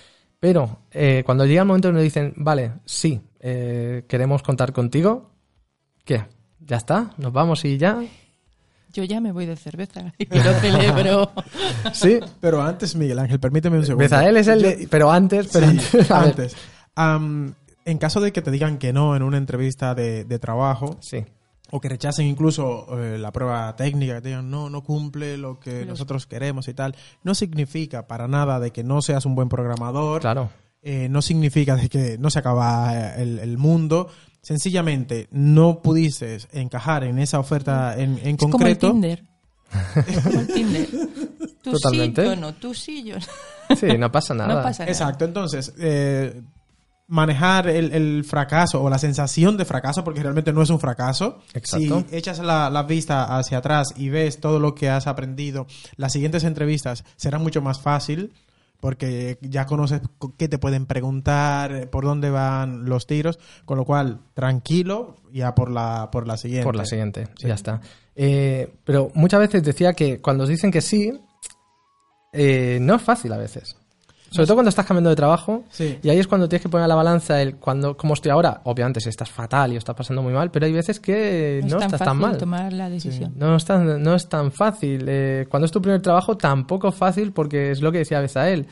Pero 0.41 0.81
eh, 0.93 1.23
cuando 1.25 1.47
llega 1.47 1.63
el 1.63 1.69
momento 1.69 1.89
en 1.89 1.95
que 1.95 1.97
nos 1.97 2.05
dicen, 2.05 2.35
vale, 2.37 2.73
sí, 2.85 3.21
eh, 3.41 4.05
queremos 4.09 4.43
contar 4.43 4.73
contigo, 4.73 5.31
¿qué? 6.05 6.25
¿Ya 6.61 6.77
está? 6.77 7.13
¿Nos 7.17 7.33
vamos 7.33 7.65
y 7.65 7.79
ya? 7.79 8.03
Yo 8.93 9.05
ya 9.05 9.21
me 9.21 9.33
voy 9.33 9.47
de 9.47 9.57
cerveza 9.57 10.13
y 10.19 10.27
lo 10.27 10.53
celebro. 10.55 11.31
Sí. 11.93 12.19
Pero 12.41 12.63
antes, 12.63 12.97
Miguel 12.97 13.19
Ángel, 13.19 13.41
permíteme 13.41 13.79
un 13.79 13.85
segundo. 13.87 14.03
Bezael 14.05 14.37
es 14.37 14.49
el 14.49 14.61
Yo- 14.63 14.69
de... 14.69 14.89
Pero 14.91 15.11
antes, 15.11 15.49
pero 15.53 15.71
Sí, 15.71 15.79
antes. 15.79 16.11
antes. 16.11 16.57
Am, 16.95 17.55
en 17.85 17.99
caso 17.99 18.21
de 18.21 18.33
que 18.33 18.43
te 18.43 18.51
digan 18.51 18.79
que 18.79 18.93
no 18.93 19.15
en 19.17 19.23
una 19.23 19.37
entrevista 19.39 19.95
de, 19.95 20.25
de 20.25 20.39
trabajo, 20.39 20.97
Sí. 21.01 21.25
O 21.71 21.81
que 21.81 21.89
rechacen 21.89 22.27
incluso 22.27 22.87
eh, 23.01 23.19
la 23.19 23.33
prueba 23.33 23.75
técnica, 23.77 24.15
que 24.17 24.21
te 24.23 24.29
digan 24.29 24.51
no, 24.51 24.71
no 24.71 24.83
cumple 24.83 25.37
lo 25.37 25.59
que 25.59 25.85
nosotros 25.87 26.27
queremos 26.27 26.69
y 26.69 26.75
tal, 26.75 26.95
no 27.25 27.35
significa 27.35 28.07
para 28.07 28.29
nada 28.29 28.61
de 28.61 28.71
que 28.71 28.85
no 28.85 29.03
seas 29.03 29.27
un 29.27 29.35
buen 29.35 29.49
programador, 29.49 30.21
Claro. 30.21 30.51
eh, 30.83 31.09
no 31.11 31.23
significa 31.23 31.77
de 31.77 31.89
que 31.89 32.19
no 32.19 32.31
se 32.31 32.39
acaba 32.39 32.95
eh, 33.17 33.23
el, 33.23 33.39
el 33.41 33.59
mundo, 33.59 34.09
sencillamente 34.43 35.27
no 35.33 35.81
pudiste 35.83 36.39
encajar 36.53 37.03
en 37.05 37.19
esa 37.19 37.41
oferta 37.41 37.95
en, 37.99 38.19
en 38.23 38.29
Es 38.35 38.37
como 38.37 38.47
el 38.47 38.51
concreto. 38.53 38.91
Tinder. 38.93 39.25
Es 40.07 40.21
como 40.23 40.41
el 40.41 40.47
Tinder. 40.47 40.89
Tú 41.63 41.73
Totalmente. 41.73 42.23
sí, 42.23 42.29
yo 42.29 42.37
no, 42.37 42.55
tú 42.55 42.75
sí, 42.75 43.03
yo 43.03 43.17
no. 43.19 43.77
Sí, 43.77 43.99
no 43.99 44.13
pasa 44.13 44.35
nada. 44.37 44.55
No 44.55 44.63
pasa 44.63 44.85
nada. 44.85 44.93
Exacto, 44.93 45.25
entonces, 45.25 45.75
eh, 45.81 46.41
manejar 47.09 47.69
el, 47.69 47.93
el 47.93 48.25
fracaso 48.25 48.83
o 48.83 48.91
la 48.91 48.99
sensación 48.99 49.57
de 49.57 49.65
fracaso, 49.65 50.03
porque 50.03 50.23
realmente 50.23 50.53
no 50.53 50.63
es 50.63 50.71
un 50.71 50.81
fracaso. 50.81 51.39
Exacto. 51.55 52.05
Si 52.09 52.17
echas 52.17 52.39
la, 52.41 52.69
la 52.71 52.83
vista 52.83 53.37
hacia 53.39 53.59
atrás 53.59 53.89
y 53.97 54.09
ves 54.09 54.41
todo 54.41 54.59
lo 54.59 54.75
que 54.75 54.89
has 54.91 55.07
aprendido, 55.07 55.67
las 55.97 56.13
siguientes 56.13 56.45
entrevistas 56.45 57.05
serán 57.17 57.43
mucho 57.43 57.63
más 57.63 57.81
fácil. 57.81 58.33
Porque 58.79 59.39
ya 59.41 59.65
conoces 59.65 60.03
co- 60.19 60.35
qué 60.37 60.49
te 60.49 60.59
pueden 60.59 60.85
preguntar, 60.85 61.89
por 61.89 62.05
dónde 62.05 62.29
van 62.29 62.85
los 62.85 63.07
tiros, 63.07 63.39
con 63.65 63.79
lo 63.79 63.87
cual, 63.87 64.21
tranquilo, 64.35 65.17
ya 65.33 65.55
por 65.55 65.71
la, 65.71 66.11
por 66.13 66.27
la 66.27 66.37
siguiente. 66.37 66.65
Por 66.67 66.77
la 66.77 66.85
siguiente, 66.85 67.27
ya 67.39 67.55
está. 67.55 67.81
Eh, 68.15 68.75
pero 68.85 69.11
muchas 69.15 69.41
veces 69.41 69.63
decía 69.63 69.95
que 69.95 70.21
cuando 70.21 70.45
os 70.45 70.51
dicen 70.51 70.71
que 70.71 70.83
sí, 70.83 71.11
eh, 72.35 72.79
no 72.83 72.97
es 72.97 73.03
fácil 73.03 73.33
a 73.33 73.39
veces. 73.39 73.77
Sobre 74.31 74.47
todo 74.47 74.57
cuando 74.57 74.69
estás 74.69 74.87
cambiando 74.87 75.11
de 75.11 75.17
trabajo. 75.17 75.65
Sí. 75.71 75.99
Y 76.03 76.09
ahí 76.09 76.19
es 76.19 76.27
cuando 76.27 76.49
tienes 76.49 76.63
que 76.63 76.69
poner 76.69 76.85
a 76.85 76.89
la 76.89 76.95
balanza 76.95 77.41
el 77.41 77.57
cuando, 77.57 77.97
como 77.97 78.15
estoy 78.15 78.31
ahora. 78.31 78.61
Obviamente, 78.65 79.01
si 79.01 79.09
estás 79.09 79.31
fatal 79.31 79.73
y 79.73 79.77
estás 79.77 79.95
pasando 79.95 80.23
muy 80.23 80.33
mal, 80.33 80.51
pero 80.51 80.67
hay 80.67 80.73
veces 80.73 81.01
que 81.01 81.61
no, 81.63 81.69
es 81.69 81.73
tan 81.75 81.83
estás 81.85 82.01
tan 82.01 82.19
mal. 82.19 82.39
tomar 82.39 82.73
la 82.73 82.91
decisión. 82.91 83.33
No 83.37 83.57
es 83.57 83.65
tan, 83.65 84.03
no 84.03 84.15
es 84.15 84.29
tan 84.29 84.53
fácil. 84.53 85.05
Eh, 85.09 85.47
cuando 85.49 85.67
es 85.67 85.73
tu 85.73 85.81
primer 85.81 86.03
trabajo, 86.03 86.37
tampoco 86.37 86.89
es 86.89 86.95
fácil 86.95 87.33
porque 87.33 87.71
es 87.71 87.81
lo 87.81 87.93
que 87.93 87.99
decía 87.99 88.21
Bezael. 88.21 88.67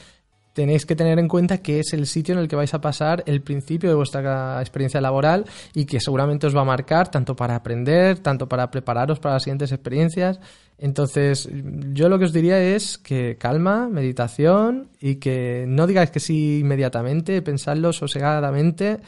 Tenéis 0.55 0.87
que 0.87 0.95
tener 0.95 1.19
en 1.19 1.27
cuenta 1.27 1.59
que 1.59 1.81
es 1.81 1.93
el 1.95 2.07
sitio 2.07 2.33
en 2.33 2.39
el 2.39 2.47
que 2.47 2.55
vais 2.55 2.73
a 2.75 2.81
pasar 2.81 3.25
el 3.27 3.43
principio 3.43 3.89
de 3.89 3.97
vuestra 3.97 4.61
experiencia 4.61 5.01
laboral 5.01 5.45
y 5.75 5.85
que 5.85 5.99
seguramente 5.99 6.47
os 6.47 6.57
va 6.57 6.61
a 6.61 6.65
marcar 6.65 7.11
tanto 7.11 7.35
para 7.35 7.57
aprender, 7.57 8.21
tanto 8.21 8.49
para 8.49 8.71
prepararos 8.71 9.19
para 9.19 9.35
las 9.35 9.43
siguientes 9.43 9.73
experiencias. 9.73 10.39
Entonces, 10.79 11.49
yo 11.93 12.09
lo 12.09 12.21
que 12.21 12.27
os 12.27 12.33
diría 12.33 12.63
es 12.63 12.99
que 12.99 13.37
calma, 13.37 13.89
meditación 13.89 14.91
y 15.01 15.17
que 15.17 15.65
no 15.67 15.89
digáis 15.89 16.13
que 16.13 16.21
sí 16.21 16.61
inmediatamente, 16.61 17.43
pensadlo 17.43 17.93
sosegadamente, 17.93 19.01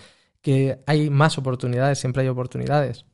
que 0.42 0.80
hay 0.84 1.11
más 1.11 1.38
oportunidades, 1.38 2.01
siempre 2.01 2.22
hay 2.22 2.28
oportunidades. 2.28 3.05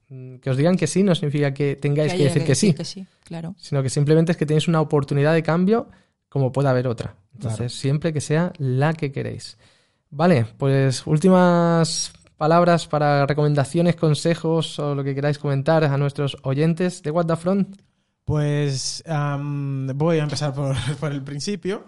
Que 0.41 0.49
os 0.51 0.57
digan 0.57 0.77
que 0.77 0.87
sí 0.87 1.03
no 1.03 1.15
significa 1.15 1.53
que 1.53 1.77
tengáis 1.77 2.15
que, 2.15 2.25
decir 2.25 2.45
que 2.45 2.55
sí, 2.55 2.73
Que 2.73 2.85
sí, 2.85 3.07
claro. 3.25 3.55
sino 3.59 3.83
que 3.83 3.91
simplemente 3.91 4.33
es 4.33 4.39
que 4.39 4.47
tenéis 4.47 4.69
una 4.69 4.81
oportunidad 4.81 5.35
de 5.35 5.43
cambio 5.43 5.89
como 6.31 6.51
puede 6.51 6.71
haber 6.71 6.89
otra. 6.89 7.15
Entonces, 7.35 7.73
siempre 7.73 8.13
que 8.13 8.21
sea 8.21 8.53
la 8.59 8.93
que 8.93 9.11
queréis. 9.13 9.57
Vale, 10.11 10.47
pues 10.59 11.07
últimas 11.07 12.13
palabras 12.37 12.87
para 12.87 13.27
recomendaciones, 13.27 13.97
consejos 13.97 14.79
o 14.79 14.95
lo 14.95 15.03
que 15.05 15.15
queráis 15.15 15.39
comentar 15.39 15.85
a 15.85 15.97
nuestros 15.97 16.37
oyentes 16.43 17.03
de 17.03 17.11
What 17.11 17.27
the 17.27 17.37
Front. 17.37 17.81
Pues 18.25 19.03
voy 19.07 20.19
a 20.19 20.23
empezar 20.23 20.53
por, 20.55 20.77
por 21.01 21.13
el 21.13 21.23
principio. 21.23 21.85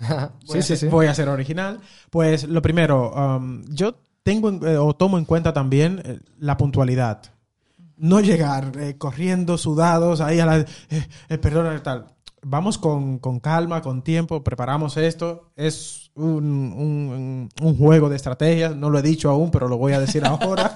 Voy, 0.00 0.08
sí, 0.46 0.58
a 0.58 0.62
sí, 0.62 0.68
ser, 0.68 0.78
sí. 0.78 0.86
voy 0.88 1.06
a 1.08 1.14
ser 1.14 1.28
original. 1.28 1.78
Pues 2.08 2.44
lo 2.44 2.62
primero, 2.62 3.12
um, 3.12 3.62
yo 3.68 3.96
tengo 4.22 4.48
en- 4.48 4.66
eh, 4.66 4.78
o 4.78 4.94
tomo 4.96 5.18
en 5.18 5.26
cuenta 5.26 5.52
también 5.52 6.00
eh, 6.02 6.20
la 6.38 6.56
puntualidad. 6.56 7.20
No 7.98 8.20
llegar 8.20 8.72
eh, 8.78 8.96
corriendo, 8.96 9.58
sudados, 9.58 10.22
ahí 10.22 10.40
a 10.40 10.46
la... 10.46 10.64
Perdona, 11.42 11.82
tal. 11.82 12.06
Vamos 12.42 12.78
con, 12.78 13.18
con 13.18 13.38
calma, 13.40 13.82
con 13.82 14.02
tiempo, 14.02 14.42
preparamos 14.42 14.96
esto. 14.96 15.50
Es 15.56 16.10
un, 16.14 16.72
un- 16.74 17.48
un 17.60 17.76
juego 17.76 18.08
de 18.08 18.16
estrategias, 18.16 18.74
no 18.74 18.88
lo 18.90 18.98
he 18.98 19.02
dicho 19.02 19.28
aún, 19.30 19.50
pero 19.50 19.68
lo 19.68 19.76
voy 19.76 19.92
a 19.92 20.00
decir 20.00 20.24
ahora. 20.26 20.74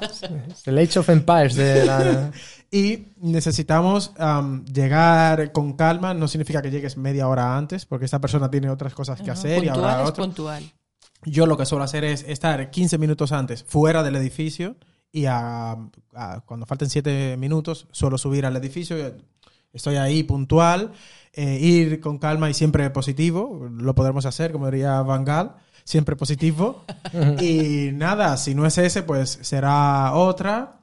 El 0.67 0.79
Age 0.79 0.99
of 0.99 1.09
Empires 1.09 1.55
de 1.57 1.85
la... 1.87 2.31
Y 2.71 3.13
necesitamos 3.19 4.13
am, 4.19 4.65
llegar 4.65 5.53
con 5.53 5.75
calma. 5.75 6.13
No 6.13 6.27
significa 6.27 6.61
que 6.61 6.73
llegues 6.73 6.97
media 6.97 7.29
hora 7.29 7.57
antes, 7.57 7.87
porque 7.87 8.05
esta 8.05 8.21
persona 8.21 8.51
tiene 8.51 8.69
otras 8.69 8.95
cosas 8.95 9.21
que 9.21 9.29
No, 9.29 9.33
hacer 9.35 9.63
y 9.63 9.69
puntual 9.69 9.85
habrá 9.91 10.03
es 10.03 10.09
otras. 10.11 10.27
puntual. 10.27 10.73
Yo 11.25 11.47
lo 11.47 11.57
que 11.57 11.67
suelo 11.67 11.85
hacer 11.85 12.03
es 12.03 12.25
estar 12.29 12.71
15 12.73 12.99
minutos 12.99 13.31
antes 13.31 13.63
fuera 13.63 14.03
del 14.03 14.17
edificio 14.17 14.75
y 15.13 15.27
a- 15.27 15.77
a- 16.15 16.41
cuando 16.45 16.67
falten 16.67 16.91
7 16.91 17.37
minutos 17.39 17.87
suelo 17.93 18.19
subir 18.19 18.45
al 18.45 18.57
edificio. 18.57 18.97
Estoy 19.75 19.97
ahí 19.97 20.23
puntual, 20.23 20.93
eh, 21.33 21.59
ir 21.61 22.01
con 22.01 22.19
calma 22.19 22.49
y 22.49 22.55
siempre 22.55 22.89
positivo. 22.91 23.69
Lo 23.71 23.95
podremos 23.95 24.25
hacer, 24.25 24.53
como 24.53 24.71
diría 24.71 25.03
Van 25.03 25.25
Gaal, 25.25 25.57
siempre 25.85 26.17
positivo. 26.17 26.85
y 27.41 27.91
nada, 27.93 28.37
si 28.37 28.55
no 28.55 28.65
es 28.67 28.79
ese, 28.79 29.03
pues 29.03 29.39
será 29.43 30.15
otra. 30.15 30.81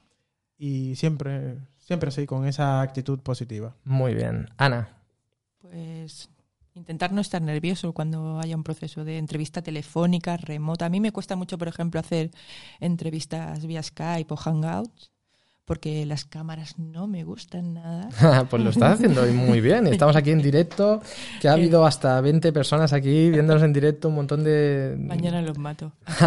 Y 0.58 0.96
siempre, 0.96 1.58
siempre 1.80 2.10
así, 2.10 2.26
con 2.26 2.46
esa 2.46 2.82
actitud 2.82 3.20
positiva. 3.20 3.74
Muy 3.86 4.14
bien. 4.14 4.50
Ana. 4.58 4.90
Pues 5.62 6.30
intentar 6.74 7.12
no 7.12 7.22
estar 7.22 7.42
nervioso 7.42 7.94
cuando 7.94 8.40
haya 8.40 8.56
un 8.56 8.64
proceso 8.64 9.04
de 9.04 9.18
entrevista 9.18 9.62
telefónica, 9.62 10.38
remota. 10.38 10.86
A 10.86 10.90
mí 10.90 11.00
me 11.00 11.12
cuesta 11.12 11.36
mucho, 11.36 11.58
por 11.58 11.68
ejemplo, 11.68 12.00
hacer 12.00 12.32
entrevistas 12.80 13.66
vía 13.66 13.82
Skype 13.82 14.34
o 14.34 14.38
Hangouts, 14.38 15.12
porque 15.66 16.06
las 16.06 16.26
cámaras 16.26 16.78
no 16.78 17.08
me 17.08 17.24
gustan 17.24 17.76
nada. 17.76 18.46
pues 18.50 18.64
lo 18.64 18.72
estás 18.72 18.94
haciendo 18.94 19.26
muy 19.28 19.62
bien. 19.62 19.88
Estamos 19.94 20.16
aquí 20.16 20.32
en 20.32 20.42
directo, 20.42 21.02
que 21.40 21.48
ha 21.48 21.54
habido 21.54 21.86
hasta 21.86 22.20
20 22.22 22.52
personas 22.52 22.94
aquí 22.94 23.30
viéndonos 23.30 23.64
en 23.64 23.74
directo, 23.74 24.10
un 24.10 24.16
montón 24.16 24.44
de... 24.44 24.96
Mañana 25.00 25.42
los 25.42 25.58
mato. 25.58 25.94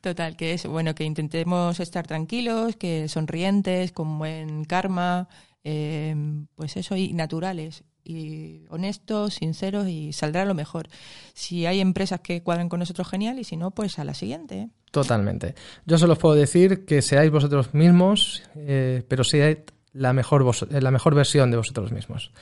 Total, 0.00 0.36
que 0.36 0.52
es 0.52 0.66
bueno 0.66 0.94
que 0.94 1.04
intentemos 1.04 1.80
estar 1.80 2.06
tranquilos, 2.06 2.76
que 2.76 3.08
sonrientes, 3.08 3.92
con 3.92 4.18
buen 4.18 4.64
karma, 4.64 5.28
eh, 5.64 6.14
pues 6.54 6.76
eso, 6.76 6.96
y 6.96 7.12
naturales, 7.12 7.82
y 8.04 8.64
honestos, 8.68 9.34
sinceros, 9.34 9.88
y 9.88 10.12
saldrá 10.12 10.44
lo 10.44 10.54
mejor. 10.54 10.88
Si 11.34 11.66
hay 11.66 11.80
empresas 11.80 12.20
que 12.20 12.42
cuadran 12.42 12.68
con 12.68 12.78
nosotros, 12.78 13.08
genial, 13.08 13.40
y 13.40 13.44
si 13.44 13.56
no, 13.56 13.72
pues 13.72 13.98
a 13.98 14.04
la 14.04 14.14
siguiente. 14.14 14.68
Totalmente. 14.96 15.54
Yo 15.84 15.98
solo 15.98 16.14
os 16.14 16.18
puedo 16.18 16.34
decir 16.34 16.86
que 16.86 17.02
seáis 17.02 17.30
vosotros 17.30 17.74
mismos, 17.74 18.42
eh, 18.54 19.02
pero 19.06 19.24
seáis 19.24 19.58
la 19.92 20.14
mejor, 20.14 20.42
vos- 20.42 20.66
eh, 20.70 20.80
la 20.80 20.90
mejor 20.90 21.14
versión 21.14 21.50
de 21.50 21.58
vosotros 21.58 21.92
mismos. 21.92 22.32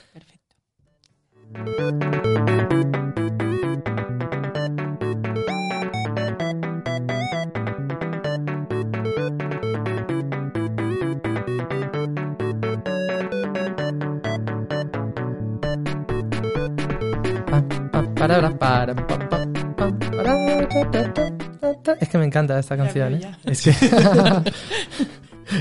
Es 22.01 22.09
que 22.09 22.19
me 22.19 22.24
encanta 22.24 22.59
esta 22.59 22.77
canción. 22.77 23.15
¿eh? 23.15 23.20
Es 23.45 23.62
que. 23.62 23.70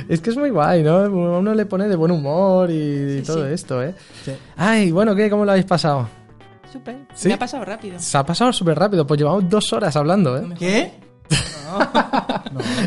es 0.10 0.22
que 0.22 0.30
es 0.30 0.38
muy 0.38 0.50
guay, 0.50 0.84
¿no? 0.84 1.02
Uno 1.04 1.54
le 1.54 1.66
pone 1.66 1.88
de 1.88 1.96
buen 1.96 2.12
humor 2.12 2.70
y, 2.70 3.20
Sí, 3.20 3.24
todo 3.26 3.46
sí. 3.48 3.54
esto, 3.54 3.82
¿eh? 3.84 3.94
Sí. 4.24 4.34
Ay, 4.58 4.92
bueno, 4.92 5.16
¿qué? 5.16 5.30
¿Cómo 5.30 5.46
lo 5.46 5.52
habéis 5.52 5.66
pasado? 5.66 6.08
Súper. 6.72 6.96
¿Sí? 7.14 7.28
Me 7.28 7.36
ha 7.36 7.40
pasado 7.40 7.64
rápido. 7.66 8.00
Se 8.00 8.18
ha 8.18 8.26
pasado 8.26 8.52
súper 8.52 8.78
rápido, 8.80 9.06
pues 9.06 9.20
llevamos 9.20 9.48
dos 9.50 9.72
horas 9.74 9.96
hablando, 9.96 10.40
No 10.42 10.54
¿eh? 10.54 10.56
¿Qué? 10.60 10.92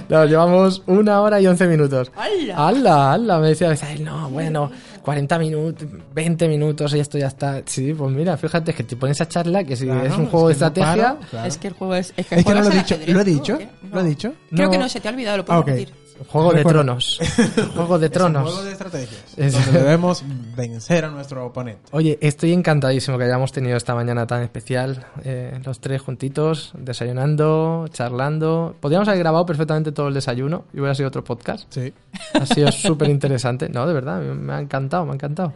No, 0.08 0.24
llevamos 0.26 0.82
una 0.86 1.20
hora 1.20 1.40
y 1.40 1.46
once 1.46 1.66
minutos. 1.66 2.12
¡Hala! 2.16 2.54
¡Hala! 2.68 3.12
¡Hala! 3.12 3.38
Me 3.40 3.48
decía, 3.48 3.74
"Ay, 3.82 3.98
no, 4.00 4.28
bueno, 4.30 4.70
40 5.06 5.38
minutos, 5.38 5.86
20 6.14 6.48
minutos 6.48 6.92
y 6.92 6.98
esto 6.98 7.16
ya 7.16 7.28
está. 7.28 7.62
Sí, 7.64 7.94
pues 7.94 8.10
mira, 8.12 8.36
fíjate 8.36 8.74
que 8.74 8.82
te 8.82 8.96
pones 8.96 9.20
a 9.20 9.28
charla 9.28 9.62
que 9.62 9.76
si 9.76 9.84
Claro, 9.84 10.04
es 10.04 10.16
un 10.18 10.26
juego 10.26 10.48
de 10.48 10.54
que 10.54 10.60
no 10.60 10.66
estrategia. 10.66 11.04
paro, 11.14 11.18
claro. 11.30 11.46
Es 11.48 11.58
que 11.58 11.68
el 11.68 11.74
juego 11.74 11.94
es. 11.94 12.12
Es 12.16 12.26
que, 12.26 12.34
Es 12.34 12.44
que 12.44 12.54
no 12.54 12.60
lo 12.62 12.70
he 12.70 12.74
dicho. 12.74 12.96
¿Lo 13.06 13.20
he 13.20 13.24
dicho? 13.24 13.52
¿Lo 13.92 14.00
he 14.00 14.02
No. 14.02 14.08
dicho? 14.08 14.32
Creo 14.50 14.66
No. 14.66 14.70
que 14.72 14.78
no, 14.78 14.88
se 14.88 14.98
te 15.00 15.06
ha 15.06 15.12
olvidado, 15.12 15.36
lo 15.36 15.44
puedo 15.44 15.60
Ah, 15.60 15.62
repetir. 15.64 15.94
Juego 16.28 16.52
de 16.52 16.64
tronos. 16.64 17.20
Juego 17.74 17.98
de 17.98 18.10
tronos. 18.10 18.42
juego 18.50 18.62
de 18.64 18.72
estrategias. 18.72 19.24
Es- 19.36 19.52
Donde 19.52 19.72
debemos 19.80 20.24
vencer 20.56 21.04
a 21.04 21.10
nuestro 21.10 21.46
oponente. 21.46 21.82
Oye, 21.92 22.18
estoy 22.20 22.52
encantadísimo 22.52 23.18
que 23.18 23.24
hayamos 23.24 23.52
tenido 23.52 23.76
esta 23.76 23.94
mañana 23.94 24.26
tan 24.26 24.42
especial, 24.42 25.06
eh, 25.24 25.60
los 25.64 25.80
tres 25.80 26.00
juntitos, 26.02 26.72
desayunando, 26.78 27.86
charlando. 27.92 28.74
Podríamos 28.80 29.08
haber 29.08 29.20
grabado 29.20 29.46
perfectamente 29.46 29.92
todo 29.92 30.08
el 30.08 30.14
desayuno 30.14 30.64
y 30.72 30.78
hubiera 30.80 30.94
sido 30.94 31.08
otro 31.08 31.22
podcast. 31.24 31.66
Sí. 31.72 31.92
Ha 32.34 32.46
sido 32.46 32.72
súper 32.72 33.10
interesante. 33.10 33.68
No, 33.68 33.86
de 33.86 33.94
verdad, 33.94 34.20
me 34.20 34.52
ha 34.52 34.60
encantado, 34.60 35.04
me 35.04 35.12
ha 35.12 35.14
encantado. 35.14 35.52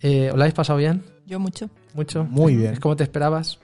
Eh, 0.00 0.28
¿Os 0.30 0.36
lo 0.36 0.42
habéis 0.42 0.54
pasado 0.54 0.78
bien? 0.78 1.02
Yo 1.26 1.40
mucho. 1.40 1.68
¿Mucho? 1.94 2.24
Muy 2.24 2.54
bien. 2.56 2.74
¿Es 2.74 2.80
como 2.80 2.94
te 2.94 3.02
esperabas? 3.04 3.58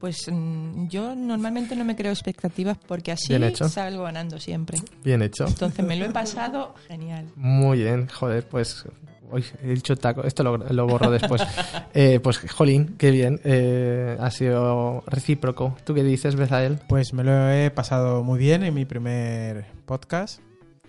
Pues 0.00 0.28
mm, 0.32 0.88
yo 0.88 1.14
normalmente 1.14 1.76
no 1.76 1.84
me 1.84 1.94
creo 1.94 2.10
expectativas 2.10 2.78
porque 2.88 3.12
así 3.12 3.34
salgo 3.68 4.04
ganando 4.04 4.40
siempre. 4.40 4.78
Bien 5.04 5.20
hecho. 5.22 5.46
Entonces 5.46 5.84
me 5.84 5.94
lo 5.96 6.06
he 6.06 6.10
pasado 6.10 6.74
genial. 6.88 7.26
Muy 7.36 7.78
bien, 7.78 8.08
joder, 8.08 8.46
pues... 8.48 8.84
Uy, 9.32 9.44
he 9.62 9.74
dicho 9.74 9.94
taco, 9.94 10.24
esto 10.24 10.42
lo, 10.42 10.56
lo 10.56 10.86
borro 10.88 11.08
después. 11.10 11.40
Eh, 11.94 12.18
pues, 12.20 12.38
jolín, 12.38 12.96
qué 12.98 13.10
bien. 13.10 13.40
eh, 13.44 14.16
ha 14.20 14.30
sido 14.30 15.02
recíproco. 15.06 15.76
¿Tú 15.84 15.92
qué 15.94 16.02
dices, 16.04 16.34
Bezael? 16.36 16.78
Pues 16.88 17.12
me 17.12 17.22
lo 17.24 17.50
he 17.50 17.70
pasado 17.70 18.22
muy 18.24 18.38
bien 18.38 18.62
en 18.64 18.74
mi 18.74 18.84
primer 18.84 19.66
podcast. 19.86 20.40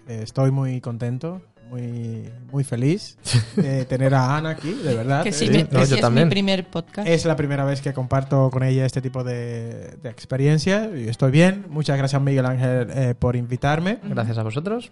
Eh, 0.07 0.21
estoy 0.23 0.51
muy 0.51 0.79
contento, 0.81 1.41
muy, 1.71 2.29
muy 2.51 2.63
feliz 2.63 3.17
de 3.55 3.85
tener 3.85 4.13
a 4.13 4.35
Ana 4.37 4.49
aquí, 4.51 4.73
de 4.73 4.93
verdad. 4.93 5.23
Que 5.23 5.31
sí, 5.31 5.45
Eh, 5.45 5.49
me- 5.51 5.63
no, 5.63 5.69
que 5.69 5.75
yo 5.77 5.85
sí 5.85 5.95
es 5.95 6.01
también. 6.01 6.27
mi 6.27 6.31
primer 6.31 6.69
podcast. 6.69 7.07
Es 7.07 7.25
la 7.25 7.35
primera 7.35 7.63
vez 7.65 7.81
que 7.81 7.93
comparto 7.93 8.49
con 8.51 8.61
ella 8.63 8.85
este 8.85 9.01
tipo 9.01 9.23
de, 9.23 9.95
de 10.03 10.09
experiencia 10.09 10.89
y 10.95 11.07
estoy 11.07 11.31
bien. 11.31 11.65
Muchas 11.69 11.97
gracias 11.97 12.21
Miguel 12.21 12.45
Ángel 12.45 12.87
eh, 12.93 13.15
por 13.17 13.35
invitarme. 13.35 13.99
Gracias 14.03 14.37
a 14.37 14.43
vosotros. 14.43 14.91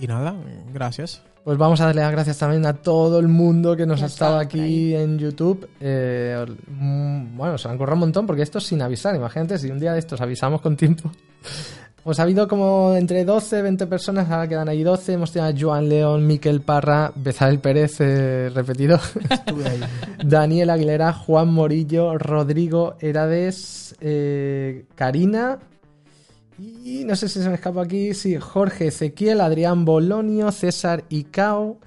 Y 0.00 0.06
nada, 0.06 0.34
gracias. 0.72 1.22
Pues 1.44 1.56
vamos 1.56 1.80
a 1.80 1.86
darle 1.86 2.02
las 2.02 2.12
gracias 2.12 2.36
también 2.36 2.66
a 2.66 2.74
todo 2.74 3.18
el 3.18 3.28
mundo 3.28 3.74
que 3.74 3.86
nos 3.86 4.02
ha 4.02 4.06
estado 4.06 4.38
aquí 4.38 4.94
en 4.94 5.18
YouTube. 5.18 5.66
Eh, 5.80 6.44
mm, 6.68 7.36
bueno, 7.38 7.56
se 7.56 7.68
han 7.68 7.78
corrido 7.78 7.94
un 7.94 8.00
montón 8.00 8.26
porque 8.26 8.42
esto 8.42 8.58
es 8.58 8.64
sin 8.64 8.82
avisar. 8.82 9.16
Imagínate 9.16 9.56
si 9.58 9.70
un 9.70 9.78
día 9.80 9.94
de 9.94 9.98
estos 10.00 10.20
avisamos 10.20 10.60
con 10.60 10.76
tiempo. 10.76 11.10
Pues 12.04 12.18
ha 12.18 12.22
habido 12.22 12.48
como 12.48 12.94
entre 12.94 13.24
12, 13.24 13.60
20 13.60 13.86
personas, 13.86 14.30
ahora 14.30 14.48
quedan 14.48 14.68
ahí 14.68 14.82
12. 14.82 15.12
Hemos 15.12 15.32
tenido 15.32 15.50
a 15.50 15.54
Joan 15.58 15.88
León, 15.88 16.26
Miquel 16.26 16.62
Parra, 16.62 17.12
Bezael 17.14 17.58
Pérez, 17.58 18.00
eh, 18.00 18.50
repetido, 18.54 18.98
Estuve 19.28 19.68
ahí. 19.68 19.80
Daniel 20.24 20.70
Aguilera, 20.70 21.12
Juan 21.12 21.52
Morillo, 21.52 22.16
Rodrigo 22.16 22.96
Herades, 23.00 23.94
eh, 24.00 24.86
Karina 24.94 25.58
y 26.58 27.04
no 27.04 27.14
sé 27.14 27.28
si 27.28 27.40
se 27.40 27.48
me 27.48 27.54
escapa 27.54 27.82
aquí, 27.82 28.14
sí, 28.14 28.36
Jorge 28.36 28.88
Ezequiel, 28.88 29.40
Adrián 29.40 29.84
Bolonio, 29.84 30.50
César 30.50 31.04
Icao, 31.08 31.78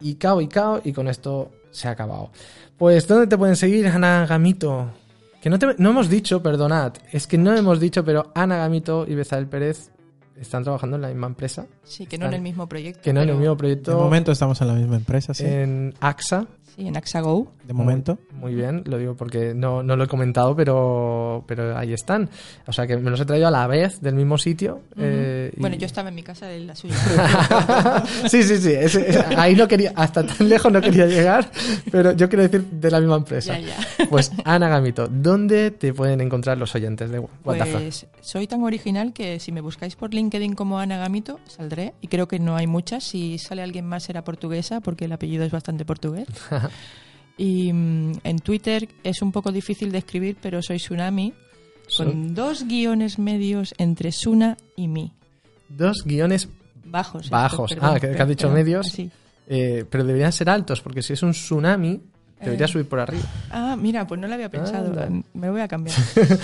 Icao, 0.00 0.40
Icao, 0.40 0.80
y 0.84 0.92
con 0.92 1.08
esto 1.08 1.50
se 1.70 1.88
ha 1.88 1.92
acabado. 1.92 2.30
Pues, 2.76 3.08
¿dónde 3.08 3.26
te 3.26 3.36
pueden 3.36 3.56
seguir, 3.56 3.88
Ana 3.88 4.26
Gamito? 4.26 4.90
Que 5.46 5.50
no, 5.50 5.60
te- 5.60 5.76
no 5.78 5.90
hemos 5.90 6.08
dicho, 6.10 6.42
perdonad, 6.42 6.94
es 7.12 7.28
que 7.28 7.38
no 7.38 7.54
hemos 7.54 7.78
dicho, 7.78 8.04
pero 8.04 8.32
Ana 8.34 8.56
Gamito 8.56 9.06
y 9.06 9.14
Bezael 9.14 9.46
Pérez 9.46 9.92
están 10.36 10.64
trabajando 10.64 10.96
en 10.96 11.02
la 11.02 11.08
misma 11.08 11.28
empresa, 11.28 11.66
Sí, 11.84 12.04
que 12.04 12.18
no 12.18 12.26
en 12.26 12.34
el 12.34 12.42
mismo 12.42 12.68
proyecto. 12.68 13.00
que 13.00 13.12
no 13.12 13.22
en 13.22 13.28
el 13.28 13.36
mismo 13.36 13.52
De 13.54 13.56
proyecto, 13.56 13.96
momento 13.96 14.32
estamos 14.32 14.60
en 14.60 14.66
la 14.66 14.74
misma 14.74 14.96
empresa, 14.96 15.34
sí. 15.34 15.44
en 15.44 15.94
AXA. 16.00 16.48
Sí, 16.76 16.86
en 16.86 16.96
AXAGO. 16.96 17.52
de 17.66 17.72
momento. 17.72 18.18
Muy 18.32 18.54
bien, 18.54 18.82
lo 18.84 18.98
digo 18.98 19.14
porque 19.16 19.54
no, 19.54 19.82
no 19.82 19.96
lo 19.96 20.04
he 20.04 20.06
comentado, 20.08 20.54
pero, 20.54 21.42
pero 21.46 21.76
ahí 21.76 21.92
están. 21.94 22.28
O 22.66 22.72
sea 22.72 22.86
que 22.86 22.96
me 22.98 23.10
los 23.10 23.18
he 23.18 23.24
traído 23.24 23.48
a 23.48 23.50
la 23.50 23.66
vez 23.66 24.00
del 24.02 24.14
mismo 24.14 24.36
sitio. 24.36 24.82
eh, 24.98 25.52
y- 25.56 25.60
Bueno, 25.60 25.76
yo 25.76 25.86
estaba 25.86 26.10
en 26.10 26.14
mi 26.14 26.22
casa, 26.22 26.52
en 26.52 26.66
la 26.66 26.76
suya. 26.76 26.94
sí, 28.28 28.42
sí, 28.42 28.58
sí. 28.58 28.72
ese- 28.72 29.08
ese- 29.08 29.24
ahí 29.36 29.54
no 29.54 29.66
quería, 29.66 29.92
hasta 29.96 30.24
tan 30.26 30.48
lejos 30.48 30.70
no 30.70 30.80
quería 30.80 31.06
llegar, 31.06 31.50
pero 31.90 32.12
yo 32.12 32.28
quiero 32.28 32.42
decir 32.42 32.62
de 32.64 32.90
la 32.90 33.00
misma 33.00 33.16
empresa. 33.16 33.58
ya, 33.58 33.68
ya. 33.68 34.06
Pues 34.10 34.30
Ana 34.44 34.68
Gamito, 34.68 35.08
¿dónde 35.08 35.70
te 35.70 35.92
pueden 35.94 36.20
encontrar 36.20 36.58
los 36.58 36.74
oyentes 36.74 37.10
de 37.10 37.18
What? 37.20 37.30
Pues 37.42 38.06
soy 38.20 38.46
tan 38.46 38.62
original 38.62 39.12
que 39.12 39.40
si 39.40 39.50
me 39.50 39.60
buscáis 39.60 39.96
por 39.96 40.12
LinkedIn 40.12 40.54
como 40.54 40.78
Ana 40.78 40.98
Gamito, 40.98 41.40
saldré. 41.46 41.94
Y 42.00 42.08
creo 42.08 42.28
que 42.28 42.38
no 42.38 42.54
hay 42.56 42.66
muchas. 42.66 43.02
Si 43.04 43.38
sale 43.38 43.62
alguien 43.62 43.86
más 43.86 44.04
será 44.04 44.22
portuguesa, 44.24 44.80
porque 44.80 45.06
el 45.06 45.12
apellido 45.12 45.42
es 45.44 45.50
bastante 45.52 45.84
portugués. 45.84 46.26
y 47.38 47.72
mm, 47.72 48.12
en 48.24 48.38
Twitter 48.38 48.88
es 49.04 49.22
un 49.22 49.32
poco 49.32 49.52
difícil 49.52 49.92
de 49.92 49.98
escribir, 49.98 50.36
pero 50.40 50.62
soy 50.62 50.78
Tsunami, 50.78 51.32
con 51.96 52.34
dos 52.34 52.64
guiones 52.66 53.18
medios 53.18 53.74
entre 53.78 54.10
Suna 54.12 54.56
y 54.76 54.88
mi. 54.88 55.12
dos 55.68 56.02
guiones, 56.04 56.48
Bajos. 56.84 57.28
Bajos. 57.30 57.72
perdón, 57.74 57.90
Ah, 57.96 58.00
que- 58.00 58.10
que 58.12 58.22
has 58.22 58.28
dicho 58.28 58.48
medios. 58.50 58.96
eh, 59.48 59.84
pero 59.90 60.04
deberían 60.04 60.32
ser 60.32 60.48
altos, 60.50 60.80
porque 60.80 61.02
si 61.02 61.12
es 61.12 61.22
un 61.22 61.32
tsunami, 61.32 62.00
debería 62.40 62.66
Eh. 62.66 62.68
subir 62.68 62.88
por 62.88 63.00
arriba. 63.00 63.24
Ah, 63.50 63.76
mira, 63.78 64.06
pues 64.06 64.20
no 64.20 64.26
lo 64.28 64.34
había 64.34 64.48
pensado. 64.50 64.88
Anda. 64.88 65.08
Me 65.34 65.50
voy 65.50 65.60
a 65.60 65.68
cambiar. 65.68 65.96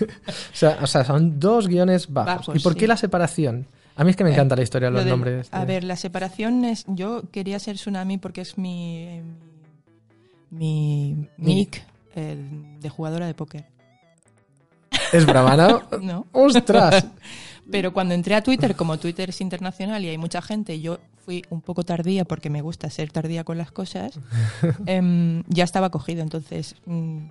O 0.00 0.56
sea, 0.56 0.78
o 0.82 0.86
sea, 0.86 1.04
son 1.04 1.38
dos 1.38 1.68
guiones 1.68 2.10
bajos. 2.10 2.46
Bajos, 2.46 2.56
¿Y 2.56 2.60
por 2.60 2.72
sí. 2.72 2.78
qué 2.80 2.86
la 2.88 2.96
separación? 2.96 3.66
A 3.96 4.04
mí 4.04 4.10
es 4.10 4.16
que 4.16 4.24
me 4.24 4.30
Eh, 4.30 4.32
encanta 4.34 4.56
la 4.56 4.62
historia 4.62 4.88
de 4.88 4.92
Lo 4.92 4.96
los 4.98 5.04
del- 5.04 5.10
nombres. 5.12 5.48
A 5.52 5.60
de- 5.60 5.66
ver, 5.66 5.84
la 5.84 5.96
separación 5.96 6.64
es. 6.64 6.84
Yo 6.88 7.22
quería 7.30 7.58
ser 7.58 7.76
Tsunami 7.76 8.16
porque 8.18 8.40
es 8.40 8.56
mi. 8.56 9.04
eh, 9.08 9.22
mi. 9.22 9.49
Mi 10.50 11.28
nick 11.38 11.84
de 12.14 12.88
jugadora 12.88 13.26
de 13.26 13.34
póker. 13.34 13.64
Es 15.12 15.26
brava, 15.26 15.56
¿no? 16.02 16.26
¡Ostras! 16.32 17.06
Pero 17.70 17.92
cuando 17.92 18.14
entré 18.14 18.34
a 18.34 18.42
Twitter, 18.42 18.74
como 18.74 18.98
Twitter 18.98 19.30
es 19.30 19.40
internacional 19.40 20.04
y 20.04 20.08
hay 20.08 20.18
mucha 20.18 20.42
gente, 20.42 20.80
yo 20.80 20.98
fui 21.24 21.44
un 21.50 21.60
poco 21.60 21.84
tardía 21.84 22.24
porque 22.24 22.50
me 22.50 22.62
gusta 22.62 22.90
ser 22.90 23.12
tardía 23.12 23.44
con 23.44 23.58
las 23.58 23.70
cosas, 23.70 24.18
em, 24.86 25.44
ya 25.46 25.64
estaba 25.64 25.90
cogido. 25.90 26.22
Entonces, 26.22 26.74
mm, 26.86 27.28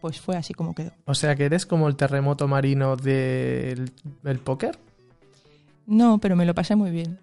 pues 0.00 0.20
fue 0.20 0.36
así 0.36 0.54
como 0.54 0.74
quedó. 0.74 0.92
O 1.06 1.14
sea, 1.14 1.34
que 1.34 1.44
eres 1.46 1.66
como 1.66 1.88
el 1.88 1.96
terremoto 1.96 2.46
marino 2.46 2.96
del 2.96 3.90
del 4.22 4.38
póker. 4.38 4.78
No, 5.86 6.18
pero 6.18 6.36
me 6.36 6.46
lo 6.46 6.54
pasé 6.54 6.76
muy 6.76 6.90
bien. 6.90 7.18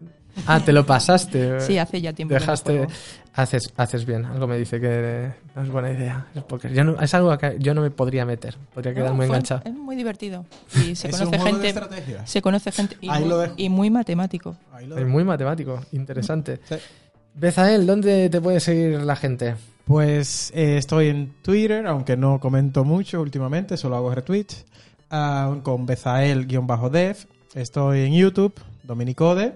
Ah, 0.48 0.60
te 0.64 0.72
lo 0.74 0.86
pasaste. 0.86 1.60
Sí, 1.62 1.78
hace 1.78 2.02
ya 2.02 2.14
tiempo. 2.14 2.30
que 2.34 2.36
no 2.36 2.40
Dejaste. 2.42 2.88
Haces, 3.34 3.72
haces 3.78 4.06
bien. 4.06 4.26
Algo 4.26 4.46
me 4.48 4.58
dice 4.58 4.80
que 4.82 5.32
no 5.56 5.64
es 5.64 5.70
buena 5.70 5.92
idea. 5.92 6.28
Yo 6.74 6.84
no- 6.84 7.00
es 7.02 7.14
algo 7.14 7.38
que 7.38 7.56
yo 7.60 7.74
no 7.74 7.82
me 7.82 7.90
podría 7.92 8.26
meter. 8.26 8.58
Podría 8.74 8.94
quedar 8.94 9.10
No, 9.10 9.16
muy 9.16 9.28
fue- 9.28 9.36
enganchado. 9.38 9.62
Es 9.66 9.74
muy 9.74 9.96
divertido. 9.96 10.46
Y 10.76 10.96
se 10.96 11.08
es 11.10 11.18
conoce 11.18 11.24
un 11.38 11.42
juego 11.42 11.46
de 11.46 11.52
gente. 11.52 11.68
estrategia. 11.68 12.28
Se 12.28 12.42
conoce 12.42 12.72
gente 12.72 12.98
y, 13.02 13.10
Ahí 13.10 13.22
muy, 13.22 13.30
lo 13.30 13.38
dejo. 13.38 13.54
y 13.58 13.70
muy 13.70 13.90
matemático. 13.90 14.56
Ahí 14.74 14.86
lo 14.86 14.98
Es 14.98 15.06
muy 15.08 15.24
matemático. 15.24 15.80
Interesante. 15.94 16.60
Sí. 16.68 16.76
Bezael, 17.34 17.86
¿dónde 17.88 18.30
te 18.30 18.42
puede 18.42 18.60
seguir 18.60 19.02
la 19.04 19.16
gente? 19.16 19.56
Pues 19.86 20.52
eh, 20.54 20.78
estoy 20.78 21.08
en 21.08 21.34
Twitter, 21.42 21.88
aunque 21.88 22.18
no 22.18 22.40
comento 22.40 22.84
mucho 22.84 23.22
últimamente, 23.22 23.78
solo 23.78 23.96
hago 23.96 24.14
retweets, 24.14 24.66
ah, 25.10 25.56
con 25.64 25.86
Bezael-dev. 25.86 27.16
Estoy 27.56 28.02
en 28.02 28.14
YouTube, 28.14 28.54
Dominicode. 28.84 29.54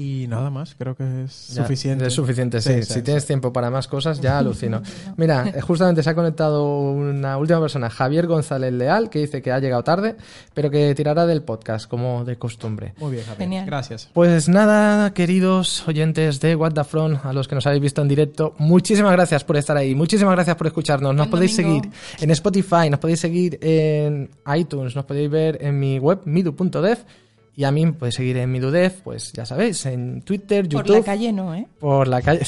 Y 0.00 0.28
nada 0.28 0.48
más, 0.48 0.76
creo 0.78 0.94
que 0.94 1.24
es 1.24 1.48
Ya, 1.48 1.62
suficiente. 1.64 2.06
Es 2.06 2.12
suficiente, 2.12 2.60
sí. 2.60 2.72
Sí, 2.74 2.82
si 2.84 2.92
sí, 2.92 3.02
tienes 3.02 3.26
tiempo 3.26 3.52
para 3.52 3.68
más 3.68 3.88
cosas, 3.88 4.20
ya 4.20 4.38
alucino. 4.38 4.80
Mira, 5.16 5.48
eh, 5.48 5.60
justamente 5.60 6.04
se 6.04 6.10
ha 6.10 6.14
conectado 6.14 6.62
una 6.92 7.36
última 7.36 7.60
persona, 7.60 7.90
Javier 7.90 8.28
González 8.28 8.72
Leal, 8.72 9.10
que 9.10 9.18
dice 9.18 9.42
que 9.42 9.50
ha 9.50 9.58
llegado 9.58 9.82
tarde, 9.82 10.14
pero 10.54 10.70
que 10.70 10.94
tirará 10.94 11.26
del 11.26 11.42
podcast, 11.42 11.90
como 11.90 12.24
de 12.24 12.36
costumbre. 12.36 12.94
Muy 12.98 13.10
bien, 13.10 13.24
Javier. 13.24 13.38
Genial. 13.40 13.66
Gracias. 13.66 14.08
Pues 14.12 14.48
nada, 14.48 15.12
queridos 15.14 15.88
oyentes 15.88 16.38
de 16.38 16.54
What 16.54 16.74
the 16.74 16.84
Front, 16.84 17.24
a 17.24 17.32
los 17.32 17.48
que 17.48 17.56
nos 17.56 17.66
habéis 17.66 17.82
visto 17.82 18.00
en 18.00 18.06
directo, 18.06 18.54
muchísimas 18.58 19.10
gracias 19.10 19.42
por 19.42 19.56
estar 19.56 19.76
ahí, 19.76 19.96
muchísimas 19.96 20.36
gracias 20.36 20.54
por 20.54 20.68
escucharnos. 20.68 21.12
Nos 21.12 21.26
podéis 21.26 21.56
domingo. 21.56 21.82
seguir 21.82 21.94
en 22.20 22.30
Spotify, 22.30 22.88
nos 22.88 23.00
podéis 23.00 23.18
seguir 23.18 23.58
en 23.60 24.30
iTunes, 24.54 24.94
nos 24.94 25.04
podéis 25.04 25.28
ver 25.28 25.58
en 25.60 25.76
mi 25.76 25.98
web 25.98 26.20
midu.dev 26.24 26.98
y 27.58 27.64
a 27.64 27.72
mí 27.72 27.84
me 27.84 27.92
podéis 27.92 28.14
seguir 28.14 28.36
en 28.36 28.52
midudev, 28.52 29.02
pues 29.02 29.32
ya 29.32 29.44
sabéis, 29.44 29.84
en 29.86 30.22
Twitter, 30.22 30.68
YouTube. 30.68 30.86
Por 30.86 30.96
la 30.98 31.02
calle 31.02 31.32
no, 31.32 31.52
¿eh? 31.56 31.66
Por 31.80 32.06
la 32.06 32.22
calle. 32.22 32.42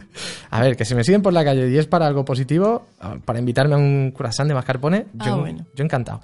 a 0.50 0.60
ver, 0.60 0.76
que 0.76 0.84
si 0.84 0.96
me 0.96 1.04
siguen 1.04 1.22
por 1.22 1.32
la 1.32 1.44
calle 1.44 1.70
y 1.70 1.78
es 1.78 1.86
para 1.86 2.04
algo 2.08 2.24
positivo, 2.24 2.84
para 3.24 3.38
invitarme 3.38 3.76
a 3.76 3.78
un 3.78 4.10
croissant 4.10 4.48
de 4.48 4.54
mascarpone, 4.54 5.06
Ah, 5.20 5.26
yo, 5.26 5.38
bueno. 5.38 5.64
yo 5.72 5.84
encantado. 5.84 6.20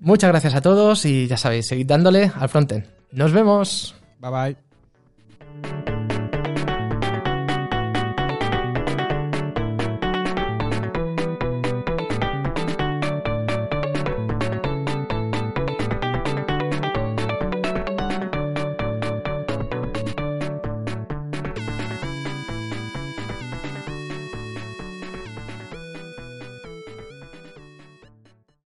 Muchas 0.00 0.30
gracias 0.30 0.54
a 0.54 0.62
todos 0.62 1.04
y 1.04 1.26
ya 1.26 1.36
sabéis, 1.36 1.66
seguid 1.66 1.84
dándole 1.86 2.32
al 2.34 2.48
frontend. 2.48 2.86
Nos 3.12 3.32
vemos. 3.32 3.94
Bye 4.18 4.30
bye. 4.30 4.73